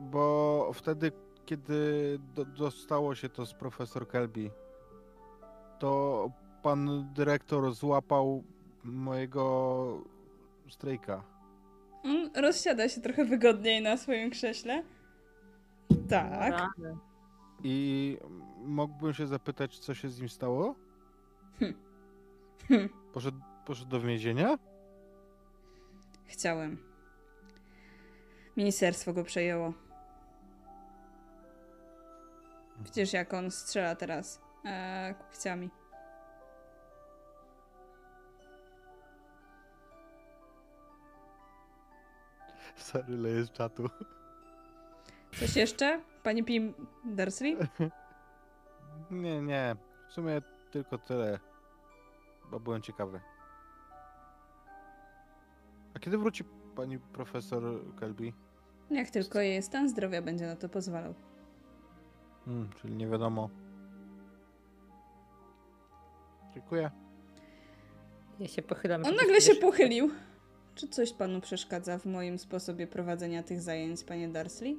Bo 0.00 0.70
wtedy, 0.74 1.12
kiedy 1.46 2.18
do, 2.34 2.44
dostało 2.44 3.14
się 3.14 3.28
to 3.28 3.46
z 3.46 3.54
profesor 3.54 4.08
Kelby, 4.08 4.50
to 5.78 6.30
pan 6.62 7.08
dyrektor 7.14 7.72
złapał 7.72 8.44
mojego 8.84 10.04
strejka. 10.68 11.22
On 12.04 12.30
rozsiada 12.34 12.88
się 12.88 13.00
trochę 13.00 13.24
wygodniej 13.24 13.82
na 13.82 13.96
swoim 13.96 14.30
krześle. 14.30 14.82
Tak. 16.08 16.68
I 17.64 18.18
mógłbym 18.64 19.14
się 19.14 19.26
zapytać, 19.26 19.78
co 19.78 19.94
się 19.94 20.08
z 20.08 20.20
nim 20.20 20.28
stało? 20.28 20.74
Hm. 21.58 21.74
Poszedł, 23.12 23.40
poszedł 23.66 23.90
do 23.90 24.00
więzienia? 24.00 24.58
Chciałem. 26.26 26.76
Ministerstwo 28.56 29.12
go 29.12 29.24
przejęło. 29.24 29.72
Widzisz, 32.78 33.12
jak 33.12 33.34
on 33.34 33.50
strzela 33.50 33.94
teraz 33.94 34.40
e, 34.64 35.14
kupcami. 35.14 35.70
Sorry, 42.76 43.16
leję 43.16 43.44
z 43.44 43.50
czatu. 43.50 43.90
Coś 45.40 45.56
jeszcze? 45.56 46.00
Pani 46.22 46.44
Pim 46.44 46.74
Dursley? 47.04 47.56
Nie, 49.10 49.42
nie. 49.42 49.76
W 50.08 50.12
sumie 50.12 50.42
tylko 50.70 50.98
tyle. 50.98 51.49
Bo 52.50 52.60
byłem 52.60 52.82
ciekawy. 52.82 53.20
A 55.94 55.98
kiedy 55.98 56.18
wróci 56.18 56.44
pani 56.76 56.98
profesor 56.98 57.62
Kelby? 58.00 58.32
Jak 58.90 59.10
tylko 59.10 59.40
jej 59.40 59.62
stan 59.62 59.88
zdrowia 59.88 60.22
będzie 60.22 60.46
na 60.46 60.56
to 60.56 60.68
pozwalał. 60.68 61.14
Hmm, 62.44 62.70
czyli 62.72 62.94
nie 62.94 63.06
wiadomo. 63.06 63.50
Dziękuję. 66.54 66.90
Ja 68.40 68.48
się 68.48 68.62
pochylam. 68.62 69.04
On 69.06 69.14
nagle 69.14 69.40
się 69.40 69.54
pochylił. 69.54 70.10
Czy 70.74 70.88
coś 70.88 71.12
panu 71.12 71.40
przeszkadza 71.40 71.98
w 71.98 72.06
moim 72.06 72.38
sposobie 72.38 72.86
prowadzenia 72.86 73.42
tych 73.42 73.60
zajęć, 73.60 74.04
panie 74.04 74.28
Dursley? 74.28 74.78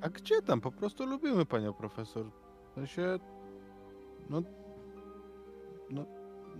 A 0.00 0.08
gdzie 0.08 0.42
tam? 0.42 0.60
Po 0.60 0.72
prostu 0.72 1.06
lubimy 1.06 1.46
panią 1.46 1.72
profesor. 1.72 2.26
W 2.70 2.74
sensie... 2.74 3.18
No... 4.30 4.42
No... 5.90 6.04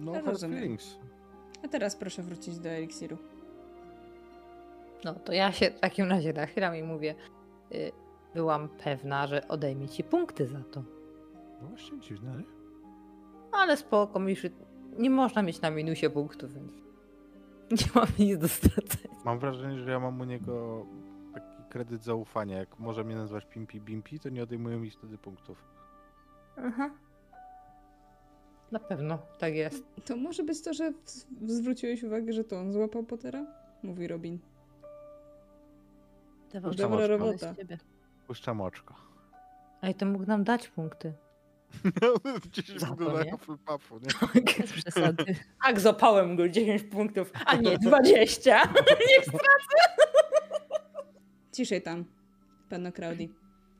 No 0.00 0.12
hard 0.12 0.26
Rozumiem. 0.26 0.58
feelings. 0.58 0.98
A 1.64 1.68
teraz 1.68 1.96
proszę 1.96 2.22
wrócić 2.22 2.58
do 2.58 2.68
eliksiru. 2.68 3.18
No 5.04 5.14
to 5.14 5.32
ja 5.32 5.52
się 5.52 5.70
w 5.70 5.80
takim 5.80 6.10
razie 6.10 6.32
nachylam 6.32 6.76
i 6.76 6.82
mówię. 6.82 7.14
Y, 7.74 7.92
byłam 8.34 8.68
pewna, 8.68 9.26
że 9.26 9.48
odejmie 9.48 9.88
ci 9.88 10.04
punkty 10.04 10.46
za 10.46 10.60
to. 10.72 10.82
No 11.62 11.68
właśnie 11.68 12.00
dziwne, 12.00 12.36
nie? 12.38 12.44
Ale 13.52 13.76
spoko, 13.76 14.20
Miszy. 14.20 14.50
Nie 14.98 15.10
można 15.10 15.42
mieć 15.42 15.60
na 15.60 15.70
minusie 15.70 16.10
punktów, 16.10 16.54
więc 16.54 16.72
nie 17.70 17.86
mam 17.94 18.06
nic 18.18 18.38
do 18.38 18.48
stracenia. 18.48 19.14
Mam 19.24 19.38
wrażenie, 19.38 19.78
że 19.78 19.90
ja 19.90 20.00
mam 20.00 20.20
u 20.20 20.24
niego 20.24 20.86
taki 21.34 21.62
kredyt 21.68 22.04
zaufania. 22.04 22.58
Jak 22.58 22.78
może 22.78 23.04
mnie 23.04 23.16
nazwać 23.16 23.46
Pimpi 23.46 23.80
Bimpi, 23.80 24.20
to 24.20 24.28
nie 24.28 24.42
odejmują 24.42 24.78
mi 24.78 24.90
wtedy 24.90 25.18
punktów. 25.18 25.64
Aha. 26.56 26.90
Na 28.72 28.78
pewno, 28.78 29.18
tak 29.38 29.54
jest. 29.54 29.84
To 30.04 30.16
może 30.16 30.42
być 30.42 30.62
to, 30.62 30.74
że 30.74 30.92
zwróciłeś 31.46 32.02
uwagę, 32.02 32.32
że 32.32 32.44
to 32.44 32.58
on 32.58 32.72
złapał 32.72 33.04
Pottera? 33.04 33.46
Mówi 33.82 34.08
Robin. 34.08 34.38
Dawał 36.52 36.74
Dobra 36.74 37.06
robota. 37.06 37.54
Puszczam 38.26 38.60
oczko. 38.60 38.94
Ej, 39.82 39.94
to 39.94 40.06
mógł 40.06 40.26
nam 40.26 40.44
dać 40.44 40.68
punkty. 40.68 41.12
Gdzieś 42.46 42.68
Za 42.78 42.86
w 42.86 42.88
to, 42.88 42.92
ogóle 42.92 43.24
nie? 43.24 43.30
na 43.30 43.36
Hufflepuffu, 43.36 43.98
nie? 43.98 44.42
Bez 44.58 44.72
przesady. 44.72 45.36
Tak, 45.64 45.80
zapałem 45.80 46.36
go 46.36 46.48
10 46.48 46.82
punktów, 46.82 47.32
a 47.46 47.56
nie 47.56 47.78
20. 47.88 48.64
Niech 49.08 49.24
stracę. 49.24 50.02
Ciszej 51.52 51.82
tam, 51.82 52.04
pano 52.70 52.92
Crowdy. 52.92 53.28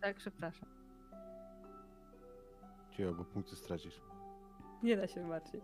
Tak, 0.01 0.16
przepraszam. 0.16 0.69
Cicho, 2.97 3.12
bo 3.12 3.24
punkty 3.24 3.56
stracisz. 3.56 4.01
Nie 4.83 4.97
da 4.97 5.07
się 5.07 5.29
bardziej. 5.29 5.61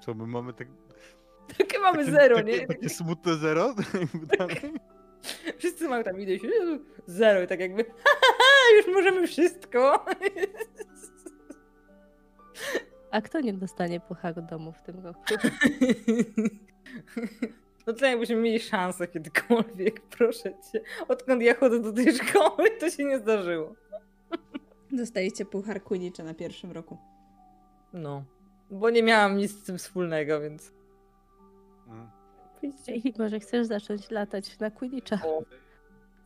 Co, 0.00 0.14
my 0.14 0.26
mamy 0.26 0.52
tak... 0.52 0.68
Takie 1.58 1.78
mamy 1.78 1.98
takie, 1.98 2.10
zero, 2.10 2.36
takie, 2.36 2.52
nie? 2.52 2.66
Takie 2.66 2.88
smutne 2.88 3.34
zero? 3.36 3.74
Dalej? 4.38 4.56
Wszyscy 5.58 5.88
mają 5.88 6.04
tam 6.04 6.20
idę 6.20 6.38
się, 6.38 6.48
zero 7.06 7.42
i 7.42 7.46
tak 7.46 7.60
jakby 7.60 7.84
już 8.76 8.86
możemy 8.94 9.26
wszystko. 9.26 10.04
A 13.10 13.20
kto 13.20 13.40
nie 13.40 13.52
dostanie 13.52 14.00
pucharu 14.00 14.42
domu 14.42 14.72
w 14.72 14.82
tym 14.82 15.00
roku? 15.00 15.22
No 17.86 17.92
to 17.92 18.06
jakbyśmy 18.06 18.36
mieli 18.36 18.60
szansę 18.60 19.08
kiedykolwiek, 19.08 20.00
proszę 20.00 20.52
cię. 20.72 20.80
Odkąd 21.08 21.42
ja 21.42 21.54
chodzę 21.54 21.80
do 21.80 21.92
tej 21.92 22.12
szkoły, 22.12 22.70
to 22.80 22.90
się 22.90 23.04
nie 23.04 23.18
zdarzyło. 23.18 23.74
Dostajecie 24.92 25.44
puchar 25.44 25.82
Quidditcha 25.82 26.24
na 26.24 26.34
pierwszym 26.34 26.72
roku. 26.72 26.98
No, 27.92 28.24
bo 28.70 28.90
nie 28.90 29.02
miałam 29.02 29.36
nic 29.36 29.52
z 29.52 29.62
tym 29.62 29.78
wspólnego, 29.78 30.40
więc... 30.40 30.72
Mm. 31.88 32.10
I 32.88 33.14
może 33.18 33.40
chcesz 33.40 33.66
zacząć 33.66 34.10
latać 34.10 34.58
na 34.58 34.70
Quidditcha? 34.70 35.16
O, 35.26 35.42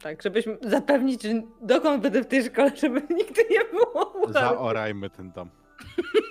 tak, 0.03 0.23
żebyśmy 0.23 0.59
zapewnić, 0.63 1.23
że 1.23 1.43
dokąd 1.61 2.03
będę 2.03 2.23
w 2.23 2.27
tej 2.27 2.45
szkole, 2.45 2.77
żeby 2.77 3.03
nigdy 3.19 3.45
nie 3.51 3.65
było. 3.65 4.33
Zaorajmy 4.33 5.11
ten 5.11 5.33
dom. 5.33 5.51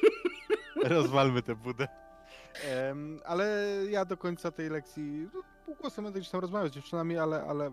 Rozwalmy 0.83 1.41
tę 1.41 1.55
budę. 1.55 1.87
Em, 2.69 3.19
ale 3.25 3.65
ja 3.89 4.05
do 4.05 4.17
końca 4.17 4.51
tej 4.51 4.69
lekcji 4.69 5.29
no, 5.33 5.41
półgłosem 5.65 6.03
będę 6.03 6.19
gdzieś 6.19 6.31
tam 6.31 6.41
rozmawiał 6.41 6.67
z 6.67 6.71
dziewczynami, 6.71 7.17
ale, 7.17 7.43
ale 7.43 7.71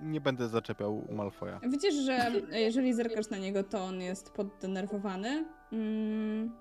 nie 0.00 0.20
będę 0.20 0.48
zaczepiał 0.48 1.04
Malfoja. 1.10 1.60
Widzisz, 1.68 1.94
że 1.94 2.30
jeżeli 2.50 2.94
zerkasz 2.94 3.30
na 3.30 3.38
niego, 3.38 3.64
to 3.64 3.84
on 3.84 4.00
jest 4.00 4.30
poddenerwowany. 4.30 5.44
Mm. 5.72 6.52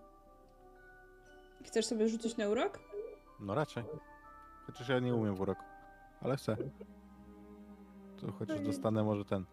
Chcesz 1.66 1.86
sobie 1.86 2.10
rzucić 2.10 2.38
na 2.38 2.50
urok? 2.50 2.80
No 3.40 3.56
raczej. 3.56 3.84
Chociaż 4.66 4.90
ja 4.90 5.00
nie 5.00 5.16
umiem 5.16 5.36
w 5.36 5.42
urok. 5.42 5.58
Ale 6.22 6.38
chcę. 6.38 6.58
To 8.18 8.32
chociaż 8.32 8.60
dostanę 8.62 9.04
może 9.04 9.26
ten 9.26 9.46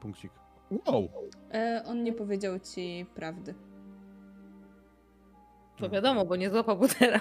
punkcik. 0.00 0.32
Wow! 0.70 1.08
E, 1.52 1.82
on 1.86 2.02
nie 2.02 2.12
powiedział 2.12 2.58
ci 2.58 3.06
prawdy. 3.14 3.54
To 5.76 5.90
wiadomo, 5.90 6.24
bo 6.24 6.36
nie 6.36 6.50
złapał 6.50 6.76
butera. 6.76 7.20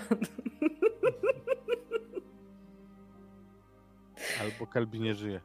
Albo 4.42 4.68
Kelby 4.68 5.00
nie 5.00 5.16
żyje. 5.16 5.42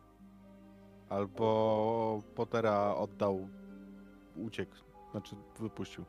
Albo 1.10 2.22
Pottera 2.34 2.94
oddał. 2.96 3.48
Uciekł. 4.36 4.76
Znaczy 5.10 5.36
wypuścił. 5.60 6.04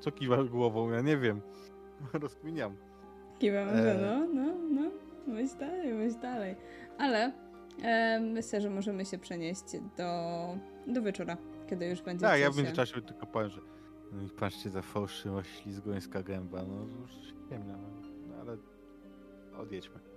Co 0.00 0.12
kiwasz 0.12 0.48
głową? 0.48 0.90
Ja 0.90 1.00
nie 1.00 1.16
wiem. 1.16 1.40
Rozkminiam. 2.12 2.76
Kiwam, 3.38 3.68
E. 3.68 3.76
że 3.82 3.98
no, 4.02 4.26
no, 4.34 4.54
no. 4.70 4.90
Myśl 5.26 5.58
dalej, 5.58 5.92
myśl 5.92 6.20
dalej. 6.20 6.56
Ale 6.98 7.32
e, 7.82 8.20
myślę, 8.20 8.60
że 8.60 8.70
możemy 8.70 9.04
się 9.04 9.18
przenieść 9.18 9.64
do, 9.96 10.12
do 10.86 11.02
wieczora, 11.02 11.36
kiedy 11.70 11.86
już 11.86 12.02
będzie 12.02 12.26
Tak, 12.26 12.40
ja 12.40 12.50
w 12.50 12.56
międzyczasie 12.56 13.02
tylko 13.02 13.26
powiem, 13.26 13.50
że 13.50 13.60
no 14.12 14.22
i 14.22 14.28
patrzcie 14.30 14.70
za 14.70 14.82
fałszywa 14.82 15.44
ślizgońska 15.44 16.22
gęba. 16.22 16.62
No 16.62 17.00
już 17.00 17.10
ciemnia, 17.50 17.76
no, 17.76 17.88
no 18.28 18.34
ale 18.40 18.56
odjedźmy. 19.62 20.13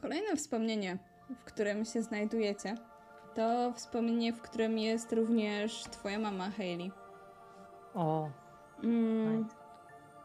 Kolejne 0.00 0.36
wspomnienie, 0.36 0.98
w 1.40 1.44
którym 1.44 1.84
się 1.84 2.02
znajdujecie, 2.02 2.74
to 3.34 3.72
wspomnienie, 3.72 4.32
w 4.32 4.40
którym 4.40 4.78
jest 4.78 5.12
również 5.12 5.82
twoja 5.82 6.18
mama 6.18 6.50
Hayley. 6.50 6.92
O, 7.94 8.30
Mm, 8.84 9.48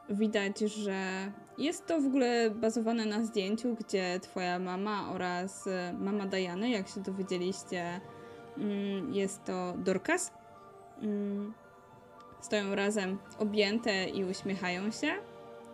widać, 0.10 0.60
że 0.60 1.32
jest 1.58 1.86
to 1.86 2.02
w 2.02 2.06
ogóle 2.06 2.50
bazowane 2.50 3.06
na 3.06 3.24
zdjęciu, 3.24 3.76
gdzie 3.76 4.20
twoja 4.20 4.60
mama 4.60 5.12
oraz 5.14 5.68
e, 5.68 5.94
mama 6.00 6.26
Diany, 6.26 6.70
jak 6.70 6.88
się 6.88 7.02
dowiedzieliście, 7.02 8.02
mm, 8.58 9.14
jest 9.14 9.44
to 9.44 9.74
Dorcas. 9.78 10.34
Mm, 11.02 11.54
stoją 12.42 12.76
razem 12.76 13.18
objęte 13.40 14.06
i 14.06 14.26
uśmiechają 14.26 14.92
się. 14.92 15.12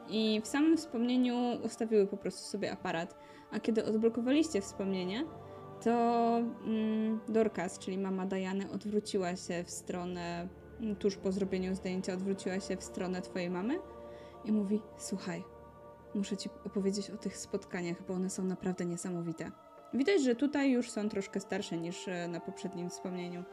I 0.10 0.42
w 0.44 0.48
samym 0.48 0.78
wspomnieniu 0.78 1.36
ustawiły 1.64 2.08
po 2.08 2.18
prostu 2.18 2.50
sobie 2.50 2.72
aparat. 2.72 3.16
A 3.52 3.60
kiedy 3.60 3.86
odblokowaliście 3.86 4.62
wspomnienie, 4.62 5.26
to 5.84 5.92
mm, 6.66 7.20
Dorcas, 7.30 7.80
czyli 7.80 7.98
mama 7.98 8.26
Diany, 8.26 8.72
odwróciła 8.72 9.36
się 9.36 9.64
w 9.64 9.72
stronę 9.72 10.48
tuż 11.00 11.16
po 11.16 11.32
zrobieniu 11.32 11.76
zdjęcia 11.76 12.14
odwróciła 12.14 12.60
się 12.60 12.78
w 12.78 12.84
stronę 12.84 13.22
twojej 13.22 13.50
mamy 13.50 13.80
i 14.46 14.52
mówi: 14.52 14.82
Słuchaj, 14.98 15.44
muszę 16.16 16.38
ci 16.38 16.50
opowiedzieć 16.66 17.10
o 17.10 17.18
tych 17.18 17.38
spotkaniach, 17.38 18.08
bo 18.08 18.14
one 18.14 18.30
są 18.30 18.44
naprawdę 18.44 18.86
niesamowite. 18.86 19.52
Widać, 19.94 20.24
że 20.24 20.36
tutaj 20.36 20.72
już 20.72 20.92
są 20.92 21.10
troszkę 21.10 21.40
starsze 21.40 21.78
niż 21.78 22.08
e, 22.08 22.28
na 22.28 22.40
poprzednim 22.40 22.90
wspomnieniu. 22.90 23.44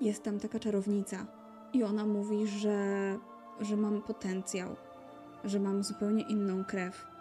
Jest 0.00 0.22
tam 0.22 0.40
taka 0.40 0.58
czarownica 0.58 1.26
i 1.72 1.84
ona 1.84 2.06
mówi, 2.06 2.46
że, 2.46 3.18
że 3.60 3.76
mam 3.76 4.02
potencjał, 4.02 4.76
że 5.44 5.60
mam 5.60 5.82
zupełnie 5.82 6.22
inną 6.22 6.64
krew. 6.64 7.11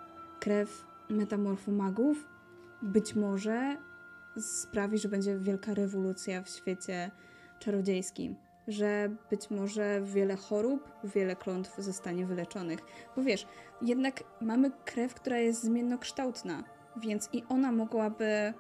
Krew 0.42 0.86
metamorfu 1.10 1.72
magów 1.72 2.28
być 2.82 3.16
może 3.16 3.78
sprawi, 4.40 4.98
że 4.98 5.10
będzie 5.10 5.38
wielka 5.38 5.74
rewolucja 5.74 6.42
w 6.42 6.50
świecie 6.50 7.12
czarodziejskim. 7.60 8.36
że 8.68 9.10
być 9.30 9.50
może 9.50 10.02
wiele 10.02 10.36
chorób, 10.36 10.92
wiele 11.04 11.36
klątw 11.36 11.78
zostanie 11.78 12.26
wyleczonych. 12.26 12.80
Bo 13.16 13.24
wiesz, 13.24 13.48
jednak 13.82 14.24
mamy 14.42 14.72
krew, 14.86 15.14
która 15.14 15.38
jest 15.38 15.64
zmiennokształtna, 15.64 16.64
więc 16.98 17.30
i 17.34 17.44
ona 17.50 17.72
mogłaby 17.72 18.54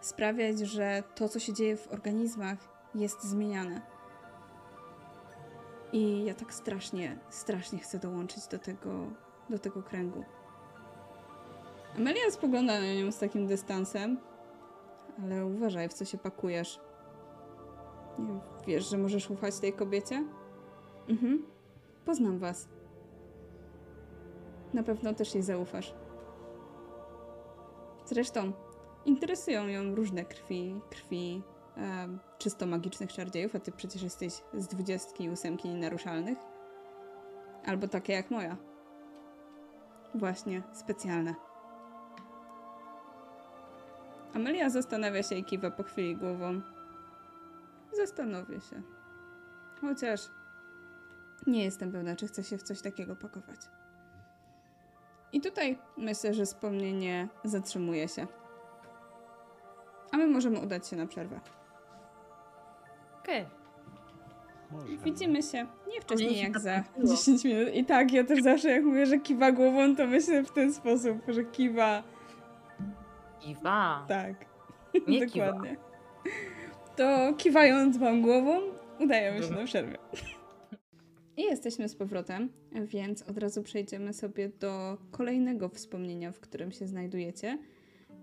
sprawiać, 0.00 0.58
że 0.58 1.02
to, 1.14 1.28
co 1.28 1.38
się 1.38 1.52
dzieje 1.52 1.76
w 1.76 1.88
organizmach, 1.88 2.58
jest 2.94 3.24
zmieniane. 3.24 3.82
I 5.92 6.24
ja 6.24 6.34
tak 6.34 6.54
strasznie, 6.54 7.18
strasznie 7.30 7.78
chcę 7.78 7.98
dołączyć 7.98 8.46
do 8.46 8.58
tego, 8.58 9.06
do 9.50 9.58
tego 9.58 9.82
kręgu. 9.82 10.24
Amelia 11.96 12.30
spogląda 12.30 12.80
na 12.80 12.94
nią 12.94 13.12
z 13.12 13.18
takim 13.18 13.46
dystansem, 13.46 14.18
ale 15.22 15.46
uważaj, 15.46 15.88
w 15.88 15.94
co 15.94 16.04
się 16.04 16.18
pakujesz. 16.18 16.80
Nie 18.18 18.40
wiesz, 18.66 18.90
że 18.90 18.98
możesz 18.98 19.30
ufać 19.30 19.58
tej 19.58 19.72
kobiecie? 19.72 20.24
Mhm. 21.08 21.46
Poznam 22.04 22.38
was. 22.38 22.68
Na 24.74 24.82
pewno 24.82 25.14
też 25.14 25.34
jej 25.34 25.42
zaufasz. 25.42 25.94
Zresztą 28.04 28.52
interesują 29.04 29.66
ją 29.66 29.94
różne 29.94 30.24
krwi, 30.24 30.80
krwi 30.90 31.42
em, 31.76 32.18
czysto 32.38 32.66
magicznych 32.66 33.12
czarodziejów, 33.12 33.56
a 33.56 33.60
ty 33.60 33.72
przecież 33.72 34.02
jesteś 34.02 34.32
z 34.54 34.66
dwudziestki 34.66 35.24
i 35.24 35.30
ósemki 35.30 35.68
nienaruszalnych. 35.68 36.38
Albo 37.66 37.88
takie 37.88 38.12
jak 38.12 38.30
moja. 38.30 38.56
Właśnie, 40.14 40.62
specjalne. 40.72 41.49
Amelia 44.34 44.70
zastanawia 44.70 45.22
się 45.22 45.34
i 45.34 45.44
kiwa 45.44 45.70
po 45.70 45.82
chwili 45.82 46.16
głową. 46.16 46.60
Zastanowię 47.92 48.60
się. 48.60 48.82
Chociaż 49.80 50.20
nie 51.46 51.64
jestem 51.64 51.92
pewna, 51.92 52.16
czy 52.16 52.26
chcę 52.26 52.44
się 52.44 52.58
w 52.58 52.62
coś 52.62 52.82
takiego 52.82 53.16
pakować. 53.16 53.60
I 55.32 55.40
tutaj 55.40 55.78
myślę, 55.96 56.34
że 56.34 56.44
wspomnienie 56.44 57.28
zatrzymuje 57.44 58.08
się. 58.08 58.26
A 60.12 60.16
my 60.16 60.26
możemy 60.26 60.60
udać 60.60 60.88
się 60.88 60.96
na 60.96 61.06
przerwę. 61.06 61.40
Okej. 63.20 63.46
Może. 64.70 64.96
Widzimy 64.96 65.42
się 65.42 65.66
nie 65.88 66.00
wcześniej 66.00 66.38
jak 66.38 66.60
za 66.60 66.84
nudziło. 66.96 67.16
10 67.16 67.44
minut. 67.44 67.74
I 67.74 67.84
tak, 67.84 68.12
ja 68.12 68.24
też 68.24 68.42
zawsze 68.42 68.70
jak 68.70 68.84
mówię, 68.84 69.06
że 69.06 69.18
kiwa 69.18 69.52
głową, 69.52 69.96
to 69.96 70.06
myślę 70.06 70.44
w 70.44 70.52
ten 70.52 70.74
sposób, 70.74 71.18
że 71.28 71.44
kiwa. 71.44 72.02
Iwa. 73.46 74.04
Tak. 74.08 74.46
Nie 75.08 75.26
kiwa. 75.26 75.46
Dokładnie. 75.46 75.76
To 76.96 77.34
kiwając 77.38 77.96
wam 77.96 78.22
głową, 78.22 78.60
udajemy 79.00 79.36
się 79.36 79.42
Dobra. 79.42 79.58
na 79.60 79.66
przerwę. 79.66 79.96
I 81.36 81.42
jesteśmy 81.42 81.88
z 81.88 81.96
powrotem, 81.96 82.48
więc 82.72 83.22
od 83.22 83.38
razu 83.38 83.62
przejdziemy 83.62 84.12
sobie 84.12 84.48
do 84.48 84.98
kolejnego 85.10 85.68
wspomnienia, 85.68 86.32
w 86.32 86.40
którym 86.40 86.72
się 86.72 86.86
znajdujecie. 86.86 87.58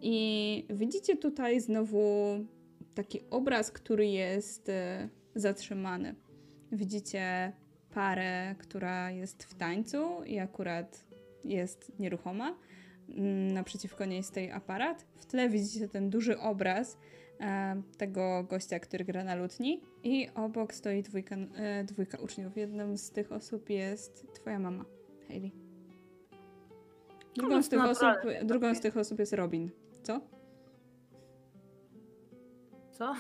I 0.02 0.66
widzicie 0.70 1.18
tutaj 1.18 1.60
znowu 1.60 2.00
taki 2.96 3.20
obraz, 3.30 3.72
który 3.72 4.08
jest 4.08 4.70
e, 4.70 5.10
zatrzymany. 5.36 6.16
Widzicie 6.72 7.52
parę, 7.94 8.56
która 8.58 9.12
jest 9.12 9.44
w 9.44 9.54
tańcu 9.54 10.24
i 10.26 10.40
akurat 10.40 11.06
jest 11.44 12.00
nieruchoma. 12.00 12.56
Mm, 13.10 13.52
Naprzeciwko 13.54 14.06
niej 14.06 14.24
stoi 14.24 14.50
aparat. 14.50 15.06
W 15.16 15.26
tle 15.26 15.50
widzicie 15.50 15.88
ten 15.88 16.10
duży 16.10 16.40
obraz 16.40 16.98
e, 17.40 17.82
tego 17.98 18.44
gościa, 18.44 18.80
który 18.80 19.06
gra 19.06 19.24
na 19.24 19.36
lutni. 19.36 19.82
I 20.04 20.30
obok 20.36 20.74
stoi 20.74 21.04
dwójka, 21.04 21.36
e, 21.36 21.84
dwójka 21.84 22.18
uczniów. 22.18 22.58
Jedną 22.58 22.98
z 22.98 23.12
tych 23.12 23.32
osób 23.32 23.70
jest 23.70 24.34
twoja 24.34 24.60
mama, 24.60 24.86
Hayley. 25.28 25.52
Drugą 27.36 27.64
z, 27.64 27.70
tych 27.70 27.84
osób, 27.84 28.08
drugą 28.44 28.76
z 28.76 28.82
tych 28.82 28.98
osób 28.98 29.20
jest 29.20 29.34
Robin. 29.34 29.70
Co? 30.04 30.22
Co? 32.92 33.14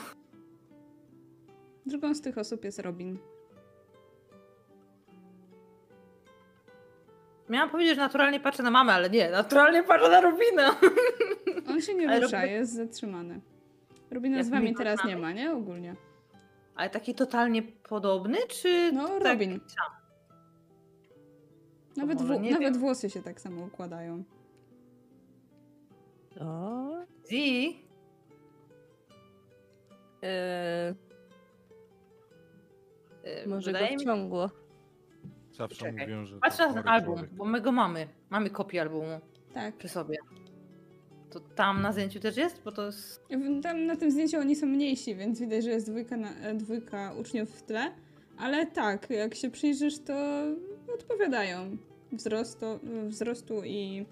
Drugą 1.86 2.16
z 2.16 2.22
tych 2.22 2.38
osób 2.38 2.66
jest 2.66 2.80
Robin. 2.80 3.18
Miałam 7.50 7.70
powiedzieć, 7.70 7.96
że 7.96 8.02
naturalnie 8.02 8.40
patrzę 8.40 8.64
na 8.64 8.72
mamę, 8.72 8.94
ale 8.94 9.10
nie, 9.10 9.30
naturalnie 9.32 9.84
patrzę 9.84 10.10
na 10.10 10.22
Robina. 10.22 10.76
On 11.70 11.82
się 11.82 11.94
nie 11.96 12.10
Ale 12.10 12.20
rusza, 12.20 12.38
Robin- 12.42 12.50
jest 12.52 12.74
zatrzymany. 12.74 13.42
Robina 14.12 14.38
Jak 14.38 14.46
z 14.46 14.50
wami 14.50 14.72
go 14.74 14.78
teraz 14.78 15.06
nie 15.06 15.18
ma, 15.18 15.32
nie? 15.32 15.52
Ogólnie. 15.54 15.96
Ale 16.76 16.90
taki 16.90 17.16
totalnie 17.16 17.64
podobny, 17.64 18.38
czy 18.48 18.92
No, 18.94 19.08
tak 19.08 19.24
Robin. 19.24 19.60
sam? 19.68 19.98
Nawet, 21.98 22.20
nie 22.22 22.52
nawet 22.52 22.60
wiem. 22.74 22.74
włosy 22.80 23.10
się 23.10 23.22
tak 23.24 23.42
samo 23.42 23.66
układają. 23.66 24.24
O. 26.42 26.88
Zi? 27.30 27.66
Yy, 30.22 30.96
Yy, 33.42 33.48
może 33.48 33.72
go 33.72 33.78
wydaje 33.78 33.96
mi 33.98 34.02
wciągło. 34.04 34.50
Zawsze 35.58 35.76
Czekaj. 35.86 36.08
mówią, 36.08 36.26
że 36.26 36.40
Patrz 36.40 36.60
na 36.60 36.74
ten 36.74 36.88
album, 36.88 37.16
człowiek. 37.16 37.34
bo 37.34 37.46
my 37.46 37.62
go 37.62 37.72
mamy. 37.72 38.08
Mamy 38.30 38.50
kopię 38.50 38.82
albumu 38.82 39.20
Tak. 39.54 39.78
przy 39.78 39.90
sobie. 39.90 40.18
To 41.30 41.40
tam 41.40 41.82
na 41.82 41.92
zdjęciu 41.92 42.20
też 42.20 42.38
jest? 42.38 42.64
Bo 42.64 42.72
to 42.72 42.86
jest... 42.86 43.26
Tam 43.64 43.86
na 43.86 43.96
tym 43.96 44.12
zdjęciu 44.12 44.38
oni 44.40 44.56
są 44.56 44.68
mniejsi, 44.68 45.16
więc 45.16 45.40
widać, 45.40 45.64
że 45.64 45.70
jest 45.70 45.90
dwójka, 45.92 46.18
na, 46.18 46.36
e, 46.36 46.54
dwójka 46.54 47.14
uczniów 47.14 47.50
w 47.50 47.64
tle. 47.64 47.92
Ale 48.40 48.66
tak, 48.66 49.10
jak 49.10 49.36
się 49.36 49.52
przyjrzysz, 49.52 50.00
to 50.04 50.14
odpowiadają 50.94 51.78
wzrostu, 52.12 52.66
wzrostu 53.08 53.64
i 53.64 54.06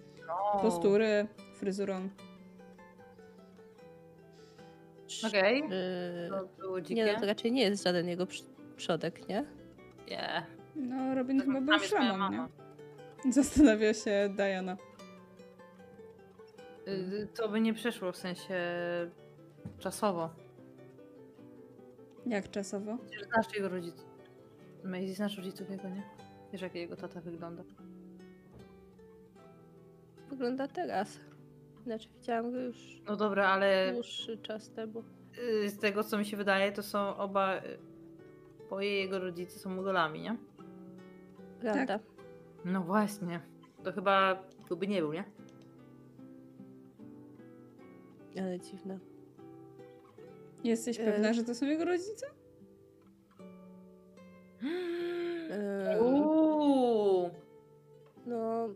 O, 0.53 0.59
postury, 0.61 1.27
fryzurą. 1.55 2.09
Okej, 5.27 5.59
Yy, 5.59 6.30
to 6.30 6.47
było 6.59 6.81
dzikie. 6.81 6.95
nie, 7.05 7.13
no 7.13 7.19
to 7.19 7.26
raczej 7.26 7.51
nie 7.51 7.61
jest 7.61 7.84
żaden 7.84 8.07
jego 8.07 8.27
przodek, 8.76 9.30
nie? 9.30 9.45
Nie. 10.09 10.45
No, 10.76 11.15
Robin 11.15 11.41
chyba 11.41 11.61
był 11.61 11.80
szamą, 11.80 12.06
nie? 12.14 12.18
mama. 12.18 12.49
Zastanawia 13.30 13.93
się 13.93 14.30
Diana. 14.35 14.77
Y, 16.88 17.27
To 17.35 17.49
by 17.49 17.61
nie 17.61 17.73
przeszło 17.73 18.11
w 18.11 18.18
sensie 18.18 18.56
czasowo. 19.80 20.30
Jak 22.26 22.52
czasowo? 22.52 22.97
Przecież 22.97 23.27
Znasz 23.27 23.56
jego 23.56 23.69
rodziców. 23.69 24.06
Maisie 24.84 25.14
znasz 25.14 25.38
rodziców 25.38 25.69
jego, 25.69 25.89
nie? 25.89 26.03
Wiesz 26.53 26.61
jak 26.61 26.76
jego 26.76 26.95
tata 26.95 27.22
wygląda. 27.22 27.64
Wygląda 30.30 30.68
teraz. 30.68 31.19
Znaczy 31.84 32.10
widziałam 32.19 32.52
go 32.52 32.60
już 32.60 33.02
No 33.07 33.15
dobra, 33.15 33.47
ale 33.47 33.91
dłuższy 33.93 34.38
czas 34.38 34.69
temu. 34.69 35.03
y, 35.64 35.69
z 35.69 35.80
tego 35.80 36.03
co 36.03 36.18
mi 36.18 36.26
się 36.26 36.38
wydaje, 36.38 36.72
to 36.72 36.84
są 36.84 37.15
oba... 37.18 37.57
y, 37.57 37.61
Oboje 38.68 38.89
jego 38.99 39.19
rodzice 39.19 39.60
są 39.60 39.69
mogolami, 39.69 40.22
nie? 40.22 40.35
Prawda. 41.60 41.99
No 42.65 42.82
właśnie. 42.82 43.40
To 43.84 43.91
chyba 43.91 44.44
byłby 44.68 44.88
nie 44.88 45.02
był, 45.02 45.14
nie? 45.14 45.23
Ale 48.40 48.60
dziwne. 48.60 48.99
Jesteś 50.64 50.99
E. 50.99 51.06
pewna, 51.06 51.34
że 51.34 51.44
to 51.44 51.56
są 51.56 51.65
jego 51.65 51.86
rodzice? 51.86 52.26
Yy, 54.61 56.03
Uuu. 56.03 57.30
no... 58.26 58.69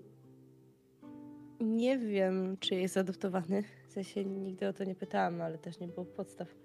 Nie 1.60 1.98
wiem, 1.98 2.58
czy 2.60 2.76
jest 2.76 2.98
adoptowany. 2.98 3.64
W 3.88 3.92
sensie 3.92 4.26
nigdy 4.26 4.68
o 4.68 4.74
to 4.74 4.84
nie 4.84 4.96
pytałam, 4.96 5.42
ale 5.42 5.58
też 5.58 5.80
nie 5.80 5.88
było 5.88 6.06
podstaw. 6.06 6.56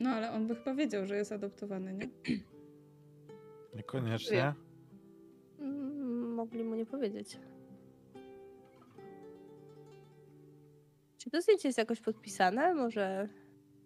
No, 0.00 0.10
ale 0.10 0.32
on 0.32 0.46
by 0.46 0.54
chyba 0.56 0.74
wiedział, 0.74 1.06
że 1.06 1.16
jest 1.16 1.32
adoptowany, 1.32 1.92
nie? 1.94 2.08
Niekoniecznie. 3.74 4.54
Mm, 5.58 6.34
Mogli 6.34 6.64
mu 6.64 6.74
nie 6.74 6.86
powiedzieć. 6.86 7.38
Czy 11.18 11.30
to 11.30 11.42
zdjęcie 11.42 11.68
jest 11.68 11.78
jakoś 11.78 12.00
podpisane? 12.00 12.74
Może 12.74 13.28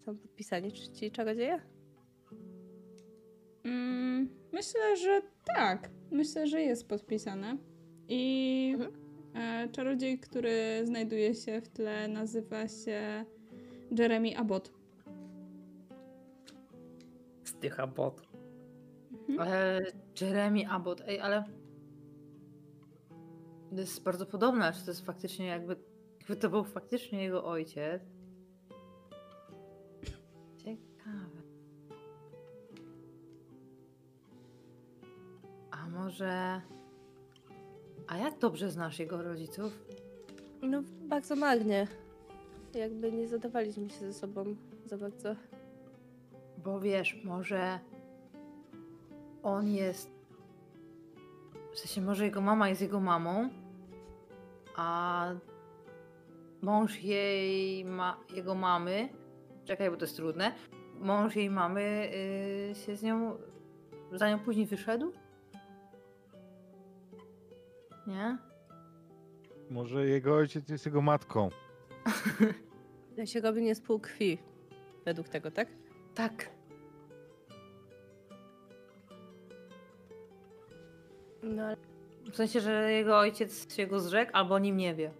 są 0.04 0.16
podpisani 0.16 0.72
czy 0.72 0.92
ci 0.92 1.10
czarodzieje? 1.10 1.60
Mm, 3.64 4.28
myślę, 4.52 4.96
że 4.96 5.22
tak. 5.44 5.90
Myślę, 6.10 6.46
że 6.46 6.60
jest 6.62 6.88
podpisane. 6.88 7.56
I 8.08 8.74
Mhm. 8.78 8.92
e, 9.34 9.68
czarodziej, 9.68 10.18
który 10.18 10.80
znajduje 10.84 11.34
się 11.34 11.60
w 11.60 11.68
tle, 11.68 12.08
nazywa 12.08 12.68
się 12.68 13.24
Jeremy 13.98 14.36
Abbott. 14.38 14.72
Stycha 17.44 17.86
bot. 17.86 18.22
Mhm. 19.28 19.40
Ale 19.40 19.80
Jeremy 20.20 20.68
Abbott, 20.68 21.02
ej, 21.06 21.20
ale 21.20 21.44
to 23.70 23.80
jest 23.80 24.02
bardzo 24.02 24.26
podobne, 24.26 24.72
czy 24.72 24.84
to 24.84 24.90
jest 24.90 25.06
faktycznie 25.06 25.46
jakby, 25.46 25.76
jakby 26.20 26.36
to 26.36 26.50
był 26.50 26.64
faktycznie 26.64 27.22
jego 27.22 27.44
ojciec. 27.44 28.02
Ciekawe. 30.56 31.42
A 35.70 35.88
może... 35.88 36.60
A 38.06 38.18
jak 38.18 38.38
dobrze 38.38 38.70
znasz 38.70 38.98
jego 38.98 39.22
rodziców? 39.22 39.84
No, 40.62 40.82
bardzo 41.08 41.36
marnie. 41.36 41.86
Jakby 42.74 43.12
nie 43.12 43.28
zadawaliśmy 43.28 43.90
się 43.90 43.98
ze 43.98 44.12
sobą 44.12 44.56
za 44.86 44.98
bardzo. 44.98 45.36
Bo 46.58 46.80
wiesz, 46.80 47.24
może 47.24 47.80
on 49.42 49.68
jest. 49.68 50.10
W 51.72 51.78
sensie, 51.78 52.00
może 52.00 52.24
jego 52.24 52.40
mama 52.40 52.68
jest 52.68 52.80
jego 52.80 53.00
mamą, 53.00 53.48
a 54.76 55.30
mąż 56.62 57.02
jej 57.02 57.84
ma 57.84 58.20
jego 58.34 58.54
mamy. 58.54 59.08
Czekaj, 59.64 59.90
bo 59.90 59.96
to 59.96 60.04
jest 60.04 60.16
trudne. 60.16 60.52
Mąż 61.00 61.36
jej 61.36 61.50
mamy 61.50 62.10
yy, 62.68 62.74
się 62.74 62.96
z 62.96 63.02
nią. 63.02 63.36
za 64.12 64.30
nią 64.30 64.38
później 64.38 64.66
wyszedł? 64.66 65.12
Nie? 68.06 68.38
Może 69.70 70.06
jego 70.06 70.34
ojciec 70.34 70.68
jest 70.68 70.86
jego 70.86 71.02
matką. 71.02 71.50
Ja 73.16 73.26
się 73.26 73.40
robi 73.40 73.62
nie 73.62 73.74
z 73.74 73.80
pół 73.80 74.00
krwi. 74.00 74.38
Według 75.04 75.28
tego, 75.28 75.50
tak? 75.50 75.68
Tak. 76.14 76.50
No, 81.42 81.62
ale 81.62 81.76
W 82.32 82.36
sensie, 82.36 82.60
że 82.60 82.92
jego 82.92 83.18
ojciec 83.18 83.74
się 83.76 83.86
go 83.86 84.00
zrzekł, 84.00 84.30
albo 84.34 84.54
o 84.54 84.58
nim 84.58 84.76
nie 84.76 84.94
wie. 84.94 85.10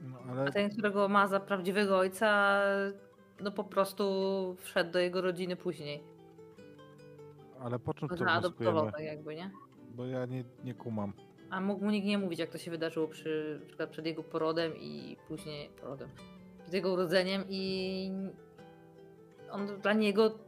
No, 0.00 0.18
A 0.28 0.40
ale 0.40 0.52
ten, 0.52 0.70
którego 0.70 1.08
ma 1.08 1.26
za 1.26 1.40
prawdziwego 1.40 1.98
ojca, 1.98 2.60
no 3.40 3.50
po 3.50 3.64
prostu 3.64 4.04
wszedł 4.60 4.90
do 4.92 4.98
jego 4.98 5.20
rodziny 5.20 5.56
później. 5.56 6.02
ale 7.60 7.78
po 7.78 7.94
czym 7.94 8.08
to 8.08 8.16
wnioskujemy? 8.16 8.92
tak 8.92 9.02
jakby, 9.02 9.34
nie? 9.34 9.50
Bo 9.94 10.06
ja 10.06 10.26
nie, 10.26 10.44
nie 10.64 10.74
kumam. 10.74 11.12
A 11.50 11.60
mógł 11.60 11.84
mu 11.84 11.90
nikt 11.90 12.06
nie 12.06 12.18
mówić, 12.18 12.38
jak 12.38 12.50
to 12.50 12.58
się 12.58 12.70
wydarzyło 12.70 13.08
przy, 13.08 13.58
na 13.60 13.66
przykład 13.66 13.90
przed 13.90 14.06
jego 14.06 14.22
porodem 14.22 14.72
i 14.76 15.16
później 15.28 15.68
porodem. 15.80 16.08
Przed 16.62 16.74
jego 16.74 16.92
urodzeniem 16.92 17.44
i 17.48 18.12
on 19.50 19.66
dla 19.80 19.92
niego 19.92 20.38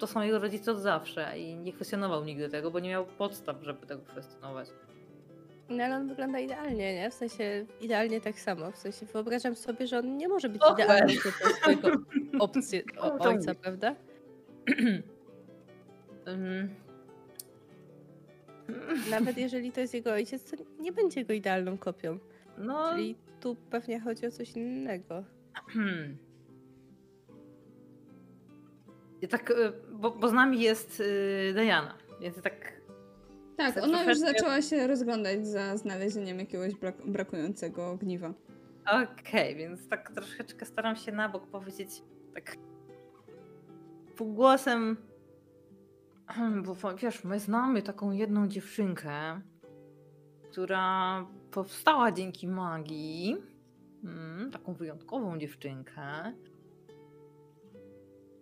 to 0.00 0.06
są 0.06 0.22
jego 0.22 0.38
rodzice 0.38 0.72
od 0.72 0.78
zawsze 0.80 1.38
i 1.38 1.56
nie 1.56 1.72
kwestionował 1.72 2.24
nigdy 2.24 2.48
tego, 2.48 2.70
bo 2.70 2.80
nie 2.80 2.88
miał 2.88 3.06
podstaw, 3.06 3.56
żeby 3.62 3.86
tego 3.86 4.02
kwestionować. 4.02 4.68
no, 5.68 5.84
ale 5.84 5.96
on 5.96 6.08
wygląda 6.08 6.38
idealnie, 6.38 6.94
nie? 6.94 7.10
W 7.10 7.14
sensie 7.14 7.66
idealnie 7.80 8.20
tak 8.20 8.40
samo. 8.40 8.70
W 8.70 8.76
sensie 8.76 9.06
wyobrażam 9.06 9.56
sobie, 9.56 9.86
że 9.86 9.98
on 9.98 10.16
nie 10.16 10.28
może 10.28 10.48
być 10.48 10.62
Och, 10.62 10.78
idealnym 10.78 11.16
typem 11.16 11.54
swojego 11.60 11.88
opcji, 12.44 12.82
o, 12.98 13.10
to 13.10 13.24
ojca, 13.24 13.54
prawda? 13.54 13.94
Ym. 16.28 16.74
Nawet 19.10 19.38
jeżeli 19.38 19.72
to 19.72 19.80
jest 19.80 19.94
jego 19.94 20.12
ojciec, 20.12 20.50
to 20.50 20.56
nie 20.80 20.92
będzie 20.92 21.24
go 21.24 21.32
idealną 21.32 21.78
kopią. 21.78 22.18
No, 22.58 22.92
Czyli 22.92 23.16
tu 23.40 23.56
pewnie 23.70 24.00
chodzi 24.00 24.26
o 24.26 24.30
coś 24.30 24.52
innego. 24.52 25.24
I 29.22 29.28
tak, 29.28 29.50
y, 29.50 29.72
bo, 29.92 30.10
bo 30.10 30.28
z 30.28 30.32
nami 30.32 30.60
jest 30.60 31.00
y, 31.00 31.52
Diana, 31.54 31.94
więc 32.20 32.36
ja 32.36 32.42
tak. 32.42 32.80
Tak, 33.56 33.84
ona 33.84 34.04
już 34.04 34.18
zaczęła 34.18 34.62
się 34.62 34.86
rozglądać 34.86 35.46
za 35.46 35.76
znalezieniem 35.76 36.38
jakiegoś 36.38 36.74
brak- 36.74 37.10
brakującego 37.10 37.90
ogniwa. 37.90 38.34
Okej, 38.86 39.56
więc 39.56 39.88
tak 39.88 40.10
troszeczkę 40.10 40.66
staram 40.66 40.96
się 40.96 41.12
na 41.12 41.28
bok 41.28 41.46
powiedzieć 41.46 42.02
tak 42.34 42.56
półgłosem. 44.16 44.96
Bo 46.66 46.76
wiesz, 46.96 47.24
my 47.24 47.40
znamy 47.40 47.82
taką 47.82 48.12
jedną 48.12 48.48
dziewczynkę, 48.48 49.40
która 50.50 51.26
powstała 51.50 52.12
dzięki 52.12 52.48
magii. 52.48 53.36
Mm, 54.04 54.50
taką 54.50 54.74
wyjątkową 54.74 55.38
dziewczynkę. 55.38 56.32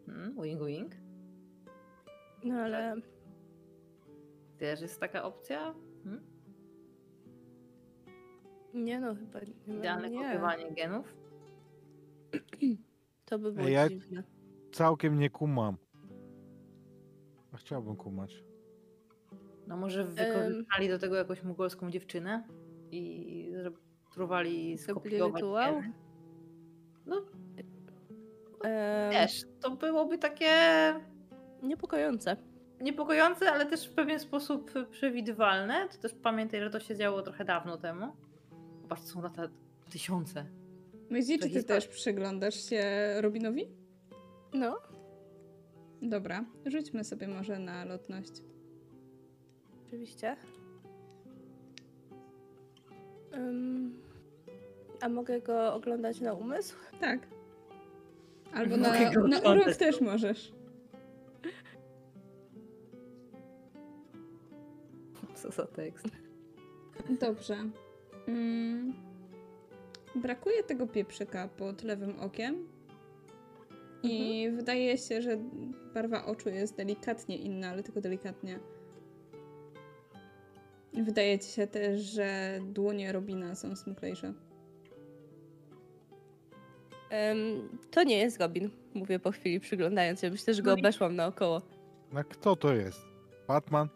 Mm, 0.09 0.43
wing 0.43 0.63
wing. 0.65 0.93
No 2.45 2.55
ale 2.55 2.97
Też 4.59 4.81
jest 4.81 5.01
taka 5.01 5.23
opcja? 5.25 5.75
Hmm? 6.05 6.23
nie 8.75 9.01
no, 9.01 9.15
chyba 9.15 9.41
nie. 9.41 9.75
Idealne 9.79 10.11
nie. 10.11 10.25
kopiowanie 10.25 10.73
genów? 10.73 11.17
To 13.25 13.39
by 13.39 13.53
było 13.53 13.69
ja- 13.69 13.89
dziwne. 13.89 14.23
Całkiem 14.73 15.19
nie 15.19 15.31
kumam. 15.31 15.77
A 17.53 17.57
chciałbym 17.57 17.97
kumać. 17.97 18.45
No 19.67 19.77
może 19.77 20.05
wykorzystali 20.05 20.89
do 20.89 20.99
tego 20.99 21.15
jakąś 21.17 21.43
mugolską 21.43 21.91
dziewczynę 21.91 22.45
i 22.91 23.53
próbowali 24.15 24.79
Zrobili 24.79 25.17
skopiować 25.17 25.35
rytuał? 25.43 25.75
geny. 25.81 25.93
No 27.07 27.17
Też, 29.13 29.43
to 29.61 29.71
byłoby 29.71 30.19
takie 30.19 30.51
Niepokojące. 31.63 32.37
niepokojące, 32.81 33.53
ale 33.53 33.67
też 33.67 33.89
w 33.89 33.95
pewien 33.95 34.19
sposób 34.21 34.73
przewidywalne. 34.91 35.89
To 35.89 35.99
też 35.99 36.15
pamiętaj, 36.23 36.61
że 36.61 36.71
to 36.71 36.81
się 36.81 36.97
działo 36.97 37.23
trochę 37.23 37.45
dawno 37.45 37.77
temu. 37.77 38.07
To 38.89 38.97
są 38.97 39.23
lata 39.23 39.43
tysiące. 39.93 40.45
Myśli, 41.11 41.39
To 41.39 41.47
czy 41.49 41.53
ty 41.55 41.65
też 41.65 41.89
przyglądasz 41.89 42.69
się 42.69 42.83
Robinowi? 43.21 43.69
No, 44.55 44.79
Dobra, 46.03 46.45
rzućmy 46.67 47.05
sobie 47.05 47.29
może 47.29 47.59
na 47.59 47.85
lotność. 47.85 48.33
oczywiście. 49.87 50.37
Em, 53.33 53.99
a 55.01 55.09
mogę 55.09 55.41
go 55.41 55.75
oglądać 55.75 56.21
na 56.21 56.33
umysł? 56.33 56.77
Tak. 57.01 57.21
Albo 58.53 58.77
na, 58.77 59.11
na 59.29 59.39
urok 59.39 59.77
też 59.77 60.01
możesz. 60.01 60.53
Co 65.35 65.51
za 65.51 65.66
tekst. 65.66 66.09
Dobrze. 67.20 67.57
Mm. 68.29 68.95
Brakuje 70.15 70.62
tego 70.62 70.87
pieprzyka 70.87 71.49
pod 71.49 71.83
lewym 71.83 72.20
okiem. 72.20 72.69
I 74.03 74.49
wydaje 74.57 74.99
się, 74.99 75.23
że 75.23 75.39
barwa 75.95 76.25
oczu 76.25 76.49
jest 76.49 76.77
delikatnie 76.77 77.37
inna, 77.37 77.69
ale 77.70 77.83
tylko 77.83 78.01
delikatnie. 78.01 78.59
Wydaje 80.93 81.39
ci 81.39 81.49
się 81.49 81.66
też, 81.66 82.01
że 82.01 82.59
dłonie 82.62 83.12
Robina 83.12 83.55
są 83.55 83.77
smuklejsze. 83.77 84.35
Em, 87.11 87.69
to 87.91 88.03
nie 88.05 88.19
jest 88.19 88.41
Robin, 88.41 88.71
mówię 88.95 89.19
po 89.19 89.31
chwili 89.31 89.61
przyglądając 89.61 90.21
się. 90.21 90.31
Myślę, 90.31 90.55
że 90.55 90.63
go 90.63 90.71
No 90.71 90.77
obeszłam 90.77 91.17
naokoło. 91.17 91.63
A 92.15 92.25
kto 92.25 92.57
to 92.57 92.75
jest? 92.75 93.01
Batman? 93.49 93.89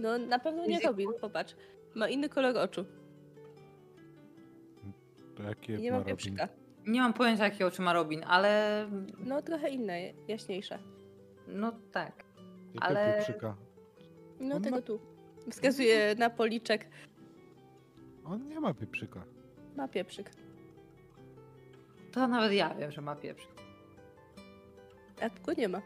No 0.00 0.18
na 0.18 0.38
pewno 0.38 0.66
nie 0.66 0.80
Robin, 0.80 1.08
popatrz. 1.20 1.54
Ma 1.94 2.08
inny 2.08 2.28
kolor 2.28 2.58
oczu. 2.58 2.84
To 5.36 5.42
jakie 5.42 5.74
I 5.74 5.80
nie 5.82 5.90
ma 5.90 5.96
ma 5.96 5.98
Robin? 6.04 6.16
pieprzyka. 6.16 6.48
Nie 6.86 7.00
mam 7.00 7.12
pojęcia, 7.12 7.44
jakie 7.44 7.66
oczy 7.66 7.82
ma 7.82 7.92
Robin, 7.92 8.20
ale 8.26 8.86
No 9.18 9.42
trochę 9.42 9.70
inne, 9.70 10.00
jaśniejsze. 10.28 10.78
no 11.48 11.72
tak. 11.92 12.24
Jakie 12.74 12.86
Ale- 12.86 13.14
pieprzyka? 13.16 13.56
No 14.40 14.56
On 14.56 14.62
tego 14.62 14.76
ma- 14.76 14.82
tu. 14.82 15.00
Wskazuje 15.50 16.14
na 16.18 16.30
policzek. 16.30 16.88
On 18.24 18.48
nie 18.48 18.60
ma 18.60 18.74
pieprzyka. 18.74 19.24
Ma 19.76 19.88
pieprzyk. 19.88 20.30
To 22.14 22.28
nawet 22.28 22.52
ja 22.52 22.74
wiem, 22.74 22.90
że 22.92 23.00
ma 23.00 23.16
pieprz. 23.16 23.48
A 25.20 25.28
go 25.28 25.52
nie 25.52 25.68
ma. 25.68 25.82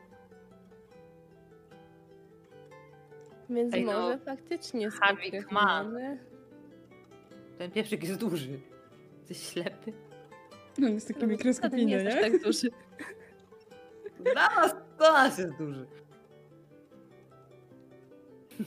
Więc 3.51 3.75
Ej, 3.75 3.85
no, 3.85 3.93
może 3.93 4.19
faktycznie 4.19 4.91
skutki 4.91 5.33
ma. 5.51 5.63
mamy. 5.65 6.19
Ten 7.59 7.71
pieprzyk 7.71 8.03
jest 8.05 8.21
duży. 8.21 8.61
Jesteś 9.19 9.53
ślepy. 9.53 9.93
On 10.79 10.93
jest 10.93 11.09
taki 11.09 11.21
No, 11.21 11.27
mikroskopijny, 11.27 11.85
nie 11.85 11.93
jest 11.97 12.17
aż 12.17 12.23
tak 12.23 12.43
duży. 12.43 12.71
Dla 14.21 14.49
nas, 14.57 14.75
dla 14.99 15.13
nas 15.13 15.39
jest 15.39 15.57
duży. 15.57 15.87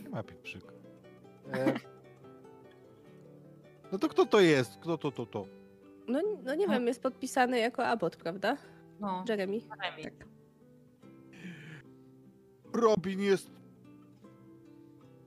Nie 0.04 0.10
ma 0.10 0.24
pieprzyka. 0.24 0.72
E... 1.54 1.74
No 3.92 3.98
to 4.00 4.10
kto 4.10 4.26
to 4.26 4.40
jest? 4.40 4.78
Kto 4.78 4.98
to, 4.98 5.12
to, 5.12 5.26
to? 5.26 5.61
No, 6.12 6.22
no 6.44 6.56
nie 6.56 6.68
wiem, 6.68 6.88
jest 6.88 7.04
podpisany 7.04 7.60
jako 7.60 7.88
Abbott, 7.88 8.16
prawda? 8.16 8.58
No, 9.00 9.26
Jeremy. 9.30 9.54
Jeremy. 9.58 10.04
Tak. 10.04 10.28
Robin 12.74 13.22
jest... 13.22 13.52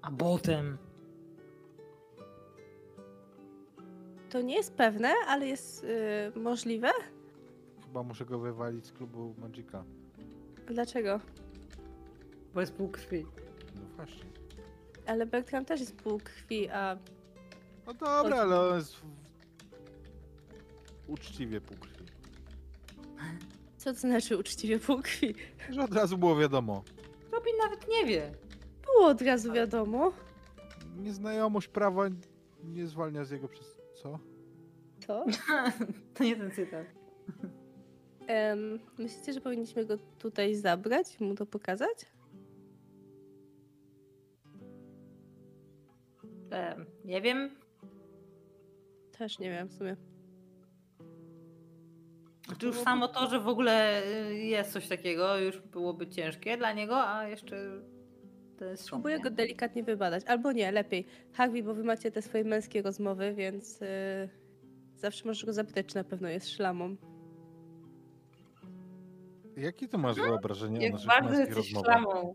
A 0.02 0.10
potem. 0.10 0.78
To 4.30 4.42
nie 4.42 4.54
jest 4.54 4.74
pewne, 4.74 5.12
ale 5.28 5.46
jest 5.46 5.84
y, 6.36 6.40
możliwe. 6.40 6.90
Chyba 7.86 8.02
muszę 8.02 8.24
go 8.24 8.38
wywalić 8.38 8.86
z 8.86 8.92
klubu 8.92 9.34
Magika. 9.38 9.84
Dlaczego? 10.66 11.20
Bo 12.54 12.60
jest 12.60 12.74
pół 12.74 12.88
krwi. 12.88 13.26
No 13.74 13.96
właśnie. 13.96 14.24
Ale 15.06 15.26
Bertram 15.26 15.64
też 15.64 15.80
jest 15.80 15.96
pół 15.96 16.18
krwi, 16.18 16.68
a 16.68 16.96
No 17.86 17.94
dobra, 17.94 18.36
ale 18.40 18.60
on 18.60 18.76
jest 18.78 18.96
w... 18.96 19.23
uczciwie 21.08 21.60
pół 21.60 21.76
krwi. 21.76 22.04
co 23.76 23.92
to 23.92 23.98
znaczy 23.98 24.38
uczciwie 24.38 24.78
pół 24.78 25.02
krwi? 25.02 25.34
Że 25.70 25.82
od 25.82 25.94
razu 25.94 26.18
było 26.18 26.36
wiadomo. 26.36 26.84
Robin 27.32 27.52
nawet 27.62 27.88
nie 27.88 28.06
wie. 28.06 28.32
Było 28.84 29.06
od 29.06 29.22
razu 29.22 29.52
wiadomo. 29.52 30.12
Nieznajomość 30.96 31.68
prawa 31.68 32.02
nie 32.64 32.86
zwalnia 32.86 33.24
z 33.24 33.30
jego 33.30 33.48
przez... 33.48 33.78
Co? 34.02 34.18
To? 35.06 35.24
to 36.14 36.24
nie 36.24 36.36
ten 36.36 36.50
cytat. 36.50 36.86
Em, 38.26 38.80
myślicie, 38.98 39.32
że 39.32 39.40
powinniśmy 39.40 39.84
go 39.84 39.98
tutaj 40.18 40.54
zabrać 40.54 41.20
i 41.20 41.24
mu 41.24 41.34
to 41.34 41.46
pokazać? 41.46 42.06
Em, 46.50 46.86
nie 47.04 47.22
wiem. 47.22 47.50
Też 49.18 49.38
nie 49.38 49.50
wiem 49.50 49.68
w 49.68 49.72
sumie. 49.72 49.96
Już 52.64 52.76
samo 52.78 53.08
to, 53.08 53.26
że 53.26 53.40
w 53.40 53.48
ogóle 53.48 54.02
y, 54.30 54.34
jest 54.38 54.72
coś 54.72 54.88
takiego, 54.88 55.38
już 55.38 55.60
byłoby 55.60 56.06
ciężkie 56.06 56.56
dla 56.56 56.72
niego, 56.72 57.08
a 57.08 57.28
jeszcze 57.28 57.56
to 58.58 58.64
jest 58.64 58.82
szum. 58.88 58.98
Próbuję 58.98 59.16
nie? 59.16 59.22
go 59.22 59.30
delikatnie 59.30 59.82
wybadać. 59.82 60.24
Albo 60.26 60.52
nie, 60.52 60.72
lepiej. 60.72 61.06
Harvey, 61.32 61.62
bo 61.62 61.74
wy 61.74 61.84
macie 61.84 62.10
te 62.10 62.22
swoje 62.22 62.44
męskie 62.44 62.82
rozmowy, 62.82 63.34
więc 63.34 63.82
y, 63.82 63.86
zawsze 64.96 65.24
możesz 65.28 65.44
go 65.44 65.52
zapytać, 65.52 65.86
czy 65.86 65.96
na 65.96 66.04
pewno 66.04 66.28
jest 66.28 66.50
szlamą. 66.50 66.96
Jakie 69.56 69.88
ty 69.88 69.98
masz 69.98 70.16
wyobrażenie 70.16 70.78
o 70.78 70.82
Jak 70.82 70.92
naszych 70.92 71.08
bardzo 71.08 71.30
męskich 71.30 71.56
jesteś 71.56 71.72
rozmowach? 71.74 72.00
szlamą. 72.02 72.34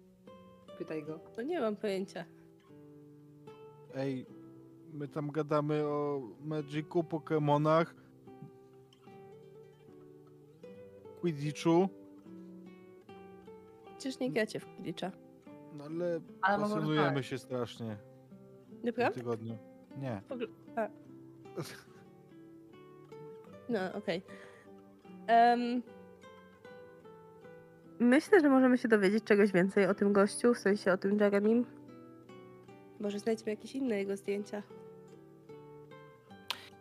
Pytaj 0.78 1.04
go. 1.04 1.20
No 1.38 1.44
nie 1.44 1.60
mam 1.60 1.76
pojęcia. 1.76 2.26
Ej, 3.96 4.26
my 4.94 5.08
tam 5.08 5.32
gadamy 5.32 5.84
o 5.86 6.22
Magicu, 6.42 7.04
Pokemonach, 7.04 7.96
Quidditchu, 11.22 11.90
Przecież 13.98 14.20
nie 14.20 14.32
gracie 14.32 14.60
w 14.60 14.66
Quidditcha. 14.66 15.12
no 15.74 15.84
ale 15.86 16.20
Ale 16.42 16.60
pasjonujemy 16.64 17.24
się 17.24 17.38
strasznie 17.38 17.98
w 18.82 18.84
Naprawdę? 18.84 19.20
tygodniu. 19.20 19.58
Nie. 19.98 20.22
No, 23.70 23.80
okej. 23.94 24.22
Em, 25.28 25.82
myślę, 28.00 28.40
że 28.42 28.50
możemy 28.50 28.78
się 28.78 28.88
dowiedzieć 28.88 29.24
czegoś 29.24 29.52
więcej 29.52 29.86
o 29.86 29.94
tym 29.94 30.14
gościu, 30.14 30.54
w 30.54 30.58
sensie 30.58 30.92
o 30.94 30.98
tym 30.98 31.20
Jeremim. 31.20 31.66
Może 33.00 33.20
znajdziemy 33.20 33.52
jakieś 33.52 33.76
inne 33.76 33.98
jego 33.98 34.18
zdjęcia. 34.18 34.64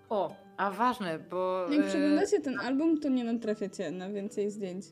O, 0.09 0.35
a 0.59 0.71
ważne, 0.71 1.19
bo... 1.19 1.67
Jak 1.71 1.87
e, 1.87 1.89
przeglądacie 1.89 2.41
ten 2.41 2.61
album, 2.61 3.01
to 3.01 3.09
nie 3.09 3.25
natrafiacie 3.25 3.91
na 3.91 4.11
więcej 4.11 4.51
zdjęć. 4.51 4.85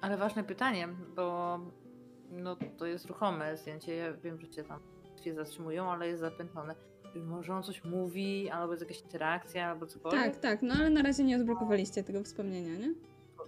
Ale 0.00 0.16
ważne 0.16 0.44
pytanie, 0.44 0.88
bo 1.16 1.58
no 2.30 2.56
to 2.78 2.86
jest 2.86 3.06
ruchome 3.06 3.56
zdjęcie. 3.56 3.94
Ja 3.96 4.12
wiem, 4.12 4.40
że 4.40 4.48
cię 4.48 4.64
tam 4.64 4.80
się 5.24 5.34
zatrzymują, 5.34 5.90
ale 5.90 6.08
jest 6.08 6.20
zapętlone. 6.20 6.74
Może 7.26 7.54
on 7.54 7.62
coś 7.62 7.84
mówi, 7.84 8.50
albo 8.50 8.72
jest 8.72 8.82
jakaś 8.82 9.02
interakcja, 9.02 9.70
albo 9.70 9.86
cokolwiek. 9.86 10.22
Tak, 10.24 10.36
tak, 10.36 10.62
no 10.62 10.74
ale 10.74 10.90
na 10.90 11.02
razie 11.02 11.24
nie 11.24 11.36
odblokowaliście 11.36 12.04
tego 12.04 12.22
wspomnienia, 12.22 12.76
nie? 12.76 12.94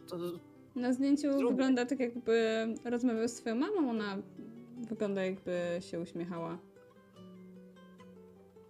To, 0.08 0.18
to, 0.18 0.38
Na 0.76 0.92
zdjęciu 0.92 1.32
Zróbmy. 1.32 1.48
wygląda 1.48 1.86
tak, 1.86 2.00
jakby 2.00 2.66
rozmawiał 2.84 3.28
z 3.28 3.32
swoją 3.32 3.54
mamą. 3.54 3.90
Ona 3.90 4.16
wygląda, 4.88 5.24
jakby 5.24 5.78
się 5.80 6.00
uśmiechała. 6.00 6.58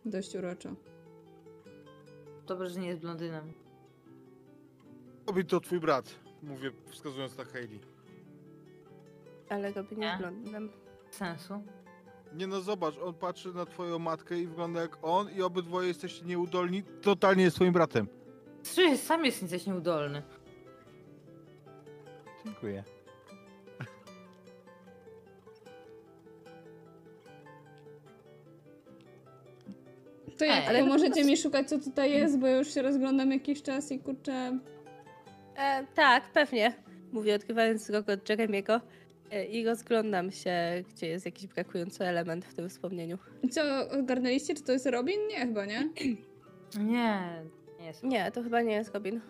Dość 0.05 0.35
uroczo. 0.35 0.75
Dobrze, 2.49 2.71
że 2.71 2.81
nie 2.81 2.89
jest 2.89 3.01
blondynem. 3.01 3.53
Obi 5.27 5.45
to 5.45 5.61
twój 5.61 5.81
brat, 5.81 6.15
mówię 6.43 6.71
wskazując 6.91 7.39
na 7.39 7.45
Hailey. 7.45 7.81
Ale 9.49 9.73
Robin 9.73 9.99
Nie. 9.99 10.07
jest 10.07 10.19
blondinem. 10.19 10.71
Sensu. 11.11 11.63
Nie 12.35 12.47
no 12.47 12.61
zobacz, 12.61 12.99
on 12.99 13.15
patrzy 13.15 13.55
na 13.55 13.67
twoją 13.67 13.99
matkę 13.99 14.39
i 14.39 14.47
wygląda 14.47 14.81
jak 14.81 14.99
on 15.03 15.31
i 15.31 15.43
obydwoje 15.43 15.89
jesteście 15.89 16.25
nieudolni, 16.27 16.83
totalnie 16.83 17.43
jest 17.45 17.57
twoim 17.57 17.73
bratem. 17.73 18.09
Trzy, 18.63 18.97
sam 18.97 19.25
jest 19.25 19.43
jesteś 19.43 19.67
nieudolny. 19.67 20.23
Dziękuję. 22.45 22.85
To 30.39 30.45
jak, 30.45 30.69
Ale- 30.69 30.81
pomożecie 30.81 31.25
mi 31.25 31.37
szukać, 31.37 31.69
co 31.69 31.79
tutaj 31.79 32.13
jest, 32.13 32.39
bo 32.39 32.49
już 32.49 32.75
się 32.75 32.83
rozglądam 32.83 33.31
jakiś 33.33 33.63
czas 33.63 33.93
i 33.93 33.99
kurczę... 33.99 34.59
E, 35.57 35.87
tak, 35.95 36.33
pewnie. 36.33 36.73
Mówię, 37.13 37.35
odkrywając 37.35 37.83
wzrok 37.83 38.09
od 38.09 38.29
Jeremiego. 38.29 38.81
E, 39.31 39.45
I 39.47 39.65
rozglądam 39.67 40.31
się, 40.31 40.53
gdzie 40.95 41.07
jest 41.07 41.27
jakiś 41.27 41.47
brakujący 41.47 42.05
element 42.05 42.45
w 42.45 42.55
tym 42.55 42.69
wspomnieniu. 42.69 43.19
Co, 43.51 43.63
ogarnęliście, 43.99 44.55
czy 44.55 44.63
to 44.63 44.73
jest 44.73 44.87
Robin? 44.87 45.17
Nie, 45.31 45.39
chyba, 45.47 45.67
nie? 45.67 45.89
Nie, 46.79 47.43
nie 47.81 47.87
jest. 47.87 48.03
Nie, 48.05 48.31
to 48.33 48.43
chyba 48.43 48.63
nie 48.63 48.73
jest 48.75 48.95
Robin. 48.95 49.21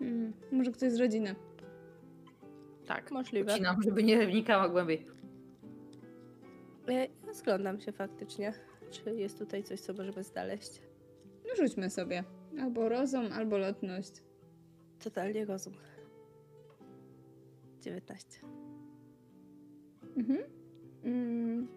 Mm, 0.00 0.32
może 0.52 0.72
ktoś 0.72 0.92
z 0.92 0.96
rodziny. 1.00 1.34
Tak. 2.86 3.10
Możliwe. 3.10 3.52
Ucinam, 3.54 3.82
żeby 3.82 4.02
nie 4.02 4.26
wnikała 4.26 4.68
głębiej. 4.68 5.06
E, 6.88 7.08
Rozglądam 7.26 7.80
się 7.80 7.92
faktycznie, 7.92 8.52
czy 8.90 9.14
jest 9.14 9.38
tutaj 9.38 9.62
coś, 9.62 9.80
co 9.80 9.92
możemy 9.92 10.22
znaleźć. 10.22 10.80
No 11.48 11.56
rzućmy 11.56 11.90
sobie. 11.90 12.24
Albo 12.60 12.88
rozum, 12.88 13.32
albo 13.32 13.58
lotność. 13.58 14.12
Totalnie 15.04 15.44
rozum. 15.44 15.74
19. 17.80 18.40
Mhm. 20.16 20.38
Mm. 21.04 21.68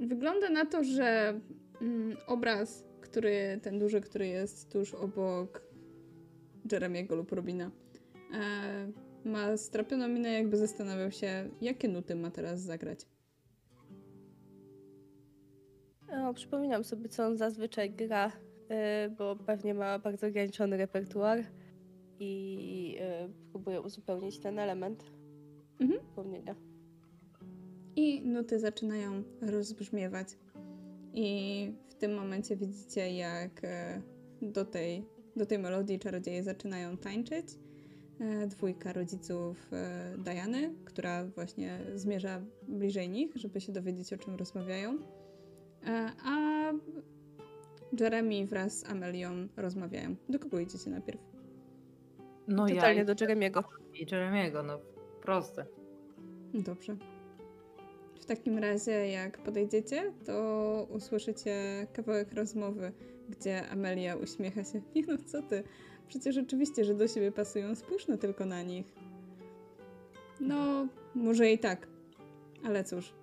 Wygląda 0.00 0.50
na 0.50 0.66
to, 0.66 0.84
że 0.84 1.40
mm, 1.80 2.16
obraz, 2.26 2.84
który, 3.00 3.60
ten 3.62 3.78
duży, 3.78 4.00
który 4.00 4.26
jest 4.26 4.72
tuż 4.72 4.94
obok 4.94 5.62
Jeremiego 6.72 7.16
lub 7.16 7.32
Robina, 7.32 7.70
e, 8.32 8.92
ma 9.24 9.56
strapioną 9.56 10.08
minę, 10.08 10.32
jakby 10.32 10.56
zastanawiał 10.56 11.10
się, 11.10 11.50
jakie 11.60 11.88
nuty 11.88 12.14
ma 12.14 12.30
teraz 12.30 12.60
zagrać. 12.60 13.06
O, 16.24 16.34
przypominam 16.34 16.84
sobie, 16.84 17.08
co 17.08 17.26
on 17.26 17.36
zazwyczaj 17.36 17.90
gra, 17.90 18.32
e, 18.68 19.08
bo 19.18 19.36
pewnie 19.36 19.74
ma 19.74 19.98
bardzo 19.98 20.26
ograniczony 20.26 20.76
repertuar 20.76 21.38
i 22.20 22.96
e, 23.00 23.28
próbuję 23.50 23.80
uzupełnić 23.80 24.38
ten 24.38 24.58
element 24.58 25.04
Mhm. 25.80 26.00
wspomnienia. 26.00 26.54
I 27.96 28.22
nuty 28.22 28.58
zaczynają 28.60 29.22
rozbrzmiewać. 29.40 30.28
I 31.14 31.72
w 31.88 31.94
tym 31.94 32.14
momencie 32.14 32.56
widzicie, 32.56 33.10
jak 33.16 33.64
e, 33.64 34.02
do 34.42 34.64
tej, 34.64 35.04
do 35.36 35.46
tej 35.46 35.58
melodii 35.58 35.98
czarodzieje 35.98 36.42
zaczynają 36.42 36.96
tańczyć. 36.96 37.46
E, 38.20 38.46
Dwójka 38.46 38.92
rodziców 38.92 39.72
e, 39.72 40.14
Diany, 40.18 40.74
która 40.84 41.24
właśnie 41.24 41.78
zmierza 41.94 42.42
bliżej 42.68 43.08
nich, 43.08 43.36
żeby 43.36 43.60
się 43.60 43.72
dowiedzieć, 43.72 44.12
o 44.12 44.18
czym 44.18 44.34
rozmawiają. 44.34 44.98
E, 45.86 46.10
A 46.24 46.72
Jeremy 48.00 48.46
wraz 48.46 48.78
z 48.78 48.90
Amelią 48.90 49.48
rozmawiają. 49.56 50.16
Do 50.28 50.38
kogo 50.38 50.58
idziecie 50.60 50.90
najpierw? 50.90 51.20
No 52.48 52.66
Totalnie 52.68 52.98
ja 52.98 53.04
do 53.04 53.14
Jeremiego. 53.20 53.64
i 53.94 54.06
Jeremiego, 54.12 54.62
no 54.62 54.78
proste. 55.22 55.66
Dobrze. 56.54 56.96
W 58.20 58.24
takim 58.26 58.58
razie, 58.58 59.08
jak 59.08 59.38
podejdziecie, 59.38 60.12
to 60.24 60.86
usłyszycie 60.90 61.86
kawałek 61.92 62.32
rozmowy, 62.32 62.92
gdzie 63.28 63.68
Amelia 63.68 64.16
uśmiecha 64.16 64.64
się. 64.64 64.82
Nie 64.94 65.02
no, 65.06 65.18
co 65.26 65.42
ty? 65.42 65.62
Przecież 66.08 66.38
oczywiście, 66.38 66.84
że 66.84 66.94
do 66.94 67.08
siebie 67.08 67.32
pasują. 67.32 67.74
Spójrz 67.74 68.08
no 68.08 68.16
tylko 68.16 68.44
na 68.46 68.62
nich. 68.62 68.94
No, 70.40 70.86
może 71.14 71.50
i 71.52 71.58
tak. 71.58 71.88
Ale 72.64 72.84
cóż. 72.84 73.14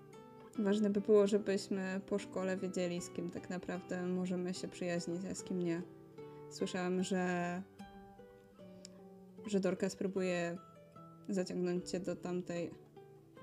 Ważne 0.59 0.89
by 0.89 1.01
było, 1.01 1.27
żebyśmy 1.27 2.01
po 2.09 2.19
szkole 2.19 2.57
wiedzieli, 2.57 3.01
z 3.01 3.09
kim 3.09 3.29
tak 3.29 3.49
naprawdę 3.49 4.05
możemy 4.07 4.53
się 4.53 4.67
przyjaźnić, 4.67 5.21
a 5.31 5.35
z 5.35 5.43
kim 5.43 5.59
nie. 5.63 5.81
Słyszałam, 6.49 7.03
że 7.03 7.61
że 9.47 9.59
Dorcas 9.59 9.95
próbuje 9.95 10.57
zaciągnąć 11.29 11.89
cię 11.89 11.99
do 11.99 12.15
tamtej 12.15 12.71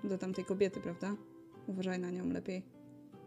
do 0.04 0.18
tamtej 0.18 0.44
kobiety, 0.44 0.80
prawda? 0.80 1.16
Uważaj 1.66 1.98
na 1.98 2.10
nią 2.10 2.28
lepiej. 2.28 2.62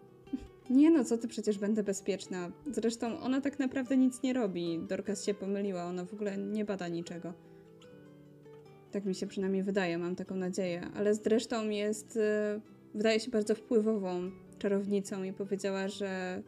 Nie 0.69 0.91
no, 0.91 1.03
co 1.03 1.18
ty, 1.18 1.27
przecież 1.27 1.57
będę 1.57 1.84
bezpieczna. 1.84 2.51
Zresztą 2.72 3.19
ona 3.19 3.41
tak 3.41 3.60
naprawdę 3.60 3.97
nic 3.97 4.23
nie 4.23 4.34
robi. 4.34 4.80
Dorcas 4.80 5.26
się 5.26 5.34
pomyliła, 5.34 5.84
ona 5.84 6.05
w 6.05 6.14
ogóle 6.14 6.38
nie 6.38 6.65
bada 6.65 6.88
niczego. 6.88 7.34
Tak 8.91 9.05
mi 9.05 9.15
się 9.15 9.27
przynajmniej 9.27 9.64
wydaje, 9.64 9.97
mam 9.97 10.15
taką 10.15 10.35
nadzieję. 10.35 10.88
Ale 10.95 11.15
zresztą 11.15 11.69
jest, 11.69 12.18
e, 12.18 12.61
wydaje 12.95 13.20
się 13.20 13.32
bardzo 13.32 13.56
wpływową 13.56 14.32
czarownicą 14.60 15.24
i 15.24 15.34
powiedziała, 15.34 15.88
że 15.88 16.41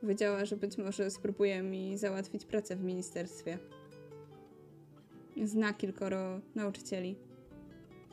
powiedziała, 0.00 0.44
że 0.44 0.56
być 0.56 0.78
może 0.78 1.10
spróbuje 1.10 1.62
mi 1.62 1.98
załatwić 1.98 2.44
pracę 2.44 2.76
w 2.76 2.84
ministerstwie. 2.84 3.58
Zna 5.44 5.72
kilkoro 5.72 6.40
nauczycieli. 6.54 7.16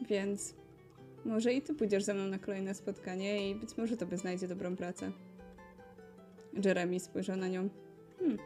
Więc 0.09 0.55
może 1.25 1.53
i 1.53 1.61
ty 1.61 1.73
pójdziesz 1.73 2.03
ze 2.03 2.13
mną 2.13 2.27
na 2.27 2.39
kolejne 2.39 2.73
spotkanie 2.75 3.49
i 3.49 3.55
być 3.55 3.77
może 3.77 3.97
tobie 3.97 4.17
znajdzie 4.17 4.47
dobrą 4.47 4.75
pracę. 4.75 5.11
Jeremy 6.65 6.99
spojrzał 6.99 7.37
na 7.37 7.47
nią. 7.47 7.69
Hmm, 8.19 8.37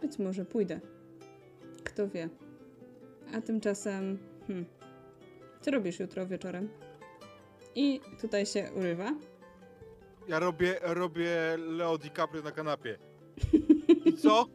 być 0.00 0.18
może 0.18 0.44
pójdę. 0.44 0.80
Kto 1.84 2.08
wie. 2.08 2.28
A 3.34 3.40
tymczasem, 3.40 4.18
hmm, 4.46 4.66
co 5.60 5.70
robisz 5.70 6.00
jutro 6.00 6.26
wieczorem? 6.26 6.68
I 7.78 8.00
tutaj 8.20 8.46
się 8.46 8.70
urywa. 8.76 9.12
Ja 10.28 10.38
robię, 10.38 10.78
robię 10.82 11.30
Leo 11.58 11.98
DiCaprio 11.98 12.42
na 12.42 12.50
kanapie. 12.50 12.98
I 14.04 14.12
co? 14.12 14.46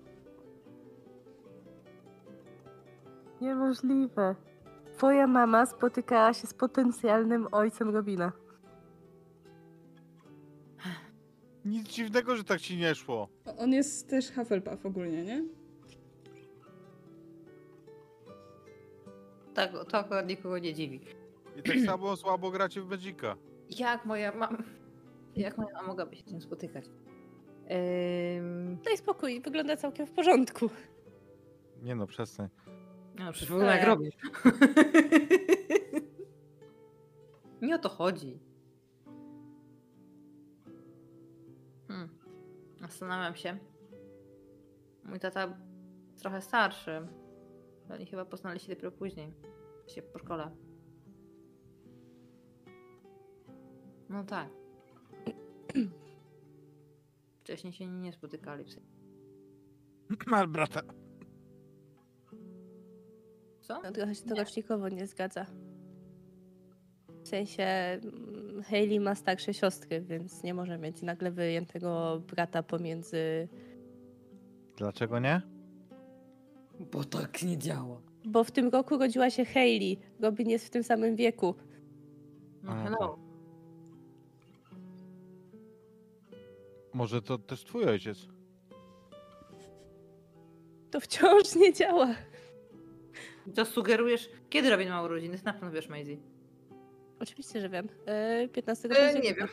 Niemożliwe. 3.41 4.35
Twoja 4.97 5.27
mama 5.27 5.65
spotykała 5.65 6.33
się 6.33 6.47
z 6.47 6.53
potencjalnym 6.53 7.47
ojcem 7.51 7.89
Robina. 7.89 8.31
Nic 11.65 11.87
dziwnego, 11.89 12.35
że 12.35 12.43
tak 12.43 12.61
ci 12.61 12.77
nie 12.77 12.95
szło. 12.95 13.29
O- 13.45 13.57
On 13.57 13.73
jest 13.73 14.09
też 14.09 14.31
Hufflepuff 14.31 14.85
ogólnie, 14.85 15.23
nie? 15.23 15.43
Tak, 19.53 19.71
to 19.89 19.97
akurat 19.97 20.27
nikogo 20.27 20.59
nie 20.59 20.73
dziwi. 20.73 21.01
I 21.57 21.63
tak 21.63 21.79
samo 21.79 22.15
słabo 22.15 22.51
gracie 22.51 22.81
w 22.81 22.89
Magica. 22.89 23.35
Jak 23.69 24.05
moja 24.05 24.31
mama... 24.31 24.57
Jak 25.35 25.57
moja 25.57 25.73
mama 25.73 25.87
mogłaby 25.87 26.15
się 26.15 26.21
z 26.21 26.25
tym 26.25 26.41
spotykać? 26.41 26.85
Ym... 28.37 28.77
Daj 28.85 28.97
spokój, 28.97 29.41
wygląda 29.41 29.77
całkiem 29.77 30.07
w 30.07 30.11
porządku. 30.11 30.69
Nie 31.81 31.95
no, 31.95 32.07
przestań. 32.07 32.49
No, 33.19 33.31
przecież 33.31 33.49
w 33.49 33.55
ogóle 33.55 33.77
jak 33.77 33.87
robisz. 33.87 34.15
Nie 37.61 37.75
o 37.75 37.79
to 37.79 37.89
chodzi. 37.89 38.39
Hmm. 41.87 42.09
Zastanawiam 42.81 43.35
się. 43.35 43.57
Mój 45.03 45.19
tata 45.19 45.57
jest 46.11 46.21
trochę 46.21 46.41
starszy. 46.41 47.07
Oni 47.93 48.05
chyba 48.05 48.25
poznali 48.25 48.59
się 48.59 48.75
dopiero 48.75 48.91
później. 48.91 49.33
Się 49.87 50.01
po 50.01 50.19
szkole. 50.19 50.51
No 54.13 54.23
tak. 54.23 54.49
Wcześniej 57.43 57.73
się 57.73 57.87
nie 57.87 58.13
spotykali. 58.13 58.63
w 58.63 58.71
sensie. 58.71 58.89
Mal 60.31 60.47
brata. 60.47 60.81
Co? 63.61 63.81
No, 63.81 63.91
trochę 63.91 64.15
się 64.15 64.23
to 64.23 64.33
Nie. 64.33 64.39
rocznikowo 64.39 64.89
nie 64.89 65.07
zgadza. 65.07 65.45
W 67.23 67.27
sensie 67.27 67.63
mm, 67.63 68.63
Hayley 68.63 68.99
ma 68.99 69.15
starsze 69.15 69.53
siostry, 69.53 70.01
więc 70.01 70.43
nie 70.43 70.53
może 70.53 70.77
mieć 70.77 71.01
nagle 71.01 71.31
wyjętego 71.31 72.21
brata 72.27 72.63
pomiędzy... 72.63 73.47
Dlaczego 74.77 75.19
nie? 75.19 75.41
Bo 76.91 77.03
tak 77.03 77.43
nie 77.43 77.57
działa. 77.57 78.01
Bo 78.25 78.43
w 78.43 78.51
tym 78.51 78.69
roku 78.69 78.97
rodziła 78.97 79.29
się 79.29 79.45
Hayley. 79.45 79.99
Robin 80.19 80.49
jest 80.49 80.65
w 80.65 80.69
tym 80.69 80.83
samym 80.83 81.15
wieku. 81.15 81.55
No 82.63 82.73
hello. 82.75 83.22
Może 86.93 87.21
to 87.21 87.37
też 87.37 87.63
twój 87.63 87.85
ojciec? 87.85 88.17
To 90.91 90.99
wciąż 90.99 91.55
nie 91.55 91.73
działa. 91.73 92.15
To 93.55 93.65
sugerujesz, 93.65 94.29
kiedy 94.49 94.69
Robin 94.69 94.89
ma 94.89 95.03
urodziny? 95.03 95.37
Na 95.45 95.53
pewno 95.53 95.71
wiesz, 95.71 95.89
Maisie. 95.89 96.17
Oczywiście, 97.19 97.61
że 97.61 97.69
wiem. 97.69 97.87
E, 98.05 98.47
15 98.47 98.87
E, 98.87 98.91
października. 98.91 99.27
nie 99.29 99.35
wiem. 99.35 99.47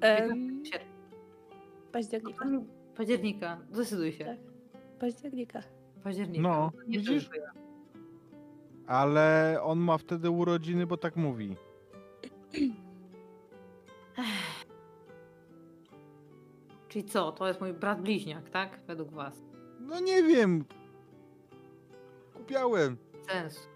Em, 0.00 0.62
października. 1.92 2.44
Października. 2.96 3.58
Zdecyduj 3.72 4.12
się. 4.12 4.24
Tak. 4.24 4.36
Października. 4.98 5.62
Października. 6.04 6.42
No, 6.42 6.72
nie 6.86 6.98
widzisz? 6.98 7.30
Ale 8.86 9.58
on 9.62 9.78
ma 9.78 9.98
wtedy 9.98 10.30
urodziny, 10.30 10.86
bo 10.86 10.96
tak 10.96 11.16
mówi. 11.16 11.56
Czyli 16.94 17.04
co? 17.04 17.32
To 17.32 17.48
jest 17.48 17.60
mój 17.60 17.72
brat 17.72 18.00
bliźniak, 18.02 18.50
tak? 18.50 18.80
Według 18.86 19.10
was. 19.10 19.42
No 19.80 20.00
nie 20.00 20.22
wiem. 20.22 20.64
Kupiałem. 22.34 22.96
Sens. 23.28 23.68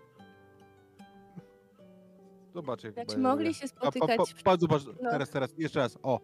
Zobacz 2.54 2.84
jak 2.84 2.94
Znaczy 2.94 3.18
mogli 3.18 3.54
się 3.54 3.66
A, 3.66 3.80
pa, 3.80 3.84
pa, 3.84 3.90
spotykać... 3.90 4.34
w- 4.34 4.42
pa, 4.42 4.56
zobacz, 4.56 4.82
no. 5.02 5.10
teraz, 5.10 5.30
teraz, 5.30 5.54
jeszcze 5.58 5.80
raz, 5.80 5.98
o. 6.02 6.20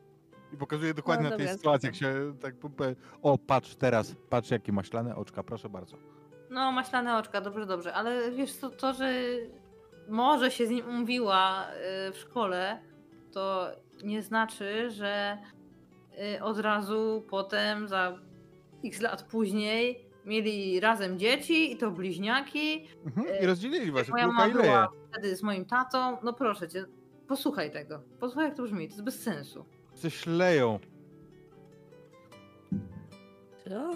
I 0.53 0.57
pokazuję 0.57 0.95
dokładnie 0.95 1.25
No, 1.25 1.31
na 1.31 1.37
tej 1.37 1.47
dobra, 1.47 1.57
sytuacji, 1.57 1.87
jak 1.87 1.95
się 1.95 2.35
tak... 2.41 2.55
O, 3.23 3.39
patrz 3.39 3.77
teraz, 3.77 4.17
patrz 4.31 4.51
jakie 4.51 4.73
maślane 4.73 5.17
oczka, 5.17 5.43
proszę 5.43 5.69
bardzo. 5.69 5.97
No, 6.51 6.73
maślane 6.73 7.19
oczka, 7.19 7.41
dobrze, 7.41 7.67
dobrze. 7.67 7.95
Ale 7.95 8.31
wiesz 8.31 8.53
co, 8.53 8.71
to, 8.71 8.93
że 8.93 9.13
może 10.09 10.51
się 10.51 10.67
z 10.67 10.71
nim 10.71 10.89
umówiła 10.89 11.67
y, 12.09 12.13
w 12.13 12.17
szkole, 12.17 12.81
to 13.33 13.67
nie 14.05 14.23
znaczy, 14.23 14.91
że 14.91 15.39
od 16.43 16.59
razu 16.59 17.25
potem, 17.31 17.89
za 17.89 18.19
x 18.85 19.01
lat 19.01 19.23
później, 19.23 20.05
mieli 20.25 20.81
razem 20.81 21.19
dzieci 21.19 21.73
i 21.73 21.77
to 21.77 21.91
bliźniaki. 21.91 22.87
Mhm. 23.07 23.27
E, 23.31 23.43
I 23.43 23.47
rozdzielili 23.47 23.93
jak 23.95 24.09
moja 24.09 24.27
mama 24.27 24.49
była 24.49 24.89
wtedy 25.11 25.37
z 25.37 25.43
moim 25.43 25.65
tatą, 25.65 26.17
no 26.23 26.33
proszę 26.33 26.69
cię, 26.69 26.85
posłuchaj 27.29 27.71
tego. 27.71 28.03
Posłuchaj 28.21 28.45
jak 28.49 28.57
to 28.57 28.63
brzmi, 28.63 28.89
to 28.89 28.93
jest 28.93 29.05
bez 29.05 29.23
sensu. 29.23 29.65
Coś 29.95 30.27
leją. 30.27 30.79
Co? 33.65 33.91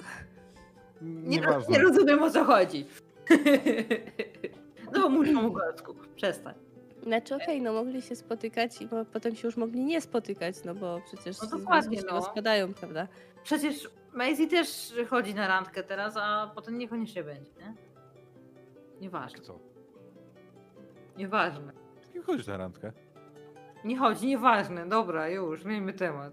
Nie, 1.03 1.39
Nieważne. 1.39 1.77
nie 1.77 1.82
rozumiem 1.82 2.23
o 2.23 2.31
co 2.31 2.45
chodzi. 2.45 2.86
no 4.93 5.09
mów 5.09 5.27
po 5.35 5.43
mugolsku, 5.43 5.95
przestań. 6.16 6.55
Znaczy 7.02 7.34
okej, 7.34 7.62
no 7.62 7.72
mogli 7.72 8.02
się 8.02 8.16
spotykać 8.16 8.82
i 8.82 8.86
bo 8.86 9.04
potem 9.04 9.36
się 9.36 9.48
już 9.48 9.56
mogli 9.56 9.84
nie 9.84 10.00
spotykać, 10.00 10.64
no 10.64 10.74
bo 10.74 11.00
przecież 11.06 11.26
No 11.26 11.46
związki 11.48 11.58
dokładnie, 11.58 11.98
się 11.98 12.04
no. 12.06 12.12
rozpadają, 12.12 12.74
prawda? 12.74 13.08
Przecież 13.44 13.90
Maisie 14.12 14.46
też 14.48 14.94
chodzi 15.10 15.34
na 15.34 15.48
randkę 15.48 15.82
teraz, 15.82 16.16
a 16.16 16.50
potem 16.54 16.78
niekoniecznie 16.78 17.24
będzie, 17.24 17.50
nie? 17.60 17.74
Nieważne, 19.00 19.40
Co? 19.40 19.58
nieważne. 21.16 21.72
Nie 22.14 22.22
chodzisz 22.22 22.46
na 22.46 22.56
randkę. 22.56 22.92
Nie 23.84 23.96
chodzi, 23.98 24.26
nieważne. 24.26 24.86
Dobra, 24.88 25.28
już, 25.28 25.64
miejmy 25.64 25.92
temat. 25.92 26.32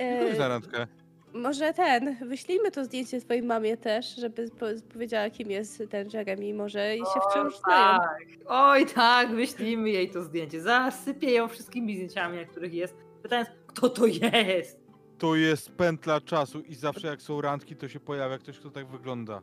Nie 0.00 0.20
chodzisz 0.20 0.38
na 0.38 0.44
E, 0.46 0.48
randkę. 0.48 0.86
Może 1.34 1.74
ten, 1.74 2.28
wyślijmy 2.28 2.70
to 2.70 2.84
zdjęcie 2.84 3.20
twojej 3.20 3.42
mamie 3.42 3.76
też, 3.76 4.16
żeby 4.16 4.48
po- 4.50 4.92
powiedziała 4.92 5.30
kim 5.30 5.50
jest 5.50 5.82
ten 5.90 6.08
Jeremy 6.12 6.54
może 6.54 6.96
i 6.96 6.98
się 6.98 7.20
wciąż 7.30 7.58
znają. 7.58 7.98
tak. 7.98 8.18
Oj 8.46 8.86
tak, 8.86 9.30
wyślijmy 9.34 9.90
jej 9.90 10.10
to 10.10 10.22
zdjęcie. 10.22 10.60
Zasypię 10.60 11.30
ją 11.32 11.48
wszystkimi 11.48 11.94
zdjęciami, 11.94 12.36
na 12.36 12.44
których 12.44 12.74
jest. 12.74 12.94
Pytając, 13.22 13.48
kto 13.66 13.88
to 13.88 14.06
jest? 14.06 14.80
To 15.18 15.34
jest 15.36 15.70
pętla 15.72 16.20
czasu 16.20 16.60
i 16.60 16.74
zawsze 16.74 17.08
jak 17.08 17.22
są 17.22 17.40
randki, 17.40 17.76
to 17.76 17.88
się 17.88 18.00
pojawia 18.00 18.38
ktoś, 18.38 18.58
kto 18.58 18.70
tak 18.70 18.86
wygląda. 18.86 19.42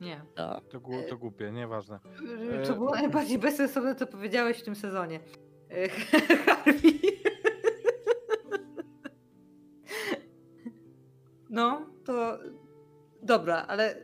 Nie. 0.00 0.20
No. 0.36 0.60
To, 0.60 0.80
głu- 0.80 1.08
to 1.08 1.16
głupie, 1.16 1.52
nieważne. 1.52 1.98
To 2.66 2.74
było 2.74 2.90
najbardziej 2.94 3.38
bezsensowne, 3.38 3.94
co 3.94 4.06
powiedziałeś 4.06 4.58
w 4.58 4.62
tym 4.62 4.74
sezonie. 4.74 5.20
E, 5.70 5.88
Harvey. 6.46 7.00
No, 11.56 11.86
to 12.04 12.38
dobra, 13.22 13.64
ale 13.68 13.96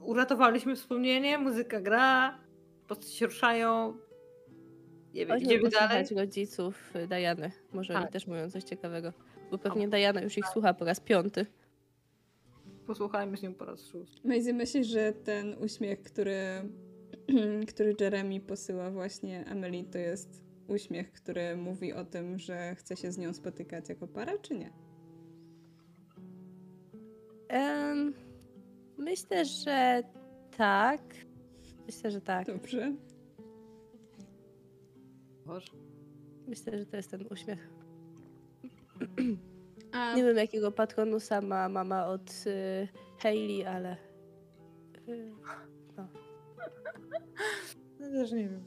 uratowaliśmy 0.00 0.76
wspomnienie, 0.76 1.38
muzyka 1.38 1.80
gra, 1.80 2.38
postacie 2.88 3.12
się 3.12 3.26
ruszają. 3.26 3.96
Nie 5.14 5.26
wiem, 5.26 5.38
idziemy 5.38 5.70
dalej. 5.70 6.04
rodziców 6.16 6.96
y, 6.96 7.06
Diany. 7.06 7.50
Może 7.72 7.94
oni 7.94 8.02
Tak. 8.02 8.12
też 8.12 8.26
mówią 8.26 8.50
coś 8.50 8.64
ciekawego. 8.64 9.12
Bo 9.50 9.58
pewnie 9.58 9.88
Diana 9.88 10.20
już 10.22 10.38
ich 10.38 10.46
słucha 10.46 10.74
po 10.74 10.84
raz 10.84 11.00
piąty. 11.00 11.46
Posłuchajmy 12.86 13.36
z 13.36 13.42
nią 13.42 13.54
po 13.54 13.64
raz 13.64 13.86
szósty. 13.86 14.28
Maisie, 14.28 14.52
myślisz, 14.52 14.86
że 14.86 15.12
ten 15.12 15.54
uśmiech, 15.64 16.02
który, 16.02 16.36
który 17.70 17.94
Jeremy 18.00 18.40
posyła 18.40 18.90
właśnie 18.90 19.44
Emily, 19.46 19.84
to 19.84 19.98
jest 19.98 20.42
uśmiech, 20.68 21.12
który 21.12 21.56
mówi 21.56 21.92
o 21.92 22.04
tym, 22.04 22.38
że 22.38 22.74
chce 22.74 22.96
się 22.96 23.12
z 23.12 23.18
nią 23.18 23.32
spotykać 23.34 23.88
jako 23.88 24.06
para, 24.06 24.38
czy 24.38 24.54
nie? 24.54 24.72
Em, 27.52 28.12
myślę, 28.98 29.44
że 29.44 30.02
tak. 30.56 31.00
Myślę, 31.86 32.10
że 32.10 32.20
tak. 32.20 32.46
Dobrze. 32.46 32.92
Boże. 35.46 35.72
Myślę, 36.46 36.78
że 36.78 36.86
to 36.86 36.96
jest 36.96 37.10
ten 37.10 37.26
uśmiech. 37.30 37.68
A 39.92 40.14
Nie 40.16 40.24
wiem, 40.24 40.36
jakiego 40.36 40.72
patronusa 40.72 41.40
ma 41.40 41.68
mama 41.68 42.06
od 42.06 42.30
y, 42.46 42.88
Hailey, 43.18 43.64
ale. 43.66 43.96
Y, 45.08 45.32
No 48.00 48.08
też 48.10 48.32
nie 48.32 48.48
wiem. 48.48 48.62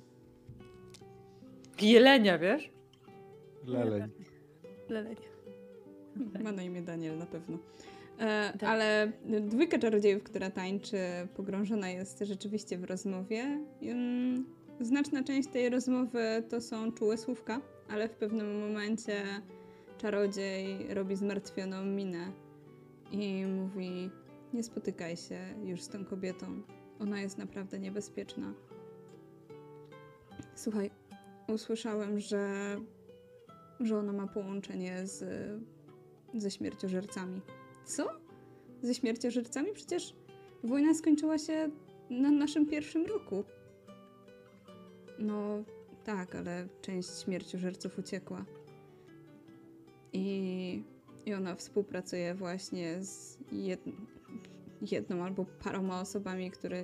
Jelenia, 1.82 2.38
wiesz? 2.38 2.72
Leleń. 3.66 4.12
Leleń. 4.90 5.16
Ma 6.44 6.52
na 6.52 6.64
imię 6.64 6.82
Daniel 6.82 7.18
na 7.18 7.26
pewno. 7.26 7.58
E, 8.20 8.54
Tak. 8.60 8.64
ale 8.64 9.12
dwójka 9.42 9.80
czarodziejów, 9.80 10.24
która 10.24 10.50
tańczy, 10.52 10.98
pogrążona 11.36 11.90
jest 11.90 12.20
rzeczywiście 12.20 12.78
w 12.78 12.84
rozmowie. 12.84 13.60
Znaczna 14.80 15.24
część 15.24 15.50
tej 15.50 15.70
rozmowy 15.70 16.44
to 16.50 16.62
są 16.62 16.92
czułe 16.92 17.18
słówka, 17.18 17.62
ale 17.90 18.10
w 18.10 18.16
pewnym 18.16 18.60
momencie 18.60 19.24
czarodziej 19.98 20.94
robi 20.94 21.16
zmartwioną 21.16 21.86
minę 21.86 22.32
i 23.12 23.46
mówi: 23.46 24.10
Nie 24.54 24.64
spotykaj 24.64 25.18
się 25.18 25.40
już 25.64 25.82
z 25.82 25.90
tą 25.90 26.06
kobietą. 26.06 26.62
Ona 27.00 27.22
jest 27.22 27.38
naprawdę 27.38 27.80
niebezpieczna. 27.80 28.54
Słuchaj, 30.56 30.92
usłyszałem, 31.48 32.20
że, 32.20 32.76
że 33.80 33.98
ona 33.98 34.14
ma 34.14 34.28
połączenie 34.28 35.08
z 35.08 35.24
ze 36.34 36.52
śmierciożercami. 36.52 37.42
Co? 37.86 38.10
Ze 38.82 38.96
śmierciożercami? 38.96 39.74
Przecież 39.74 40.16
wojna 40.64 40.94
skończyła 40.94 41.38
się 41.38 41.70
na 42.10 42.32
naszym 42.32 42.66
pierwszym 42.66 43.06
roku. 43.06 43.44
No 45.20 45.64
tak, 46.04 46.36
ale 46.36 46.68
część 46.82 47.24
śmierciożerców 47.24 48.00
uciekła. 48.00 48.46
I, 50.14 50.84
i 51.26 51.34
ona 51.34 51.56
współpracuje 51.56 52.36
właśnie 52.36 53.04
z 53.04 53.38
jed, 53.52 53.82
jedną 54.82 55.24
albo 55.24 55.46
paroma 55.64 56.02
osobami, 56.02 56.52
które, 56.52 56.84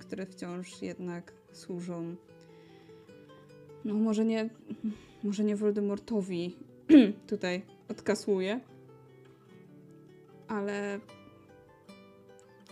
które 0.00 0.26
wciąż 0.26 0.82
jednak 0.82 1.32
służą. 1.52 2.16
No 3.84 3.94
może 3.94 4.24
nie, 4.24 4.50
może 5.24 5.44
nie 5.44 5.56
Voldemortowi 5.56 6.56
tutaj 7.28 7.62
odkasuje. 7.88 8.60
Ale. 10.48 11.00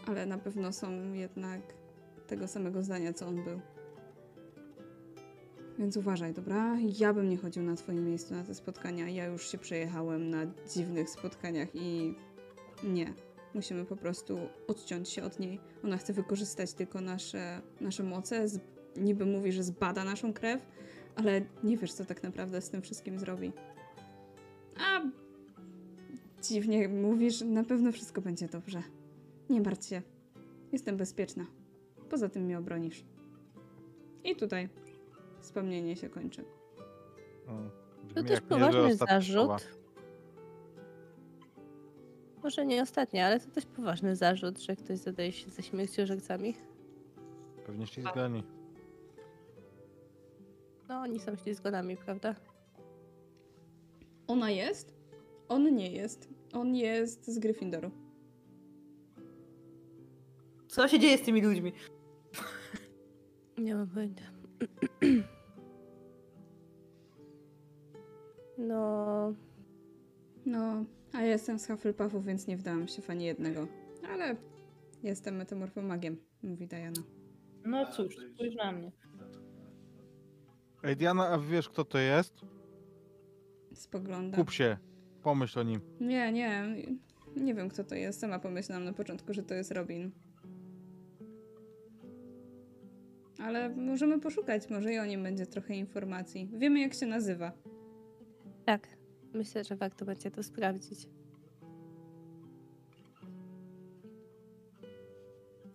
Ale 0.06 0.26
na 0.26 0.38
pewno 0.38 0.72
są 0.72 1.12
jednak 1.12 1.60
tego 2.26 2.48
samego 2.48 2.82
zdania, 2.82 3.12
co 3.12 3.26
on 3.26 3.44
był. 3.44 3.60
Więc 5.78 5.96
uważaj, 5.96 6.34
dobra? 6.34 6.76
Ja 6.98 7.12
bym 7.12 7.28
nie 7.28 7.36
chodził 7.36 7.62
na 7.62 7.76
Twoim 7.76 8.06
miejscu 8.06 8.34
na 8.34 8.44
te 8.44 8.54
spotkania. 8.54 9.08
Ja 9.08 9.26
już 9.26 9.50
się 9.50 9.58
przejechałem 9.58 10.30
na 10.30 10.46
dziwnych 10.74 11.10
spotkaniach 11.10 11.68
i 11.74 12.14
nie. 12.84 13.14
Musimy 13.54 13.84
po 13.84 13.96
prostu 13.96 14.38
odciąć 14.68 15.08
się 15.08 15.22
od 15.22 15.38
niej. 15.38 15.60
Ona 15.84 15.96
chce 15.96 16.12
wykorzystać 16.12 16.72
tylko 16.72 17.00
nasze, 17.00 17.60
nasze 17.80 18.02
moce. 18.02 18.48
Z, 18.48 18.60
niby 18.96 19.26
mówi, 19.26 19.52
że 19.52 19.62
zbada 19.62 20.04
naszą 20.04 20.32
krew, 20.32 20.60
ale 21.16 21.40
nie 21.64 21.76
wiesz, 21.76 21.92
co 21.92 22.04
tak 22.04 22.22
naprawdę 22.22 22.60
z 22.60 22.70
tym 22.70 22.82
wszystkim 22.82 23.18
zrobi. 23.18 23.52
A 24.80 25.00
dziwnie 26.48 26.88
mówisz, 26.88 27.40
na 27.40 27.64
pewno 27.64 27.92
wszystko 27.92 28.20
będzie 28.20 28.48
dobrze. 28.48 28.82
Nie 29.50 29.60
martw 29.60 29.86
się. 29.88 30.02
Jestem 30.72 30.96
bezpieczna. 30.96 31.46
Poza 32.10 32.28
tym 32.28 32.42
mnie 32.42 32.58
obronisz. 32.58 33.04
I 34.24 34.36
tutaj 34.36 34.68
wspomnienie 35.40 35.96
się 35.96 36.08
kończy. 36.08 36.44
O, 37.48 37.52
To 38.14 38.22
też 38.22 38.40
poważny 38.40 38.80
ostatnie 38.80 38.96
słowa. 38.96 39.58
zarzut. 39.58 39.68
Może 42.42 42.66
nie 42.66 42.82
ostatnie, 42.82 43.26
ale 43.26 43.40
to 43.40 43.50
też 43.50 43.66
poważny 43.66 44.16
zarzut, 44.16 44.58
że 44.58 44.76
ktoś 44.76 44.98
zadaje 44.98 45.32
się 45.32 45.50
ze 45.50 45.62
śmierciożercami. 45.62 46.54
Pewnie 47.66 47.86
ślizgani. 47.86 48.42
No, 50.88 50.94
oni 51.00 51.20
są 51.20 51.36
ślizgonami, 51.36 51.96
prawda? 51.96 52.34
Ona 54.26 54.50
jest? 54.50 54.93
On 55.48 55.74
nie 55.76 55.92
jest. 55.92 56.28
On 56.52 56.74
jest 56.76 57.26
z 57.26 57.38
Gryffindoru. 57.38 57.90
Co 60.68 60.88
się 60.88 60.98
dzieje 60.98 61.18
z 61.18 61.22
tymi 61.22 61.42
ludźmi? 61.42 61.72
Nie 63.58 63.74
mam 63.74 63.88
pojęcia. 63.88 64.24
No, 68.58 69.34
No, 70.46 70.84
a 71.12 71.20
ja 71.20 71.26
jestem 71.26 71.58
z 71.58 71.66
Hufflepuffu, 71.66 72.20
więc 72.20 72.46
nie 72.46 72.56
wdałam 72.56 72.88
się 72.88 73.02
w 73.02 73.10
ani 73.10 73.24
jednego. 73.24 73.66
Ale 74.10 74.36
jestem 75.02 75.36
metamorfomagiem, 75.36 76.16
mówi 76.42 76.66
Diana. 76.66 77.02
No 77.64 77.92
cóż, 77.92 78.16
spójrz 78.34 78.54
na 78.54 78.72
mnie. 78.72 78.92
Ej, 80.82 80.96
Diana, 80.96 81.28
a 81.28 81.38
wiesz 81.38 81.68
kto 81.68 81.84
to 81.84 81.98
jest? 81.98 82.34
Spogląda. 83.74 84.36
Kup 84.36 84.50
się. 84.50 84.76
Pomyśl 85.24 85.58
o 85.58 85.62
nim. 85.62 85.80
Nie, 86.00 86.32
nie. 86.32 86.64
Nie 87.36 87.54
wiem, 87.54 87.68
kto 87.68 87.84
to 87.84 87.94
jest. 87.94 88.20
Sama 88.20 88.38
pomyślałam 88.38 88.84
na 88.84 88.92
początku, 88.92 89.34
że 89.34 89.42
to 89.42 89.54
jest 89.54 89.72
Robin. 89.72 90.10
Ale 93.38 93.68
możemy 93.68 94.20
poszukać, 94.20 94.70
może 94.70 94.92
i 94.92 94.98
o 94.98 95.04
nim 95.04 95.22
będzie 95.22 95.46
trochę 95.46 95.74
informacji. 95.74 96.50
Wiemy, 96.52 96.80
jak 96.80 96.94
się 96.94 97.06
nazywa. 97.06 97.52
tak. 98.64 98.88
Myślę, 99.34 99.64
że 99.64 99.76
warto 99.76 100.04
będzie 100.04 100.30
to 100.30 100.42
sprawdzić. 100.42 101.08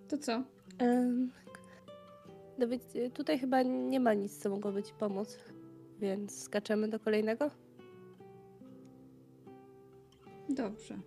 To 0.07 0.17
co? 0.17 0.43
Um, 0.81 1.31
no 2.57 2.67
więc 2.67 2.95
y, 2.95 3.09
tutaj 3.09 3.39
chyba 3.39 3.61
nie 3.63 3.99
ma 3.99 4.13
nic, 4.13 4.38
co 4.38 4.49
mogłoby 4.49 4.84
ci 4.84 4.93
pomóc. 4.93 5.38
Więc 5.99 6.43
skaczemy 6.43 6.88
do 6.88 6.99
kolejnego? 6.99 7.51
Dobrze. 10.49 10.99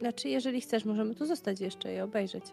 Znaczy, 0.00 0.28
jeżeli 0.28 0.60
chcesz, 0.60 0.84
możemy 0.84 1.14
tu 1.14 1.26
zostać 1.26 1.60
jeszcze 1.60 1.94
i 1.94 2.00
obejrzeć. 2.00 2.44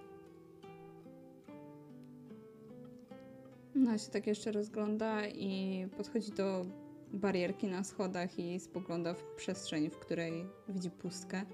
Ona 3.75 3.97
się 3.97 4.11
tak 4.11 4.27
jeszcze 4.27 4.51
rozgląda 4.51 5.27
i 5.27 5.87
podchodzi 5.97 6.31
do 6.31 6.65
barierki 7.13 7.67
na 7.67 7.83
schodach 7.83 8.39
i 8.39 8.59
spogląda 8.59 9.13
w 9.13 9.23
przestrzeń, 9.23 9.89
w 9.89 9.99
której 9.99 10.45
widzi 10.69 10.91
pustkę. 10.91 11.45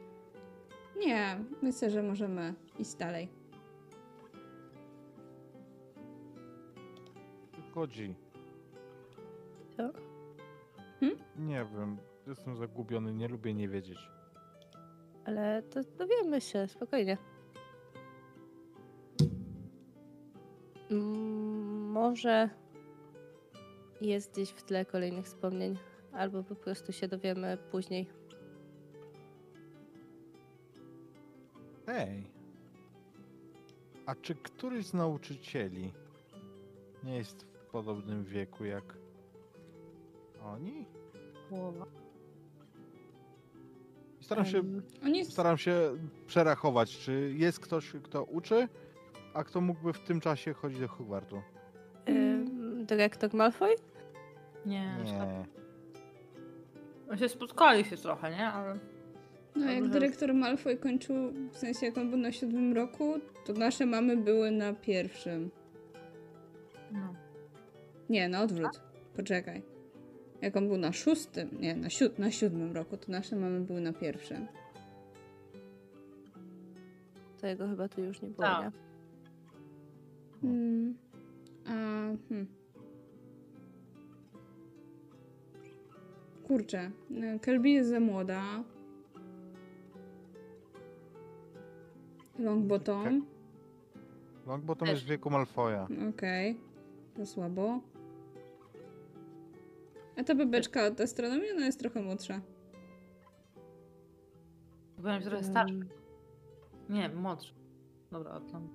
Nie, 1.00 1.44
myślę, 1.62 1.90
że 1.90 2.04
możemy 2.04 2.54
iść 2.80 2.96
dalej. 2.96 3.30
Chodzi. 7.74 8.16
Co? 9.78 9.92
Nie 11.38 11.66
wiem. 11.78 11.98
Jestem 12.28 12.58
zagubiony, 12.58 13.14
nie 13.14 13.28
lubię 13.28 13.54
nie 13.54 13.70
wiedzieć. 13.70 14.10
Ale 15.26 15.64
to 15.64 15.80
dowiemy 15.84 16.42
się, 16.42 16.68
spokojnie. 16.68 17.18
Mm, 20.92 21.92
Może 21.92 22.50
jest 24.02 24.32
gdzieś 24.34 24.50
w 24.50 24.64
tle 24.64 24.86
kolejnych 24.86 25.26
wspomnień, 25.26 25.78
albo 26.14 26.44
po 26.44 26.56
prostu 26.56 26.92
się 26.92 27.08
dowiemy 27.08 27.58
później. 27.72 28.08
Hej. 31.86 32.24
A 34.06 34.16
czy 34.16 34.36
któryś 34.36 34.86
z 34.86 34.94
nauczycieli 34.94 35.94
nie 37.04 37.16
jest 37.18 37.44
w 37.44 37.66
podobnym 37.72 38.24
wieku 38.24 38.66
jak 38.66 38.98
oni? 40.44 40.86
Głowa. 41.50 41.86
Staram 44.28 44.46
się, 44.46 44.62
staram 45.24 45.58
się 45.58 45.80
przerachować, 46.28 46.98
czy 46.98 47.34
jest 47.36 47.60
ktoś, 47.60 47.92
kto 48.04 48.24
uczy, 48.24 48.68
a 49.34 49.44
kto 49.44 49.62
mógłby 49.62 49.94
w 49.94 50.00
tym 50.00 50.20
czasie 50.22 50.54
chodzić 50.54 50.80
do 50.80 50.88
Hogwartu. 50.88 51.42
Dyrektor 52.84 53.34
Malfoy? 53.34 53.76
Nie, 54.66 54.96
tak. 55.06 55.28
Nie. 55.28 55.46
No 57.08 57.18
się 57.18 57.30
spotkali 57.30 57.86
się 57.86 57.98
trochę, 57.98 58.32
nie? 58.32 58.48
Ale 58.48 58.80
No 59.56 59.66
jak 59.72 59.84
Dobrze. 59.84 60.00
dyrektor 60.00 60.34
Malfoy 60.34 60.78
kończył, 60.78 61.16
w 61.52 61.58
sensie 61.58 61.86
jak 61.86 61.98
on 61.98 62.10
był 62.10 62.20
na 62.20 62.32
siódmym 62.32 62.74
roku, 62.74 63.14
to 63.46 63.54
nasze 63.54 63.86
mamy 63.86 64.18
były 64.18 64.52
na 64.52 64.74
pierwszym. 64.74 65.50
no. 66.92 67.14
Nie, 68.10 68.30
na 68.30 68.42
odwrót. 68.42 68.82
Poczekaj. 69.16 69.62
Jak 70.42 70.58
on 70.58 70.68
był 70.68 70.78
na 70.78 70.94
szóstym, 70.94 71.50
nie, 71.60 71.76
na, 71.76 71.90
siód 71.90 72.20
na 72.20 72.32
siódmym 72.32 72.72
roku, 72.72 72.98
to 72.98 73.12
nasze 73.12 73.36
mamy 73.36 73.60
były 73.60 73.82
na 73.82 73.94
pierwszym. 73.94 74.48
To 77.42 77.48
jego 77.48 77.68
chyba 77.68 77.88
tu 77.88 78.04
już 78.04 78.22
nie 78.22 78.30
było, 78.30 78.48
Tak. 78.48 78.74
nie? 80.44 80.50
Mm. 80.50 80.98
A, 81.66 81.72
hmm. 82.30 82.48
Kurczę, 86.48 86.92
Kelby 87.42 87.70
jest 87.70 87.90
za 87.90 88.00
młoda. 88.00 88.64
Longbottom. 92.40 93.26
Longbottom 94.48 94.88
jest 94.88 95.04
w 95.04 95.06
wieku 95.06 95.30
Malfoja. 95.30 95.88
Okej, 96.10 96.60
to 97.16 97.26
słabo. 97.26 97.80
A 100.18 100.24
ta 100.24 100.36
bebeczka 100.36 100.88
od 100.88 101.02
astronomii, 101.02 101.52
ona 101.52 101.66
jest 101.66 101.80
trochę 101.80 102.02
młodsza. 102.02 102.42
Byłem 104.98 105.22
trochę 105.22 105.44
starszy. 105.44 105.88
Nie, 106.90 107.10
młodszy. 107.10 107.54
Dobra, 108.12 108.32
odlam. 108.32 108.70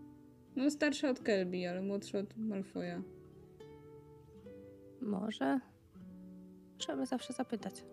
No 0.57 0.71
starsza 0.71 1.11
od 1.11 1.21
Kelby, 1.21 1.69
ale 1.69 1.83
młodsza 1.83 2.19
od 2.19 2.37
Malfoja. 2.37 3.03
Może. 5.01 5.61
Możemy 6.75 7.07
zawsze 7.07 7.33
zapytać. 7.33 7.85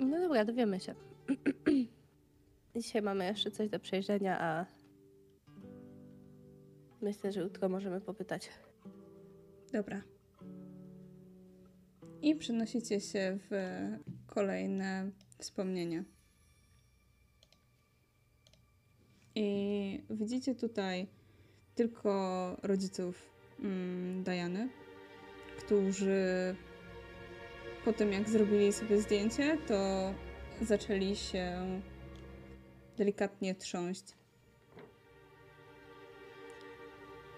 No 0.00 0.20
dobra, 0.20 0.44
dowiemy 0.44 0.80
się. 0.80 0.94
Dzisiaj 2.76 3.02
mamy 3.02 3.24
jeszcze 3.24 3.50
coś 3.50 3.68
do 3.68 3.80
przejrzenia, 3.80 4.40
a 4.40 4.66
myślę, 7.02 7.32
że 7.32 7.40
jutro 7.40 7.68
możemy 7.68 8.00
popytać. 8.00 8.48
Dobra. 9.72 10.02
I 12.22 12.36
przenosicie 12.36 13.00
się 13.00 13.38
w 13.50 13.54
kolejne 14.26 15.10
wspomnienia. 15.38 16.04
I 19.34 20.04
widzicie 20.10 20.54
tutaj 20.54 21.06
tylko 21.74 22.56
rodziców 22.62 23.30
mm, 23.60 24.24
Diany, 24.24 24.68
którzy 25.58 26.56
po 27.84 27.92
tym 27.92 28.12
jak 28.12 28.28
zrobili 28.28 28.72
sobie 28.72 29.00
zdjęcie, 29.00 29.58
to 29.68 30.14
zaczęli 30.60 31.16
się 31.16 31.62
delikatnie 32.96 33.54
trząść. 33.54 34.21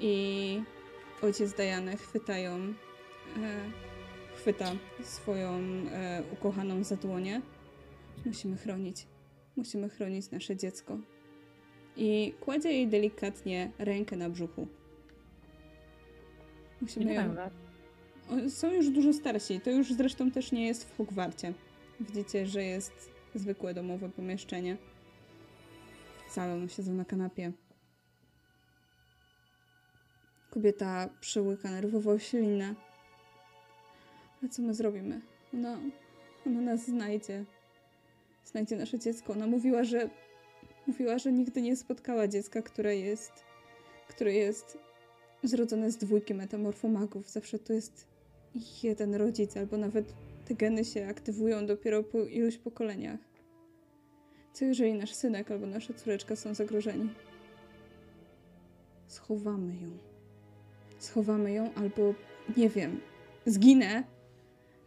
I 0.06 0.62
ojciec 1.22 1.52
Diany 1.52 1.96
chwytają, 1.96 2.54
e, 2.56 2.74
chwyta 4.36 4.72
swoją 5.02 5.50
e, 5.50 6.22
ukochaną 6.32 6.84
za 6.84 6.96
dłonie. 6.96 7.42
Musimy 8.26 8.56
chronić, 8.56 9.06
musimy 9.56 9.88
chronić 9.88 10.30
nasze 10.30 10.56
dziecko. 10.56 10.98
I 11.96 12.34
kładzie 12.40 12.72
jej 12.72 12.88
delikatnie 12.88 13.70
rękę 13.78 14.16
na 14.16 14.30
brzuchu. 14.30 14.66
Musimy 16.80 17.14
ją... 17.14 17.34
Są 18.48 18.72
już 18.72 18.90
dużo 18.90 19.12
starsi. 19.12 19.60
To 19.60 19.70
już 19.70 19.92
zresztą 19.92 20.30
też 20.30 20.52
nie 20.52 20.66
jest 20.66 20.84
w 20.84 20.96
Hogwarcie. 20.96 21.52
Widzicie, 22.00 22.46
że 22.46 22.64
jest 22.64 23.10
zwykłe 23.34 23.74
domowe 23.74 24.08
pomieszczenie. 24.08 24.76
Całe 26.30 26.68
siedzą 26.68 26.92
na 26.92 27.04
kanapie. 27.04 27.52
Kobieta 30.54 31.08
przełyka 31.20 31.70
nerwowo 31.70 32.18
ślinę. 32.18 32.74
Ale 34.42 34.48
co 34.48 34.62
my 34.62 34.74
zrobimy? 34.74 35.20
Ona, 35.54 35.78
ona 36.46 36.60
nas 36.60 36.86
znajdzie. 36.86 37.44
Znajdzie 38.44 38.76
nasze 38.76 38.98
dziecko. 38.98 39.32
Ona 39.32 39.46
mówiła, 39.46 39.84
że 39.84 40.10
mówiła, 40.86 41.18
że 41.18 41.32
nigdy 41.32 41.62
nie 41.62 41.76
spotkała 41.76 42.28
dziecka, 42.28 42.62
które 42.62 42.96
jest 42.96 43.44
które 44.08 44.32
jest 44.32 44.78
zrodzone 45.42 45.90
z 45.90 45.96
dwójki 45.96 46.34
metamorfomagów. 46.34 47.30
Zawsze 47.30 47.58
to 47.58 47.72
jest 47.72 48.06
jeden 48.82 49.14
rodzic, 49.14 49.56
albo 49.56 49.76
nawet 49.76 50.14
te 50.44 50.54
geny 50.54 50.84
się 50.84 51.06
aktywują 51.06 51.66
dopiero 51.66 52.02
po 52.02 52.18
iluś 52.18 52.58
pokoleniach. 52.58 53.20
Co 54.52 54.64
jeżeli 54.64 54.94
nasz 54.94 55.14
synek 55.14 55.50
albo 55.50 55.66
nasza 55.66 55.94
córeczka 55.94 56.36
są 56.36 56.54
zagrożeni? 56.54 57.08
Schowamy 59.08 59.74
ją. 59.76 60.13
Schowamy 61.04 61.52
ją, 61.52 61.74
albo 61.74 62.14
nie 62.56 62.68
wiem, 62.68 63.00
zginę, 63.46 64.04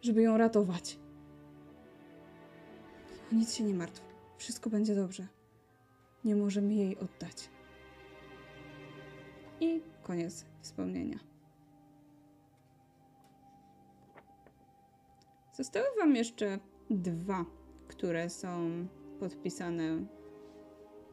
żeby 0.02 0.22
ją 0.22 0.38
ratować. 0.38 0.98
O 3.32 3.34
nic 3.34 3.54
się 3.54 3.64
nie 3.64 3.74
martw. 3.74 4.02
Wszystko 4.36 4.70
będzie 4.70 4.94
dobrze. 4.94 5.26
Nie 6.24 6.36
możemy 6.36 6.74
jej 6.74 6.98
oddać. 6.98 7.50
I 9.60 9.80
koniec 10.02 10.44
wspomnienia. 10.60 11.18
Zostały 15.52 15.86
Wam 15.98 16.16
jeszcze 16.16 16.58
dwa, 16.90 17.44
które 17.88 18.30
są 18.30 18.86
podpisane 19.20 20.06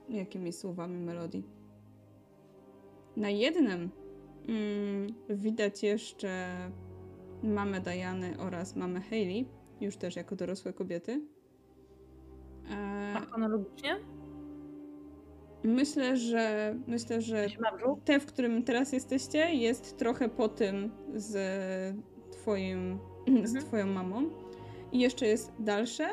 jakimiś 0.10 0.56
słowami 0.56 0.98
melodii. 0.98 1.44
Na 3.16 3.30
jednym 3.30 4.05
widać 5.30 5.84
jeszcze 5.84 6.48
mamę 7.44 7.82
Diany 7.82 8.40
oraz 8.40 8.76
mamę 8.76 9.02
Hayley, 9.02 9.46
już 9.82 9.98
też 9.98 10.16
jako 10.16 10.36
dorosłe 10.36 10.74
kobiety. 10.74 11.22
E, 12.72 13.14
A 13.16 13.20
chronologicznie? 13.20 13.96
myślę, 15.64 16.18
że 16.18 16.76
myślę, 16.88 17.22
że 17.22 17.48
te, 18.06 18.20
w 18.20 18.26
którym 18.26 18.64
teraz 18.64 18.94
jesteście, 18.94 19.54
jest 19.54 19.98
trochę 19.98 20.30
po 20.30 20.50
tym 20.50 20.92
z 21.16 21.36
twoim, 22.32 23.00
z 23.28 23.30
Mhm. 23.30 23.66
twoją 23.66 23.86
mamą. 23.88 24.30
I 24.92 25.00
jeszcze 25.00 25.28
jest 25.28 25.52
dalsze, 25.60 26.10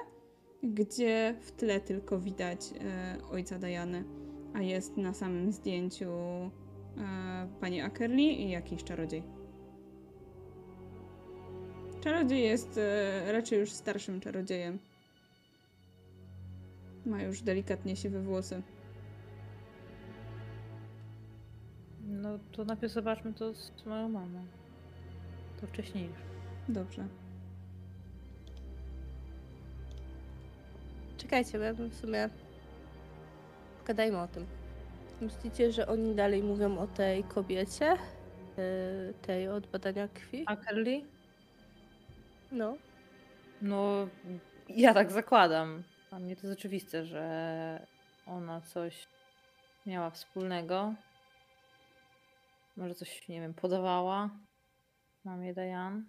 gdzie 0.63 1.35
w 1.41 1.53
tle 1.53 1.81
tylko 1.81 2.19
widać 2.21 2.61
e, 2.81 3.17
ojca 3.33 3.59
Diany, 3.59 4.05
a 4.55 4.63
jest 4.63 4.97
na 4.97 5.15
samym 5.15 5.53
zdjęciu 5.53 6.11
pani 7.61 7.81
Ackerley 7.81 8.43
i 8.43 8.51
jakiś 8.51 8.85
czarodziej. 8.85 9.23
Czarodziej 12.01 12.43
jest 12.43 12.79
e, 12.79 13.33
raczej 13.33 13.61
już 13.61 13.73
starszym 13.73 14.21
czarodziejem. 14.21 14.79
Ma 17.07 17.23
już 17.23 17.43
delikatnie 17.43 17.97
siwe 17.97 18.21
włosy. 18.21 18.63
No 22.01 22.39
to 22.53 22.65
najpierw 22.65 22.93
zobaczmy 22.93 23.33
to 23.33 23.55
z 23.55 23.87
moją 23.87 24.09
mamą. 24.09 24.45
To 25.61 25.67
wcześniej 25.67 26.05
już. 26.05 26.19
Dobrze. 26.69 27.09
Czekajcie, 31.17 31.59
bo 31.59 31.65
ja 31.65 31.75
bym 31.75 31.91
w 31.91 31.95
sumie... 31.95 32.29
Gadajmy 33.87 34.19
o 34.21 34.29
tym. 34.29 34.62
Myślicie, 35.23 35.73
że 35.73 35.87
oni 35.87 36.15
dalej 36.15 36.43
mówią 36.43 36.79
o 36.79 36.87
tej 36.87 37.25
kobiecie? 37.25 37.97
Yy, 38.57 39.15
tej 39.23 39.49
od 39.49 39.67
badania 39.67 40.09
krwi? 40.09 40.45
A 40.47 40.57
Curly? 40.57 41.03
No. 42.53 42.77
No, 43.61 44.09
ja 44.69 44.95
tak 44.95 45.11
zakładam. 45.11 45.83
Dla 46.11 46.19
mnie 46.19 46.37
to 46.37 46.47
jest 46.47 46.59
oczywiste, 46.59 47.05
że 47.05 47.87
ona 48.27 48.61
coś 48.61 49.09
miała 49.87 50.11
wspólnego. 50.11 50.95
Może 52.77 52.95
coś, 52.95 53.29
nie 53.29 53.41
wiem, 53.41 53.55
podawała 53.55 54.31
mamie 55.25 55.55
Diane. 55.55 56.03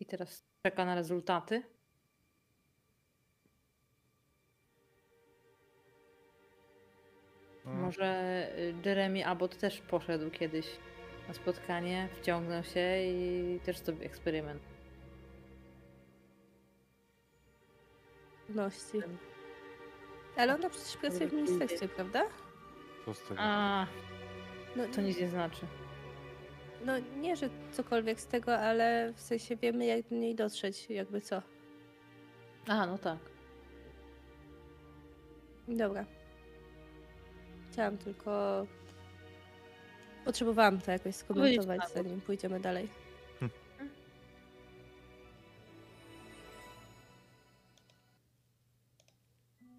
I 0.00 0.06
teraz 0.06 0.44
czeka 0.66 0.84
na 0.84 0.94
rezultaty. 0.94 1.62
No. 7.74 7.80
Może 7.82 8.48
y, 8.58 8.74
Jeremy 8.84 9.26
Abbott 9.26 9.56
też 9.58 9.80
poszedł 9.80 10.30
kiedyś 10.30 10.66
na 11.28 11.34
spotkanie, 11.34 12.08
wciągnął 12.20 12.62
się 12.64 13.02
i 13.04 13.60
też 13.64 13.78
sobie 13.78 14.06
eksperyment. 14.06 14.62
Ności. 18.48 18.98
Ale 20.36 20.54
ona 20.54 20.70
przecież 20.70 20.96
pracuje 20.96 21.28
w 21.28 21.32
ministerstwie, 21.32 21.88
prawda? 21.88 22.22
Co 23.04 23.14
z 23.14 23.22
tego? 23.22 23.40
A, 23.40 23.86
No, 24.76 24.84
to 24.94 25.00
nic 25.00 25.20
nie 25.20 25.28
znaczy. 25.28 25.66
no 26.84 26.92
nie, 26.98 27.36
że 27.36 27.48
cokolwiek 27.72 28.20
z 28.20 28.26
tego, 28.26 28.56
ale 28.58 29.12
w 29.16 29.20
sensie 29.20 29.56
wiemy 29.56 29.86
jak 29.86 30.08
do 30.08 30.16
niej 30.16 30.34
dotrzeć, 30.34 30.90
jakby 30.90 31.20
co. 31.20 31.42
A, 32.68 32.86
no 32.86 32.98
tak. 32.98 33.18
Dobra. 35.68 36.04
Chciałam 37.72 37.98
tylko... 37.98 38.66
Potrzebowałam 40.24 40.80
to 40.80 40.90
jakoś 40.90 41.14
skomentować, 41.14 41.80
zanim 41.94 42.20
pójdziemy 42.20 42.60
dalej. 42.60 42.88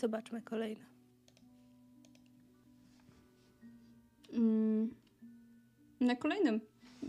Zobaczmy 0.02 0.42
kolejne. 0.42 0.86
Mm. 4.34 4.96
Na 6.00 6.16
kolejnym. 6.16 6.62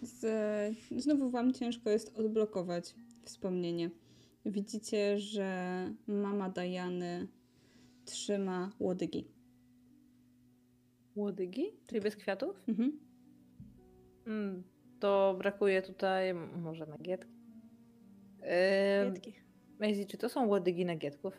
Z, 0.02 0.76
znowu 0.96 1.30
Wam 1.30 1.52
ciężko 1.52 1.90
jest 1.90 2.18
odblokować 2.18 2.94
wspomnienie. 3.24 3.90
Widzicie, 4.46 5.18
że 5.18 5.86
mama 6.06 6.50
Diany 6.50 7.28
trzyma 8.04 8.70
łodygi. 8.80 9.31
Łodygi? 11.16 11.64
Czyli 11.86 12.00
bez 12.00 12.16
kwiatów? 12.16 12.62
Mhm. 12.68 12.98
Mm, 14.26 14.62
to 15.00 15.34
brakuje 15.38 15.82
tutaj 15.82 16.34
może 16.34 16.86
nagietki. 16.86 17.32
Yy, 18.40 19.10
Gietki. 19.12 19.34
Maisie, 19.78 20.06
czy 20.06 20.18
to 20.18 20.28
są 20.28 20.46
łodygi 20.46 20.84
nagietków? 20.84 21.34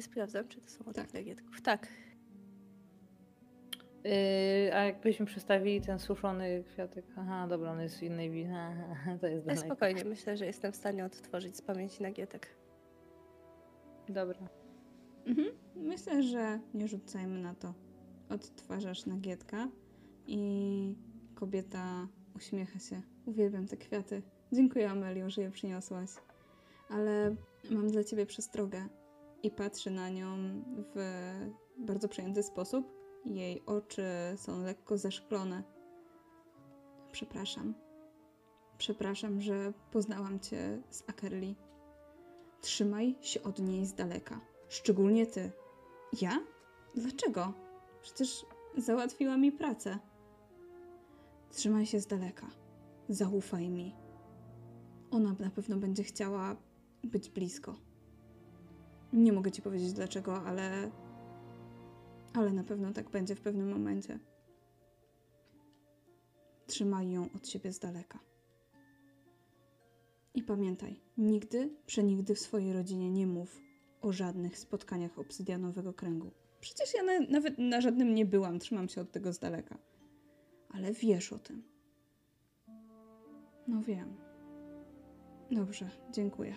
Sprawdzam, 0.00 0.48
czy 0.48 0.60
to 0.60 0.70
są 0.70 0.84
Tak. 0.84 1.12
tak. 1.12 1.24
gietków. 1.24 1.62
Tak. 1.62 1.88
Yy, 4.04 4.74
a 4.74 4.84
jakbyśmy 4.84 5.26
przestawili 5.26 5.80
ten 5.80 5.98
suszony 5.98 6.64
kwiatek? 6.64 7.04
Aha, 7.16 7.46
dobra, 7.48 7.70
on 7.72 7.80
jest 7.80 7.98
w 7.98 8.02
innej 8.02 8.30
wi- 8.30 8.46
Aha, 8.92 9.18
to 9.20 9.26
jest 9.26 9.46
Ale 9.46 9.54
daleko. 9.56 9.66
spokojnie, 9.74 10.04
myślę, 10.04 10.36
że 10.36 10.46
jestem 10.46 10.72
w 10.72 10.76
stanie 10.76 11.04
odtworzyć 11.04 11.56
z 11.56 11.62
pamięci 11.62 12.02
nagietek. 12.02 12.48
Dobra. 14.08 14.38
Mhm. 15.26 15.48
Myślę, 15.76 16.22
że 16.22 16.60
nie 16.74 16.88
rzucajmy 16.88 17.38
na 17.38 17.54
to. 17.54 17.74
Odtwarzasz 18.28 19.06
nagietka 19.06 19.68
i 20.26 20.94
kobieta 21.34 22.08
uśmiecha 22.36 22.78
się. 22.78 23.02
Uwielbiam 23.26 23.66
te 23.66 23.76
kwiaty. 23.76 24.22
Dziękuję, 24.52 24.90
Amelio, 24.90 25.30
że 25.30 25.42
je 25.42 25.50
przyniosłaś. 25.50 26.10
Ale 26.88 27.36
mam 27.70 27.90
dla 27.90 28.04
ciebie 28.04 28.26
przestrogę. 28.26 28.88
I 29.42 29.50
patrzy 29.50 29.90
na 29.90 30.10
nią 30.10 30.36
w 30.94 30.96
bardzo 31.78 32.08
przejęty 32.08 32.42
sposób. 32.42 32.92
Jej 33.24 33.62
oczy 33.66 34.04
są 34.36 34.62
lekko 34.62 34.98
zaszklone. 34.98 35.62
Przepraszam. 37.12 37.74
Przepraszam, 38.78 39.40
że 39.40 39.72
poznałam 39.90 40.40
cię 40.40 40.82
z 40.90 41.02
Akerli. 41.06 41.56
Trzymaj 42.60 43.16
się 43.20 43.42
od 43.42 43.58
niej 43.58 43.86
z 43.86 43.94
daleka. 43.94 44.40
Szczególnie 44.68 45.26
ty. 45.26 45.52
Ja? 46.20 46.40
Dlaczego? 46.94 47.65
Przecież 48.06 48.46
załatwiła 48.76 49.36
mi 49.36 49.52
pracę. 49.52 49.98
Trzymaj 51.50 51.86
się 51.86 52.00
z 52.00 52.06
daleka. 52.06 52.46
Zaufaj 53.08 53.68
mi. 53.70 53.94
Ona 55.10 55.36
na 55.38 55.50
pewno 55.50 55.76
będzie 55.76 56.02
chciała 56.02 56.56
być 57.04 57.30
blisko. 57.30 57.76
Nie 59.12 59.32
mogę 59.32 59.52
ci 59.52 59.62
powiedzieć 59.62 59.92
dlaczego, 59.92 60.42
ale. 60.42 60.90
Ale 62.34 62.52
na 62.52 62.64
pewno 62.64 62.92
tak 62.92 63.10
będzie 63.10 63.34
w 63.34 63.40
pewnym 63.40 63.70
momencie. 63.70 64.18
Trzymaj 66.66 67.10
ją 67.10 67.28
od 67.36 67.48
siebie 67.48 67.72
z 67.72 67.78
daleka. 67.78 68.18
I 70.34 70.42
pamiętaj, 70.42 71.00
nigdy, 71.18 71.76
przenigdy 71.86 72.34
w 72.34 72.40
swojej 72.40 72.72
rodzinie 72.72 73.10
nie 73.10 73.26
mów 73.26 73.60
o 74.00 74.12
żadnych 74.12 74.58
spotkaniach 74.58 75.18
obsydianowego 75.18 75.92
kręgu. 75.92 76.30
Przecież 76.66 76.94
ja 76.94 77.02
na, 77.02 77.12
nawet 77.20 77.58
na 77.58 77.80
żadnym 77.80 78.14
nie 78.14 78.26
byłam, 78.26 78.58
trzymam 78.58 78.88
się 78.88 79.00
od 79.00 79.12
tego 79.12 79.32
z 79.32 79.38
daleka. 79.38 79.78
Ale 80.74 80.92
wiesz 80.92 81.32
o 81.32 81.38
tym. 81.38 81.62
No 83.68 83.82
wiem. 83.82 84.16
Dobrze, 85.50 85.88
dziękuję. 86.10 86.56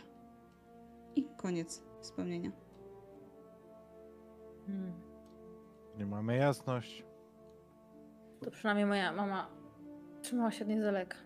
I 1.16 1.26
koniec 1.38 1.84
wspomnienia. 2.02 2.52
Hmm. 4.68 4.94
Nie 5.98 6.06
mamy 6.06 6.38
jasność. 6.38 7.06
To 8.42 8.52
przynajmniej 8.52 8.86
moja 8.86 9.14
mama 9.14 9.50
trzymała 10.22 10.52
się 10.52 10.64
od 10.64 10.70
niej 10.70 10.80
z 10.80 10.84
daleka. 10.84 11.18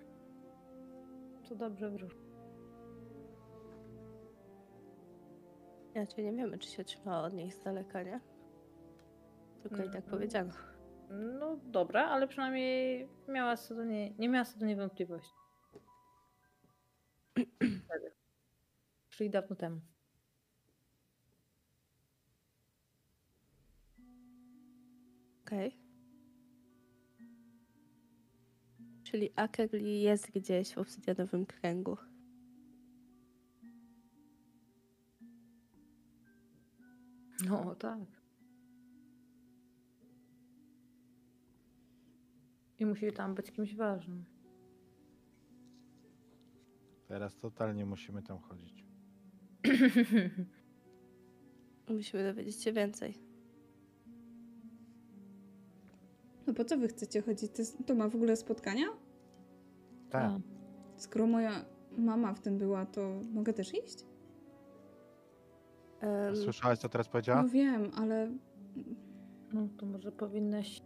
To 1.50 1.56
dobrze 1.56 1.90
wróż. 1.90 2.18
Inaczej 5.96 6.26
nie 6.26 6.34
wiemy, 6.34 6.58
czy 6.58 6.70
się 6.70 6.84
trzymała 6.84 7.24
od 7.24 7.34
niej 7.34 7.52
z 7.52 7.60
daleka, 7.60 8.04
nie? 8.04 8.33
Tylko 9.64 9.76
i 9.76 9.86
tak 9.88 9.96
Mhm. 9.96 10.12
powiedziano. 10.12 10.54
No 11.10 11.58
dobra, 11.64 12.06
ale 12.06 12.28
przynajmniej 12.28 13.08
miała 13.28 13.58
co 13.58 13.76
do 13.76 13.86
niej, 13.86 14.16
nie 14.20 14.30
miała 14.30 14.46
co 14.46 14.60
do 14.60 14.66
niej 14.66 14.76
wątpliwości. 14.76 15.34
Czyli 19.10 19.30
dawno 19.30 19.56
temu. 19.56 19.82
Okej. 25.42 25.78
Czyli 29.04 29.30
Akerli 29.36 30.02
jest 30.02 30.32
gdzieś 30.32 30.74
w 30.74 30.78
obsydianowym 30.78 31.46
kręgu. 31.46 31.98
No 37.46 37.76
tak. 37.76 38.00
I 42.84 42.86
musi 42.86 43.12
tam 43.12 43.36
być 43.36 43.52
kimś 43.52 43.76
ważnym. 43.76 44.26
Teraz 47.08 47.38
totalnie 47.38 47.86
musimy 47.86 48.24
tam 48.24 48.40
chodzić. 48.40 48.86
Musimy 51.90 52.24
dowiedzieć 52.24 52.64
się 52.64 52.74
więcej. 52.74 53.18
No 56.48 56.54
po 56.54 56.66
co 56.66 56.78
wy 56.78 56.88
chcecie 56.88 57.22
chodzić? 57.22 57.52
To, 57.52 57.62
jest- 57.62 57.78
to 57.86 57.96
ma 57.96 58.10
w 58.10 58.16
ogóle 58.16 58.36
spotkania? 58.36 58.86
Tak. 60.10 60.32
Skoro 60.98 61.28
moja 61.28 61.66
mama 61.98 62.34
w 62.34 62.40
tym 62.40 62.58
była, 62.58 62.86
to 62.86 63.22
mogę 63.34 63.54
też 63.54 63.74
iść? 63.74 64.06
Em, 66.00 66.36
Słyszałaś, 66.36 66.80
co 66.80 66.90
teraz 66.90 67.08
powiedziała? 67.08 67.44
No 67.44 67.50
wiem, 67.50 67.92
ale 67.96 68.32
No 69.54 69.68
to 69.78 69.86
może 69.86 70.12
powinnaś. 70.12 70.82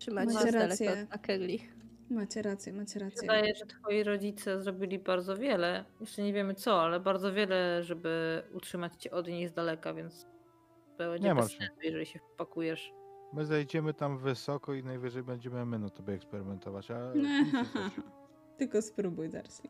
Trzymać 0.00 0.28
się 0.28 0.34
macie 0.34 0.52
daleka 0.52 0.68
rację. 0.68 0.92
od 0.92 1.14
Akerli. 1.14 1.68
macie 2.10 2.42
rację, 2.42 2.72
macie 2.72 2.98
rację. 3.00 3.20
Wydaje, 3.20 3.54
że 3.54 3.66
twoi 3.66 4.02
rodzice 4.04 4.62
zrobili 4.62 4.98
bardzo 4.98 5.36
wiele. 5.36 5.84
Jeszcze 6.00 6.22
nie 6.22 6.32
wiemy 6.32 6.54
co, 6.54 6.82
ale 6.82 7.00
bardzo 7.00 7.32
wiele, 7.32 7.82
żeby 7.82 8.42
utrzymać 8.52 8.92
cię 8.96 9.10
od 9.10 9.26
niej 9.28 9.48
z 9.48 9.52
daleka, 9.52 9.94
więc 9.94 10.26
będzie 10.98 11.28
Nie 11.28 11.34
bez 11.34 11.50
się. 11.50 11.58
sensu, 11.58 11.80
jeżeli 11.82 12.06
się 12.06 12.18
wpakujesz. 12.34 12.92
My 13.32 13.46
zejdziemy 13.46 13.94
tam 13.94 14.18
wysoko 14.18 14.74
i 14.74 14.82
najwyżej 14.84 15.22
będziemy 15.22 15.66
my 15.66 15.78
na 15.78 15.90
tobie 15.90 16.14
eksperymentować, 16.14 16.90
a. 16.90 17.12
Tylko 18.58 18.82
spróbuj, 18.82 19.28
Darcy. 19.28 19.62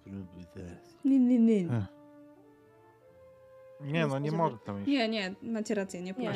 Spróbuj 0.00 0.44
teraz. 0.54 0.98
Nie, 1.04 1.18
nie, 1.18 1.38
nie. 1.38 1.68
Nie 3.80 4.06
no, 4.06 4.18
nie 4.18 4.32
może 4.32 4.58
tam 4.58 4.78
iść. 4.78 4.88
Nie, 4.88 5.08
nie, 5.08 5.34
macie 5.42 5.74
rację, 5.74 6.02
nie 6.02 6.12
Nie. 6.12 6.32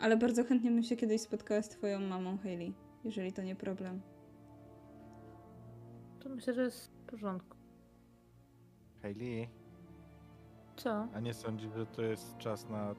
Ale 0.00 0.16
bardzo 0.16 0.44
chętnie 0.44 0.70
bym 0.70 0.82
się 0.82 0.96
kiedyś 0.96 1.20
spotkała 1.20 1.62
z 1.62 1.68
twoją 1.68 2.00
mamą, 2.00 2.38
Hayley, 2.38 2.74
jeżeli 3.04 3.32
to 3.32 3.42
nie 3.42 3.56
problem. 3.56 4.00
To 6.20 6.28
myślę, 6.28 6.54
że 6.54 6.62
jest 6.62 6.90
w 6.90 7.10
porządku. 7.10 7.56
Hayley, 9.02 9.48
Co? 10.76 11.08
a 11.14 11.20
nie 11.20 11.34
sądzisz, 11.34 11.72
że 11.72 11.86
to 11.86 12.02
jest 12.02 12.38
czas 12.38 12.68
na, 12.68 12.94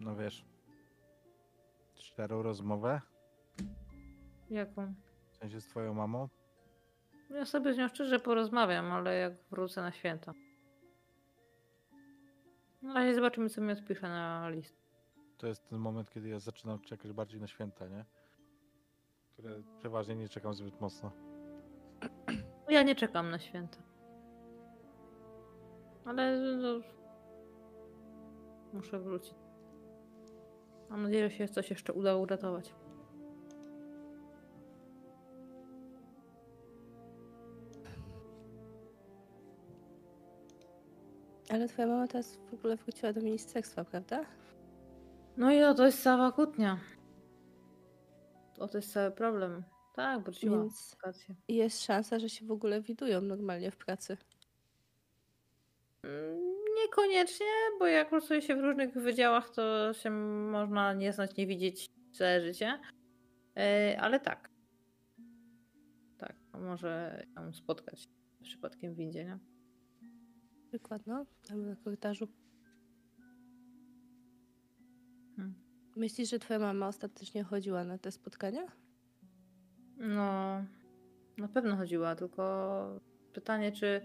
no 0.00 0.16
wiesz, 0.16 0.44
szczerą 1.94 2.42
rozmowę? 2.42 3.00
Jaką? 4.50 4.94
W 5.30 5.36
sensie 5.36 5.60
z 5.60 5.66
twoją 5.66 5.94
mamą? 5.94 6.28
Ja 7.30 7.44
sobie 7.44 7.74
z 7.74 7.78
nią 7.78 7.88
szczerze 7.88 8.20
porozmawiam, 8.20 8.92
ale 8.92 9.18
jak 9.18 9.32
wrócę 9.50 9.82
na 9.82 9.92
święta. 9.92 10.32
Na 12.82 12.94
razie 12.94 13.14
zobaczymy, 13.14 13.48
co 13.48 13.60
mi 13.60 13.72
odpisze 13.72 14.08
na 14.08 14.48
list. 14.48 14.87
To 15.38 15.46
jest 15.46 15.68
ten 15.68 15.78
moment, 15.78 16.10
kiedy 16.10 16.28
ja 16.28 16.38
zaczynam 16.38 16.80
czekać 16.80 17.12
bardziej 17.12 17.40
na 17.40 17.46
święta, 17.46 17.88
nie? 17.88 18.04
Które 19.32 19.62
przeważnie 19.78 20.16
nie 20.16 20.28
czekam 20.28 20.54
zbyt 20.54 20.80
mocno. 20.80 21.12
Ja 22.68 22.82
nie 22.82 22.94
czekam 22.94 23.30
na 23.30 23.38
święta. 23.38 23.78
Ale 26.04 26.38
no, 26.56 26.80
muszę 28.72 28.98
wrócić. 28.98 29.34
Mam 30.90 31.02
nadzieję, 31.02 31.30
że 31.30 31.36
się 31.36 31.48
coś 31.48 31.70
jeszcze 31.70 31.92
uda 31.92 32.16
uratować. 32.16 32.74
Ale 41.50 41.68
twoja 41.68 41.88
mama 41.88 42.06
teraz 42.06 42.36
w 42.50 42.54
ogóle 42.54 42.76
wróciła 42.76 43.12
do 43.12 43.20
ministerstwa, 43.20 43.84
prawda? 43.84 44.37
No 45.38 45.52
i 45.52 45.76
to 45.76 45.86
jest 45.86 46.02
cała 46.02 46.32
kłótnia. 46.32 46.78
O, 48.58 48.68
to 48.68 48.78
jest 48.78 48.92
cały 48.92 49.10
problem. 49.10 49.64
Tak, 49.94 50.22
wróciła. 50.22 50.58
Więc 50.58 50.96
jest 51.48 51.82
szansa, 51.82 52.18
że 52.18 52.28
się 52.28 52.46
w 52.46 52.50
ogóle 52.50 52.82
widują 52.82 53.20
normalnie 53.20 53.70
w 53.70 53.76
pracy. 53.76 54.16
Mm, 56.02 56.58
Niekoniecznie, 56.82 57.46
bo 57.78 57.86
jak 57.86 58.10
pracuje 58.10 58.42
się 58.42 58.56
w 58.56 58.60
różnych 58.60 58.94
wydziałach, 58.94 59.50
to 59.50 59.92
się 59.92 60.10
można 60.10 60.92
nie 60.92 61.12
znać, 61.12 61.36
nie 61.36 61.46
widzieć 61.46 61.90
całe 62.12 62.40
życie. 62.40 62.80
E, 63.56 63.96
Ale 64.00 64.20
tak. 64.20 64.50
Tak, 66.18 66.36
może 66.54 67.22
ją 67.36 67.52
spotkać 67.52 68.08
przypadkiem 68.42 68.94
w 68.94 68.96
windzie, 68.96 69.24
nie? 69.24 69.38
Przykład, 70.68 71.06
no, 71.06 71.26
tam 71.48 71.66
na 71.66 71.76
korytarzu. 71.76 72.28
Myślisz, 75.98 76.30
że 76.30 76.38
twoja 76.38 76.58
mama 76.58 76.88
ostatecznie 76.88 77.44
chodziła 77.44 77.84
na 77.84 77.98
te 77.98 78.10
spotkania? 78.10 78.62
No, 79.96 80.64
na 81.38 81.48
pewno 81.54 81.76
chodziła, 81.76 82.16
tylko 82.16 83.00
pytanie, 83.32 83.72
czy 83.72 84.00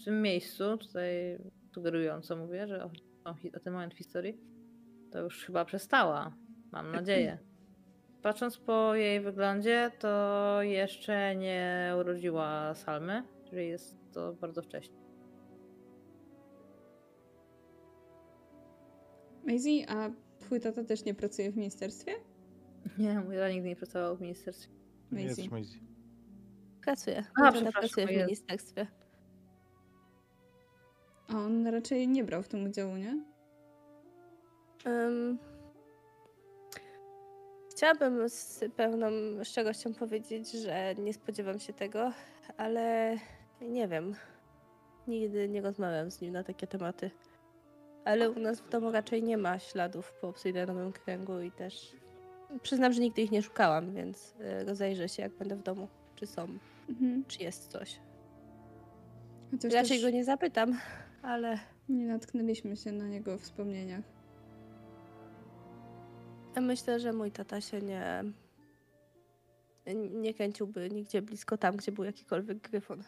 w 0.00 0.04
tym 0.04 0.22
miejscu, 0.22 0.76
tutaj 0.76 1.38
sugerująco 1.74 2.36
mówię, 2.36 2.66
że 2.66 2.84
o, 2.84 2.90
o, 3.24 3.30
o 3.56 3.60
ten 3.60 3.72
moment 3.72 3.94
w 3.94 3.98
historii, 3.98 4.40
to 5.10 5.20
już 5.20 5.44
chyba 5.44 5.64
przestała. 5.64 6.36
Mam 6.72 6.92
nadzieję. 6.92 7.38
Patrząc 8.22 8.58
po 8.58 8.94
jej 8.94 9.20
wyglądzie, 9.20 9.90
to 9.98 10.58
jeszcze 10.62 11.36
nie 11.36 11.94
urodziła 12.00 12.74
Salmy, 12.74 13.22
czyli 13.50 13.68
jest 13.68 13.96
to 14.12 14.32
bardzo 14.32 14.62
wcześnie. 14.62 14.96
Maisie, 19.46 19.86
a 19.88 20.23
twój 20.44 20.60
tata 20.60 20.84
też 20.84 21.04
nie 21.04 21.14
pracuje 21.14 21.50
w 21.52 21.56
ministerstwie? 21.56 22.12
Nie, 22.98 23.20
mój 23.20 23.34
tata 23.34 23.48
nigdy 23.50 23.68
nie 23.68 23.76
pracował 23.76 24.16
w 24.16 24.20
ministerstwie. 24.20 24.72
Maisie. 25.10 25.28
Jest 25.28 25.50
Maisie. 25.50 25.78
Pracuje. 26.82 27.24
A, 27.42 27.50
Mój 27.50 27.60
tata 27.64 27.78
pracuje 27.80 28.06
w 28.06 28.10
jest. 28.10 28.26
ministerstwie. 28.26 28.86
A 31.28 31.36
on 31.36 31.66
raczej 31.66 32.08
nie 32.08 32.24
brał 32.24 32.42
w 32.42 32.48
tym 32.48 32.64
udziału, 32.64 32.96
nie? 32.96 33.24
Ym, 34.86 35.38
chciałabym 37.70 38.28
z 38.28 38.64
pełną 38.76 39.06
szczerością 39.44 39.94
powiedzieć, 39.94 40.52
że 40.52 40.94
nie 40.94 41.12
spodziewam 41.14 41.58
się 41.58 41.72
tego, 41.72 42.12
ale 42.56 43.16
nie 43.60 43.88
wiem. 43.88 44.14
Nigdy 45.08 45.48
nie 45.48 45.60
rozmawiam 45.62 46.10
z 46.10 46.20
nim 46.20 46.32
na 46.32 46.44
takie 46.44 46.66
tematy. 46.66 47.10
Ale 48.04 48.30
u 48.30 48.38
nas 48.40 48.60
w 48.60 48.68
domu 48.68 48.90
raczej 48.92 49.22
nie 49.22 49.36
ma 49.38 49.58
śladów 49.58 50.12
po 50.20 50.28
obsydianowym 50.28 50.92
kręgu 50.92 51.40
i 51.40 51.50
też 51.50 51.96
przyznam, 52.62 52.92
że 52.92 53.00
nigdy 53.00 53.22
ich 53.22 53.30
nie 53.30 53.42
szukałam, 53.42 53.94
więc 53.94 54.34
y, 54.60 54.64
rozejrzę 54.64 55.08
się 55.08 55.22
jak 55.22 55.32
będę 55.32 55.56
w 55.56 55.62
domu, 55.62 55.88
czy 56.16 56.26
są, 56.26 56.48
Mhm. 56.88 57.24
czy 57.28 57.42
jest 57.42 57.68
coś. 57.68 58.00
Chociaż 59.50 59.72
Raczej 59.72 59.96
też 59.96 60.02
go 60.02 60.10
nie 60.10 60.24
zapytam, 60.24 60.78
ale 61.22 61.58
nie 61.88 62.06
natknęliśmy 62.06 62.76
się 62.76 62.92
na 62.92 63.08
niego 63.08 63.38
w 63.38 63.40
wspomnieniach. 63.40 64.04
Ja 66.56 66.60
myślę, 66.60 67.00
że 67.00 67.12
mój 67.12 67.30
tata 67.30 67.60
się 67.60 67.80
nie. 67.82 68.24
nie 70.10 70.34
kręciłby 70.34 70.90
nigdzie 70.90 71.22
blisko 71.22 71.58
tam, 71.58 71.76
gdzie 71.76 71.92
był 71.92 72.04
jakikolwiek 72.04 72.58
gryfon. 72.58 73.02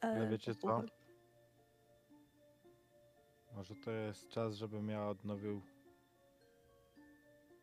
Ale 0.00 0.12
Ale 0.16 0.28
wiecie 0.28 0.54
to 0.54 0.60
co? 0.60 0.82
Może 3.56 3.74
to 3.74 3.90
jest 3.90 4.28
czas, 4.28 4.54
żebym 4.54 4.88
ja 4.88 5.08
odnowił 5.08 5.60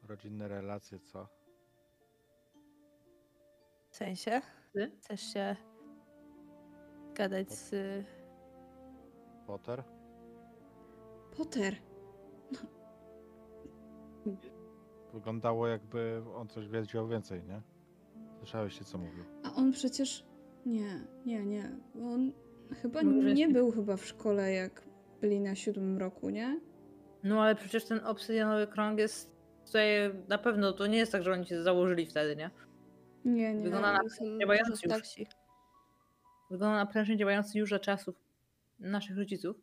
rodzinne 0.07 0.47
relacje, 0.47 0.99
co? 0.99 1.27
W 3.89 3.95
sensie? 3.95 4.41
Ty? 4.73 4.91
Chcesz 4.99 5.21
się 5.33 5.55
gadać 7.15 7.51
z. 7.51 7.75
Potter? 9.47 9.83
Potter! 11.37 11.75
Wyglądało 15.13 15.67
jakby 15.67 16.23
on 16.35 16.47
coś 16.47 16.67
wiedział 16.67 17.07
więcej, 17.07 17.43
nie? 17.43 17.61
Słyszałeś 18.37 18.79
się 18.79 18.85
co 18.85 18.97
mówił. 18.97 19.23
A 19.43 19.55
on 19.55 19.71
przecież... 19.71 20.25
Nie, 20.65 21.05
nie, 21.25 21.45
nie. 21.45 21.69
On 22.03 22.31
chyba 22.81 23.03
Może 23.03 23.33
nie 23.33 23.47
się- 23.47 23.53
był 23.53 23.71
chyba 23.71 23.97
w 23.97 24.05
szkole, 24.05 24.51
jak 24.53 24.83
byli 25.21 25.39
na 25.39 25.55
siódmym 25.55 25.97
roku, 25.97 26.29
nie? 26.29 26.59
No 27.23 27.41
ale 27.41 27.55
przecież 27.55 27.85
ten 27.85 28.05
obsydianowy 28.05 28.67
krąg 28.67 28.99
jest 28.99 29.31
tutaj 29.65 29.87
na 30.27 30.37
pewno, 30.37 30.73
to 30.73 30.87
nie 30.87 30.97
jest 30.97 31.11
tak, 31.11 31.23
że 31.23 31.31
oni 31.33 31.45
się 31.45 31.63
założyli 31.63 32.05
wtedy, 32.05 32.35
nie? 32.35 32.51
Nie, 33.25 33.53
nie. 33.55 33.63
Wygląda 33.63 33.93
na 33.93 34.09
są 34.09 34.39
działający 34.39 34.71
dużo 34.71 34.83
już. 34.83 34.93
starsi. 34.93 35.27
Wygląda 36.51 36.75
na 36.77 36.85
prężnie 36.85 37.17
działający 37.17 37.59
już 37.59 37.69
za 37.69 37.79
czasów 37.79 38.15
naszych 38.79 39.17
rodziców, 39.17 39.55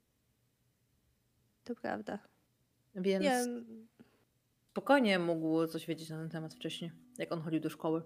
To 1.64 1.74
prawda. 1.74 2.18
więc 2.94 3.24
Nie, 3.24 3.44
spokojnie 4.70 5.18
mógł 5.18 5.66
coś 5.66 5.86
wiedzieć 5.86 6.10
na 6.10 6.16
ten 6.18 6.28
temat 6.30 6.54
wcześniej, 6.54 6.92
jak 7.18 7.32
on 7.32 7.40
chodził 7.40 7.60
do 7.60 7.70
szkoły. 7.70 8.02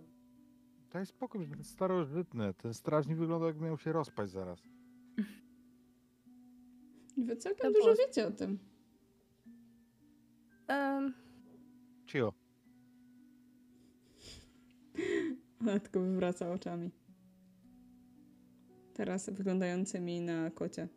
Daj 0.92 1.06
spokój, 1.06 1.48
ten 1.48 1.64
starożytny. 1.64 2.54
Ten 2.54 2.74
strażnik 2.74 3.18
wygląda 3.18 3.46
jak 3.46 3.60
miał 3.60 3.78
się 3.78 3.92
rozpaść 3.92 4.32
zaraz. 4.32 4.62
Wy 7.16 7.36
całkiem 7.36 7.72
dużo 7.72 7.94
wiecie 7.96 8.26
o 8.26 8.30
tym. 8.30 8.58
em, 10.68 11.14
Cio. 12.06 12.32
Ale 15.60 15.80
tylko 15.84 16.00
wywraca 16.00 16.52
oczami. 16.52 16.90
Teraz 18.94 19.30
wyglądającymi 19.30 20.20
na 20.20 20.50
kocie. 20.50 20.88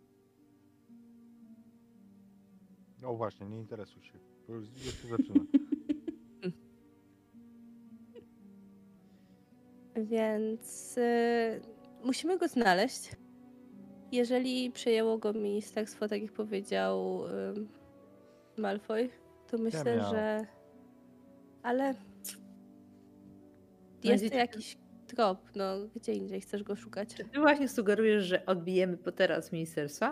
O 3.04 3.16
właśnie, 3.16 3.46
nie 3.50 3.58
interesuj 3.60 4.04
się. 4.04 4.20
Bo 4.48 4.54
już 4.54 4.66
się 5.02 5.08
zaczyna. 5.08 5.46
więc 9.96 10.98
y, 10.98 11.62
musimy 12.04 12.38
go 12.38 12.48
znaleźć. 12.48 13.12
Jeżeli 14.12 14.72
przejęło 14.72 15.18
go 15.18 15.34
ministerstwo, 15.34 16.08
tak 16.08 16.22
jak 16.22 16.32
powiedział 16.32 17.24
ym, 17.26 17.68
Malfoy, 18.58 19.10
to 19.48 19.58
myślę, 19.58 19.98
miał. 19.98 20.12
że. 20.12 20.46
Ale. 21.64 21.86
Jest 24.04 24.24
Będzie- 24.24 24.30
to 24.30 24.38
jakiś 24.38 24.78
trop, 25.08 25.40
no 25.56 25.66
gdzie 25.96 26.14
indziej 26.14 26.42
chcesz 26.42 26.64
go 26.64 26.76
szukać? 26.76 27.16
Czy 27.16 27.26
ty 27.26 27.40
właśnie 27.40 27.68
sugerujesz, 27.70 28.24
że 28.24 28.46
odbijemy 28.46 28.98
Pottera 28.98 29.42
z 29.42 29.52
ministerstwa? 29.52 30.12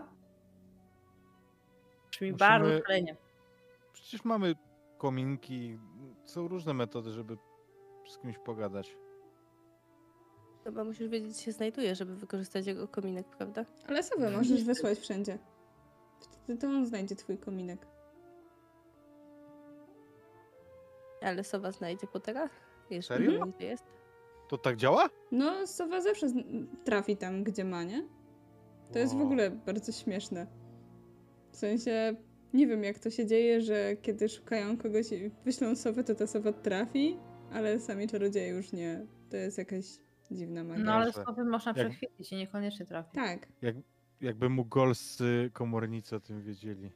Brzmi 2.12 2.32
Musimy- 2.32 2.38
bardzo 2.38 2.82
szalenie. 2.88 3.16
Przecież 3.94 4.26
mamy 4.26 4.56
kominki. 4.98 5.80
Są 6.26 6.48
różne 6.48 6.74
metody, 6.74 7.12
żeby 7.12 7.38
z 8.08 8.18
kimś 8.18 8.38
pogadać. 8.38 8.98
Chyba 10.64 10.84
musisz 10.84 11.08
wiedzieć, 11.10 11.30
gdzie 11.32 11.42
się 11.42 11.52
znajduje, 11.52 11.96
żeby 11.96 12.16
wykorzystać 12.16 12.66
jego 12.68 12.88
kominek, 12.88 13.28
prawda? 13.28 13.66
Ale 13.88 14.04
sobie 14.04 14.30
możesz 14.30 14.64
wysłać 14.64 15.00
wszędzie. 15.00 15.38
Wtedy 16.44 16.60
to 16.62 16.68
on 16.68 16.86
znajdzie 16.86 17.16
twój 17.16 17.38
kominek. 17.38 17.88
Ale 21.22 21.44
Sowa 21.44 21.72
znajdzie 21.72 22.08
Pottera? 22.08 22.50
Jeszcze 22.90 23.14
Serio? 23.14 23.32
nie 23.32 23.38
wiem, 23.38 23.52
gdzie 23.58 23.66
jest. 23.66 23.84
To 24.50 24.58
tak 24.58 24.76
działa? 24.78 25.10
No, 25.32 25.68
sowa 25.68 26.02
zawsze 26.02 26.28
zn- 26.30 26.66
trafi 26.84 27.18
tam, 27.18 27.44
gdzie 27.44 27.64
ma, 27.66 27.84
nie? 27.84 28.08
To 28.92 29.00
jest 29.00 29.14
w 29.14 29.16
Wow. 29.18 29.26
ogóle 29.26 29.52
bardzo 29.52 29.92
śmieszne. 29.92 30.48
W 31.52 31.58
sensie, 31.58 32.16
nie 32.54 32.68
wiem 32.68 32.84
jak 32.84 33.00
to 33.00 33.10
się 33.10 33.26
dzieje, 33.26 33.62
że 33.62 33.96
kiedy 34.02 34.30
szukają 34.30 34.78
kogoś 34.78 35.12
i 35.12 35.32
wyślą 35.46 35.76
sowę, 35.76 36.04
to 36.04 36.16
ta 36.16 36.28
sowa 36.28 36.54
trafi, 36.54 37.18
ale 37.54 37.80
sami 37.80 38.08
czarodzieje 38.08 38.48
już 38.48 38.72
nie. 38.72 39.06
To 39.30 39.38
jest 39.38 39.58
jakaś 39.58 39.86
dziwna 40.34 40.64
magia. 40.64 40.84
No 40.84 40.94
ale 40.94 41.14
słowy 41.14 41.44
można 41.46 41.74
Jak- 41.76 41.90
przechwycić 41.90 42.32
i 42.32 42.36
niekoniecznie 42.36 42.86
trafi. 42.86 43.16
Tak. 43.16 43.48
Jak, 43.62 43.76
jakby 44.22 44.50
mu 44.50 44.66
golscy 44.66 45.50
komornicy 45.54 46.16
o 46.16 46.20
tym 46.20 46.42
wiedzieli. 46.42 46.92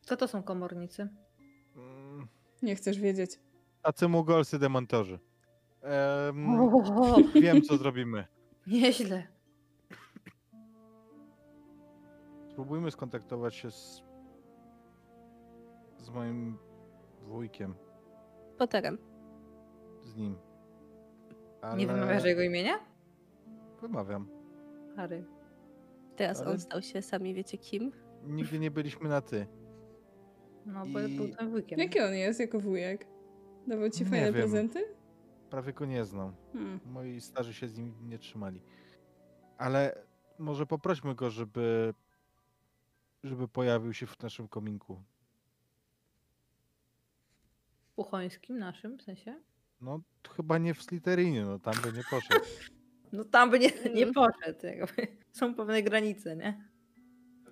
Co 0.00 0.16
to 0.16 0.28
są 0.28 0.42
komornicy? 0.42 1.08
Mm, 1.76 2.28
Nie 2.62 2.74
chcesz 2.76 3.00
wiedzieć. 3.00 3.40
Tacy 3.82 4.08
mu 4.08 4.24
golscy 4.24 4.58
demontorzy. 4.58 5.18
Em, 5.82 6.60
O, 6.60 7.16
wiem, 7.34 7.62
co 7.62 7.76
zrobimy. 7.76 8.24
nieźle. 8.66 9.26
Spróbujmy 12.50 12.90
skontaktować 12.90 13.54
się 13.54 13.70
z, 13.70 14.02
z 15.98 16.10
moim 16.10 16.58
wujkiem, 17.22 17.74
Potterem. 18.58 18.98
z 20.02 20.16
nim. 20.16 20.36
Ale... 21.62 21.76
Nie 21.78 21.86
wymawiasz 21.86 22.24
jego 22.24 22.42
imienia? 22.42 22.78
Wymawiam. 23.80 24.28
Harry. 24.96 25.24
Teraz 26.16 26.40
Ale- 26.40 26.50
on 26.50 26.60
stał 26.60 26.82
się 26.82 27.02
sami 27.02 27.34
wiecie 27.34 27.58
kim. 27.58 27.92
Nigdy 28.26 28.58
nie 28.58 28.70
byliśmy 28.70 29.08
na 29.08 29.20
ty. 29.20 29.46
No 30.66 30.86
bo 30.86 31.00
I- 31.00 31.16
był 31.16 31.28
tym 31.28 31.50
wujkiem. 31.50 31.78
Jaki 31.78 32.00
on 32.00 32.14
jest 32.14 32.40
jako 32.40 32.60
wujek? 32.60 33.06
Dawał 33.66 33.90
ci 33.90 34.04
Nie 34.04 34.10
fajne 34.10 34.24
wiem. 34.26 34.34
prezenty? 34.34 34.84
Prawie 35.50 35.72
go 35.72 35.84
nie 35.84 36.04
znam. 36.04 36.34
Hmm. 36.52 36.80
Moi 36.86 37.20
starzy 37.20 37.54
się 37.54 37.68
z 37.68 37.78
nim 37.78 37.94
nie 38.08 38.18
trzymali. 38.18 38.60
Ale 39.58 40.02
może 40.38 40.66
poprośmy 40.66 41.14
go, 41.14 41.30
żeby 41.30 41.94
żeby 43.24 43.48
pojawił 43.48 43.92
się 43.92 44.06
w 44.06 44.22
naszym 44.22 44.48
kominku. 44.48 45.02
Puchońskim 47.96 48.58
naszym 48.58 48.98
w 48.98 49.02
sensie? 49.02 49.40
No 49.80 50.00
chyba 50.36 50.58
nie 50.58 50.74
w 50.74 50.82
Slytherinie, 50.82 51.44
no 51.44 51.58
tam 51.58 51.74
by 51.82 51.92
nie 51.92 52.04
poszedł. 52.10 52.44
No 53.12 53.24
tam 53.24 53.50
by 53.50 53.58
nie, 53.58 53.68
nie 53.94 54.06
Mhm. 54.06 54.12
poszedł. 54.14 54.66
Jakby. 54.66 55.06
Są 55.38 55.54
pewne 55.54 55.82
granice, 55.82 56.36
nie? 56.36 56.68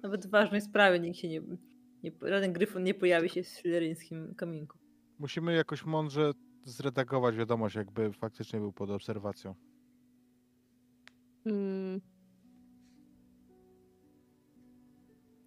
Nawet 0.03 0.27
w 0.27 0.31
ważnej 0.31 0.61
sprawie 0.61 1.01
nikt 1.01 1.19
się 1.19 1.29
nie, 1.29 1.41
nie. 2.03 2.13
Żaden 2.23 2.53
gryfon 2.53 2.83
nie 2.85 2.95
pojawi 2.95 3.29
się 3.29 3.43
w 3.43 3.49
slytheryńskim 3.49 4.35
kominku. 4.35 4.79
Musimy 5.19 5.55
jakoś 5.55 5.85
mądrze 5.85 6.31
zredagować 6.65 7.37
wiadomość, 7.37 7.77
jakby 7.77 8.13
faktycznie 8.13 8.59
był 8.61 8.73
pod 8.73 8.91
obserwacją. 8.91 9.55
Mm. 11.47 12.01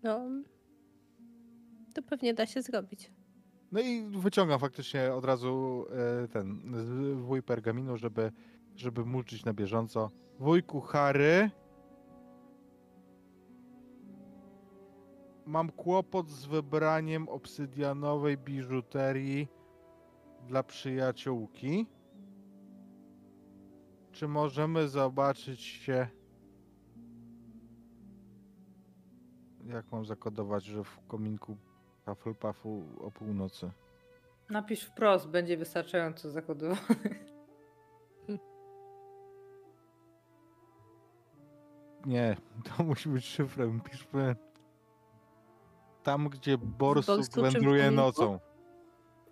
No. 0.04 0.30
To 1.94 2.02
pewnie 2.04 2.34
da 2.34 2.46
się 2.46 2.62
zrobić. 2.62 3.12
No 3.72 3.80
i 3.80 4.04
wyciągam 4.04 4.60
faktycznie 4.60 5.14
od 5.14 5.26
razu 5.26 5.86
e, 6.24 6.28
ten 6.28 6.62
wuj 7.22 7.44
pergaminu, 7.44 7.98
żeby, 7.98 8.32
żeby 8.76 9.06
mulczyć 9.06 9.46
na 9.46 9.54
bieżąco. 9.54 10.10
Wujku 10.40 10.82
Harry. 10.82 11.50
Mam 15.46 15.72
kłopot 15.72 16.30
z 16.30 16.46
wybraniem 16.46 17.30
obsydianowej 17.30 18.38
biżuterii 18.38 19.48
dla 20.48 20.64
przyjaciółki. 20.64 21.88
Czy 24.12 24.28
możemy 24.28 24.88
zobaczyć 24.88 25.62
się. 25.62 26.08
Jak 29.66 29.92
mam 29.92 30.06
zakodować, 30.06 30.64
że 30.64 30.84
w 30.84 31.00
kominku 31.08 31.58
Hufflepuffu 32.06 32.84
o 33.00 33.12
północy? 33.12 33.72
Napisz 34.50 34.84
wprost, 34.84 35.28
będzie 35.28 35.58
wystarczająco 35.58 36.30
zakodowane. 36.30 36.80
Nie, 42.06 42.38
to 42.64 42.84
musi 42.84 43.10
być 43.10 43.26
szyfrem. 43.26 43.82
Piszmy 43.82 44.36
tam, 46.04 46.30
gdzie 46.30 46.58
borsuk 46.58 47.26
wędruje 47.36 47.92
nocą. 47.92 48.40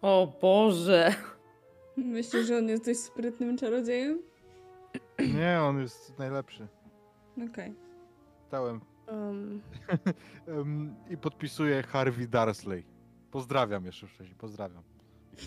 O 0.01 0.33
Boże! 0.41 1.15
Myślisz, 1.97 2.47
że 2.47 2.57
on 2.57 2.69
jest 2.69 2.85
dość 2.85 2.99
sprytnym 2.99 3.57
czarodziejem? 3.57 4.21
Nie, 5.35 5.61
on 5.61 5.79
jest 5.81 6.19
najlepszy. 6.19 6.67
Okej. 7.51 7.75
Dałem. 8.51 8.81
Um, 9.11 9.61
I 11.09 11.17
podpisuję 11.17 11.83
Harvey 11.83 12.27
Darsley. 12.27 12.83
Pozdrawiam 13.31 13.85
jeszcze 13.85 14.07
wcześniej, 14.07 14.35
pozdrawiam. 14.35 14.83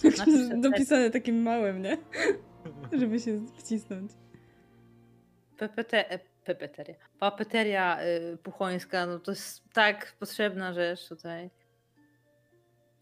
Dopisane 0.60 1.10
takim 1.10 1.42
małym, 1.42 1.82
nie? 1.82 1.98
Żeby 3.00 3.20
się 3.20 3.46
wcisnąć. 3.58 4.12
PPT, 5.56 6.10
e, 6.10 6.18
pepeteria. 6.44 6.94
Papeteria 7.18 7.98
y, 8.02 8.36
puchońska, 8.36 9.06
no 9.06 9.18
to 9.18 9.32
jest 9.32 9.72
tak 9.72 10.16
potrzebna 10.18 10.72
rzecz 10.72 11.08
tutaj. 11.08 11.50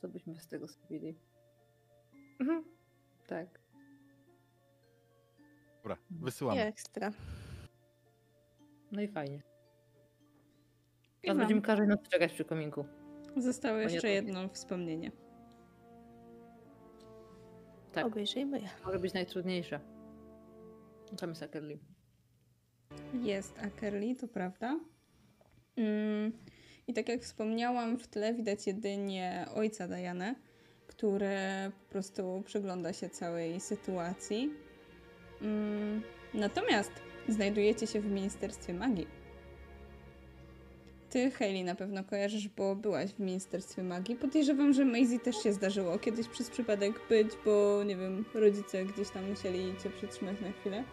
Co 0.00 0.08
byśmy 0.08 0.40
z 0.40 0.46
tego 0.46 0.66
zrobili? 0.66 1.14
Mhm. 2.40 2.64
Tak. 3.26 3.60
Dobra, 5.82 5.96
wysyłam. 6.10 6.54
nie 6.54 6.66
ekstra. 6.66 7.12
No 8.92 9.00
i 9.00 9.08
fajnie. 9.08 9.49
I 11.22 11.26
Teraz 11.26 11.38
będziemy 11.38 11.62
każdej 11.62 11.88
nocy 11.88 12.10
czekać 12.10 12.32
przy 12.32 12.44
kominku. 12.44 12.84
zostało 13.36 13.76
nie 13.76 13.82
jeszcze 13.82 14.00
to- 14.00 14.06
jedno 14.06 14.48
wspomnienie. 14.48 15.12
Tak, 17.92 18.06
Obejrzyjmy 18.06 18.60
je. 18.60 18.68
może 18.84 18.98
być 18.98 19.12
najtrudniejsze. 19.14 19.80
Tam 21.18 21.30
jest 21.30 21.42
Akerli. 21.42 21.78
Jest 23.22 23.58
Akerli, 23.58 24.16
to 24.16 24.28
prawda. 24.28 24.80
Mm, 25.76 26.32
I 26.86 26.92
tak 26.94 27.08
jak 27.08 27.20
wspomniałam, 27.22 27.98
w 27.98 28.08
tle 28.08 28.34
widać 28.34 28.66
jedynie 28.66 29.46
ojca 29.54 29.88
Diane, 29.88 30.34
który 30.86 31.36
po 31.86 31.92
prostu 31.92 32.42
przygląda 32.46 32.92
się 32.92 33.08
całej 33.08 33.60
sytuacji. 33.60 34.50
Mm, 35.42 36.02
Natomiast 36.34 36.92
znajdujecie 37.28 37.86
się 37.86 38.00
w 38.00 38.10
Ministerstwie 38.10 38.74
Magii. 38.74 39.06
Ty, 41.10 41.30
Hayley, 41.30 41.64
na 41.64 41.74
pewno 41.74 42.04
kojarzysz, 42.04 42.48
bo 42.48 42.76
byłaś 42.76 43.10
w 43.10 43.18
Ministerstwie 43.18 43.82
Magii. 43.82 44.16
Podejrzewam, 44.16 44.72
że 44.72 44.84
Maisie 44.84 45.18
też 45.18 45.42
się 45.42 45.52
zdarzyło 45.52 45.98
kiedyś 45.98 46.28
przez 46.28 46.50
przypadek 46.50 47.00
być, 47.08 47.28
bo 47.44 47.84
nie 47.86 47.96
wiem, 47.96 48.24
rodzice 48.34 48.84
gdzieś 48.84 49.10
tam 49.10 49.30
musieli 49.30 49.74
cię 49.82 49.90
przytrzymać 49.90 50.40
na 50.40 50.52
chwilę. 50.52 50.84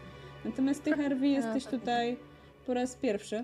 Natomiast 0.46 0.84
ty, 0.84 0.92
Harvey, 0.92 1.32
jesteś 1.42 1.64
tak. 1.64 1.72
tutaj 1.72 2.18
po 2.66 2.74
raz 2.74 2.96
pierwszy. 2.96 3.44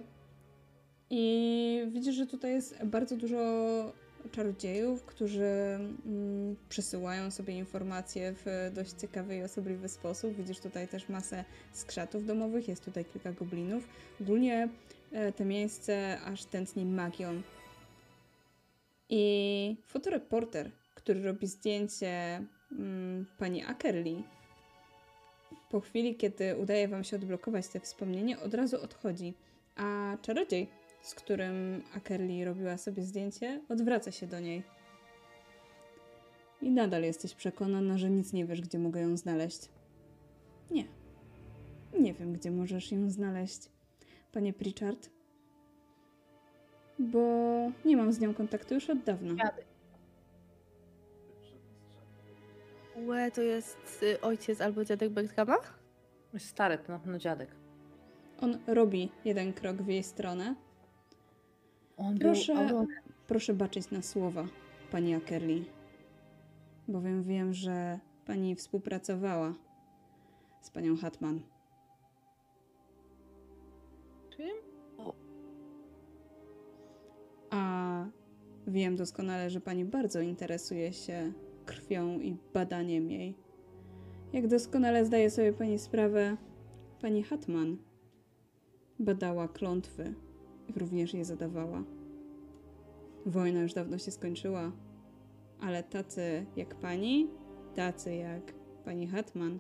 I 1.09 1.85
widzisz, 1.87 2.15
że 2.15 2.25
tutaj 2.25 2.51
jest 2.51 2.83
bardzo 2.85 3.17
dużo 3.17 3.37
czarodziejów, 4.31 5.03
którzy 5.05 5.45
mm, 6.05 6.55
przesyłają 6.69 7.31
sobie 7.31 7.57
informacje 7.57 8.33
w 8.45 8.71
dość 8.73 8.91
ciekawy 8.91 9.35
i 9.35 9.43
osobliwy 9.43 9.89
sposób. 9.89 10.33
Widzisz 10.33 10.59
tutaj 10.59 10.87
też 10.87 11.09
masę 11.09 11.45
skrzatów 11.71 12.25
domowych, 12.25 12.67
jest 12.67 12.85
tutaj 12.85 13.05
kilka 13.05 13.31
goblinów. 13.31 13.87
Ogólnie 14.21 14.69
to 15.35 15.45
miejsce 15.45 16.19
aż 16.25 16.45
tętni 16.45 16.85
magią. 16.85 17.41
I 19.09 19.77
fotoreporter, 19.85 20.71
który 20.95 21.23
robi 21.23 21.47
zdjęcie 21.47 22.43
mm, 22.71 23.25
pani 23.37 23.63
Ackerley, 23.63 24.23
po 25.69 25.79
chwili, 25.79 26.15
kiedy 26.15 26.57
udaje 26.57 26.87
wam 26.87 27.03
się 27.03 27.15
odblokować 27.15 27.67
te 27.67 27.79
wspomnienie, 27.79 28.39
od 28.39 28.53
razu 28.53 28.81
odchodzi. 28.81 29.33
A 29.75 30.17
czarodziej, 30.21 30.69
z 31.01 31.15
którym 31.15 31.83
Ackerley 31.95 32.45
robiła 32.45 32.77
sobie 32.77 33.03
zdjęcie, 33.03 33.61
odwraca 33.69 34.11
się 34.11 34.27
do 34.27 34.39
niej. 34.39 34.63
I 36.61 36.71
nadal 36.71 37.03
jesteś 37.03 37.35
przekonana, 37.35 37.97
że 37.97 38.09
nic 38.09 38.33
nie 38.33 38.45
wiesz, 38.45 38.61
gdzie 38.61 38.79
mogę 38.79 39.01
ją 39.01 39.17
znaleźć. 39.17 39.69
Nie. 40.71 40.85
Nie 41.99 42.13
wiem, 42.13 42.33
gdzie 42.33 42.51
możesz 42.51 42.91
ją 42.91 43.09
znaleźć, 43.09 43.72
panie 44.33 44.53
Pritchard. 44.53 45.09
Bo 46.99 47.19
nie 47.85 47.97
mam 47.97 48.13
z 48.13 48.19
nią 48.19 48.33
kontaktu 48.33 48.73
już 48.73 48.89
od 48.89 48.99
dawna. 49.03 49.33
Łe, 52.95 53.31
to 53.31 53.41
jest 53.41 54.03
y, 54.03 54.21
ojciec 54.21 54.61
albo 54.61 54.85
dziadek? 54.85 55.11
Jest 56.33 56.47
stary, 56.47 56.77
to 56.77 56.91
na 56.91 56.99
pewno 56.99 57.19
dziadek. 57.19 57.49
On 58.41 58.57
robi 58.67 59.11
jeden 59.25 59.53
krok 59.53 59.81
w 59.81 59.87
jej 59.87 60.03
stronę. 60.03 60.55
On 61.97 62.17
Proszę- 62.17 62.53
był 62.53 62.63
aurorem. 62.63 62.87
Proszę 63.27 63.53
baczyć 63.53 63.91
na 63.91 64.01
słowa, 64.01 64.45
pani 64.91 65.15
Ackerley. 65.15 65.65
Bowiem 66.87 67.23
wiem, 67.23 67.53
że 67.53 67.99
pani 68.25 68.55
współpracowała 68.55 69.53
z 70.61 70.69
panią 70.69 70.97
Hatman. 70.97 71.41
A 77.53 78.05
wiem 78.67 78.95
doskonale, 78.95 79.49
że 79.49 79.61
pani 79.61 79.85
bardzo 79.85 80.21
interesuje 80.21 80.93
się 80.93 81.33
krwią 81.65 82.19
i 82.19 82.37
badaniem 82.53 83.11
jej. 83.11 83.35
Jak 84.33 84.47
doskonale 84.47 85.05
zdaje 85.05 85.29
sobie 85.29 85.53
pani 85.53 85.79
sprawę, 85.79 86.37
pani 87.01 87.23
Hatman 87.23 87.77
badała 88.99 89.47
klątwy 89.47 90.13
również 90.75 91.13
je 91.13 91.25
zadawała. 91.25 91.83
Wojna 93.25 93.61
już 93.61 93.73
dawno 93.73 93.97
się 93.97 94.11
skończyła, 94.11 94.71
ale 95.59 95.83
tacy 95.83 96.45
jak 96.55 96.75
pani, 96.75 97.27
tacy 97.75 98.15
jak 98.15 98.53
pani 98.85 99.07
Hatman 99.07 99.59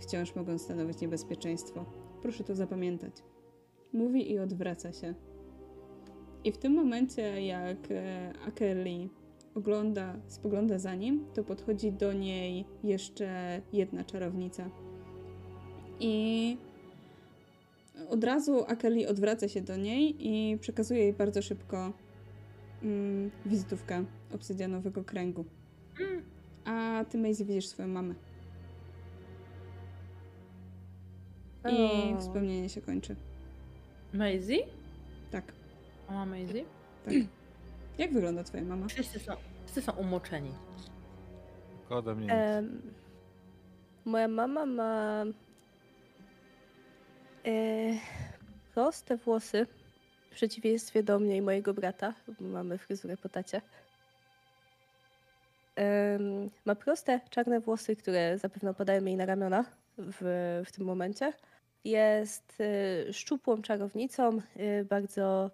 wciąż 0.00 0.34
mogą 0.34 0.58
stanowić 0.58 1.00
niebezpieczeństwo. 1.00 1.84
Proszę 2.22 2.44
to 2.44 2.54
zapamiętać. 2.54 3.12
Mówi 3.92 4.32
i 4.32 4.38
odwraca 4.38 4.92
się. 4.92 5.14
I 6.44 6.52
w 6.52 6.58
tym 6.58 6.72
momencie, 6.74 7.46
jak 7.46 7.78
e, 7.90 8.32
Ackerley 8.46 9.08
ogląda, 9.54 10.16
spogląda 10.26 10.78
za 10.78 10.94
nim, 10.94 11.26
to 11.34 11.44
podchodzi 11.44 11.92
do 11.92 12.12
niej 12.12 12.64
jeszcze 12.82 13.60
jedna 13.72 14.04
czarownica. 14.04 14.70
I 16.00 16.56
od 18.10 18.24
razu 18.24 18.64
Ackerley 18.68 19.06
odwraca 19.06 19.48
się 19.48 19.60
do 19.60 19.76
niej 19.76 20.16
i 20.18 20.58
przekazuje 20.58 21.00
jej 21.00 21.12
bardzo 21.12 21.42
szybko 21.42 21.92
mm, 22.82 23.30
wizytówkę 23.46 24.04
obsydianowego 24.34 25.04
kręgu. 25.04 25.44
A 26.64 27.04
ty, 27.10 27.18
Maisie, 27.18 27.44
widzisz 27.44 27.66
swoją 27.66 27.88
mamę. 27.88 28.14
I 31.72 32.16
wspomnienie 32.18 32.68
się 32.68 32.80
kończy. 32.80 33.16
Maisie? 34.12 34.58
Tak, 35.30 35.52
Mama 36.08 36.26
Maisie? 36.26 36.64
tak. 37.04 37.14
Jak 37.98 38.12
wygląda 38.12 38.44
twoja 38.44 38.64
mama? 38.64 38.88
Wszyscy 38.88 39.18
są, 39.18 39.32
wszyscy 39.64 39.82
są 39.82 39.92
umoczeni. 39.92 40.54
Tylko 41.80 41.96
ode 41.96 42.14
mnie 42.14 42.24
nic. 42.24 42.32
Em, 42.34 42.92
moja 44.04 44.28
mama 44.28 44.66
ma 44.66 45.24
e, 47.46 47.52
proste 48.74 49.16
włosy, 49.16 49.66
w 50.30 50.34
przeciwieństwie 50.34 51.02
do 51.02 51.18
mnie 51.18 51.36
i 51.36 51.42
mojego 51.42 51.74
brata, 51.74 52.14
bo 52.28 52.44
mamy 52.48 52.78
fryzurę 52.78 53.16
po 53.16 53.28
tacie. 53.28 53.60
Em, 55.76 56.50
ma 56.64 56.74
proste, 56.74 57.20
czarne 57.30 57.60
włosy, 57.60 57.96
które 57.96 58.38
zapewne 58.38 58.70
opadają 58.70 59.04
jej 59.04 59.16
na 59.16 59.26
ramiona 59.26 59.64
w, 59.98 60.62
w 60.66 60.72
tym 60.72 60.84
momencie. 60.84 61.32
Jest 61.84 62.58
e, 62.60 63.12
szczupłą 63.12 63.62
czarownicą, 63.62 64.40
e, 64.56 64.84
bardzo 64.84 65.50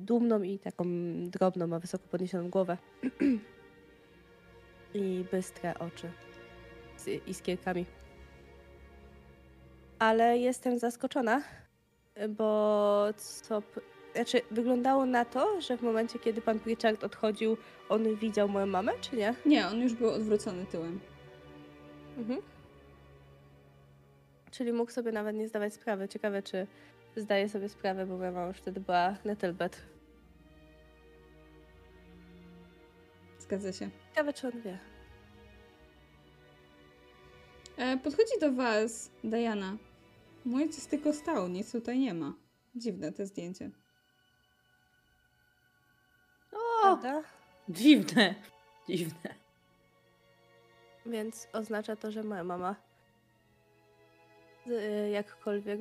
dumną 0.00 0.42
i 0.42 0.58
taką 0.58 0.84
drobną, 1.30 1.66
ma 1.66 1.78
wysoko 1.78 2.04
podniesioną 2.08 2.50
głowę. 2.50 2.76
I 4.94 5.24
bystre 5.32 5.78
oczy 5.78 6.10
z 6.96 7.28
iskierkami. 7.28 7.86
Ale 9.98 10.38
jestem 10.38 10.78
zaskoczona, 10.78 11.42
bo 12.28 13.06
co. 13.16 13.62
Znaczy, 14.14 14.40
wyglądało 14.50 15.06
na 15.06 15.24
to, 15.24 15.60
że 15.60 15.76
w 15.76 15.82
momencie, 15.82 16.18
kiedy 16.18 16.42
pan 16.42 16.60
Pritchard 16.60 17.04
odchodził, 17.04 17.56
on 17.88 18.16
widział 18.16 18.48
moją 18.48 18.66
mamę, 18.66 18.92
czy 19.00 19.16
nie? 19.16 19.34
Nie, 19.46 19.66
on 19.66 19.80
już 19.80 19.94
był 19.94 20.10
odwrócony 20.10 20.66
tyłem. 20.66 21.00
Mhm. 22.18 22.40
Czyli 24.50 24.72
mógł 24.72 24.90
sobie 24.90 25.12
nawet 25.12 25.36
nie 25.36 25.48
zdawać 25.48 25.74
sprawy. 25.74 26.08
Ciekawe, 26.08 26.42
czy 26.42 26.66
zdaje 27.20 27.48
sobie 27.48 27.68
sprawę, 27.68 28.06
bo 28.06 28.16
moja 28.16 28.30
mama 28.32 28.46
już 28.48 28.56
wtedy 28.56 28.80
była 28.80 29.16
Nettlebed. 29.24 29.82
Zgadza 33.38 33.72
się. 33.72 33.90
Ciekawe, 34.08 34.32
czy 34.32 34.48
on 34.48 34.60
wie. 34.60 34.78
E, 37.76 37.96
podchodzi 37.98 38.40
do 38.40 38.52
was 38.52 39.10
Diana. 39.24 39.76
Mój 40.44 40.62
ojciec 40.62 40.86
tylko 40.86 41.12
stał, 41.12 41.48
nic 41.48 41.72
tutaj 41.72 41.98
nie 41.98 42.14
ma. 42.14 42.34
Dziwne 42.74 43.12
te 43.12 43.26
zdjęcie. 43.26 43.70
O, 46.52 46.82
Prawda? 46.82 47.22
dziwne. 47.68 48.34
Dziwne. 48.88 49.34
Więc 51.06 51.48
oznacza 51.52 51.96
to, 51.96 52.10
że 52.10 52.22
moja 52.22 52.44
mama 52.44 52.76
y, 54.66 55.10
jakkolwiek 55.10 55.80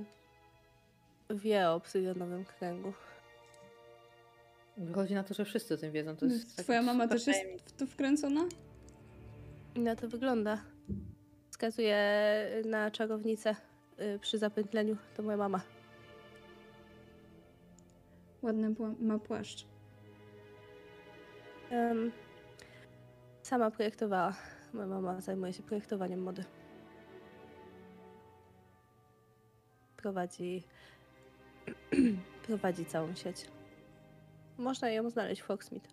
wie 1.29 1.69
o 1.69 1.75
obsydianowym 1.75 2.45
kręgu. 2.45 2.93
Wychodzi 4.77 5.13
na 5.13 5.23
to, 5.23 5.33
że 5.33 5.45
wszyscy 5.45 5.73
o 5.73 5.77
tym 5.77 5.91
wiedzą. 5.91 6.15
To 6.15 6.25
jest 6.25 6.57
Twoja 6.57 6.81
mama 6.81 7.07
też 7.07 7.27
jest 7.27 7.41
w 7.65 7.71
to 7.71 7.85
wkręcona? 7.87 8.45
Na 9.75 9.95
to 9.95 10.07
wygląda. 10.07 10.61
Wskazuje 11.49 11.97
na 12.65 12.91
czarownicę 12.91 13.55
y, 13.99 14.19
przy 14.19 14.37
zapętleniu. 14.37 14.97
To 15.17 15.23
moja 15.23 15.37
mama. 15.37 15.61
Ładny 18.41 18.75
ma 18.99 19.19
płaszcz. 19.19 19.65
Em, 21.69 22.11
sama 23.41 23.71
projektowała. 23.71 24.35
Moja 24.73 24.87
mama 24.87 25.21
zajmuje 25.21 25.53
się 25.53 25.63
projektowaniem 25.63 26.21
mody. 26.21 26.43
Prowadzi, 29.97 30.63
prowadzi 32.47 32.85
całą 32.85 33.15
sieć. 33.15 33.45
Można 34.57 34.89
ją 34.89 35.09
znaleźć 35.09 35.41
w 35.41 35.45
Foxmead. 35.45 35.87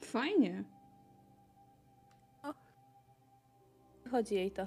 Fajnie. 0.00 0.64
Chodzi 4.10 4.34
jej 4.34 4.50
to. 4.50 4.66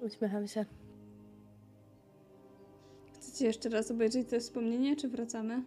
Uśmiecham 0.00 0.46
się. 0.46 0.64
Chcecie 3.14 3.46
jeszcze 3.46 3.68
raz 3.68 3.90
obejrzeć 3.90 4.28
te 4.28 4.40
wspomnienie, 4.40 4.96
czy 4.96 5.08
wracamy? 5.08 5.62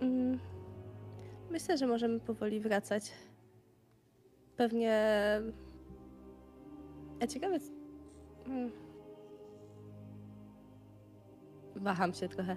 Mm, 0.00 0.38
Myślę, 1.50 1.78
że 1.78 1.86
możemy 1.86 2.20
powoli 2.20 2.60
wracać. 2.60 3.12
Pewnie. 4.56 5.00
A 7.20 7.26
ciekawe. 7.26 7.58
Mm. 8.46 8.81
Waham 11.82 12.14
się 12.14 12.28
trochę. 12.28 12.56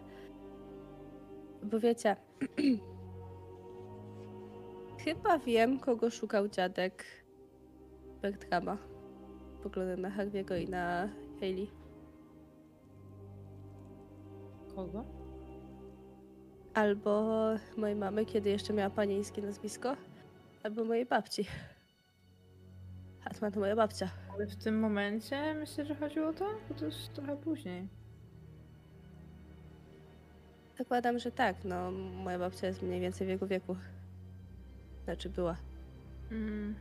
Bo 1.63 1.79
wiecie. 1.79 2.15
Chyba 5.05 5.39
wiem, 5.39 5.79
kogo 5.79 6.11
szukał 6.11 6.47
dziadek 6.47 7.05
Bertrama. 8.21 8.77
Poglądem 9.63 10.01
na 10.01 10.09
Harviego 10.09 10.55
i 10.55 10.69
na 10.69 11.09
Hayley. 11.39 11.67
Kogo? 14.75 15.05
Albo 16.73 17.25
mojej 17.77 17.95
mamy, 17.95 18.25
kiedy 18.25 18.49
jeszcze 18.49 18.73
miała 18.73 18.89
panieńskie 18.89 19.41
nazwisko, 19.41 19.95
albo 20.63 20.83
mojej 20.83 21.05
babci. 21.05 21.45
Hatma 23.19 23.51
to 23.51 23.59
moja 23.59 23.75
babcia. 23.75 24.09
Ale 24.33 24.47
w 24.47 24.55
tym 24.55 24.79
momencie 24.79 25.53
myślę, 25.53 25.85
że 25.85 25.95
chodziło 25.95 26.27
o 26.27 26.33
to, 26.33 26.45
bo 26.69 26.75
to 26.75 26.85
jest 26.85 27.13
trochę 27.13 27.37
później. 27.37 27.87
Zakładam, 30.77 31.19
że 31.19 31.31
tak, 31.31 31.55
no 31.63 31.91
moja 31.91 32.39
babcia 32.39 32.67
jest 32.67 32.81
mniej 32.81 33.01
więcej 33.01 33.27
w 33.27 33.29
jego 33.29 33.47
wieku. 33.47 33.75
Znaczy 35.03 35.29
była. 35.29 35.57
Mm. 36.31 36.75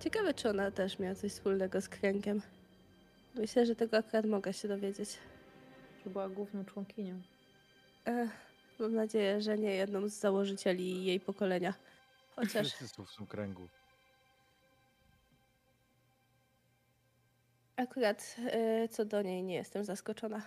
Ciekawe, 0.00 0.34
czy 0.34 0.50
ona 0.50 0.70
też 0.70 0.98
miała 0.98 1.14
coś 1.14 1.32
wspólnego 1.32 1.80
z 1.80 1.88
kręgiem. 1.88 2.42
Myślę, 3.34 3.66
że 3.66 3.76
tego 3.76 3.96
akurat 3.96 4.26
mogę 4.26 4.52
się 4.52 4.68
dowiedzieć. 4.68 5.18
Że 6.04 6.10
była 6.10 6.28
główną 6.28 6.64
członkinią. 6.64 7.20
Ech, 8.04 8.30
mam 8.78 8.94
nadzieję, 8.94 9.40
że 9.40 9.58
nie 9.58 9.74
jedną 9.74 10.08
z 10.08 10.12
założycieli 10.12 11.04
jej 11.04 11.20
pokolenia. 11.20 11.74
Chociaż 12.36 12.66
Wszyscy 12.66 12.88
są 12.88 13.04
w 13.04 13.16
tym 13.16 13.26
kręgu. 13.26 13.68
Akurat 17.78 18.36
e, 18.46 18.88
co 18.88 19.04
do 19.04 19.22
niej 19.22 19.42
nie 19.42 19.54
jestem 19.54 19.84
zaskoczona. 19.84 20.42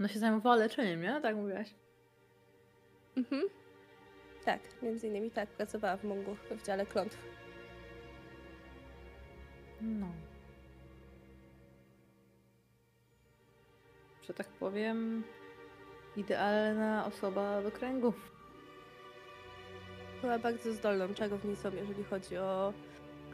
Ona 0.00 0.08
się 0.08 0.18
zajmowała 0.18 0.56
leczeniem, 0.56 1.02
nie? 1.02 1.20
Tak 1.20 1.36
mówiłaś. 1.36 1.74
Mhm. 3.16 3.42
Tak, 4.44 4.60
między 4.82 5.08
innymi 5.08 5.30
tak, 5.30 5.48
pracowała 5.48 5.96
w 5.96 6.04
Mungu 6.04 6.36
w 6.50 6.62
dziale 6.62 6.86
klątw. 6.86 7.18
No. 9.80 10.08
Że 14.22 14.34
tak 14.34 14.46
powiem, 14.48 15.24
idealna 16.16 17.06
osoba 17.06 17.62
do 17.62 17.70
kręgu. 17.70 18.12
Była 20.20 20.38
bardzo 20.38 20.72
zdolną 20.72 21.14
czarownicą, 21.14 21.74
jeżeli 21.74 22.04
chodzi 22.04 22.36
o 22.36 22.72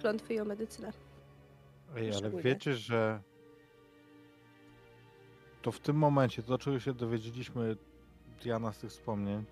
klątwy 0.03 0.35
i 0.35 0.41
o 0.41 0.45
medycynę. 0.45 0.93
Ej, 1.97 2.05
ale 2.05 2.13
Szczególnie. 2.19 2.43
wiecie, 2.43 2.75
że 2.75 3.21
to 5.63 5.73
w 5.73 5.81
tym 5.81 5.97
momencie, 5.97 6.43
to 6.43 6.59
czego 6.59 6.81
się 6.81 6.93
dowiedzieliśmy, 6.95 7.77
Diana, 8.43 8.73
z 8.73 8.79
tych 8.79 8.91
wspomnień, 8.91 9.45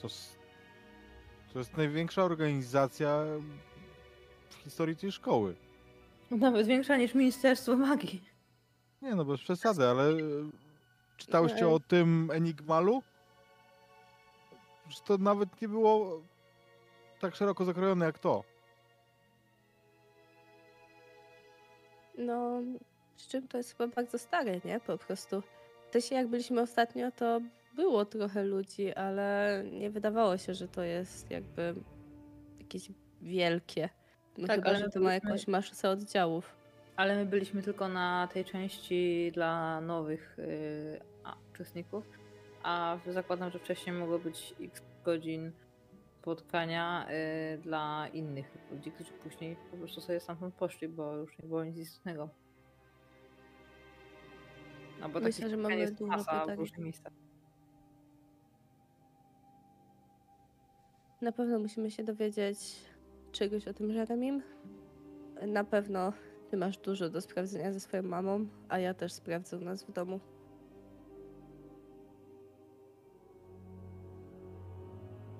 to, 0.00 0.06
s- 0.06 0.36
to 1.52 1.58
jest 1.58 1.76
największa 1.76 2.24
organizacja 2.24 3.24
w 4.50 4.54
historii 4.54 4.96
tej 4.96 5.12
szkoły. 5.12 5.54
Nawet 6.30 6.66
większa 6.66 6.96
niż 6.96 7.14
Ministerstwo 7.14 7.76
Magii. 7.76 8.22
Nie 9.02 9.14
no, 9.14 9.24
bez 9.24 9.40
przesady, 9.40 9.86
ale 9.88 10.10
e, 10.10 10.16
czytałyście 11.16 11.68
o 11.68 11.80
tym 11.80 12.30
Enigmalu? 12.32 13.02
Że 14.88 15.00
to 15.06 15.18
nawet 15.18 15.60
nie 15.62 15.68
było 15.68 16.22
tak 17.24 17.34
szeroko 17.36 17.64
zakrojone 17.64 18.04
jak 18.06 18.18
to. 18.18 18.44
No, 22.18 22.60
przy 23.16 23.28
czym 23.28 23.48
to 23.48 23.56
jest 23.58 23.76
chyba 23.76 23.94
bardzo 23.94 24.18
stare, 24.18 24.60
nie? 24.64 24.80
Po 24.80 24.98
prostu. 24.98 25.42
Też 25.90 26.10
jak 26.10 26.28
byliśmy 26.28 26.60
ostatnio, 26.60 27.10
to 27.12 27.40
było 27.76 28.04
trochę 28.04 28.44
ludzi, 28.44 28.92
ale 28.94 29.62
nie 29.72 29.90
wydawało 29.90 30.38
się, 30.38 30.54
że 30.54 30.68
to 30.68 30.82
jest 30.82 31.30
jakby 31.30 31.74
jakieś 32.60 32.88
wielkie. 33.22 33.88
No 34.38 34.46
Tak, 34.46 34.56
chyba, 34.56 34.68
ale 34.68 34.78
że 34.78 34.84
my 34.84 34.90
to 34.90 35.00
ma 35.00 35.06
byliśmy- 35.08 35.28
jakąś 35.30 35.46
masę 35.48 35.90
oddziałów. 35.90 36.56
Ale 36.96 37.16
my 37.16 37.26
byliśmy 37.26 37.62
tylko 37.62 37.88
na 37.88 38.28
tej 38.32 38.44
części 38.44 39.30
dla 39.34 39.80
nowych 39.80 40.34
yy, 40.38 41.00
a, 41.24 41.36
uczestników, 41.54 42.04
a 42.62 42.98
zakładam, 43.06 43.50
że 43.50 43.58
wcześniej 43.58 43.96
mogło 43.96 44.18
być 44.18 44.54
x 44.60 44.82
godzin 45.04 45.52
spotkania 46.24 47.06
y, 47.54 47.58
dla 47.58 48.08
innych 48.08 48.58
ludzi, 48.70 48.92
którzy 48.92 49.12
później 49.12 49.56
po 49.70 49.76
prostu 49.76 50.00
sobie 50.00 50.20
stamtąd 50.20 50.54
poszli, 50.54 50.88
bo 50.88 51.16
już 51.16 51.38
nie 51.38 51.48
było 51.48 51.64
nic 51.64 51.76
istotnego. 51.76 52.28
No 55.00 55.08
bo 55.08 55.20
Myślę, 55.20 55.50
że 55.50 55.56
mamy 55.56 55.90
dużo 55.90 56.06
masa 56.06 56.38
w 56.38 56.40
pytań. 56.40 56.56
różnych 56.56 56.80
miejscach. 56.80 57.12
Na 61.20 61.32
pewno 61.32 61.58
musimy 61.58 61.90
się 61.90 62.04
dowiedzieć 62.04 62.58
czegoś 63.32 63.68
o 63.68 63.74
tym 63.74 63.90
Jeremim. 63.90 64.42
Na 65.46 65.64
pewno 65.64 66.12
ty 66.50 66.56
masz 66.56 66.78
dużo 66.78 67.08
do 67.10 67.20
sprawdzenia 67.20 67.72
ze 67.72 67.80
swoją 67.80 68.02
mamą, 68.02 68.46
a 68.68 68.78
ja 68.78 68.94
też 68.94 69.12
sprawdzę 69.12 69.56
u 69.56 69.60
nas 69.60 69.84
w 69.84 69.92
domu. 69.92 70.20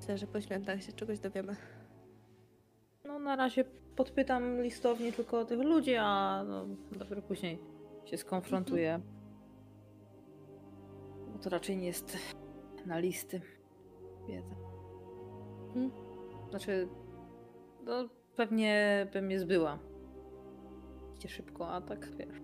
Myślę, 0.04 0.18
że 0.18 0.26
po 0.26 0.40
świętach 0.40 0.82
się 0.82 0.92
czegoś 0.92 1.18
dowiemy. 1.18 1.56
No 3.04 3.18
na 3.18 3.36
razie 3.36 3.64
podpytam 3.96 4.62
listownie 4.62 5.12
tylko 5.12 5.40
o 5.40 5.44
tych 5.44 5.60
ludzi, 5.60 5.96
a 5.96 6.42
no, 6.48 6.66
dopiero 6.92 7.22
później 7.22 7.58
się 8.04 8.16
skonfrontuję. 8.16 9.00
Bo 11.32 11.38
to 11.38 11.50
raczej 11.50 11.76
nie 11.76 11.86
jest 11.86 12.18
na 12.86 12.98
listy 12.98 13.40
wiedza. 14.28 14.54
Mhm. 15.66 15.90
Znaczy, 16.50 16.88
no 17.84 18.08
pewnie 18.36 19.06
bym 19.12 19.30
je 19.30 19.40
zbyła. 19.40 19.78
Idzie 21.16 21.28
szybko, 21.28 21.68
a 21.68 21.80
tak 21.80 22.16
wiesz. 22.16 22.40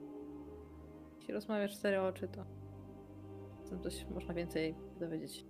Jeśli 1.19 1.35
rozmawiasz 1.35 1.79
cztery 1.79 2.01
oczy, 2.01 2.29
to 2.29 2.45
coś 3.79 4.07
można 4.15 4.35
więcej 4.35 4.75
dowiedzieć. 5.01 5.45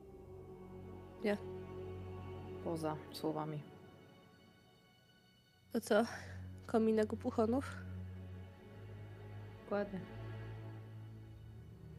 Nie. 1.24 1.59
Poza 2.70 2.96
słowami. 3.12 3.58
To 5.72 5.80
co? 5.80 6.04
Kominek 6.66 7.12
u 7.12 7.16
puchonów? 7.16 7.76
Dokładnie. 9.64 10.00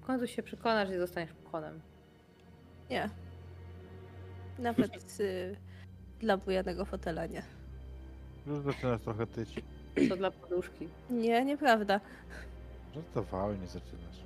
W 0.02 0.06
końcu 0.06 0.28
się 0.28 0.44
przekonasz 0.44 0.90
i 0.90 0.98
zostaniesz 0.98 1.34
puchonem. 1.34 1.82
Nie. 2.90 3.10
Nawet 4.60 5.20
y, 5.20 5.56
dla 6.20 6.38
bujanego 6.38 6.86
fotela 6.86 7.26
nie. 7.26 7.44
Już 8.48 8.60
zaczynasz 8.60 9.02
trochę 9.02 9.28
tyć. 9.28 9.64
To 10.10 10.18
dla 10.18 10.32
poduszki. 10.32 10.88
Nie, 11.10 11.46
nieprawda. 11.46 12.00
Żartowałem, 12.96 13.62
nie 13.62 13.68
zaczynasz. 13.68 14.24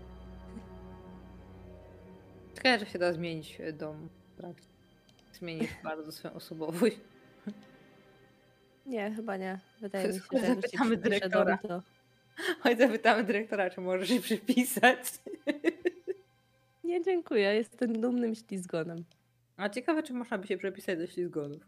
Ciekawe, 2.56 2.80
że 2.80 2.86
się 2.86 3.00
da 3.00 3.14
zmienić 3.14 3.62
dom 3.74 4.10
w 4.34 4.38
trakcie. 4.38 4.75
Zmienisz 5.40 5.72
bardzo 5.84 6.12
swoją 6.12 6.34
osobowość. 6.34 6.98
Nie, 8.86 9.12
chyba 9.16 9.38
nie. 9.38 9.60
Wydaje 9.82 10.08
mi 10.08 10.14
się, 10.14 10.20
że 10.34 10.48
zapytamy 10.56 10.98
dyrektora. 10.98 11.58
to 11.58 11.82
Chodź 12.60 12.78
zapytamy 12.78 13.24
dyrektora, 13.24 13.70
czy 13.70 13.82
możesz 13.82 14.10
się 14.10 14.20
przypisać. 14.20 14.98
Nie, 16.84 17.04
dziękuję. 17.04 17.56
Jestem 17.56 18.02
dumnym 18.02 18.36
ślizgonem. 18.36 19.04
A 19.58 19.70
ciekawe, 19.70 20.04
czy 20.04 20.14
można 20.14 20.38
by 20.38 20.48
się 20.48 20.58
przepisać 20.58 21.00
do 21.00 21.08
ślizgonów. 21.08 21.62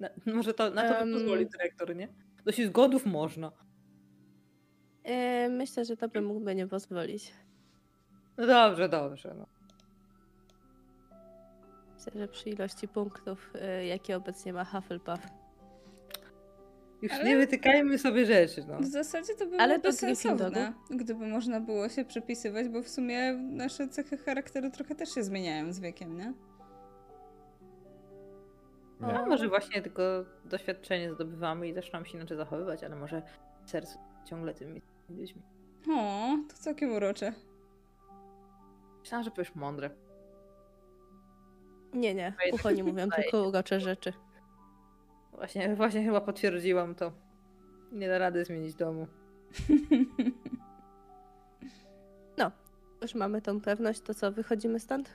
Na, 0.00 0.08
może 0.26 0.54
to, 0.54 0.70
na 0.70 0.82
to 0.82 0.94
by 0.94 1.00
Em. 1.00 1.12
pozwoli 1.12 1.46
dyrektor, 1.46 1.96
nie? 1.96 2.08
Do 2.44 2.52
ślizgonów 2.52 3.06
można. 3.06 3.52
E, 5.04 5.48
myślę, 5.48 5.84
że 5.84 5.96
to 5.96 6.08
by 6.08 6.20
mógłby 6.20 6.54
nie 6.54 6.66
pozwolić. 6.66 7.32
No 8.36 8.46
dobrze, 8.46 8.88
dobrze. 8.88 9.34
No. 9.38 9.46
Myślę, 12.08 12.20
że 12.20 12.28
przy 12.28 12.50
ilości 12.50 12.88
punktów, 12.88 13.50
e, 13.54 13.86
jakie 13.86 14.16
obecnie 14.16 14.52
ma 14.52 14.64
Hufflepuff. 14.64 15.20
Już 17.02 17.12
Ale- 17.12 17.24
nie 17.24 17.36
wytykajmy 17.36 17.98
sobie 17.98 18.26
rzeczy, 18.26 18.64
no. 18.68 18.78
W 18.78 18.84
zasadzie 18.86 19.32
to 19.32 19.38
byłoby 19.38 19.56
Ale 19.56 19.74
Ale 19.74 19.82
to 19.82 19.88
bezsensowne, 19.88 20.72
gdyby 20.90 21.26
można 21.26 21.60
było 21.60 21.88
się 21.88 22.04
przepisywać, 22.04 22.68
bo 22.68 22.82
w 22.82 22.88
sumie 22.88 23.32
nasze 23.34 23.88
cechy 23.88 24.16
charakteru 24.18 24.70
trochę 24.70 24.94
też 24.94 25.14
się 25.14 25.22
zmieniają 25.22 25.72
z 25.72 25.80
wiekiem, 25.80 26.16
nie? 26.16 26.32
No, 29.00 29.12
Nie. 29.12 29.26
może 29.26 29.48
właśnie 29.48 29.82
tylko 29.82 30.02
doświadczenie 30.44 31.14
zdobywamy 31.14 31.68
i 31.68 31.74
zaczynamy 31.74 32.06
się 32.06 32.18
inaczej 32.18 32.36
zachowywać, 32.36 32.84
ale 32.84 32.96
może 32.96 33.22
w 33.64 33.70
sercu 33.70 33.98
ciągle 34.24 34.54
tymi 34.54 34.82
ludźmi. 35.08 35.42
O, 35.90 36.28
to 36.48 36.56
całkiem 36.56 36.92
urocze. 36.92 37.32
Myślałam, 39.00 39.24
że 39.24 39.30
powiesz 39.30 39.54
mądre. 39.54 39.90
Nie, 41.94 42.14
nie. 42.14 42.32
Puchoni 42.50 42.82
mówią 42.82 43.04
wydaje 43.04 43.22
tylko 43.22 43.48
urocze 43.48 43.80
rzeczy. 43.80 44.12
Właśnie, 45.32 45.76
właśnie 45.76 46.04
chyba 46.04 46.20
potwierdziłam 46.20 46.94
to. 46.94 47.12
Nie 47.92 48.08
da 48.08 48.18
rady 48.18 48.44
zmienić 48.44 48.74
domu. 48.74 49.06
Już 53.02 53.14
mamy 53.14 53.42
tą 53.42 53.60
pewność, 53.60 54.00
to 54.00 54.14
co, 54.14 54.32
wychodzimy 54.32 54.80
stąd? 54.80 55.10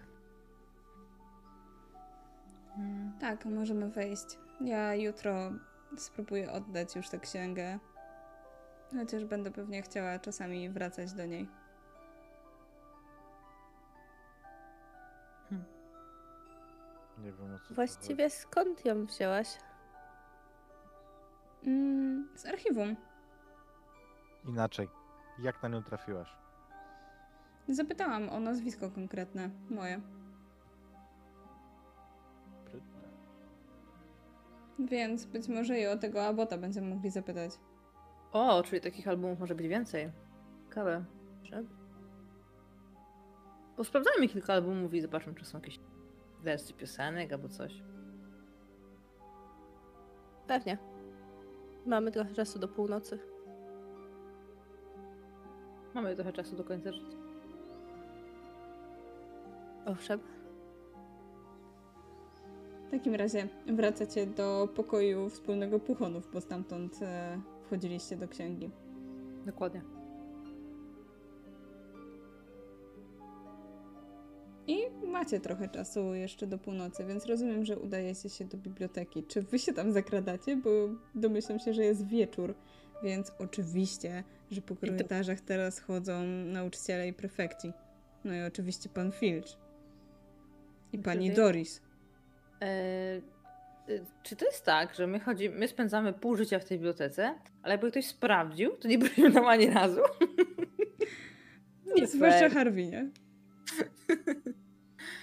Tak, 3.19 3.45
możemy 3.45 3.89
wejść. 3.89 4.25
Ja 4.61 4.95
jutro 4.95 5.51
spróbuję 5.97 6.51
oddać 6.51 6.95
już 6.95 7.09
tę 7.09 7.19
księgę. 7.19 7.79
Chociaż 8.99 9.25
będę 9.25 9.51
pewnie 9.51 9.81
chciała 9.81 10.19
czasami 10.19 10.69
wracać 10.69 11.13
do 11.13 11.25
niej. 11.25 11.47
Nie 17.23 17.31
wiem 17.31 17.55
o 17.55 17.59
co 17.59 17.73
Właściwie 17.73 18.29
skąd 18.29 18.85
ją 18.85 19.05
wzięłaś? 19.05 19.47
Mm, 21.63 22.29
z 22.35 22.45
archiwum. 22.45 22.95
Inaczej. 24.45 24.87
Jak 25.39 25.63
na 25.63 25.69
nią 25.69 25.83
trafiłaś? 25.83 26.29
Zapytałam 27.67 28.29
o 28.29 28.39
nazwisko 28.39 28.91
konkretne, 28.91 29.49
moje. 29.69 30.01
Więc 34.79 35.25
być 35.25 35.47
może 35.47 35.79
i 35.79 35.87
o 35.87 35.97
tego 35.97 36.25
Abota 36.25 36.57
będziemy 36.57 36.95
mogli 36.95 37.09
zapytać. 37.09 37.51
O, 38.31 38.63
czyli 38.63 38.81
takich 38.81 39.07
albumów 39.07 39.39
może 39.39 39.55
być 39.55 39.67
więcej. 39.67 40.11
Ciekawe. 40.63 41.05
Że? 41.43 41.63
Bo 43.77 43.83
sprawdzajmy 43.83 44.27
kilka 44.27 44.53
albumów 44.53 44.93
i 44.93 45.01
zobaczmy, 45.01 45.35
czy 45.35 45.45
są 45.45 45.57
jakieś 45.57 45.79
wersje 46.43 46.75
piosenek 46.75 47.33
albo 47.33 47.49
coś. 47.49 47.83
Pewnie. 50.47 50.77
Mamy 51.85 52.11
trochę 52.11 52.33
czasu 52.33 52.59
do 52.59 52.67
północy. 52.67 53.19
Mamy 55.93 56.15
trochę 56.15 56.33
czasu 56.33 56.55
do 56.55 56.63
końca 56.63 56.91
życia. 56.91 57.17
Owszem. 59.85 60.19
W 62.87 62.91
takim 62.91 63.15
razie 63.15 63.47
wracacie 63.65 64.27
do 64.27 64.69
pokoju 64.75 65.29
wspólnego 65.29 65.79
puchonów, 65.79 66.31
bo 66.33 66.41
stamtąd 66.41 66.99
e, 67.01 67.39
wchodziliście 67.65 68.17
do 68.17 68.27
księgi. 68.27 68.69
Dokładnie. 69.45 70.02
Macie 75.13 75.39
trochę 75.39 75.69
czasu 75.69 76.13
jeszcze 76.13 76.47
do 76.47 76.57
północy, 76.57 77.05
więc 77.05 77.25
rozumiem, 77.25 77.65
że 77.65 77.79
udajecie 77.79 78.29
się 78.29 78.45
do 78.45 78.57
biblioteki. 78.57 79.23
Czy 79.23 79.41
wy 79.41 79.59
się 79.59 79.73
tam 79.73 79.91
zakradacie? 79.91 80.55
Bo 80.55 80.69
domyślam 81.15 81.59
się, 81.59 81.73
że 81.73 81.83
jest 81.83 82.07
wieczór, 82.07 82.55
więc 83.03 83.31
oczywiście, 83.39 84.23
że 84.51 84.61
po 84.61 84.75
korytarzach 84.75 85.41
teraz 85.41 85.79
chodzą 85.79 86.23
nauczyciele 86.45 87.07
i 87.07 87.13
prefekci. 87.13 87.73
No 88.23 88.33
i 88.33 88.41
oczywiście 88.41 88.89
pan 88.89 89.11
Filch. 89.11 89.47
I 90.93 90.99
pani 90.99 91.19
Oczywiście. 91.19 91.41
Doris. 91.41 91.81
Eee, 92.61 93.21
y, 93.89 94.05
czy 94.23 94.35
to 94.35 94.45
jest 94.45 94.65
tak, 94.65 94.95
że 94.95 95.07
my 95.07 95.19
chodzimy, 95.19 95.59
my 95.59 95.67
spędzamy 95.67 96.13
pół 96.13 96.35
życia 96.35 96.59
w 96.59 96.65
tej 96.65 96.77
bibliotece, 96.77 97.35
ale 97.63 97.73
jakby 97.73 97.91
ktoś 97.91 98.05
sprawdził, 98.05 98.77
to 98.77 98.87
nie 98.87 98.97
byliśmy 99.03 99.31
tam 99.31 99.45
ani 99.45 99.69
razu? 99.69 100.01
Nie 101.95 102.07
Zwłaszcza 102.07 102.39
fair. 102.39 102.51
Harvinie. 102.51 103.09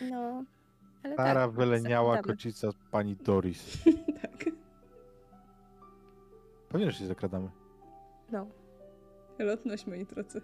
No. 0.01 0.45
Ale 1.05 1.15
Stara 1.15 1.47
tak, 1.47 1.51
wyleniała 1.51 2.13
zakładamy. 2.17 2.37
kocica 2.37 2.69
pani 2.91 3.17
Doris. 3.17 3.79
tak. 4.23 4.45
Pewnie, 6.69 6.91
że 6.91 6.99
się 6.99 7.07
zakradamy. 7.07 7.49
No. 8.33 8.47
Lotność, 9.39 9.87
moi 9.87 10.05
drodzy. 10.07 10.41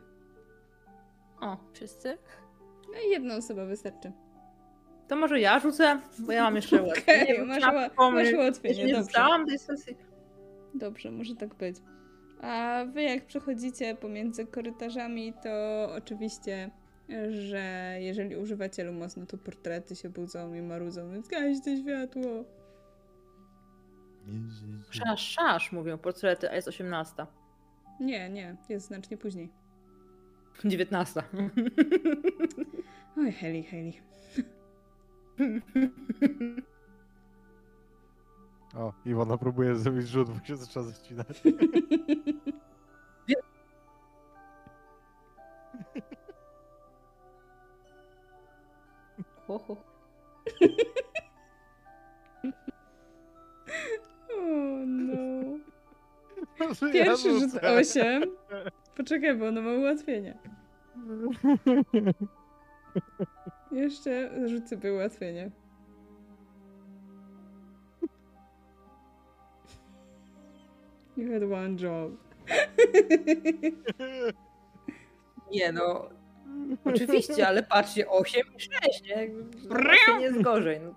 O, 1.40 1.56
Wszyscy? 1.72 2.18
No 2.88 2.94
i 3.06 3.10
jedna 3.10 3.36
osoba 3.36 3.64
wystarczy. 3.64 4.12
to 5.08 5.16
może 5.16 5.40
ja 5.40 5.58
rzucę, 5.60 6.00
bo 6.18 6.32
ja 6.32 6.42
mam 6.42 6.56
jeszcze 6.56 6.82
łatwiej. 6.82 7.18
Nie 7.20 7.34
wiem, 7.34 7.46
masz, 7.48 7.62
ła- 7.62 8.12
masz 8.12 8.28
Jeszcze 8.64 8.84
nie 8.84 8.94
dostałam 8.94 9.46
tej 9.46 9.58
sesji. 9.58 9.96
Dobrze, 10.74 11.10
może 11.10 11.34
tak 11.36 11.54
być. 11.54 11.76
A 12.42 12.84
wy 12.92 13.02
jak 13.02 13.26
przechodzicie 13.26 13.94
pomiędzy 13.94 14.46
korytarzami, 14.46 15.32
to 15.42 15.48
oczywiście, 15.96 16.70
że 17.28 17.96
jeżeli 18.00 18.36
używacie 18.36 18.84
lumos, 18.84 19.16
no 19.16 19.26
to 19.26 19.38
portrety 19.38 19.96
się 19.96 20.10
budzą 20.10 20.54
i 20.54 20.62
marudzą, 20.62 21.10
więc 21.12 21.28
gaście 21.28 21.76
światło. 21.82 22.44
Szasz, 24.90 25.28
szasz, 25.28 25.72
mówią 25.72 25.98
portrety, 25.98 26.50
a 26.50 26.54
jest 26.54 26.68
18. 26.68 27.26
Nie, 28.00 28.30
nie, 28.30 28.56
jest 28.68 28.86
znacznie 28.86 29.16
później. 29.16 29.52
19. 30.64 31.22
Oj, 33.18 33.32
Heli, 33.32 33.62
Heli. 33.62 34.00
O, 38.74 38.92
Iwona 39.06 39.38
próbuje 39.38 39.76
zrobić 39.76 40.08
rzut, 40.08 40.30
bo 40.30 40.44
się 40.44 40.56
zaczyna 40.56 40.84
zacinać. 40.84 41.42
Ho, 49.46 49.58
ho. 49.58 49.76
O 54.30 54.36
no. 54.86 55.58
Pierwszy 56.92 57.30
rzut 57.30 57.40
rzucę. 57.52 57.78
8. 57.78 58.22
Poczekaj, 58.96 59.36
bo 59.36 59.46
ono 59.48 59.62
ma 59.62 59.72
ułatwienie. 59.72 60.38
Jeszcze 63.72 64.30
rzucę 64.48 64.68
sobie 64.68 64.92
ułatwienie. 64.92 65.50
You 71.16 71.32
had 71.32 71.42
one 71.42 71.76
job. 71.76 72.12
Nie 75.52 75.72
no. 75.72 76.08
Oczywiście, 76.84 77.48
ale 77.48 77.62
patrzcie, 77.62 78.08
8 78.08 78.42
i 78.56 78.60
6, 78.60 79.02
nie? 79.02 79.10
Jakby 79.10 79.44
Nie 80.18 80.24
jest 80.24 80.42
gorzej. 80.42 80.80
No. 80.80 80.94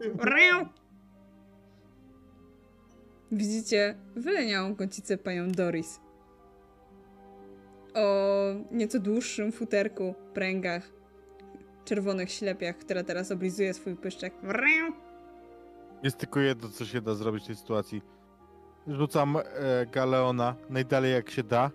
Widzicie 3.31 3.95
wyleniałą 4.15 4.75
kącicę 4.75 5.17
panią 5.17 5.51
Doris. 5.51 5.99
O 7.95 8.45
nieco 8.71 8.99
dłuższym 8.99 9.51
futerku, 9.51 10.15
pręgach, 10.33 10.91
czerwonych 11.85 12.31
ślepiach, 12.31 12.77
która 12.77 13.03
teraz 13.03 13.31
oblizuje 13.31 13.73
swój 13.73 13.95
pyszczek. 13.95 14.33
Jest 16.03 16.17
tylko 16.17 16.39
jedno, 16.39 16.69
co 16.69 16.85
się 16.85 17.01
da 17.01 17.15
zrobić 17.15 17.43
w 17.43 17.47
tej 17.47 17.55
sytuacji. 17.55 18.01
Rzucam 18.87 19.37
e, 19.37 19.41
Galeona 19.85 20.55
najdalej 20.69 21.13
jak 21.13 21.29
się 21.29 21.43
da. 21.43 21.71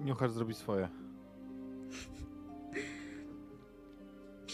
Niuchacz 0.00 0.30
zrobi 0.30 0.54
swoje. 0.54 0.88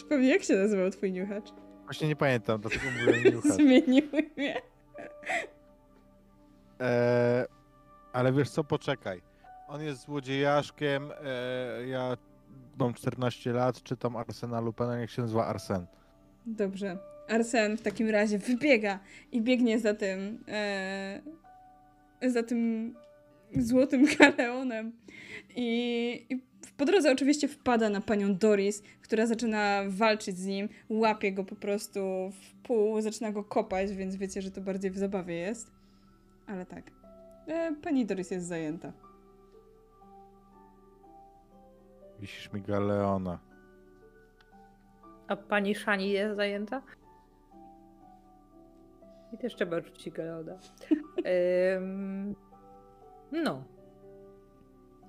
Przypomnij, 0.04 0.30
jak 0.30 0.42
się 0.42 0.54
nazywał 0.54 0.90
twój 0.90 1.12
niuchacz? 1.12 1.44
Właśnie 1.84 2.08
nie 2.08 2.16
pamiętam, 2.16 2.60
dlatego 2.60 2.82
mówię 3.00 3.30
Niuchacz. 3.30 3.52
Zmienił 3.60 4.04
imię. 4.36 4.54
E, 6.80 7.46
ale 8.12 8.32
wiesz 8.32 8.50
co, 8.50 8.64
poczekaj. 8.64 9.22
On 9.68 9.82
jest 9.82 10.00
złodziejaszkiem, 10.00 11.10
e, 11.24 11.86
ja 11.86 12.16
mam 12.78 12.94
14 12.94 13.52
lat, 13.52 13.82
czytam 13.82 14.16
Arsena 14.16 14.60
Lupena, 14.60 14.96
jak 14.96 15.10
się 15.10 15.22
nazywa 15.22 15.46
Arsen. 15.46 15.86
Dobrze. 16.46 16.98
Arsen 17.28 17.76
w 17.76 17.82
takim 17.82 18.10
razie 18.10 18.38
wybiega 18.38 18.98
i 19.32 19.42
biegnie 19.42 19.78
za 19.78 19.94
tym 19.94 20.44
e, 20.48 21.20
za 22.26 22.42
tym 22.42 22.94
złotym 23.56 24.06
galeonem 24.18 24.92
i, 25.56 26.26
i 26.30 26.42
po 26.76 26.84
drodze 26.84 27.12
oczywiście 27.12 27.48
wpada 27.48 27.90
na 27.90 28.00
panią 28.00 28.34
Doris, 28.34 28.82
która 29.02 29.26
zaczyna 29.26 29.82
walczyć 29.88 30.38
z 30.38 30.46
nim, 30.46 30.68
łapie 30.88 31.32
go 31.32 31.44
po 31.44 31.56
prostu 31.56 32.00
w 32.30 32.54
pół, 32.62 33.00
zaczyna 33.00 33.32
go 33.32 33.44
kopać, 33.44 33.92
więc 33.92 34.16
wiecie, 34.16 34.42
że 34.42 34.50
to 34.50 34.60
bardziej 34.60 34.90
w 34.90 34.98
zabawie 34.98 35.34
jest. 35.34 35.70
Ale 36.46 36.66
tak. 36.66 36.90
E, 37.46 37.74
pani 37.82 38.06
Doris 38.06 38.30
jest 38.30 38.46
zajęta. 38.46 38.92
Wisisz 42.20 42.52
mi 42.52 42.62
Galeona. 42.62 43.38
A 45.28 45.36
pani 45.36 45.74
Szani 45.74 46.10
jest 46.10 46.36
zajęta? 46.36 46.82
I 49.32 49.38
też 49.38 49.54
trzeba 49.54 49.80
rzucić 49.80 50.14
Galeoda. 50.14 50.58
Ym, 51.76 52.34
no. 53.44 53.64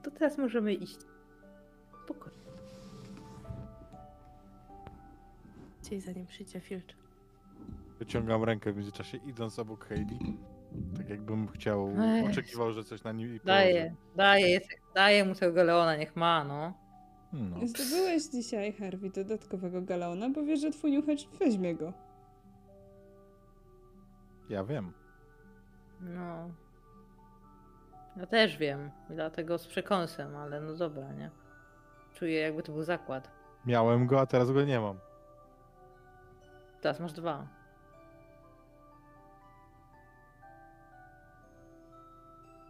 To 0.04 0.12
teraz 0.12 0.38
możemy 0.38 0.74
iść. 0.74 0.98
Spokojnie. 2.06 2.40
Czyli 5.90 6.02
zanim 6.02 6.26
przyjdzie 6.26 6.60
filtr. 6.60 6.96
Wyciągam 8.00 8.44
rękę 8.44 8.72
w 8.74 8.76
międzyczasie, 8.76 9.18
idąc 9.18 9.60
obok 9.60 9.86
Hailey. 9.86 10.38
Tak 10.98 11.10
jakbym 11.10 11.48
chciał, 11.48 11.90
Ech. 12.02 12.30
oczekiwał, 12.30 12.72
że 12.72 12.84
coś 12.84 13.04
na 13.04 13.12
nim 13.12 13.28
położy. 13.28 13.46
Daję, 13.46 13.96
daję, 14.16 14.60
daję 14.96 15.26
mu 15.26 15.36
tego 15.36 15.54
Galeona, 15.54 15.96
niech 15.96 16.16
ma, 16.16 16.44
no. 16.44 16.74
No. 17.34 17.68
Zdobyłeś 17.68 18.24
dzisiaj, 18.24 18.74
Harvey, 18.74 19.10
dodatkowego 19.10 19.82
galeona, 19.82 20.30
bo 20.30 20.44
wiesz, 20.44 20.62
że 20.62 20.72
twój 20.72 20.92
niuchacz 20.92 21.28
weźmie 21.40 21.76
go. 21.76 21.94
Ja 24.50 24.64
wiem. 24.64 24.94
No. 26.02 26.50
Ja 28.18 28.26
też 28.26 28.58
wiem, 28.58 28.92
dlatego 29.10 29.58
z 29.58 29.68
przekąsem, 29.68 30.36
ale 30.36 30.62
no 30.62 30.74
dobra, 30.74 31.14
nie? 31.14 31.30
Czuję 32.16 32.40
jakby 32.40 32.64
to 32.64 32.72
był 32.72 32.84
zakład. 32.84 33.32
Miałem 33.66 34.08
go, 34.08 34.20
a 34.20 34.26
teraz 34.26 34.52
go 34.52 34.64
nie 34.64 34.80
mam. 34.80 35.00
Teraz 36.82 37.00
masz 37.00 37.14
dwa. 37.14 37.48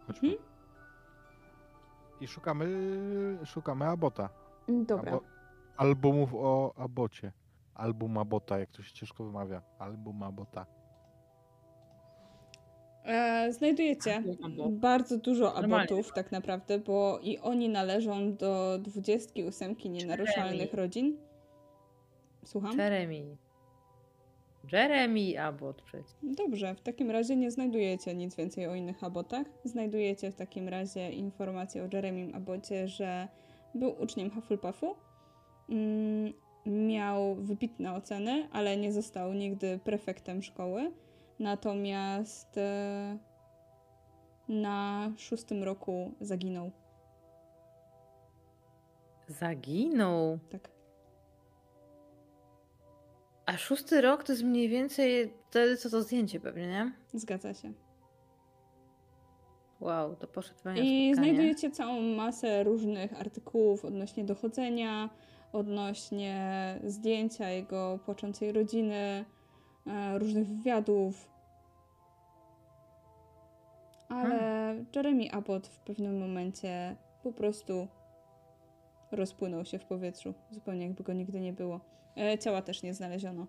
Chodźmy. 0.06 0.28
Mhm. 0.28 0.46
I 2.20 2.26
szukamy, 2.28 2.66
szukamy 3.44 3.84
Abota. 3.84 4.28
Dobra. 4.68 5.12
Abo- 5.12 5.20
albumów 5.76 6.34
o 6.34 6.72
Abocie. 6.76 7.32
Album 7.74 8.18
Abota, 8.18 8.58
jak 8.58 8.70
to 8.70 8.82
się 8.82 8.92
ciężko 8.94 9.24
wymawia. 9.24 9.62
Album 9.78 10.22
Abota. 10.22 10.66
E, 13.06 13.52
znajdujecie 13.52 14.22
Abo. 14.42 14.68
bardzo 14.68 15.18
dużo 15.18 15.44
Normalnie. 15.44 15.84
abotów 15.84 16.12
tak 16.14 16.32
naprawdę, 16.32 16.78
bo 16.78 17.18
i 17.22 17.38
oni 17.38 17.68
należą 17.68 18.36
do 18.36 18.78
28 18.78 19.76
nienaruszalnych 19.84 20.58
Jeremy. 20.60 20.76
rodzin. 20.76 21.16
Słucham? 22.44 22.78
Jeremy. 22.78 23.36
Jeremy 24.72 25.40
Abbott 25.40 25.82
przecież. 25.82 26.10
Dobrze, 26.22 26.74
w 26.74 26.80
takim 26.80 27.10
razie 27.10 27.36
nie 27.36 27.50
znajdujecie 27.50 28.14
nic 28.14 28.36
więcej 28.36 28.66
o 28.66 28.74
innych 28.74 29.04
abotach. 29.04 29.46
Znajdujecie 29.64 30.30
w 30.30 30.34
takim 30.34 30.68
razie 30.68 31.10
informację 31.10 31.82
o 31.82 31.88
Jeremim 31.92 32.34
Abocie, 32.34 32.88
że 32.88 33.28
był 33.74 34.02
uczniem 34.02 34.30
Hufflepuffu. 34.30 34.94
Mm, 35.68 36.32
miał 36.66 37.34
wybitne 37.34 37.92
oceny, 37.94 38.48
ale 38.52 38.76
nie 38.76 38.92
został 38.92 39.32
nigdy 39.32 39.78
prefektem 39.84 40.42
szkoły. 40.42 40.90
Natomiast 41.38 42.58
e, 42.58 43.18
na 44.48 45.12
szóstym 45.16 45.62
roku 45.62 46.14
zaginął. 46.20 46.70
Zaginął. 49.28 50.38
Tak. 50.50 50.70
A 53.46 53.56
szósty 53.56 54.00
rok 54.00 54.24
to 54.24 54.32
jest 54.32 54.44
mniej 54.44 54.68
więcej 54.68 55.34
wtedy, 55.50 55.76
co 55.76 55.90
to 55.90 56.02
zdjęcie 56.02 56.40
pewnie, 56.40 56.66
nie? 56.66 56.92
Zgadza 57.14 57.54
się. 57.54 57.72
Wow, 59.80 60.16
to 60.16 60.26
poszedł 60.26 60.60
na 60.64 60.76
I 60.76 61.14
znajdujecie 61.14 61.70
całą 61.70 62.00
masę 62.00 62.64
różnych 62.64 63.20
artykułów 63.20 63.84
odnośnie 63.84 64.24
dochodzenia, 64.24 65.10
odnośnie 65.52 66.80
zdjęcia 66.84 67.48
jego 67.48 67.98
płaczącej 68.04 68.52
rodziny, 68.52 69.24
różnych 70.18 70.46
wywiadów. 70.46 71.30
Ale 74.08 74.38
Jeremy 74.96 75.32
Abbott 75.32 75.66
w 75.66 75.78
pewnym 75.78 76.20
momencie 76.20 76.96
po 77.22 77.32
prostu 77.32 77.88
rozpłynął 79.12 79.64
się 79.64 79.78
w 79.78 79.84
powietrzu, 79.84 80.34
zupełnie 80.50 80.86
jakby 80.86 81.04
go 81.04 81.12
nigdy 81.12 81.40
nie 81.40 81.52
było. 81.52 81.80
E, 82.16 82.38
Ciała 82.38 82.62
też 82.62 82.82
nie 82.82 82.94
znaleziono. 82.94 83.46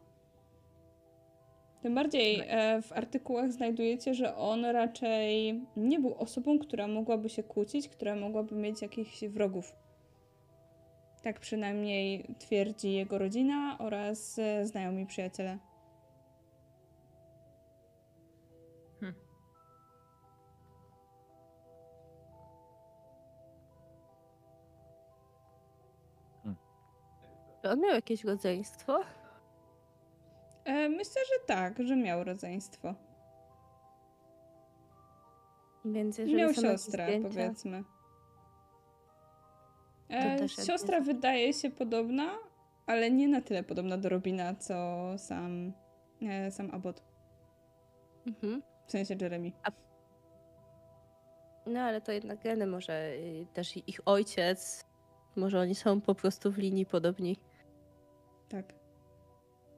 Tym 1.81 1.95
bardziej 1.95 2.43
e, 2.47 2.81
w 2.81 2.93
artykułach 2.93 3.51
znajdujecie, 3.51 4.13
że 4.13 4.35
on 4.35 4.65
raczej 4.65 5.61
nie 5.77 5.99
był 5.99 6.15
osobą, 6.15 6.59
która 6.59 6.87
mogłaby 6.87 7.29
się 7.29 7.43
kłócić, 7.43 7.89
która 7.89 8.15
mogłaby 8.15 8.55
mieć 8.55 8.81
jakichś 8.81 9.23
wrogów. 9.23 9.75
Tak 11.23 11.39
przynajmniej 11.39 12.35
twierdzi 12.39 12.91
jego 12.91 13.17
rodzina 13.17 13.77
oraz 13.79 14.39
e, 14.39 14.65
znajomi 14.65 15.05
przyjaciele. 15.05 15.57
Czy 27.67 27.73
on 27.73 27.79
miał 27.79 27.95
jakieś 27.95 28.23
rodzeństwo? 28.23 29.03
E, 30.65 30.89
myślę, 30.89 31.21
że 31.25 31.45
tak, 31.45 31.83
że 31.83 31.95
miał 31.95 32.23
rodzeństwo. 32.23 32.93
Więc 35.85 36.17
jeżeli 36.17 36.37
Miał 36.37 36.53
siostrę, 36.53 37.05
zdjęcia, 37.05 37.29
powiedzmy. 37.29 37.83
E, 40.09 40.49
siostra 40.49 41.01
wydaje 41.01 41.53
się 41.53 41.69
podobna, 41.69 42.37
ale 42.85 43.11
nie 43.11 43.27
na 43.27 43.41
tyle 43.41 43.63
podobna 43.63 43.97
do 43.97 44.09
Robina, 44.09 44.55
co 44.55 44.73
sam, 45.17 45.73
e, 46.21 46.51
sam 46.51 46.71
Abbott. 46.71 47.03
Mhm. 48.27 48.61
W 48.85 48.91
sensie 48.91 49.15
Jeremy. 49.21 49.51
No 51.65 51.79
ale 51.79 52.01
to 52.01 52.11
jednak 52.11 52.43
geny 52.43 52.67
może 52.67 53.13
y, 53.13 53.45
też 53.53 53.77
ich 53.87 53.99
ojciec. 54.05 54.85
Może 55.35 55.59
oni 55.59 55.75
są 55.75 56.01
po 56.01 56.15
prostu 56.15 56.51
w 56.51 56.57
linii 56.57 56.85
podobni. 56.85 57.46
Tak. 58.49 58.73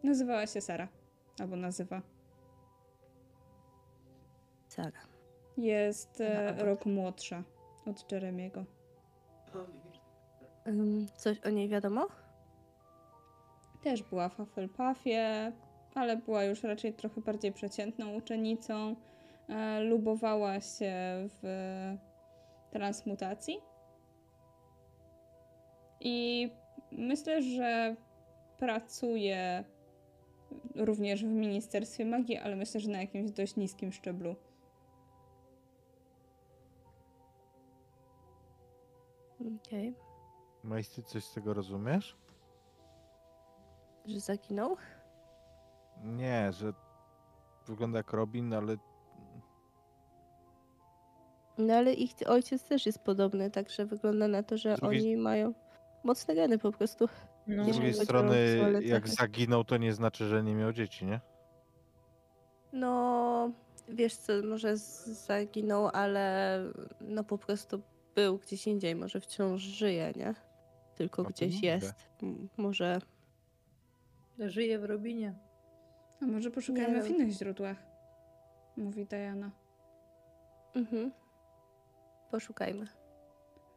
Nazywała 0.03 0.47
się 0.47 0.61
Sara. 0.61 0.87
Albo 1.39 1.55
nazywa. 1.55 2.01
Sara. 4.67 4.99
Jest 5.57 6.21
e, 6.21 6.65
rok 6.65 6.85
młodsza 6.85 7.43
od 7.85 8.11
Jeremiego. 8.11 8.65
Ym, 10.67 11.07
coś 11.15 11.39
o 11.39 11.49
niej 11.49 11.69
wiadomo? 11.69 12.07
Też 13.83 14.03
była 14.03 14.29
w 14.29 14.35
Hufflepuffie, 14.35 15.51
ale 15.95 16.17
była 16.17 16.43
już 16.43 16.63
raczej 16.63 16.93
trochę 16.93 17.21
bardziej 17.21 17.51
przeciętną 17.51 18.15
uczennicą. 18.15 18.95
E, 19.49 19.79
lubowała 19.81 20.61
się 20.61 20.93
w 21.41 21.43
transmutacji. 22.71 23.59
I 25.99 26.49
myślę, 26.91 27.41
że 27.41 27.95
pracuje 28.59 29.63
również 30.75 31.23
w 31.23 31.27
Ministerstwie 31.27 32.05
Magii, 32.05 32.37
ale 32.37 32.55
myślę, 32.55 32.79
że 32.79 32.89
na 32.89 33.01
jakimś 33.01 33.31
dość 33.31 33.55
niskim 33.55 33.91
szczeblu. 33.91 34.35
Okej. 39.65 39.95
Majsty, 40.63 41.03
coś 41.03 41.23
z 41.23 41.33
tego 41.33 41.53
rozumiesz? 41.53 42.17
Że 44.05 44.19
zaginął? 44.19 44.77
Nie, 46.03 46.51
że 46.51 46.73
wygląda 47.67 47.97
jak 47.99 48.13
Robin, 48.13 48.53
ale 48.53 48.77
No 51.57 51.73
ale 51.73 51.93
ich 51.93 52.11
ojciec 52.27 52.63
też 52.63 52.85
jest 52.85 52.99
podobny, 52.99 53.51
także 53.51 53.85
wygląda 53.85 54.27
na 54.27 54.43
to, 54.43 54.57
że 54.57 54.75
drugiej- 54.75 54.99
oni 54.99 55.17
mają 55.17 55.53
mocne 56.03 56.35
geny 56.35 56.57
po 56.57 56.71
prostu. 56.71 57.09
No, 57.49 57.63
z 57.63 57.67
drugiej 57.67 57.93
strony 57.93 58.37
jak 58.81 59.07
zaginął, 59.07 59.63
to 59.63 59.77
nie 59.77 59.93
znaczy, 59.93 60.27
że 60.27 60.43
nie 60.43 60.55
miał 60.55 60.73
dzieci, 60.73 61.05
nie? 61.05 61.19
No, 62.73 63.51
wiesz 63.87 64.15
co, 64.15 64.33
może 64.43 64.77
zaginął, 64.77 65.89
ale 65.93 66.59
no 67.01 67.23
po 67.23 67.37
prostu 67.37 67.81
był 68.15 68.37
gdzieś 68.37 68.67
indziej, 68.67 68.95
może 68.95 69.19
wciąż 69.21 69.61
żyje, 69.61 70.13
nie? 70.15 70.33
Tylko 70.95 71.23
No 71.23 71.29
gdzieś 71.29 71.63
jest. 71.63 71.95
M- 72.23 72.49
Może 72.57 73.01
Żyje 74.39 74.79
w 74.79 74.83
Robinie. 74.85 75.33
A 76.21 76.25
może 76.25 76.51
poszukajmy 76.51 76.93
Nie 76.97 77.03
w 77.03 77.09
innych 77.09 77.31
źródłach? 77.31 77.77
Mówi 78.77 79.05
Diana. 79.05 79.51
Mhm. 80.75 81.11
Poszukajmy. 82.31 82.87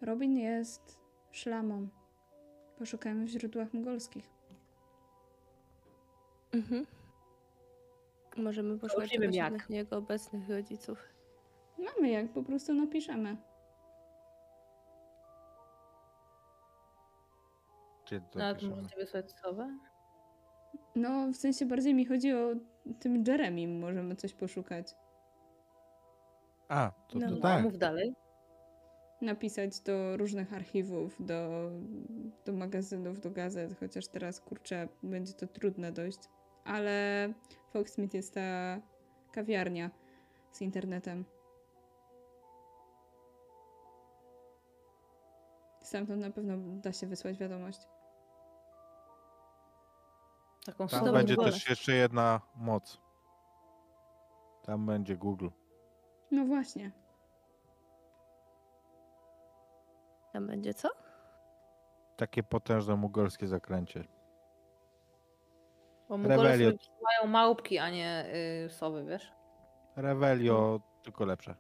Robin 0.01 0.37
jest 0.39 0.99
szlamą. 1.31 1.89
Poszukajmy 2.83 3.25
w 3.25 3.29
źródłach 3.29 3.75
mongolskich. 3.75 4.31
Mhm. 6.53 6.87
Możemy 8.37 8.79
poszukać 8.79 9.13
jak. 9.33 9.51
innych 9.53 9.71
jego 9.71 9.97
obecnych 9.97 10.49
rodziców. 10.49 11.09
Mamy 11.79 12.11
jak, 12.11 12.33
po 12.33 12.43
prostu 12.43 12.75
napiszemy. 12.75 13.37
Gdzie 18.07 18.21
to 18.21 18.39
No, 18.39 18.55
piszemy? 18.55 18.77
możecie 18.77 18.97
wysłać 18.97 19.33
słowę? 19.33 19.79
No, 20.97 21.27
w 21.33 21.37
sensie 21.37 21.67
bardziej 21.67 21.95
mi 21.95 22.07
chodzi 22.07 22.33
o 22.35 22.49
tym 23.01 23.25
Jeremim 23.27 23.79
możemy 23.81 24.17
coś 24.17 24.33
poszukać. 24.35 24.95
A, 26.69 26.91
to, 27.09 27.19
No. 27.19 27.29
to 27.29 27.35
No, 27.35 27.41
tak. 27.41 27.63
mów 27.65 27.79
dalej. 27.79 28.15
Napisać 29.23 29.81
do 29.81 30.17
różnych 30.17 30.53
archiwów, 30.53 31.17
do, 31.21 31.71
do 32.45 32.53
magazynów, 32.53 33.21
do 33.21 33.31
gazet, 33.31 33.77
chociaż 33.81 34.09
teraz, 34.09 34.41
kurczę, 34.41 34.89
będzie 35.03 35.33
to 35.33 35.47
trudne 35.47 35.93
dość. 35.93 36.19
Ale 36.65 37.29
Foxmeet 37.71 38.15
jest 38.15 38.35
ta 38.35 38.81
kawiarnia 39.33 39.91
z 40.53 40.61
internetem. 40.61 41.25
Stamtąd 45.83 46.21
na 46.21 46.31
pewno 46.31 46.57
da 46.59 46.93
się 46.93 47.07
wysłać 47.07 47.39
wiadomość. 47.39 47.81
Taką 50.65 50.89
Tam 50.89 51.13
będzie 51.13 51.37
wolę. 51.37 51.53
też 51.53 51.69
jeszcze 51.69 51.93
jedna 51.95 52.41
moc. 52.57 53.01
Tam 54.63 54.87
będzie 54.87 55.17
Google. 55.17 55.49
No 56.31 56.45
właśnie. 56.45 57.02
Tam 60.33 60.47
będzie 60.47 60.75
co? 60.75 60.89
Takie 62.17 62.43
potężne 62.43 62.97
mugolskie 62.97 63.47
zaklęcie. 63.47 64.05
Bo 66.09 66.17
Rebelio. 66.17 66.71
sobie 66.71 66.79
mają 67.03 67.33
małpki, 67.33 67.79
a 67.79 67.91
nie 67.91 68.27
y, 68.67 68.71
sowy, 68.71 69.05
wiesz? 69.05 69.33
Revelio, 69.97 70.81
tylko 71.03 71.25
lepsze. 71.25 71.55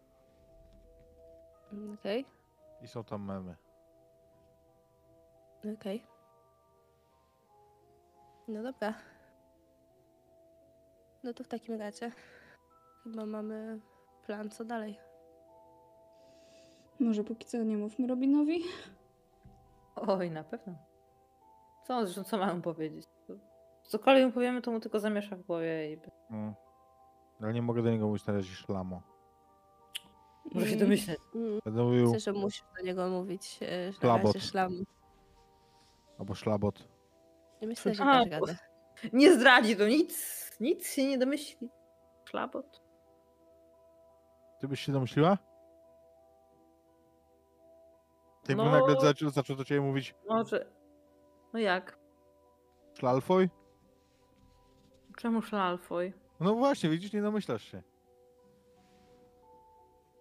Mm, 1.72 1.94
Okej, 1.94 2.26
I 2.82 2.88
są 2.88 3.04
tam 3.04 3.24
memy. 3.24 3.56
okej. 5.74 6.06
No 8.48 8.62
dobra. 8.62 8.94
No 11.22 11.32
to 11.34 11.44
w 11.44 11.48
takim 11.48 11.78
razie 11.78 12.12
chyba 13.04 13.26
mamy 13.26 13.80
plan, 14.26 14.50
co 14.50 14.64
dalej. 14.64 14.98
Może 17.02 17.24
póki 17.24 17.46
co 17.46 17.58
nie 17.62 17.76
mówmy 17.76 18.06
Robinowi? 18.06 18.62
Oj, 19.96 20.30
na 20.30 20.44
pewno. 20.44 20.74
Co, 21.86 22.04
zresztą 22.06 22.24
co 22.24 22.38
mamy 22.38 22.62
powiedzieć? 22.62 23.06
Cokolwiek 23.82 24.26
mu 24.26 24.32
powiemy, 24.32 24.62
to 24.62 24.70
mu 24.72 24.80
tylko 24.80 25.00
zamiesza 25.00 25.36
w 25.36 25.42
głowie 25.42 25.92
i 25.92 25.98
No. 26.30 26.54
Ale 27.40 27.52
nie 27.52 27.62
mogę 27.62 27.82
do 27.82 27.90
niego 27.90 28.06
mówić 28.08 28.26
na 28.26 28.32
razie 28.32 28.54
szlamo. 28.54 29.02
może 30.54 30.66
się 30.66 30.72
Mm, 30.72 30.80
domyśleć. 30.86 31.18
Mm, 31.34 31.58
Będę 31.64 31.82
mówił 31.82 32.04
Myślę, 32.04 32.20
że 32.20 32.32
musisz 32.32 32.64
do 32.78 32.82
niego 32.84 33.08
mówić, 33.08 33.58
e, 33.62 33.92
Szlabot. 33.92 34.36
szlam. 34.36 34.72
albo 36.18 36.34
szlabot. 36.34 36.88
I 37.60 37.66
Myślę, 37.66 37.94
że 37.94 38.04
A, 38.04 38.24
bo- 38.24 38.30
radę. 38.46 38.56
Nie 39.12 39.34
zdradzi 39.34 39.76
to 39.76 39.88
nic. 39.88 40.42
Nic 40.60 40.90
się 40.92 41.06
nie 41.08 41.18
domyśli. 41.18 41.68
Szlabot. 42.24 42.82
Ty 44.60 44.68
byś 44.68 44.80
się 44.80 44.92
domyśliła? 44.92 45.38
Jakby 48.52 48.64
No. 48.64 48.70
nagle 48.70 49.00
zaczął, 49.00 49.30
zaczął 49.30 49.56
do 49.56 49.64
ciebie 49.64 49.80
mówić 49.80 50.14
Może. 50.28 50.66
No 51.52 51.58
jak? 51.58 51.98
szlalfoj? 52.94 53.50
Czemu 55.16 55.42
szlalfoj? 55.42 56.12
No 56.40 56.54
właśnie, 56.54 56.90
widzisz, 56.90 57.12
nie 57.12 57.22
domyślasz 57.22 57.62
się. 57.64 57.82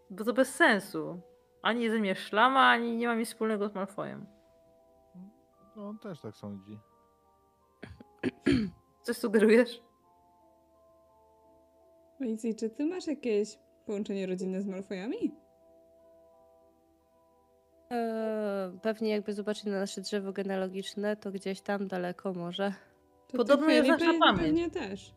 Bo 0.09 0.23
to 0.23 0.33
bez 0.33 0.55
sensu. 0.55 1.21
Ani 1.61 1.89
ze 1.89 1.99
mnie 1.99 2.15
szlama, 2.15 2.59
ani 2.69 2.97
nie 2.97 3.07
ma 3.07 3.15
nic 3.15 3.27
wspólnego 3.29 3.69
z 3.69 3.73
Malfojem. 3.75 4.25
No 5.75 5.87
on 5.89 5.99
też 5.99 6.21
tak 6.21 6.35
sądzi. 6.35 6.79
Coś 9.03 9.17
sugerujesz? 9.17 9.83
Lindsay, 12.19 12.55
czy 12.55 12.69
ty 12.69 12.85
masz 12.85 13.07
jakieś 13.07 13.59
połączenie 13.85 14.27
rodzinne 14.27 14.61
z 14.61 14.67
Malfoyami? 14.67 15.35
Eee, 17.91 18.79
pewnie 18.81 19.09
jakby 19.09 19.33
zobaczyć 19.33 19.63
na 19.63 19.79
nasze 19.79 20.01
drzewo 20.01 20.31
genealogiczne, 20.33 21.15
to 21.15 21.31
gdzieś 21.31 21.61
tam 21.61 21.87
daleko 21.87 22.33
może. 22.33 22.73
To 23.27 23.37
Podobno 23.37 23.67
ty, 23.67 23.73
jest 23.73 23.87
Felipe, 23.87 24.05
nasza 24.05 24.19
pamięć. 24.19 24.41
Pewnie 24.47 24.69
też. 24.69 25.13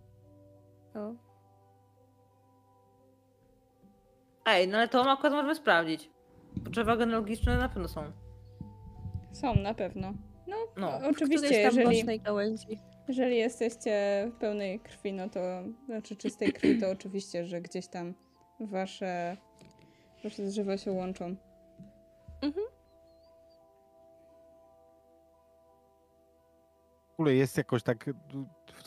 No. 0.94 1.15
Ej, 4.47 4.69
no 4.69 4.78
ale 4.78 4.89
to 4.89 5.11
akurat 5.12 5.33
możemy 5.33 5.55
sprawdzić. 5.55 6.11
Drzewa 6.57 6.97
genealogiczne 6.97 7.57
na 7.59 7.69
pewno 7.69 7.89
są. 7.89 8.12
Są, 9.33 9.55
na 9.55 9.75
pewno. 9.75 10.12
No, 10.47 10.57
No, 10.77 10.89
o- 10.89 11.09
oczywiście, 11.11 11.47
Którejś 11.47 11.65
tam 11.67 11.77
jeżeli, 11.77 11.97
bocznej 11.99 12.20
gałęzi. 12.20 12.78
jeżeli 13.09 13.36
jesteście 13.36 14.25
w 14.35 14.39
pełnej 14.39 14.81
krwi, 14.81 15.12
no 15.12 15.28
to, 15.28 15.41
znaczy 15.86 16.17
czystej 16.17 16.53
krwi, 16.53 16.81
to 16.81 16.91
oczywiście, 16.91 17.44
że 17.44 17.61
gdzieś 17.61 17.89
tam 17.89 18.15
wasze, 18.61 19.36
wasze 20.25 20.43
drzewa 20.43 20.77
się 20.78 20.93
łączą. 20.93 21.36
W 27.09 27.13
ogóle 27.15 27.35
jest 27.35 27.57
jakoś 27.57 27.83
tak, 27.83 28.09
y, 28.09 28.15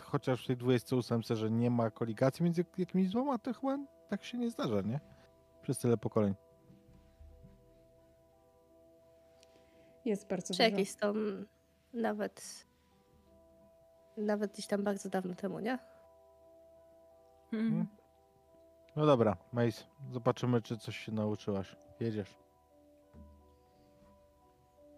chociaż 0.03 0.43
w 0.43 0.47
tej 0.47 0.57
28, 0.57 1.21
że 1.35 1.51
nie 1.51 1.69
ma 1.69 1.91
koligacji 1.91 2.43
między 2.43 2.65
jakimiś 2.77 3.09
dwoma, 3.09 3.37
to 3.37 3.53
chyba 3.53 3.77
tak 4.09 4.23
się 4.23 4.37
nie 4.37 4.49
zdarza, 4.49 4.81
nie? 4.81 4.99
Przez 5.61 5.79
tyle 5.79 5.97
pokoleń. 5.97 6.35
Jest 10.05 10.27
bardzo 10.27 10.53
Czy 10.53 10.57
dużo. 10.57 10.63
jakieś 10.63 10.91
są 10.91 11.13
nawet... 11.93 12.67
Nawet 14.17 14.51
gdzieś 14.53 14.67
tam 14.67 14.83
bardzo 14.83 15.09
dawno 15.09 15.35
temu, 15.35 15.59
nie? 15.59 15.79
Mhm. 17.53 17.87
No 18.95 19.05
dobra, 19.05 19.37
Mace, 19.51 19.83
zobaczymy, 20.11 20.61
czy 20.61 20.77
coś 20.77 20.97
się 20.97 21.11
nauczyłaś. 21.11 21.75
Jedziesz. 21.99 22.37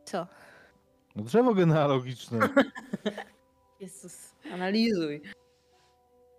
Co? 0.10 0.28
No 1.16 1.24
drzewo 1.24 1.54
genealogiczne. 1.54 2.40
Jezus, 3.82 4.36
analizuj. 4.54 5.22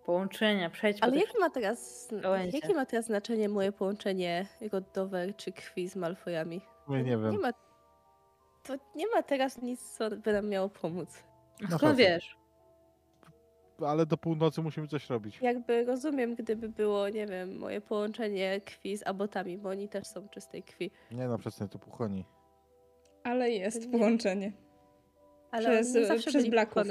Połączenia, 0.05 0.71
przejdźmy 0.71 1.07
Ale 1.07 1.17
jakie 1.17 1.39
ma 1.39 1.51
teraz... 1.51 2.09
Jakie 2.53 2.75
ma 2.75 2.87
teraz 2.87 3.07
znaczenie 3.07 3.49
moje 3.49 3.73
połączenie 3.73 4.47
rodowe 4.73 5.35
czy 5.35 5.53
krwi 5.53 5.89
z 5.89 5.97
Malfoyami? 5.97 6.61
Ja 6.89 6.97
nie 7.01 7.19
wiem. 7.19 7.31
Nie 7.31 7.39
ma... 7.39 7.53
To 8.63 8.75
nie 8.95 9.07
ma 9.15 9.23
teraz 9.23 9.63
nic, 9.63 9.91
co 9.91 10.11
by 10.11 10.33
nam 10.33 10.49
miało 10.49 10.69
pomóc. 10.69 11.23
A 11.67 11.71
Na 11.71 11.79
Skąd 11.79 11.99
wiesz? 11.99 12.37
Ale 13.87 14.07
do 14.07 14.17
północy 14.17 14.63
musimy 14.63 14.89
coś 14.89 15.11
robić. 15.11 15.39
Jakby 15.43 15.85
rozumiem, 15.85 16.35
gdyby 16.35 16.69
było, 16.69 17.09
nie 17.09 17.27
wiem, 17.27 17.59
moje 17.59 17.81
połączenie 17.81 18.61
krwi 18.61 18.97
z 18.97 19.07
abotami, 19.07 19.59
bo 19.59 19.69
oni 19.69 19.89
też 19.89 20.07
są 20.07 20.29
czystej 20.29 20.63
krwi. 20.63 20.91
Nie 21.11 21.29
no, 21.29 21.39
przestań 21.39 21.69
to 21.69 21.79
puchoni. 21.79 22.25
Ale 23.25 23.51
jest 23.51 23.87
Nie. 23.87 23.99
połączenie. 23.99 24.53
Ale 25.51 25.71
Przez- 25.71 25.91
oni 25.91 26.01
nie 26.01 26.07
zawsze 26.07 26.31
przez 26.31 26.43
byli 26.43 26.51
Blacków. 26.51 26.83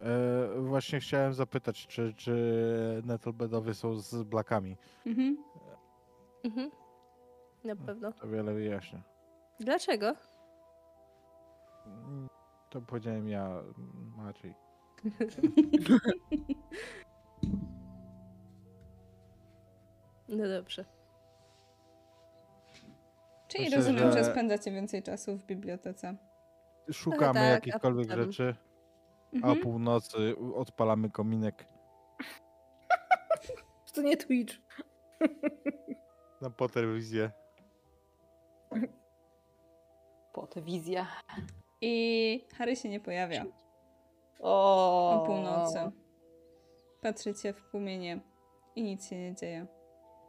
E, 0.00 0.60
właśnie 0.60 1.00
chciałem 1.00 1.34
zapytać, 1.34 1.86
czy, 1.86 2.14
czy 2.14 3.02
Nettlebedowie 3.06 3.74
są 3.74 3.94
z 3.94 4.22
Blackami. 4.22 4.76
Mhm. 5.06 5.36
Mhm. 6.44 6.70
Na 7.64 7.76
pewno. 7.76 8.12
To 8.12 8.28
wiele 8.28 8.54
wyjaśnia. 8.54 9.02
Dlaczego? 9.60 10.14
To 12.70 12.80
powiedziałem 12.80 13.28
ja 13.28 13.62
Maciej. 14.16 14.54
No 20.28 20.48
dobrze. 20.48 20.84
Czyli 23.56 23.64
Myślę, 23.64 23.76
rozumiem, 23.78 24.12
że... 24.12 24.24
że- 24.24 24.30
spędzacie 24.30 24.70
więcej 24.70 25.02
czasu 25.02 25.36
w 25.38 25.44
bibliotece. 25.44 26.16
Szukamy 26.92 27.34
tak, 27.34 27.42
a 27.42 27.50
jakichkolwiek 27.50 28.08
potem- 28.08 28.22
rzeczy, 28.24 28.54
a 29.32 29.36
o 29.46 29.50
Mhm. 29.50 29.60
północy 29.60 30.34
odpalamy 30.54 31.10
kominek 31.10 31.66
To 33.94 34.02
nie 34.02 34.16
Twitch. 34.16 34.54
na 36.42 36.50
po 36.50 36.68
telewizję. 36.68 37.30
Po 40.32 40.46
te 40.46 40.62
wizja. 40.62 41.06
I 41.80 42.44
Harry 42.58 42.76
się 42.76 42.88
nie 42.88 43.00
pojawia 43.00 43.44
O, 44.40 45.22
o 45.22 45.26
północy. 45.26 45.78
Patrzycie 47.00 47.52
w 47.52 47.62
płomienie 47.70 48.20
i 48.76 48.82
nic 48.82 49.08
się 49.08 49.18
nie 49.18 49.34
dzieje. 49.34 49.66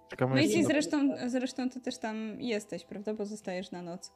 Czekamy 0.07 0.35
No 0.35 0.41
i 0.41 0.49
ci 0.49 0.63
zresztą, 0.63 1.09
zresztą 1.27 1.69
ty 1.69 1.81
też 1.81 1.97
tam 1.97 2.41
jesteś, 2.41 2.85
prawda? 2.85 3.13
Bo 3.13 3.25
zostajesz 3.25 3.71
na 3.71 3.81
noc. 3.81 4.13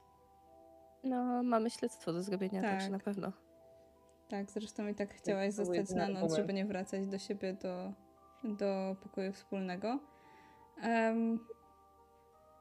No, 1.03 1.43
mamy 1.43 1.69
śledztwo 1.69 2.13
do 2.13 2.23
zrobienia, 2.23 2.61
Tak. 2.61 2.71
także 2.71 2.89
na 2.89 2.99
pewno. 2.99 3.31
Tak, 4.29 4.51
zresztą 4.51 4.87
i 4.87 4.95
tak 4.95 5.13
chciałaś 5.13 5.53
zostać 5.53 5.89
na 5.89 6.07
noc, 6.07 6.35
żeby 6.35 6.53
nie 6.53 6.65
wracać 6.65 7.07
do 7.07 7.17
siebie 7.17 7.53
do, 7.53 7.93
do 8.43 8.95
pokoju 9.03 9.33
wspólnego. 9.33 9.99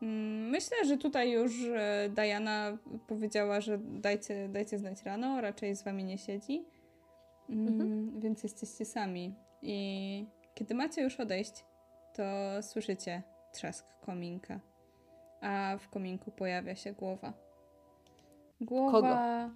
Mm, 0.03 0.49
myślę, 0.51 0.77
że 0.87 0.97
tutaj 0.99 1.31
już 1.31 1.65
e, 1.65 2.09
Diana 2.15 2.79
powiedziała, 3.07 3.61
że 3.61 3.79
dajcie, 3.79 4.49
dajcie 4.49 4.79
znać 4.79 5.03
rano, 5.03 5.41
raczej 5.41 5.77
z 5.77 5.83
wami 5.83 6.05
nie 6.05 6.19
siedzi. 6.19 6.65
Mm, 7.49 7.69
Mhm. 7.69 8.21
Więc 8.21 8.43
jesteście 8.43 8.85
sami. 8.85 9.35
I 9.63 10.27
kiedy 10.55 10.75
macie 10.75 11.03
już 11.03 11.21
odejść, 11.21 11.65
to 12.15 12.23
słyszycie 12.63 13.23
trzask 13.53 13.87
kominka. 14.01 14.61
A 15.41 15.77
w 15.81 15.89
kominku 15.89 16.31
pojawia 16.31 16.75
się 16.75 16.93
głowa. 16.93 17.33
Głowa 18.61 19.51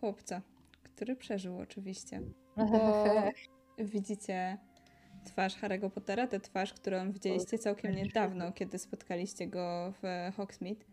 chłopca, 0.00 0.42
który 0.82 1.16
przeżył 1.16 1.58
oczywiście. 1.58 2.20
Bo 2.56 3.04
widzicie 3.78 4.58
twarz 5.24 5.56
Harry'ego 5.56 5.90
Pottera, 5.90 6.26
tę 6.26 6.40
twarz, 6.40 6.74
którą 6.74 7.12
widzieliście 7.12 7.58
całkiem 7.58 7.94
niedawno, 7.94 8.52
kiedy 8.52 8.78
spotkaliście 8.78 9.46
go 9.46 9.92
w 10.02 10.32
Hogsmeade. 10.36 10.84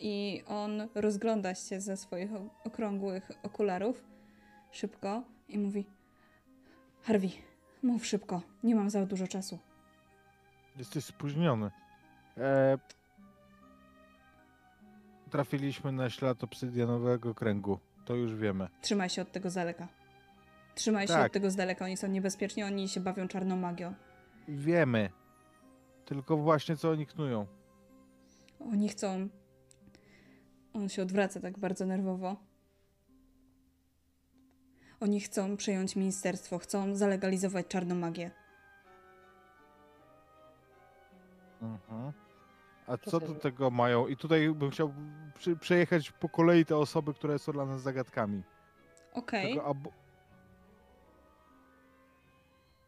I 0.00 0.42
on 0.46 0.88
rozgląda 0.94 1.54
się 1.54 1.80
ze 1.80 1.96
swoich 1.96 2.30
okrągłych 2.64 3.30
okularów 3.42 4.04
szybko 4.70 5.22
i 5.48 5.58
mówi 5.58 5.86
Harvey, 7.02 7.30
mów 7.82 8.06
szybko, 8.06 8.42
nie 8.62 8.74
mam 8.74 8.90
za 8.90 9.06
dużo 9.06 9.26
czasu. 9.28 9.58
Jesteś 10.76 11.04
spóźniony. 11.04 11.70
E... 12.38 12.78
Trafiliśmy 15.30 15.92
na 15.92 16.10
ślad 16.10 16.44
obsydianowego 16.44 17.34
kręgu. 17.34 17.78
To 18.04 18.14
już 18.14 18.34
wiemy. 18.34 18.68
Trzymaj 18.82 19.10
się 19.10 19.22
od 19.22 19.32
tego 19.32 19.50
z 19.50 19.54
daleka. 19.54 19.88
Trzymaj 20.74 21.06
się 21.06 21.12
Tak. 21.12 21.26
od 21.26 21.32
tego 21.32 21.50
z 21.50 21.56
daleka, 21.56 21.84
oni 21.84 21.96
są 21.96 22.08
niebezpieczni, 22.08 22.62
oni 22.62 22.88
się 22.88 23.00
bawią 23.00 23.28
czarną 23.28 23.56
magią. 23.56 23.94
Wiemy. 24.48 25.10
Tylko 26.04 26.36
właśnie 26.36 26.76
co 26.76 26.90
oni 26.90 27.06
knują. 27.06 27.46
Oni 28.60 28.88
chcą. 28.88 29.28
On 30.72 30.88
się 30.88 31.02
odwraca 31.02 31.40
tak 31.40 31.58
bardzo 31.58 31.86
nerwowo. 31.86 32.36
Oni 35.00 35.20
chcą 35.20 35.56
przejąć 35.56 35.96
ministerstwo, 35.96 36.58
chcą 36.58 36.94
zalegalizować 36.96 37.66
czarną 37.66 37.94
magię. 37.94 38.30
Mhm. 41.62 42.12
A 42.86 42.96
co 42.96 43.20
do 43.20 43.34
tego 43.34 43.70
mają? 43.70 44.06
I 44.06 44.16
tutaj 44.16 44.50
bym 44.54 44.70
chciał 44.70 44.94
przy, 45.38 45.56
przejechać 45.56 46.10
po 46.10 46.28
kolei 46.28 46.64
te 46.64 46.76
osoby, 46.76 47.14
które 47.14 47.38
są 47.38 47.52
dla 47.52 47.66
nas 47.66 47.82
zagadkami. 47.82 48.42
Okej. 49.14 49.48
Tego 49.54 49.66
abo- 49.66 49.92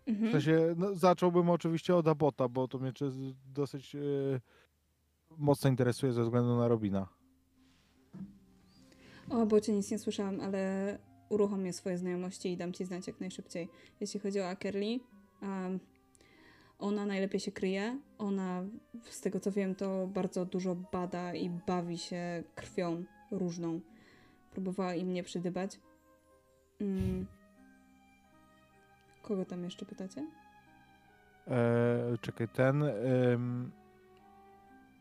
W 0.07 0.09
Mhm. 0.13 0.33
sensie, 0.33 0.75
no, 0.77 0.95
zacząłbym 0.95 1.51
oczywiście 1.51 1.97
od 1.97 2.09
Abota, 2.09 2.49
bo 2.49 2.69
to 2.69 2.79
mnie 2.79 2.93
dosyć 3.55 3.95
e, 3.95 3.99
mocno 5.39 5.71
interesuje 5.71 6.13
ze 6.13 6.23
względu 6.23 6.57
na 6.57 6.69
Robina. 6.69 7.09
O, 9.31 9.47
bo 9.47 9.61
cię 9.61 9.73
nic 9.73 9.91
nie 9.91 9.99
słyszałam, 9.99 10.41
ale 10.41 10.99
uruchomię 11.31 11.73
swoje 11.73 11.99
znajomości 11.99 12.53
i 12.53 12.57
dam 12.57 12.73
ci 12.73 12.85
znać 12.85 13.07
jak 13.07 13.21
najszybciej. 13.21 13.69
Jeśli 14.01 14.21
chodzi 14.21 14.41
o 14.41 14.49
Akerli, 14.49 15.01
um, 15.43 15.81
ona 16.79 17.07
najlepiej 17.07 17.41
się 17.41 17.53
kryje. 17.53 17.99
Ona, 18.19 18.63
z 19.05 19.21
tego 19.21 19.41
co 19.41 19.53
wiem, 19.53 19.75
to 19.75 20.07
bardzo 20.07 20.45
dużo 20.45 20.75
bada 20.75 21.35
i 21.35 21.51
bawi 21.51 21.99
się 21.99 22.43
krwią 22.55 23.05
różną. 23.31 23.81
Próbowała 24.51 24.95
im 24.95 25.13
nie 25.13 25.23
przydybać. 25.23 25.81
Mm. 26.81 27.27
Kogo 29.23 29.45
tam 29.45 29.65
jeszcze 29.65 29.87
pytacie? 29.87 30.27
E, 31.49 32.19
czekaj, 32.21 32.49
ten... 32.49 32.83
em, 32.83 33.71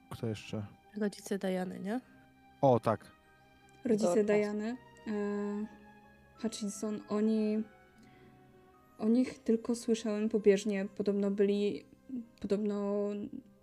kto 0.10 0.28
jeszcze? 0.28 0.66
Rodzice 0.98 1.38
Diany, 1.38 1.80
nie? 1.80 2.02
O, 2.62 2.80
tak. 2.80 3.12
Rodzice 3.86 4.24
Dorcas. 4.24 4.26
Diany, 4.26 4.78
e, 5.08 5.79
Hutchinson, 6.42 7.02
oni. 7.10 7.64
O 8.98 9.08
nich 9.08 9.40
tylko 9.40 9.76
słyszałem 9.76 10.30
pobieżnie. 10.30 10.86
Podobno 10.86 11.32
byli. 11.32 11.86
Podobno 12.42 13.10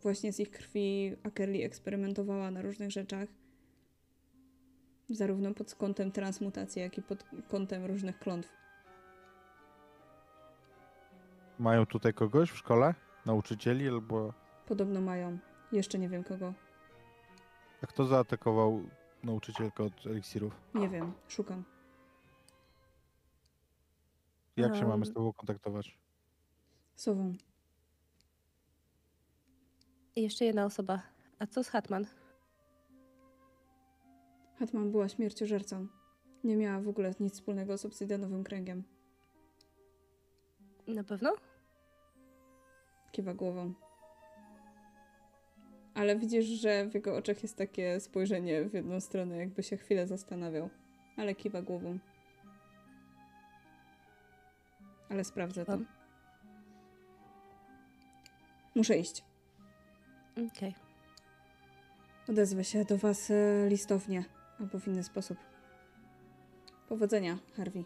właśnie 0.03 0.33
z 0.33 0.41
ich 0.41 0.51
krwi 0.51 1.17
Akerli 1.23 1.63
eksperymentowała 1.63 2.51
na 2.51 2.63
różnych 2.63 2.91
rzeczach. 2.91 3.29
Zarówno 5.09 5.55
pod 5.55 5.75
kątem 5.75 6.13
transmutacji, 6.13 6.83
jak 6.83 6.99
i 6.99 7.03
pod 7.03 7.25
kątem 7.49 7.85
różnych 7.85 8.19
klątw. 8.19 8.49
Mają 11.59 11.87
tutaj 11.87 12.15
kogoś 12.15 12.51
w 12.51 12.57
szkole? 12.57 12.95
Nauczycieli 13.27 13.89
albo... 13.89 14.33
Podobno 14.67 15.01
mają. 15.01 15.39
Jeszcze 15.73 15.99
nie 15.99 16.09
wiem 16.09 16.25
kogo. 16.25 16.55
A 17.83 17.87
kto 17.87 18.05
zaatakował 18.05 18.83
nauczycielkę 19.25 19.85
od 19.85 20.07
eliksirów? 20.07 20.61
Nie 20.75 20.89
wiem. 20.89 21.13
Szukam. 21.29 21.65
Jak 24.57 24.77
się 24.77 24.87
mamy 24.87 25.07
z 25.07 25.13
tobą 25.13 25.33
kontaktować? 25.33 25.99
Sową. 26.95 27.35
I 30.17 30.23
jeszcze 30.23 30.45
jedna 30.45 30.65
osoba. 30.65 31.03
A 31.39 31.47
co 31.47 31.65
z 31.65 31.69
Hatman? 31.69 32.07
Hatman 34.59 34.91
była 34.91 35.09
śmierciożercą. 35.09 35.87
Nie 36.45 36.57
miała 36.57 36.81
w 36.81 36.89
ogóle 36.89 37.15
nic 37.21 37.35
wspólnego 37.35 37.79
z 37.79 37.85
obsydianowym 37.85 38.45
kręgiem. 38.45 38.83
Na 40.87 41.05
pewno? 41.05 41.35
Kiwa 43.13 43.35
głową. 43.35 43.75
ale 45.97 46.17
widzisz, 46.17 46.47
że 46.47 46.87
w 46.87 46.95
jego 46.95 47.17
oczach 47.17 47.43
jest 47.43 47.57
takie 47.57 48.01
spojrzenie 48.01 48.65
w 48.65 48.75
jedną 48.75 49.01
stronę, 49.01 49.37
jakby 49.37 49.63
się 49.63 49.77
chwilę 49.77 50.07
zastanawiał, 50.07 50.71
ale 51.17 51.35
kiwa 51.35 51.63
głową. 51.63 51.99
Ale 55.11 55.25
sprawdzę 55.25 55.65
to. 55.65 55.79
Muszę 58.75 58.99
iść. 58.99 59.25
Okej. 60.53 60.75
Odezwę 62.29 62.65
się 62.65 62.85
do 62.85 62.99
was 62.99 63.31
e, 63.31 63.69
listownie 63.69 64.25
albo 64.61 64.79
w 64.79 64.89
inny 64.89 65.05
sposób. 65.05 65.39
Powodzenia, 66.89 67.39
Harvey. 67.57 67.85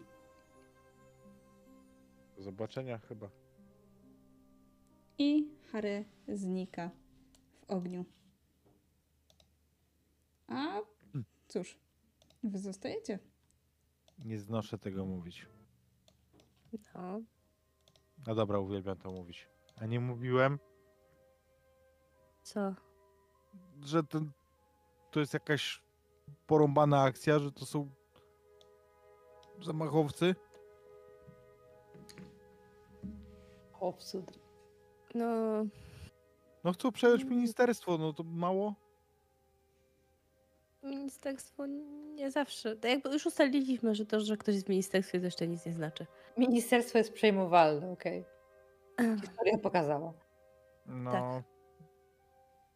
Do 2.37 2.43
zobaczenia 2.43 2.97
chyba. 2.97 3.29
I 5.17 5.49
Harry 5.71 6.05
znika 6.27 6.91
w 7.51 7.71
ogniu. 7.71 8.05
A 10.47 10.79
cóż, 11.47 11.77
wy 12.43 12.59
zostajecie. 12.59 13.19
Nie 14.25 14.39
znoszę 14.39 14.77
tego 14.77 15.05
mówić. 15.05 15.47
No. 16.95 17.21
No 18.27 18.35
dobra, 18.35 18.59
uwielbiam 18.59 18.97
to 18.97 19.11
mówić. 19.11 19.47
A 19.75 19.85
nie 19.85 19.99
mówiłem, 19.99 20.59
Co? 22.43 22.73
że 23.85 24.03
ten, 24.03 24.31
to 25.11 25.19
jest 25.19 25.33
jakaś 25.33 25.83
porąbana 26.47 27.01
akcja, 27.01 27.39
że 27.39 27.51
to 27.51 27.65
są 27.65 27.89
zamachowcy? 29.61 30.35
Chłopcu. 33.71 34.23
No, 35.15 35.63
No 36.63 36.73
chcą 36.73 36.91
przejąć 36.91 37.23
ministerstwo, 37.23 37.97
no 37.97 38.13
to 38.13 38.23
mało? 38.23 38.75
Ministerstwo 40.83 41.65
nie 42.15 42.31
zawsze. 42.31 42.75
To 42.75 42.87
jakby 42.87 43.09
już 43.09 43.25
ustaliliśmy, 43.25 43.95
że 43.95 44.05
to, 44.05 44.19
że 44.19 44.37
ktoś 44.37 44.55
jest 44.55 44.67
w 44.67 44.69
ministerstwie, 44.69 45.19
to 45.19 45.25
jeszcze 45.25 45.47
nic 45.47 45.65
nie 45.65 45.73
znaczy. 45.73 46.05
Ministerstwo 46.37 46.97
jest 46.97 47.13
przejmowalne, 47.13 47.91
okej. 47.91 48.25
Historia 49.21 49.57
pokazała. 49.57 50.13
No. 50.85 51.11
Tak. 51.11 51.43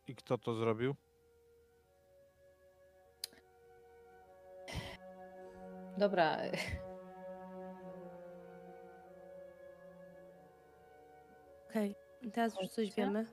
I 0.07 0.15
kto 0.15 0.37
to 0.37 0.55
zrobił? 0.55 0.95
Dobra. 5.97 6.37
Okej, 11.69 11.95
teraz 12.33 12.61
już 12.61 12.71
coś 12.71 12.95
wiemy. 12.95 13.25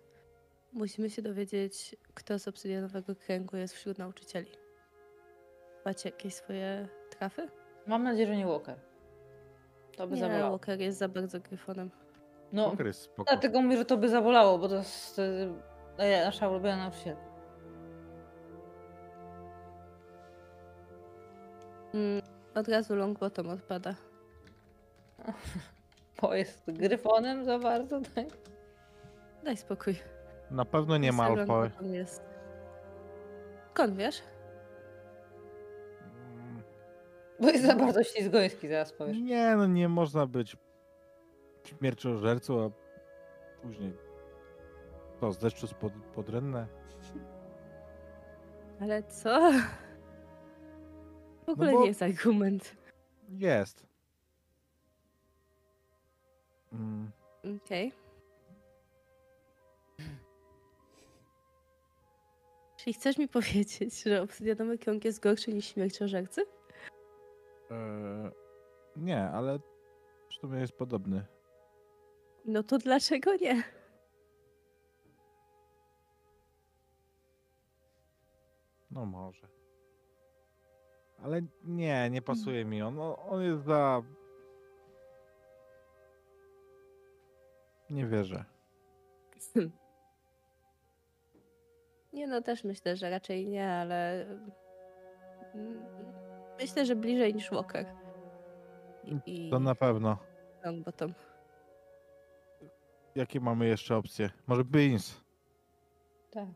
Musimy 0.72 1.10
się 1.10 1.22
dowiedzieć, 1.22 1.96
kto 2.14 2.38
z 2.38 2.48
obsydianowego 2.48 3.16
kręgu 3.16 3.56
jest 3.56 3.74
wśród 3.74 3.98
nauczycieli. 3.98 4.61
Macie 5.84 6.08
jakieś 6.08 6.34
swoje 6.34 6.88
trafy? 7.10 7.48
Mam 7.86 8.02
nadzieję, 8.02 8.26
że 8.26 8.36
nie 8.36 8.46
Walker. 8.46 8.76
To 9.96 10.06
by 10.06 10.14
Nie, 10.14 10.20
zabolało. 10.20 10.50
Walker 10.50 10.80
jest 10.80 10.98
za 10.98 11.08
bardzo 11.08 11.40
gryfonem. 11.40 11.90
No, 12.52 12.70
Poker 12.70 12.86
jest 12.86 13.00
spoko. 13.02 13.32
dlatego 13.32 13.62
mówię, 13.62 13.76
że 13.76 13.84
to 13.84 13.96
by 13.96 14.08
zabolało, 14.08 14.58
bo 14.58 14.68
to 14.68 14.74
jest 14.74 15.20
e, 15.98 16.24
nasza 16.24 16.48
ulubiona 16.48 16.76
nauczycielka. 16.76 17.22
Mm, 21.94 22.22
od 22.54 22.68
razu 22.68 22.94
Longbottom 22.96 23.48
odpada. 23.48 23.94
Bo 26.22 26.34
jest 26.34 26.62
gryfonem 26.66 27.44
za 27.44 27.58
bardzo, 27.58 28.00
tak? 28.14 28.26
Daj 29.44 29.56
spokój. 29.56 29.94
Na 30.50 30.64
pewno 30.64 30.96
nie 30.96 31.12
ma 31.12 31.24
alfa. 31.24 31.70
Skąd 33.74 33.96
wiesz? 33.96 34.22
Bo 37.42 37.48
jest 37.50 37.64
za 37.64 37.74
bardzo 37.76 38.04
ślizgoński, 38.04 38.68
zaraz 38.68 38.92
powiesz. 38.92 39.16
Nie, 39.18 39.54
no 39.56 39.66
nie 39.66 39.88
można 39.88 40.26
być 40.26 40.56
śmierciożercą, 41.64 42.64
a 42.64 42.70
później 43.62 43.92
to 45.20 45.32
z 45.32 45.38
deszczu 45.38 45.66
spod, 45.66 45.92
pod 46.14 46.28
rennę. 46.28 46.66
Ale 48.80 49.02
co? 49.02 49.52
W 51.46 51.48
ogóle 51.48 51.72
bo- 51.72 51.80
nie 51.80 51.86
jest 51.86 52.02
argument. 52.02 52.76
Jest. 53.28 53.86
Mm, 56.72 57.10
Okej. 57.64 57.92
Czyli 62.76 62.94
chcesz 62.94 63.18
mi 63.18 63.28
powiedzieć, 63.28 64.02
że 64.02 64.22
obsydianowy 64.22 64.78
krąg 64.78 65.04
jest 65.04 65.20
gorszy 65.20 65.52
niż 65.52 65.66
śmierciożercy? 65.66 66.44
E, 67.72 68.30
nie, 68.96 69.22
ale 69.30 69.58
w 70.30 70.34
sumie 70.40 70.60
jest 70.60 70.72
podobny. 70.72 71.26
No 72.44 72.62
to 72.62 72.78
dlaczego 72.78 73.36
nie? 73.36 73.62
No 78.90 79.06
może. 79.06 79.48
Ale 81.22 81.42
nie, 81.64 82.10
nie 82.10 82.22
pasuje 82.22 82.64
mi 82.64 82.82
on. 82.82 82.98
O- 83.00 83.18
On 83.28 83.42
jest 83.42 83.64
za... 83.64 84.02
Nie 87.90 88.06
wierzę. 88.06 88.44
Nie 92.12 92.26
no, 92.26 92.42
też 92.42 92.64
myślę, 92.64 92.96
że 92.96 93.10
raczej 93.10 93.46
nie, 93.48 93.68
ale... 93.72 94.26
Myślę, 96.62 96.86
że 96.86 96.96
bliżej 96.96 97.34
niż 97.34 97.50
Walker. 97.50 97.86
I 99.26 99.50
To 99.50 99.60
na 99.60 99.74
pewno. 99.74 100.16
Longbottom. 100.64 101.14
Jakie 103.14 103.40
mamy 103.40 103.66
jeszcze 103.66 103.96
opcje? 103.96 104.30
Może 104.46 104.64
Beans? 104.64 105.20
Tak. 106.30 106.48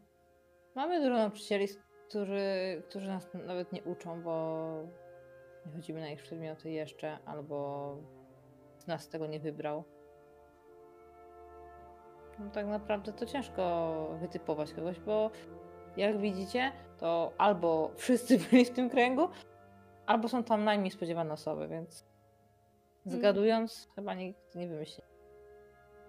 Mamy 0.74 1.00
dużo 1.00 1.16
nauczycieli, 1.16 1.66
którzy, 2.08 2.42
którzy 2.88 3.08
nas 3.08 3.28
nawet 3.34 3.72
nie 3.72 3.82
uczą, 3.82 4.22
bo 4.22 4.66
nie 5.66 5.72
chodzimy 5.72 6.00
na 6.00 6.08
ich 6.08 6.22
przedmioty 6.22 6.70
jeszcze, 6.70 7.18
albo 7.24 7.96
z 8.78 8.86
nas 8.86 9.08
tego 9.08 9.26
nie 9.26 9.40
wybrał. 9.40 9.84
No 12.38 12.50
tak 12.50 12.66
naprawdę 12.66 13.12
to 13.12 13.26
ciężko 13.26 14.16
wytypować 14.20 14.72
kogoś, 14.72 15.00
bo 15.00 15.30
jak 15.96 16.18
widzicie, 16.18 16.72
to 16.98 17.32
albo 17.38 17.90
wszyscy 17.96 18.38
byli 18.50 18.64
w 18.64 18.70
tym 18.70 18.90
kręgu, 18.90 19.28
albo 20.06 20.28
są 20.28 20.44
tam 20.44 20.64
najmniej 20.64 20.90
spodziewane 20.90 21.32
osoby, 21.34 21.68
więc 21.68 22.04
zgadując, 23.06 23.88
chyba 23.94 24.14
nikt 24.14 24.54
nie 24.54 24.68
wymyśli. 24.68 25.02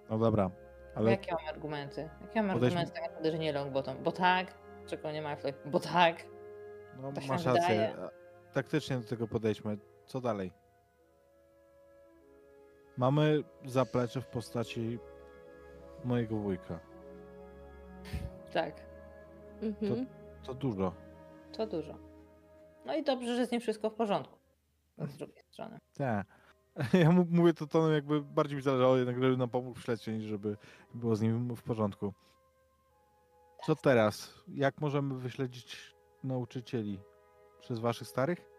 No 0.10 0.18
dobra, 0.18 0.50
Ale... 0.96 1.12
Jakie 1.12 1.36
mamy 1.36 1.50
argumenty? 1.50 2.10
Jakie 2.22 2.42
mamy 2.42 2.60
Podejdźmy- 2.60 2.64
argumenty 2.66 2.92
tak 2.94 3.04
naprawdę, 3.04 3.32
że 3.32 3.40
nie 3.40 3.54
Longbottom? 3.54 4.04
Bo 4.04 4.12
tak, 4.12 4.48
czego 4.88 5.12
nie 5.12 5.22
ma 5.22 5.36
Flight, 5.36 5.68
bo 5.70 5.80
tak. 5.80 6.16
no, 7.02 7.12
tak 7.12 7.26
masz 7.28 7.46
rację. 7.46 7.62
wydaje. 7.62 7.96
Taktycznie 8.54 8.98
do 8.98 9.08
tego 9.08 9.28
podejdźmy. 9.28 9.78
Co 10.06 10.22
dalej? 10.22 10.52
Mamy 12.98 13.44
zaplecze 13.66 14.22
w 14.22 14.28
postaci 14.28 15.00
mojego 16.04 16.36
wujka. 16.36 16.80
Tak, 18.54 18.74
Mhm. 19.62 20.08
To 20.44 20.54
dużo. 20.54 20.94
to 21.58 21.68
dużo. 21.68 21.94
No 22.88 22.96
i 22.96 23.04
dobrze, 23.04 23.36
że 23.36 23.46
z 23.46 23.52
nim 23.52 23.62
wszystko 23.62 23.90
w 23.90 23.94
porządku. 23.94 24.38
Z 24.98 25.18
drugiej 25.18 25.44
strony. 25.44 25.80
Tak. 25.98 26.28
Ja 27.04 27.12
mówię 27.12 27.54
to 27.54 27.68
tonem 27.68 27.94
jakby 27.94 28.22
bardziej 28.22 28.56
mi 28.56 28.62
zależało 28.62 28.98
jednak, 28.98 29.24
żeby 29.24 29.38
nam 29.38 29.50
pomógł 29.50 29.80
w 29.80 29.84
śledztwie, 29.84 30.12
niż 30.12 30.24
żeby 30.24 30.58
było 30.94 31.16
z 31.16 31.22
nim 31.22 31.56
w 31.56 31.64
porządku. 31.64 32.14
Co 33.66 33.76
teraz? 33.76 34.44
Jak 34.48 34.82
możemy 34.82 35.20
wyśledzić 35.20 35.96
nauczycieli? 36.24 37.00
Przez 37.62 37.80
waszych 37.80 38.08
starych? 38.08 38.50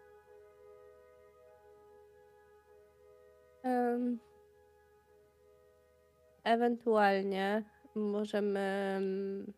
Em, 3.63 4.19
ewentualnie 6.43 7.63
możemy 7.95 8.59
em, 8.97 9.53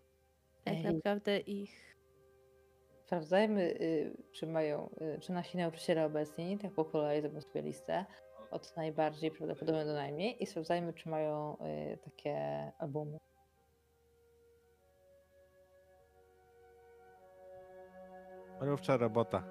tak 0.63 0.73
Ej. 0.73 0.83
naprawdę 0.83 1.39
ich. 1.39 1.90
Sprawdzajmy, 3.11 3.61
y, 3.61 4.17
czy 4.31 4.47
mają, 4.47 4.89
y, 5.01 5.19
czy 5.19 5.31
nasi 5.31 5.57
nauczyciele 5.57 6.05
obecni, 6.05 6.57
tak 6.57 6.71
po 6.71 6.85
kolei 6.85 7.21
zrobimy 7.21 7.41
sobie 7.41 7.61
listę 7.61 8.05
od 8.51 8.77
najbardziej 8.77 9.31
prawdopodobnego 9.31 9.89
do 9.89 9.93
najmniej 9.93 10.43
i 10.43 10.45
sprawdzajmy, 10.45 10.93
czy 10.93 11.09
mają 11.09 11.57
y, 11.93 11.97
takie 11.97 12.37
albumy. 12.79 13.17
Rowcza 18.59 18.97
robota. 18.97 19.43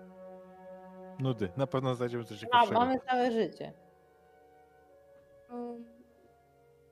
Nudy. 1.18 1.48
Na 1.56 1.66
pewno 1.66 1.94
znajdziemy 1.94 2.24
coś 2.24 2.38
A, 2.38 2.40
ciekawszego. 2.40 2.80
mamy 2.80 2.98
całe 3.00 3.32
życie. 3.32 3.72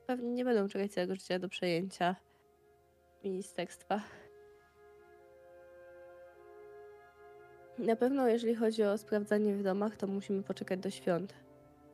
Pewnie 0.07 0.31
nie 0.31 0.45
będą 0.45 0.69
czekać 0.69 0.93
całego 0.93 1.15
życia 1.15 1.39
do 1.39 1.49
przejęcia 1.49 2.17
ministerstwa. 3.25 4.01
Na 7.79 7.97
pewno 7.97 8.29
jeżeli 8.29 8.55
chodzi 8.55 8.83
o 8.85 8.99
sprawdzanie 8.99 9.55
w 9.55 9.63
domach, 9.63 9.97
to 9.97 10.07
musimy 10.07 10.43
poczekać 10.43 10.81
do 10.81 10.91
świąt. 10.91 11.35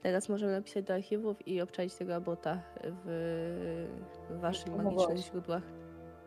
Teraz 0.03 0.29
możemy 0.29 0.53
napisać 0.53 0.85
do 0.85 0.95
archiwów 0.95 1.49
i 1.49 1.61
obczaić 1.61 1.95
tego 1.95 2.15
abota 2.15 2.63
w, 2.85 3.07
w 4.31 4.41
waszych 4.41 4.77
magicznych 4.77 5.19
źródłach 5.19 5.63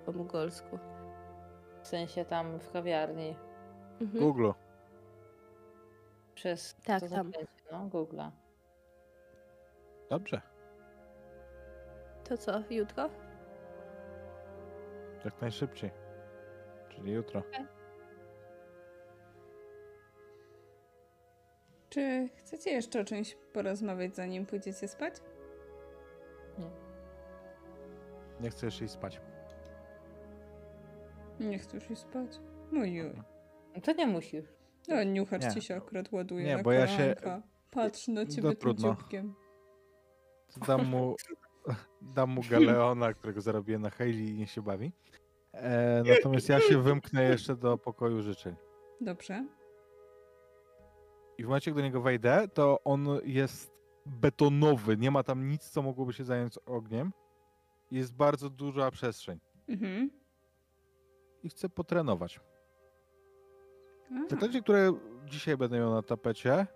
po 0.05 0.11
mugolsku. 0.11 0.79
W 1.83 1.87
sensie 1.87 2.25
tam 2.25 2.59
w 2.59 2.71
kawiarni. 2.71 3.35
Mhm. 4.01 4.23
Google. 4.23 4.49
Przez 6.35 6.75
Tak, 6.85 7.01
to 7.01 7.09
tam. 7.09 7.25
zaklęcie, 7.27 7.51
no, 7.71 7.87
Google'a. 7.87 8.31
Dobrze. 10.09 10.41
To 12.23 12.37
co, 12.37 12.63
jutro? 12.69 13.09
Jak 15.25 15.41
najszybciej. 15.41 15.91
Czyli 16.89 17.11
jutro. 17.11 17.43
Czy 21.97 22.29
chcecie 22.35 22.71
jeszcze 22.71 23.01
o 23.01 23.03
czymś 23.03 23.37
porozmawiać, 23.53 24.15
zanim 24.15 24.45
pójdziecie 24.45 24.87
spać? 24.87 25.13
Nie 28.41 28.49
chcę 28.49 28.65
jeszcze 28.65 28.85
iść 28.85 28.93
spać. 28.93 29.21
Nie 31.39 31.59
chcesz 31.59 31.89
już 31.89 31.99
spać? 31.99 32.39
Ojoj. 32.73 33.21
No 33.75 33.81
to 33.81 33.93
nie 33.93 34.07
musisz. 34.07 34.45
No, 34.87 35.03
niuchacz 35.03 35.41
Nie. 35.43 35.51
ci 35.51 35.61
się 35.61 35.75
akurat 35.75 36.11
ładuje 36.11 36.45
Nie, 36.45 36.57
na 36.57 36.63
bo 36.63 36.71
ja 36.71 36.87
się-. 36.87 37.15
Patrz 37.71 38.07
na 38.07 38.25
ciebie 38.25 38.49
No 38.49 38.55
trudno. 38.55 38.89
dzióbkiem. 38.89 39.35
Dam 40.67 40.85
mu, 40.85 41.15
dam 42.15 42.29
mu 42.29 42.41
galeona, 42.49 43.13
którego 43.13 43.41
zarobiłem 43.41 43.81
na 43.81 43.89
Hailey 43.89 44.29
i 44.29 44.33
niech 44.33 44.51
się 44.51 44.61
bawi. 44.61 44.91
E, 45.53 46.03
natomiast 46.07 46.49
ja 46.49 46.59
się 46.59 46.81
wymknę 46.81 47.23
jeszcze 47.23 47.55
do 47.55 47.77
pokoju 47.77 48.21
życzeń. 48.21 48.55
Dobrze. 49.01 49.47
I 51.37 51.43
w 51.43 51.47
momencie, 51.47 51.71
gdy 51.71 51.81
do 51.81 51.85
niego 51.87 52.01
wejdę, 52.01 52.47
to 52.53 52.79
on 52.83 53.07
jest 53.23 53.71
betonowy. 54.05 54.97
Nie 54.97 55.11
ma 55.11 55.23
tam 55.23 55.47
nic, 55.49 55.69
co 55.69 55.81
mogłoby 55.81 56.13
się 56.13 56.23
zająć 56.23 56.57
ogniem. 56.65 57.13
Jest 57.91 58.13
bardzo 58.15 58.49
duża 58.49 58.91
przestrzeń. 58.91 59.39
Mhm. 59.69 60.11
I 61.43 61.49
chcę 61.49 61.69
potrenować. 61.69 62.39
A, 64.11 64.29
Zaklęcie, 64.29 64.61
które 64.61 64.93
dzisiaj 65.25 65.57
będę 65.57 65.79
miał 65.79 65.91
na 65.93 66.01
tapecie, 66.03 66.67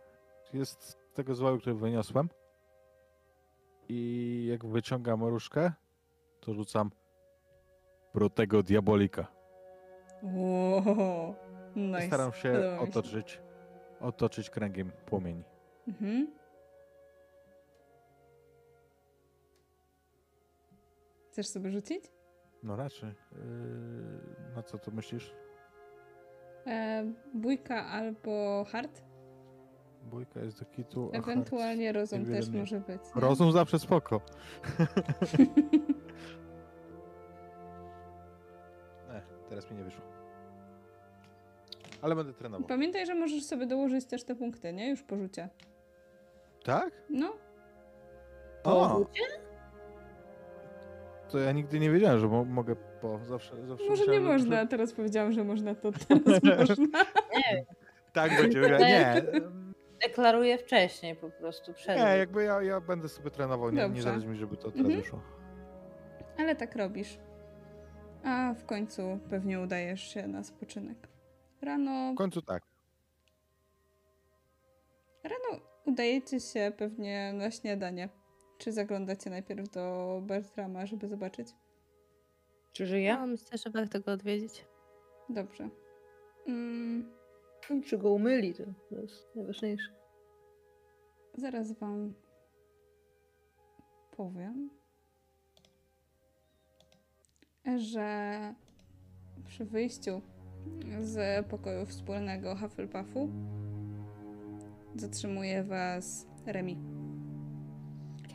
jest 0.53 0.83
z 0.83 0.97
tego 1.13 1.35
zwoju, 1.35 1.59
który 1.59 1.75
wyniosłem. 1.75 2.29
I 3.89 4.47
jak 4.51 4.65
wyciągam 4.65 5.23
różkę, 5.23 5.71
to 6.39 6.53
rzucam 6.53 6.91
protego 8.11 8.63
diabolika. 8.63 9.27
Wow. 10.23 11.35
I 11.75 11.79
Nice. 11.79 12.07
staram 12.07 12.31
Podoba 12.31 12.59
mi 12.59 12.77
się. 12.77 12.79
otoczyć, 12.79 13.41
otoczyć 14.01 14.49
kręgiem 14.49 14.91
płomieni. 15.05 15.43
Mhm. 15.87 16.27
Chcesz 21.31 21.47
sobie 21.47 21.71
rzucić? 21.71 22.03
No 22.63 22.75
raczej. 22.75 23.09
Yy, 23.09 24.55
na 24.55 24.63
co 24.63 24.77
to 24.77 24.91
myślisz? 24.91 25.33
E, 26.67 27.05
bójka 27.33 27.85
albo 27.85 28.65
hard? 28.71 29.01
Bójka 30.03 30.39
jest 30.39 30.59
do 30.59 30.65
kitu. 30.65 31.09
Ewentualnie 31.13 31.91
rozum 31.91 32.25
też 32.25 32.49
mniej. 32.49 32.59
może 32.61 32.79
być. 32.79 33.01
nie? 33.15 33.21
Rozum 33.21 33.51
zawsze 33.51 33.79
spoko. 33.79 34.21
E, 39.09 39.21
teraz 39.49 39.71
mi 39.71 39.77
nie 39.77 39.83
wyszło. 39.83 40.20
Ale 42.01 42.15
będę 42.15 42.33
trenował. 42.33 42.67
Pamiętaj, 42.67 43.05
że 43.05 43.15
możesz 43.15 43.43
sobie 43.43 43.65
dołożyć 43.65 44.05
też 44.05 44.23
te 44.23 44.35
punkty, 44.35 44.73
nie? 44.73 44.89
Już 44.89 45.03
po 45.03 45.17
rzucie. 45.17 45.49
Tak? 46.63 46.91
No, 47.09 47.33
O! 48.63 49.05
To 51.29 51.39
ja 51.39 51.51
nigdy 51.51 51.79
nie 51.79 51.89
wiedziałem, 51.91 52.19
że 52.19 52.27
mo- 52.27 52.45
mogę 52.45 52.75
po. 53.01 53.19
Zawsze, 53.23 53.67
zawsze 53.67 53.89
może 53.89 54.01
nie 54.03 54.07
myślałem, 54.19 54.23
że- 54.23 54.29
można, 54.45 54.59
a 54.59 54.65
teraz 54.65 54.93
powiedziałam, 54.93 55.31
że 55.31 55.43
można, 55.43 55.75
to 55.75 55.91
teraz 55.91 56.43
można. 56.69 56.85
Nie, 57.35 57.65
Tak 58.13 58.37
będzie. 58.41 58.61
Nie, 58.61 59.21
deklaruję 60.07 60.57
wcześniej 60.57 61.15
po 61.15 61.29
prostu, 61.29 61.73
przed. 61.73 61.97
nie, 61.97 62.17
jakby 62.17 62.43
ja, 62.43 62.61
ja 62.61 62.81
będę 62.81 63.09
sobie 63.09 63.31
trenował. 63.31 63.69
Nie, 63.69 63.75
nie 63.75 63.87
Dobrze. 63.87 64.01
zależy 64.01 64.27
mi, 64.27 64.35
żeby 64.35 64.57
to 64.57 64.63
teraz 64.71 64.77
Mhm. 64.79 64.99
wyszło. 65.01 65.21
Ale 66.39 66.55
tak 66.55 66.75
robisz. 66.75 67.17
A 68.23 68.53
w 68.53 68.65
końcu 68.65 69.19
pewnie 69.29 69.59
udajesz 69.59 70.01
się 70.13 70.27
na 70.27 70.43
spoczynek. 70.43 70.97
Rano, 71.61 72.13
W 72.13 72.15
końcu 72.15 72.41
tak. 72.41 72.63
rano 75.23 75.61
udajecie 75.85 76.39
się 76.39 76.71
pewnie 76.77 77.33
na 77.33 77.51
śniadanie. 77.51 78.09
Czy 78.57 78.71
zaglądacie 78.71 79.29
najpierw 79.29 79.69
do 79.69 80.19
Bertrama, 80.23 80.85
żeby 80.85 81.07
zobaczyć? 81.07 81.47
Czy 82.73 82.85
żyje? 82.85 83.13
No, 83.17 83.27
myślę, 83.27 83.57
że 83.57 83.69
warto 83.69 83.99
go 83.99 84.11
odwiedzić. 84.11 84.65
Dobrze. 85.29 85.69
Mm, 86.47 87.11
Czy 87.85 87.97
go 87.97 88.11
umyli, 88.11 88.53
to, 88.53 88.63
to 88.89 88.95
jest 89.01 89.35
najważniejsze. 89.35 89.91
zaraz 91.37 91.71
wam 91.79 92.13
powiem, 94.11 94.69
że 97.77 98.53
przy 99.47 99.65
wyjściu 99.65 100.21
z 101.01 101.45
pokoju 101.47 101.85
wspólnego 101.85 102.55
Hufflepuffu 102.55 103.29
zatrzymuje 104.95 105.63
was 105.63 106.27
Remi. 106.45 106.77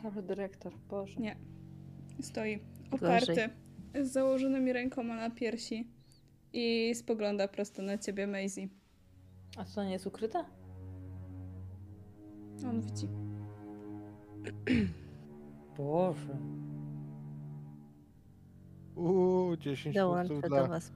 Cały 0.01 0.23
dyrektor, 0.23 0.73
Boże. 0.89 1.19
Nie. 1.19 1.35
Stoi 2.21 2.59
Gorzej. 2.91 3.07
oparty 3.09 3.49
z 4.03 4.11
założonymi 4.11 4.73
rękoma 4.73 5.15
na 5.15 5.29
piersi 5.29 5.87
i 6.53 6.95
spogląda 6.95 7.47
prosto 7.47 7.81
na 7.81 7.97
ciebie, 7.97 8.27
Maisie. 8.27 8.67
A 9.57 9.65
co, 9.65 9.83
nie 9.83 9.91
jest 9.91 10.07
ukryte? 10.07 10.45
On 12.69 12.81
widzi. 12.81 13.07
Boże. 15.77 16.37
Uuu, 18.95 19.57
10 19.57 19.95
Dołączę 19.95 20.29
punktów 20.29 20.49
do 20.49 20.55
dla... 20.57 20.67
was. 20.67 20.91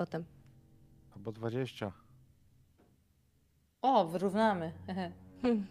Potem. 0.00 0.24
Albo 1.16 1.32
20. 1.32 1.92
O, 3.82 4.04
wyrównamy. 4.08 4.72
hehe. 4.86 5.12
Hmm. 5.42 5.66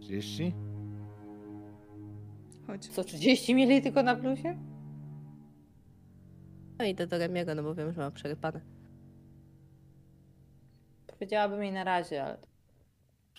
30? 0.00 0.54
Chodź. 2.66 2.88
Co, 2.88 3.04
30 3.04 3.54
mieli 3.54 3.82
tylko 3.82 4.02
na 4.02 4.16
plusie? 4.16 4.58
No 6.78 6.84
idę 6.84 7.06
do 7.06 7.18
Remiego, 7.18 7.54
no 7.54 7.62
bo 7.62 7.74
wiem, 7.74 7.92
że 7.92 8.00
ma 8.00 8.10
przerypane. 8.10 8.60
Powiedziałabym 11.06 11.62
jej 11.62 11.72
na 11.72 11.84
razie, 11.84 12.24
ale 12.24 12.38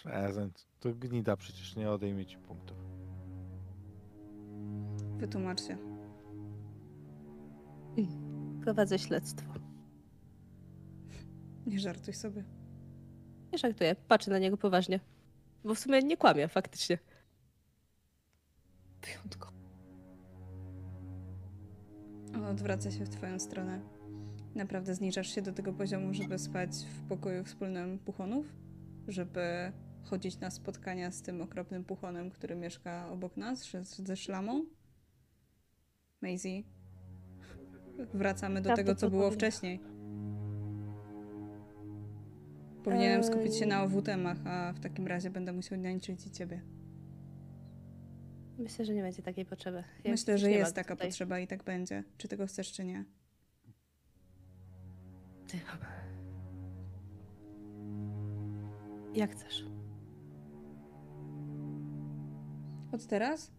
Prezent. 0.04 0.68
To 0.80 0.94
gnida 0.94 1.38
przecież 1.38 1.76
nie 1.76 1.92
odejmie 1.92 2.26
ci 2.26 2.38
punktów. 2.38 2.78
Wytłumacz 5.18 5.62
się. 5.62 5.78
Prowadzę 8.64 9.00
śledztwo. 9.00 9.53
Nie 11.66 11.80
żartuj 11.80 12.14
sobie. 12.14 12.43
Nie 13.51 13.58
żartuję, 13.58 13.95
patrzę 13.95 14.32
na 14.32 14.40
niego 14.40 14.58
poważnie. 14.58 15.00
Bo 15.64 15.75
w 15.75 15.80
sumie 15.80 16.00
nie 16.00 16.17
kłamie, 16.17 16.48
faktycznie. 16.48 16.98
wyjątkowo. 19.06 19.53
On 22.35 22.45
odwraca 22.45 22.92
się 22.92 23.06
w 23.06 23.09
twoją 23.09 23.40
stronę. 23.40 23.82
Naprawdę 24.56 24.95
zniżasz 24.95 25.35
się 25.35 25.42
do 25.42 25.53
tego 25.53 25.74
poziomu, 25.74 26.14
żeby 26.14 26.40
spać 26.40 26.69
w 26.72 27.08
pokoju 27.08 27.43
wspólnym 27.43 28.00
puchonów? 28.00 28.45
Żeby 29.08 29.72
chodzić 30.03 30.40
na 30.40 30.51
spotkania 30.51 31.11
z 31.11 31.22
tym 31.22 31.42
okropnym 31.42 31.85
puchonem, 31.85 32.32
który 32.32 32.56
mieszka 32.56 33.09
obok 33.09 33.38
nas, 33.38 33.72
ze, 33.72 33.83
ze 33.83 34.16
szlamą? 34.16 34.66
Maisie? 36.22 36.64
Wracamy 38.14 38.62
do 38.62 38.76
tego, 38.76 38.96
co 38.96 39.10
było 39.10 39.32
wcześniej. 39.32 39.80
Powinienem 42.84 43.24
skupić 43.24 43.56
się 43.56 43.66
na 43.66 43.84
OW-temach, 43.84 44.48
a 44.48 44.74
w 44.74 44.80
takim 44.80 45.08
razie 45.08 45.30
będę 45.30 45.54
musiał 45.54 45.78
niańczyć 45.78 46.28
i 46.28 46.32
ciebie. 46.32 46.62
Myślę, 48.58 48.86
że 48.86 48.94
nie 48.94 49.02
będzie 49.02 49.22
takiej 49.22 49.46
potrzeby. 49.46 49.84
Ja 50.04 50.12
Myślę, 50.12 50.38
że 50.38 50.52
jest 50.52 50.76
taka 50.76 50.96
tutaj- 50.96 51.08
potrzeba 51.08 51.40
i 51.40 51.48
tak 51.48 51.64
będzie. 51.64 52.04
Czy 52.18 52.28
tego 52.28 52.48
chcesz, 52.48 52.72
czy 52.72 52.86
nie? 52.86 53.06
Ty. 55.48 55.58
Jak 59.16 59.32
chcesz. 59.32 59.66
Od 62.92 63.08
teraz 63.08 63.52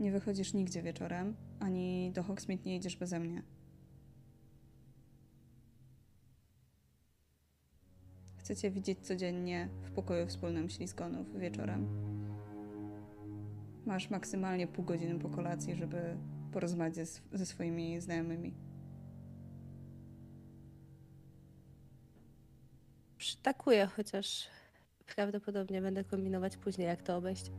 nie 0.00 0.12
wychodzisz 0.12 0.54
nigdzie 0.54 0.82
wieczorem, 0.82 1.36
ani 1.60 2.12
do 2.14 2.22
Hogsmeade 2.22 2.62
nie 2.66 2.76
idziesz 2.76 2.96
beze 2.96 3.20
mnie. 3.20 3.42
Chcecie 8.44 8.70
widzieć 8.70 9.00
codziennie 9.00 9.68
w 9.82 9.90
pokoju 9.90 10.26
wspólnym 10.26 10.68
ślizgonów 10.68 11.38
wieczorem. 11.38 11.86
Masz 13.86 14.10
maksymalnie 14.10 14.66
pół 14.66 14.84
godziny 14.84 15.18
po 15.18 15.28
kolacji, 15.28 15.74
żeby 15.74 16.16
porozmawiać 16.52 16.94
ze, 16.94 17.04
ze 17.32 17.46
swoimi 17.46 18.00
znajomymi. 18.00 18.54
Przytakuję, 23.16 23.86
chociaż 23.86 24.48
prawdopodobnie 25.16 25.82
będę 25.82 26.04
kombinować 26.04 26.56
później, 26.56 26.86
jak 26.86 27.02
to 27.02 27.16
obejść. 27.16 27.50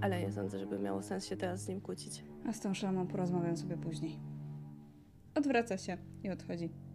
Ale 0.00 0.20
nie 0.20 0.32
sądzę, 0.32 0.58
żeby 0.58 0.78
miało 0.78 1.02
sens 1.02 1.26
się 1.26 1.36
teraz 1.36 1.62
z 1.62 1.68
nim 1.68 1.80
kłócić. 1.80 2.24
A 2.46 2.52
z 2.52 2.60
tą 2.60 2.74
szamą 2.74 3.06
porozmawiam 3.06 3.56
sobie 3.56 3.76
później. 3.76 4.18
Odwraca 5.34 5.78
się 5.78 5.96
i 6.22 6.30
odchodzi. 6.30 6.87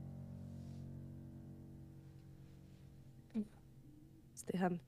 Zdycham. 4.43 4.80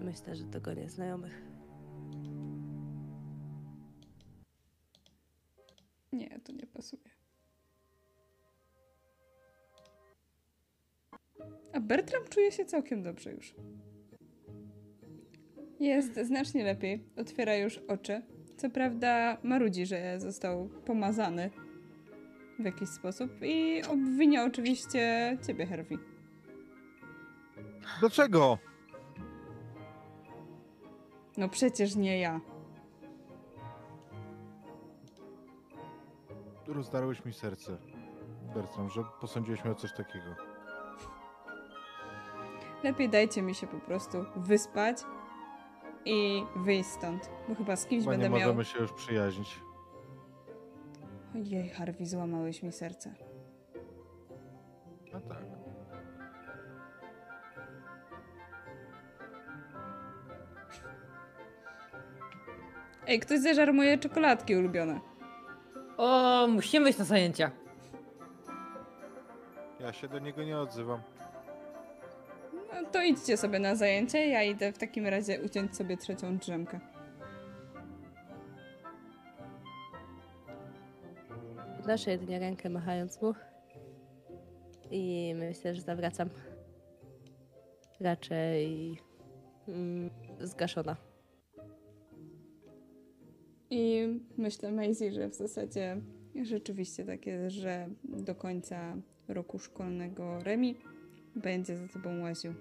Myślę, 0.00 0.36
że 0.36 0.44
to 0.44 0.60
gonię 0.60 0.90
znajomych. 0.90 1.42
Nie, 6.12 6.40
to 6.44 6.52
nie 6.52 6.66
pasuje. 6.66 7.10
A 11.72 11.80
Bertram 11.80 12.22
czuje 12.28 12.52
się 12.52 12.64
całkiem 12.64 13.02
dobrze 13.02 13.32
już. 13.32 13.54
Jest 15.80 16.14
znacznie 16.14 16.64
lepiej. 16.64 17.04
Otwiera 17.16 17.56
już 17.56 17.78
oczy. 17.78 18.22
Co 18.56 18.70
prawda 18.70 19.38
marudzi, 19.42 19.86
że 19.86 20.20
został 20.20 20.68
pomazany 20.68 21.50
w 22.58 22.64
jakiś 22.64 22.88
sposób 22.88 23.30
i 23.42 23.82
obwinia 23.84 24.44
oczywiście 24.44 25.36
ciebie, 25.46 25.66
Herwi. 25.66 25.98
Dlaczego? 28.00 28.58
No 31.36 31.48
przecież 31.48 31.96
nie 31.96 32.18
ja. 32.18 32.40
Rozdarłeś 36.66 37.24
mi 37.24 37.32
serce, 37.32 37.78
Bertram, 38.54 38.90
że 38.90 39.04
posądziłeś 39.20 39.64
mnie 39.64 39.72
o 39.72 39.74
coś 39.74 39.92
takiego. 39.92 40.34
Lepiej 42.82 43.08
dajcie 43.08 43.42
mi 43.42 43.54
się 43.54 43.66
po 43.66 43.78
prostu 43.78 44.24
wyspać 44.36 44.96
i 46.04 46.44
wyjść 46.56 46.88
stąd, 46.90 47.30
bo 47.48 47.54
chyba 47.54 47.76
z 47.76 47.86
kimś 47.86 48.02
Chyba 48.04 48.16
nie 48.16 48.22
będę 48.22 48.38
miał... 48.38 48.48
możemy 48.48 48.64
się 48.64 48.78
już 48.78 48.92
przyjaźnić. 48.92 49.60
Ojej, 51.34 51.68
Harvey, 51.68 52.06
złamałeś 52.06 52.62
mi 52.62 52.72
serce. 52.72 53.14
No 55.12 55.20
tak. 55.20 55.44
Ej, 63.06 63.20
ktoś 63.20 63.40
zeżarł 63.40 63.72
moje 63.72 63.98
czekoladki 63.98 64.56
ulubione. 64.56 65.00
O, 65.96 66.46
musimy 66.46 66.90
iść 66.90 66.98
na 66.98 67.04
zajęcia. 67.04 67.50
Ja 69.80 69.92
się 69.92 70.08
do 70.08 70.18
niego 70.18 70.42
nie 70.42 70.58
odzywam. 70.58 71.00
No 72.52 72.88
to 72.92 73.02
idźcie 73.02 73.36
sobie 73.36 73.58
na 73.58 73.74
zajęcie, 73.74 74.26
ja 74.28 74.42
idę 74.42 74.72
w 74.72 74.78
takim 74.78 75.06
razie 75.06 75.40
uciąć 75.42 75.76
sobie 75.76 75.96
trzecią 75.96 76.38
drzemkę. 76.38 76.80
Podnoszę 81.84 82.10
jedynie 82.10 82.38
rękę 82.38 82.70
machając 82.70 83.22
mu. 83.22 83.34
I 84.90 85.34
myślę, 85.36 85.74
że 85.74 85.80
zawracam. 85.80 86.28
Raczej 88.00 88.98
mm, 89.68 90.10
zgaszona. 90.40 90.96
I 93.70 94.08
myślę, 94.36 94.72
Maisie, 94.72 95.12
że 95.12 95.28
w 95.28 95.34
zasadzie 95.34 95.96
rzeczywiście 96.42 97.04
tak 97.04 97.26
jest, 97.26 97.56
że 97.56 97.88
do 98.04 98.34
końca 98.34 98.96
roku 99.28 99.58
szkolnego 99.58 100.38
Remi 100.42 100.76
będzie 101.36 101.76
za 101.76 101.88
tobą 101.88 102.20
łaził. 102.20 102.54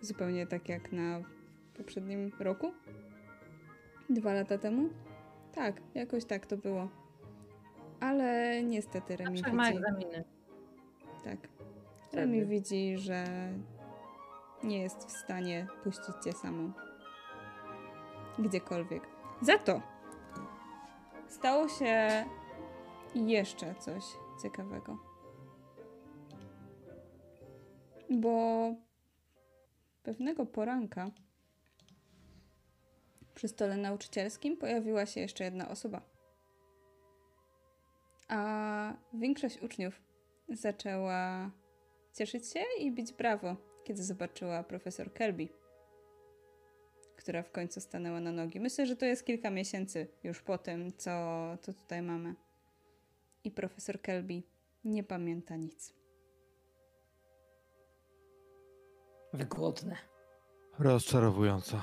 Zupełnie 0.00 0.46
tak 0.46 0.68
jak 0.68 0.92
na 0.92 1.22
poprzednim 1.76 2.32
roku? 2.40 2.72
Dwa 4.10 4.34
lata 4.34 4.58
temu? 4.58 4.88
Tak, 5.54 5.82
jakoś 5.94 6.24
tak 6.24 6.46
to 6.46 6.56
było. 6.56 7.05
Ale 8.06 8.62
niestety 8.62 9.16
Remi 9.16 9.38
Zawsze 9.38 9.52
ma 9.52 9.64
widzi... 9.64 9.78
egzaminy. 9.78 10.24
Tak. 11.24 11.38
Wtedy. 12.02 12.16
Remi 12.16 12.46
widzi, 12.46 12.98
że 12.98 13.24
nie 14.64 14.82
jest 14.82 15.04
w 15.04 15.10
stanie 15.10 15.66
puścić 15.84 16.14
cię 16.24 16.32
samą. 16.32 16.72
Gdziekolwiek. 18.38 19.02
Za 19.42 19.58
to 19.58 19.82
stało 21.28 21.68
się 21.68 22.24
jeszcze 23.14 23.74
coś 23.74 24.02
ciekawego. 24.42 24.98
Bo 28.10 28.74
pewnego 30.02 30.46
poranka 30.46 31.10
przy 33.34 33.48
stole 33.48 33.76
nauczycielskim 33.76 34.56
pojawiła 34.56 35.06
się 35.06 35.20
jeszcze 35.20 35.44
jedna 35.44 35.68
osoba. 35.68 36.15
A 38.28 38.94
większość 39.12 39.62
uczniów 39.62 40.00
zaczęła 40.48 41.50
cieszyć 42.14 42.52
się 42.52 42.60
i 42.80 42.92
bić 42.92 43.12
brawo, 43.12 43.56
kiedy 43.84 44.02
zobaczyła 44.02 44.62
profesor 44.62 45.12
Kelby, 45.12 45.48
która 47.16 47.42
w 47.42 47.50
końcu 47.50 47.80
stanęła 47.80 48.20
na 48.20 48.32
nogi. 48.32 48.60
Myślę, 48.60 48.86
że 48.86 48.96
to 48.96 49.06
jest 49.06 49.24
kilka 49.26 49.50
miesięcy 49.50 50.08
już 50.24 50.42
po 50.42 50.58
tym, 50.58 50.92
co, 50.96 51.10
co 51.60 51.72
tutaj 51.72 52.02
mamy. 52.02 52.34
I 53.44 53.50
profesor 53.50 54.00
Kelby 54.00 54.42
nie 54.84 55.04
pamięta 55.04 55.56
nic. 55.56 55.94
Wygłodne. 59.32 59.96
Rozczarowująco. 60.78 61.80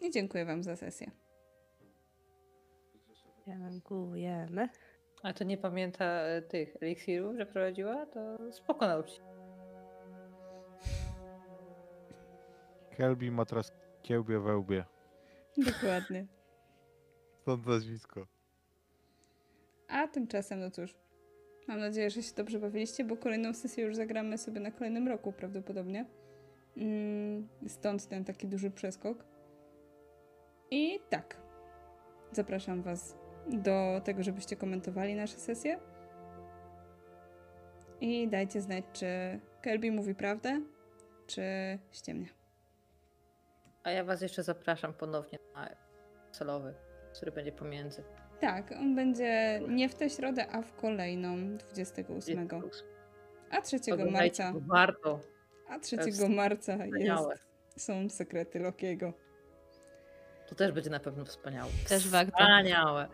I 0.00 0.10
dziękuję 0.10 0.44
Wam 0.44 0.62
za 0.62 0.76
sesję. 0.76 1.10
Dziękujemy. 3.46 4.68
A 5.22 5.32
to 5.32 5.44
nie 5.44 5.58
pamięta 5.58 6.04
e, 6.04 6.42
tych 6.42 6.76
eliksirów, 6.80 7.36
że 7.36 7.46
prowadziła? 7.46 8.06
To 8.06 8.52
spoko 8.52 8.86
nauczyć. 8.86 9.20
Kelby 12.96 13.30
ma 13.30 13.44
teraz 13.44 13.72
kiełbie 14.02 14.38
we 14.40 14.56
łbie. 14.56 14.84
Dokładnie. 15.56 16.26
Stąd 17.42 17.66
nazwisko. 17.66 18.26
A 19.88 20.08
tymczasem, 20.08 20.60
no 20.60 20.70
cóż, 20.70 20.94
mam 21.68 21.78
nadzieję, 21.78 22.10
że 22.10 22.22
się 22.22 22.34
dobrze 22.34 22.58
bawiliście, 22.58 23.04
bo 23.04 23.16
kolejną 23.16 23.54
sesję 23.54 23.84
już 23.84 23.96
zagramy 23.96 24.38
sobie 24.38 24.60
na 24.60 24.70
kolejnym 24.70 25.08
roku 25.08 25.32
prawdopodobnie. 25.32 26.06
Mm, 26.76 27.48
Stąd 27.66 28.06
ten 28.08 28.24
taki 28.24 28.46
duży 28.48 28.70
przeskok. 28.70 29.24
I 30.70 31.00
tak, 31.10 31.36
zapraszam 32.32 32.82
Was 32.82 33.21
do 33.48 34.00
tego, 34.04 34.22
żebyście 34.22 34.56
komentowali 34.56 35.14
nasze 35.14 35.38
sesje. 35.38 35.78
I 38.00 38.28
dajcie 38.28 38.60
znać, 38.60 38.84
czy 38.92 39.06
Kelby 39.62 39.92
mówi 39.92 40.14
prawdę, 40.14 40.60
czy 41.26 41.42
ściemnia. 41.92 42.28
A 43.84 43.90
ja 43.90 44.04
was 44.04 44.22
jeszcze 44.22 44.42
zapraszam 44.42 44.94
ponownie 44.94 45.38
na 45.54 45.68
celowy, 46.32 46.74
który 47.16 47.32
będzie 47.32 47.52
pomiędzy. 47.52 48.04
Tak, 48.40 48.72
on 48.72 48.94
będzie 48.94 49.60
nie 49.68 49.88
w 49.88 49.94
tę 49.94 50.10
środę, 50.10 50.46
a 50.52 50.62
w 50.62 50.74
kolejną, 50.74 51.56
28. 51.56 52.48
A 53.50 53.60
3 53.60 53.76
Oglądajcie, 53.92 54.44
marca. 54.44 54.60
Warto. 54.66 55.20
A 55.68 55.78
3 55.78 55.96
jest 55.96 56.28
marca 56.28 56.72
Wspaniałe. 56.72 57.34
jest, 57.34 57.84
są 57.86 58.08
sekrety 58.08 58.58
Lokiego. 58.58 59.12
To 60.46 60.54
też 60.54 60.72
będzie 60.72 60.90
na 60.90 61.00
pewno 61.00 61.24
wspaniałe. 61.24 61.70
Też 61.88 62.08
warto. 62.08 62.32
Wspaniałe. 62.32 63.08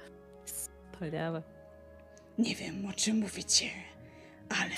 Wspaniałe. 0.98 1.42
Nie 2.38 2.54
wiem, 2.54 2.86
o 2.86 2.92
czym 2.92 3.16
mówicie, 3.16 3.70
ale 4.48 4.70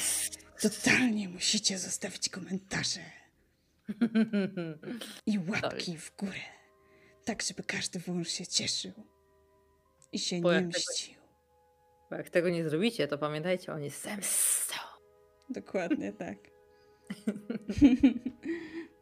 totalnie 0.60 1.28
musicie 1.28 1.78
zostawić 1.78 2.28
komentarze 2.28 3.00
i 5.26 5.38
łapki 5.38 5.96
w 5.98 6.16
górę, 6.16 6.40
tak 7.24 7.42
żeby 7.42 7.62
każdy 7.62 7.98
wąż 7.98 8.28
się 8.28 8.46
cieszył 8.46 8.92
i 10.12 10.18
się 10.18 10.40
Bo 10.40 10.48
nie 10.52 10.54
jak 10.56 10.64
tego- 10.64 10.78
mścił. 10.78 11.14
Bo 12.10 12.16
jak 12.16 12.30
tego 12.30 12.48
nie 12.48 12.64
zrobicie, 12.68 13.08
to 13.08 13.18
pamiętajcie, 13.18 13.72
on 13.72 13.82
jest 13.82 14.02
zemstą. 14.02 14.74
Dokładnie 15.50 16.12
tak. 16.12 16.36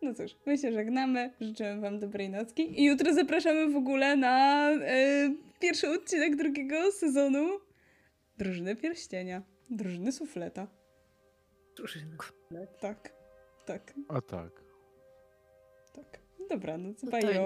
No 0.02 0.14
cóż, 0.14 0.36
my 0.46 0.58
się 0.58 0.72
żegnamy, 0.72 1.30
życzymy 1.40 1.80
wam 1.80 1.98
dobrej 2.00 2.30
nocki 2.30 2.80
i 2.80 2.84
jutro 2.84 3.14
zapraszamy 3.14 3.72
w 3.72 3.76
ogóle 3.76 4.16
na 4.16 4.70
e, 4.70 5.34
pierwszy 5.60 5.88
odcinek 5.90 6.36
drugiego 6.36 6.92
sezonu 6.92 7.60
Drużyny 8.38 8.76
Pierścienia. 8.76 9.42
Drużyny 9.70 10.12
Sufleta. 10.12 10.66
Drużyna. 11.76 12.16
Tak, 12.80 13.12
tak, 13.66 13.94
A 14.08 14.20
tak. 14.20 14.50
tak. 15.94 16.18
Dobranoc, 16.50 17.02
No 17.02 17.10
bajo. 17.10 17.44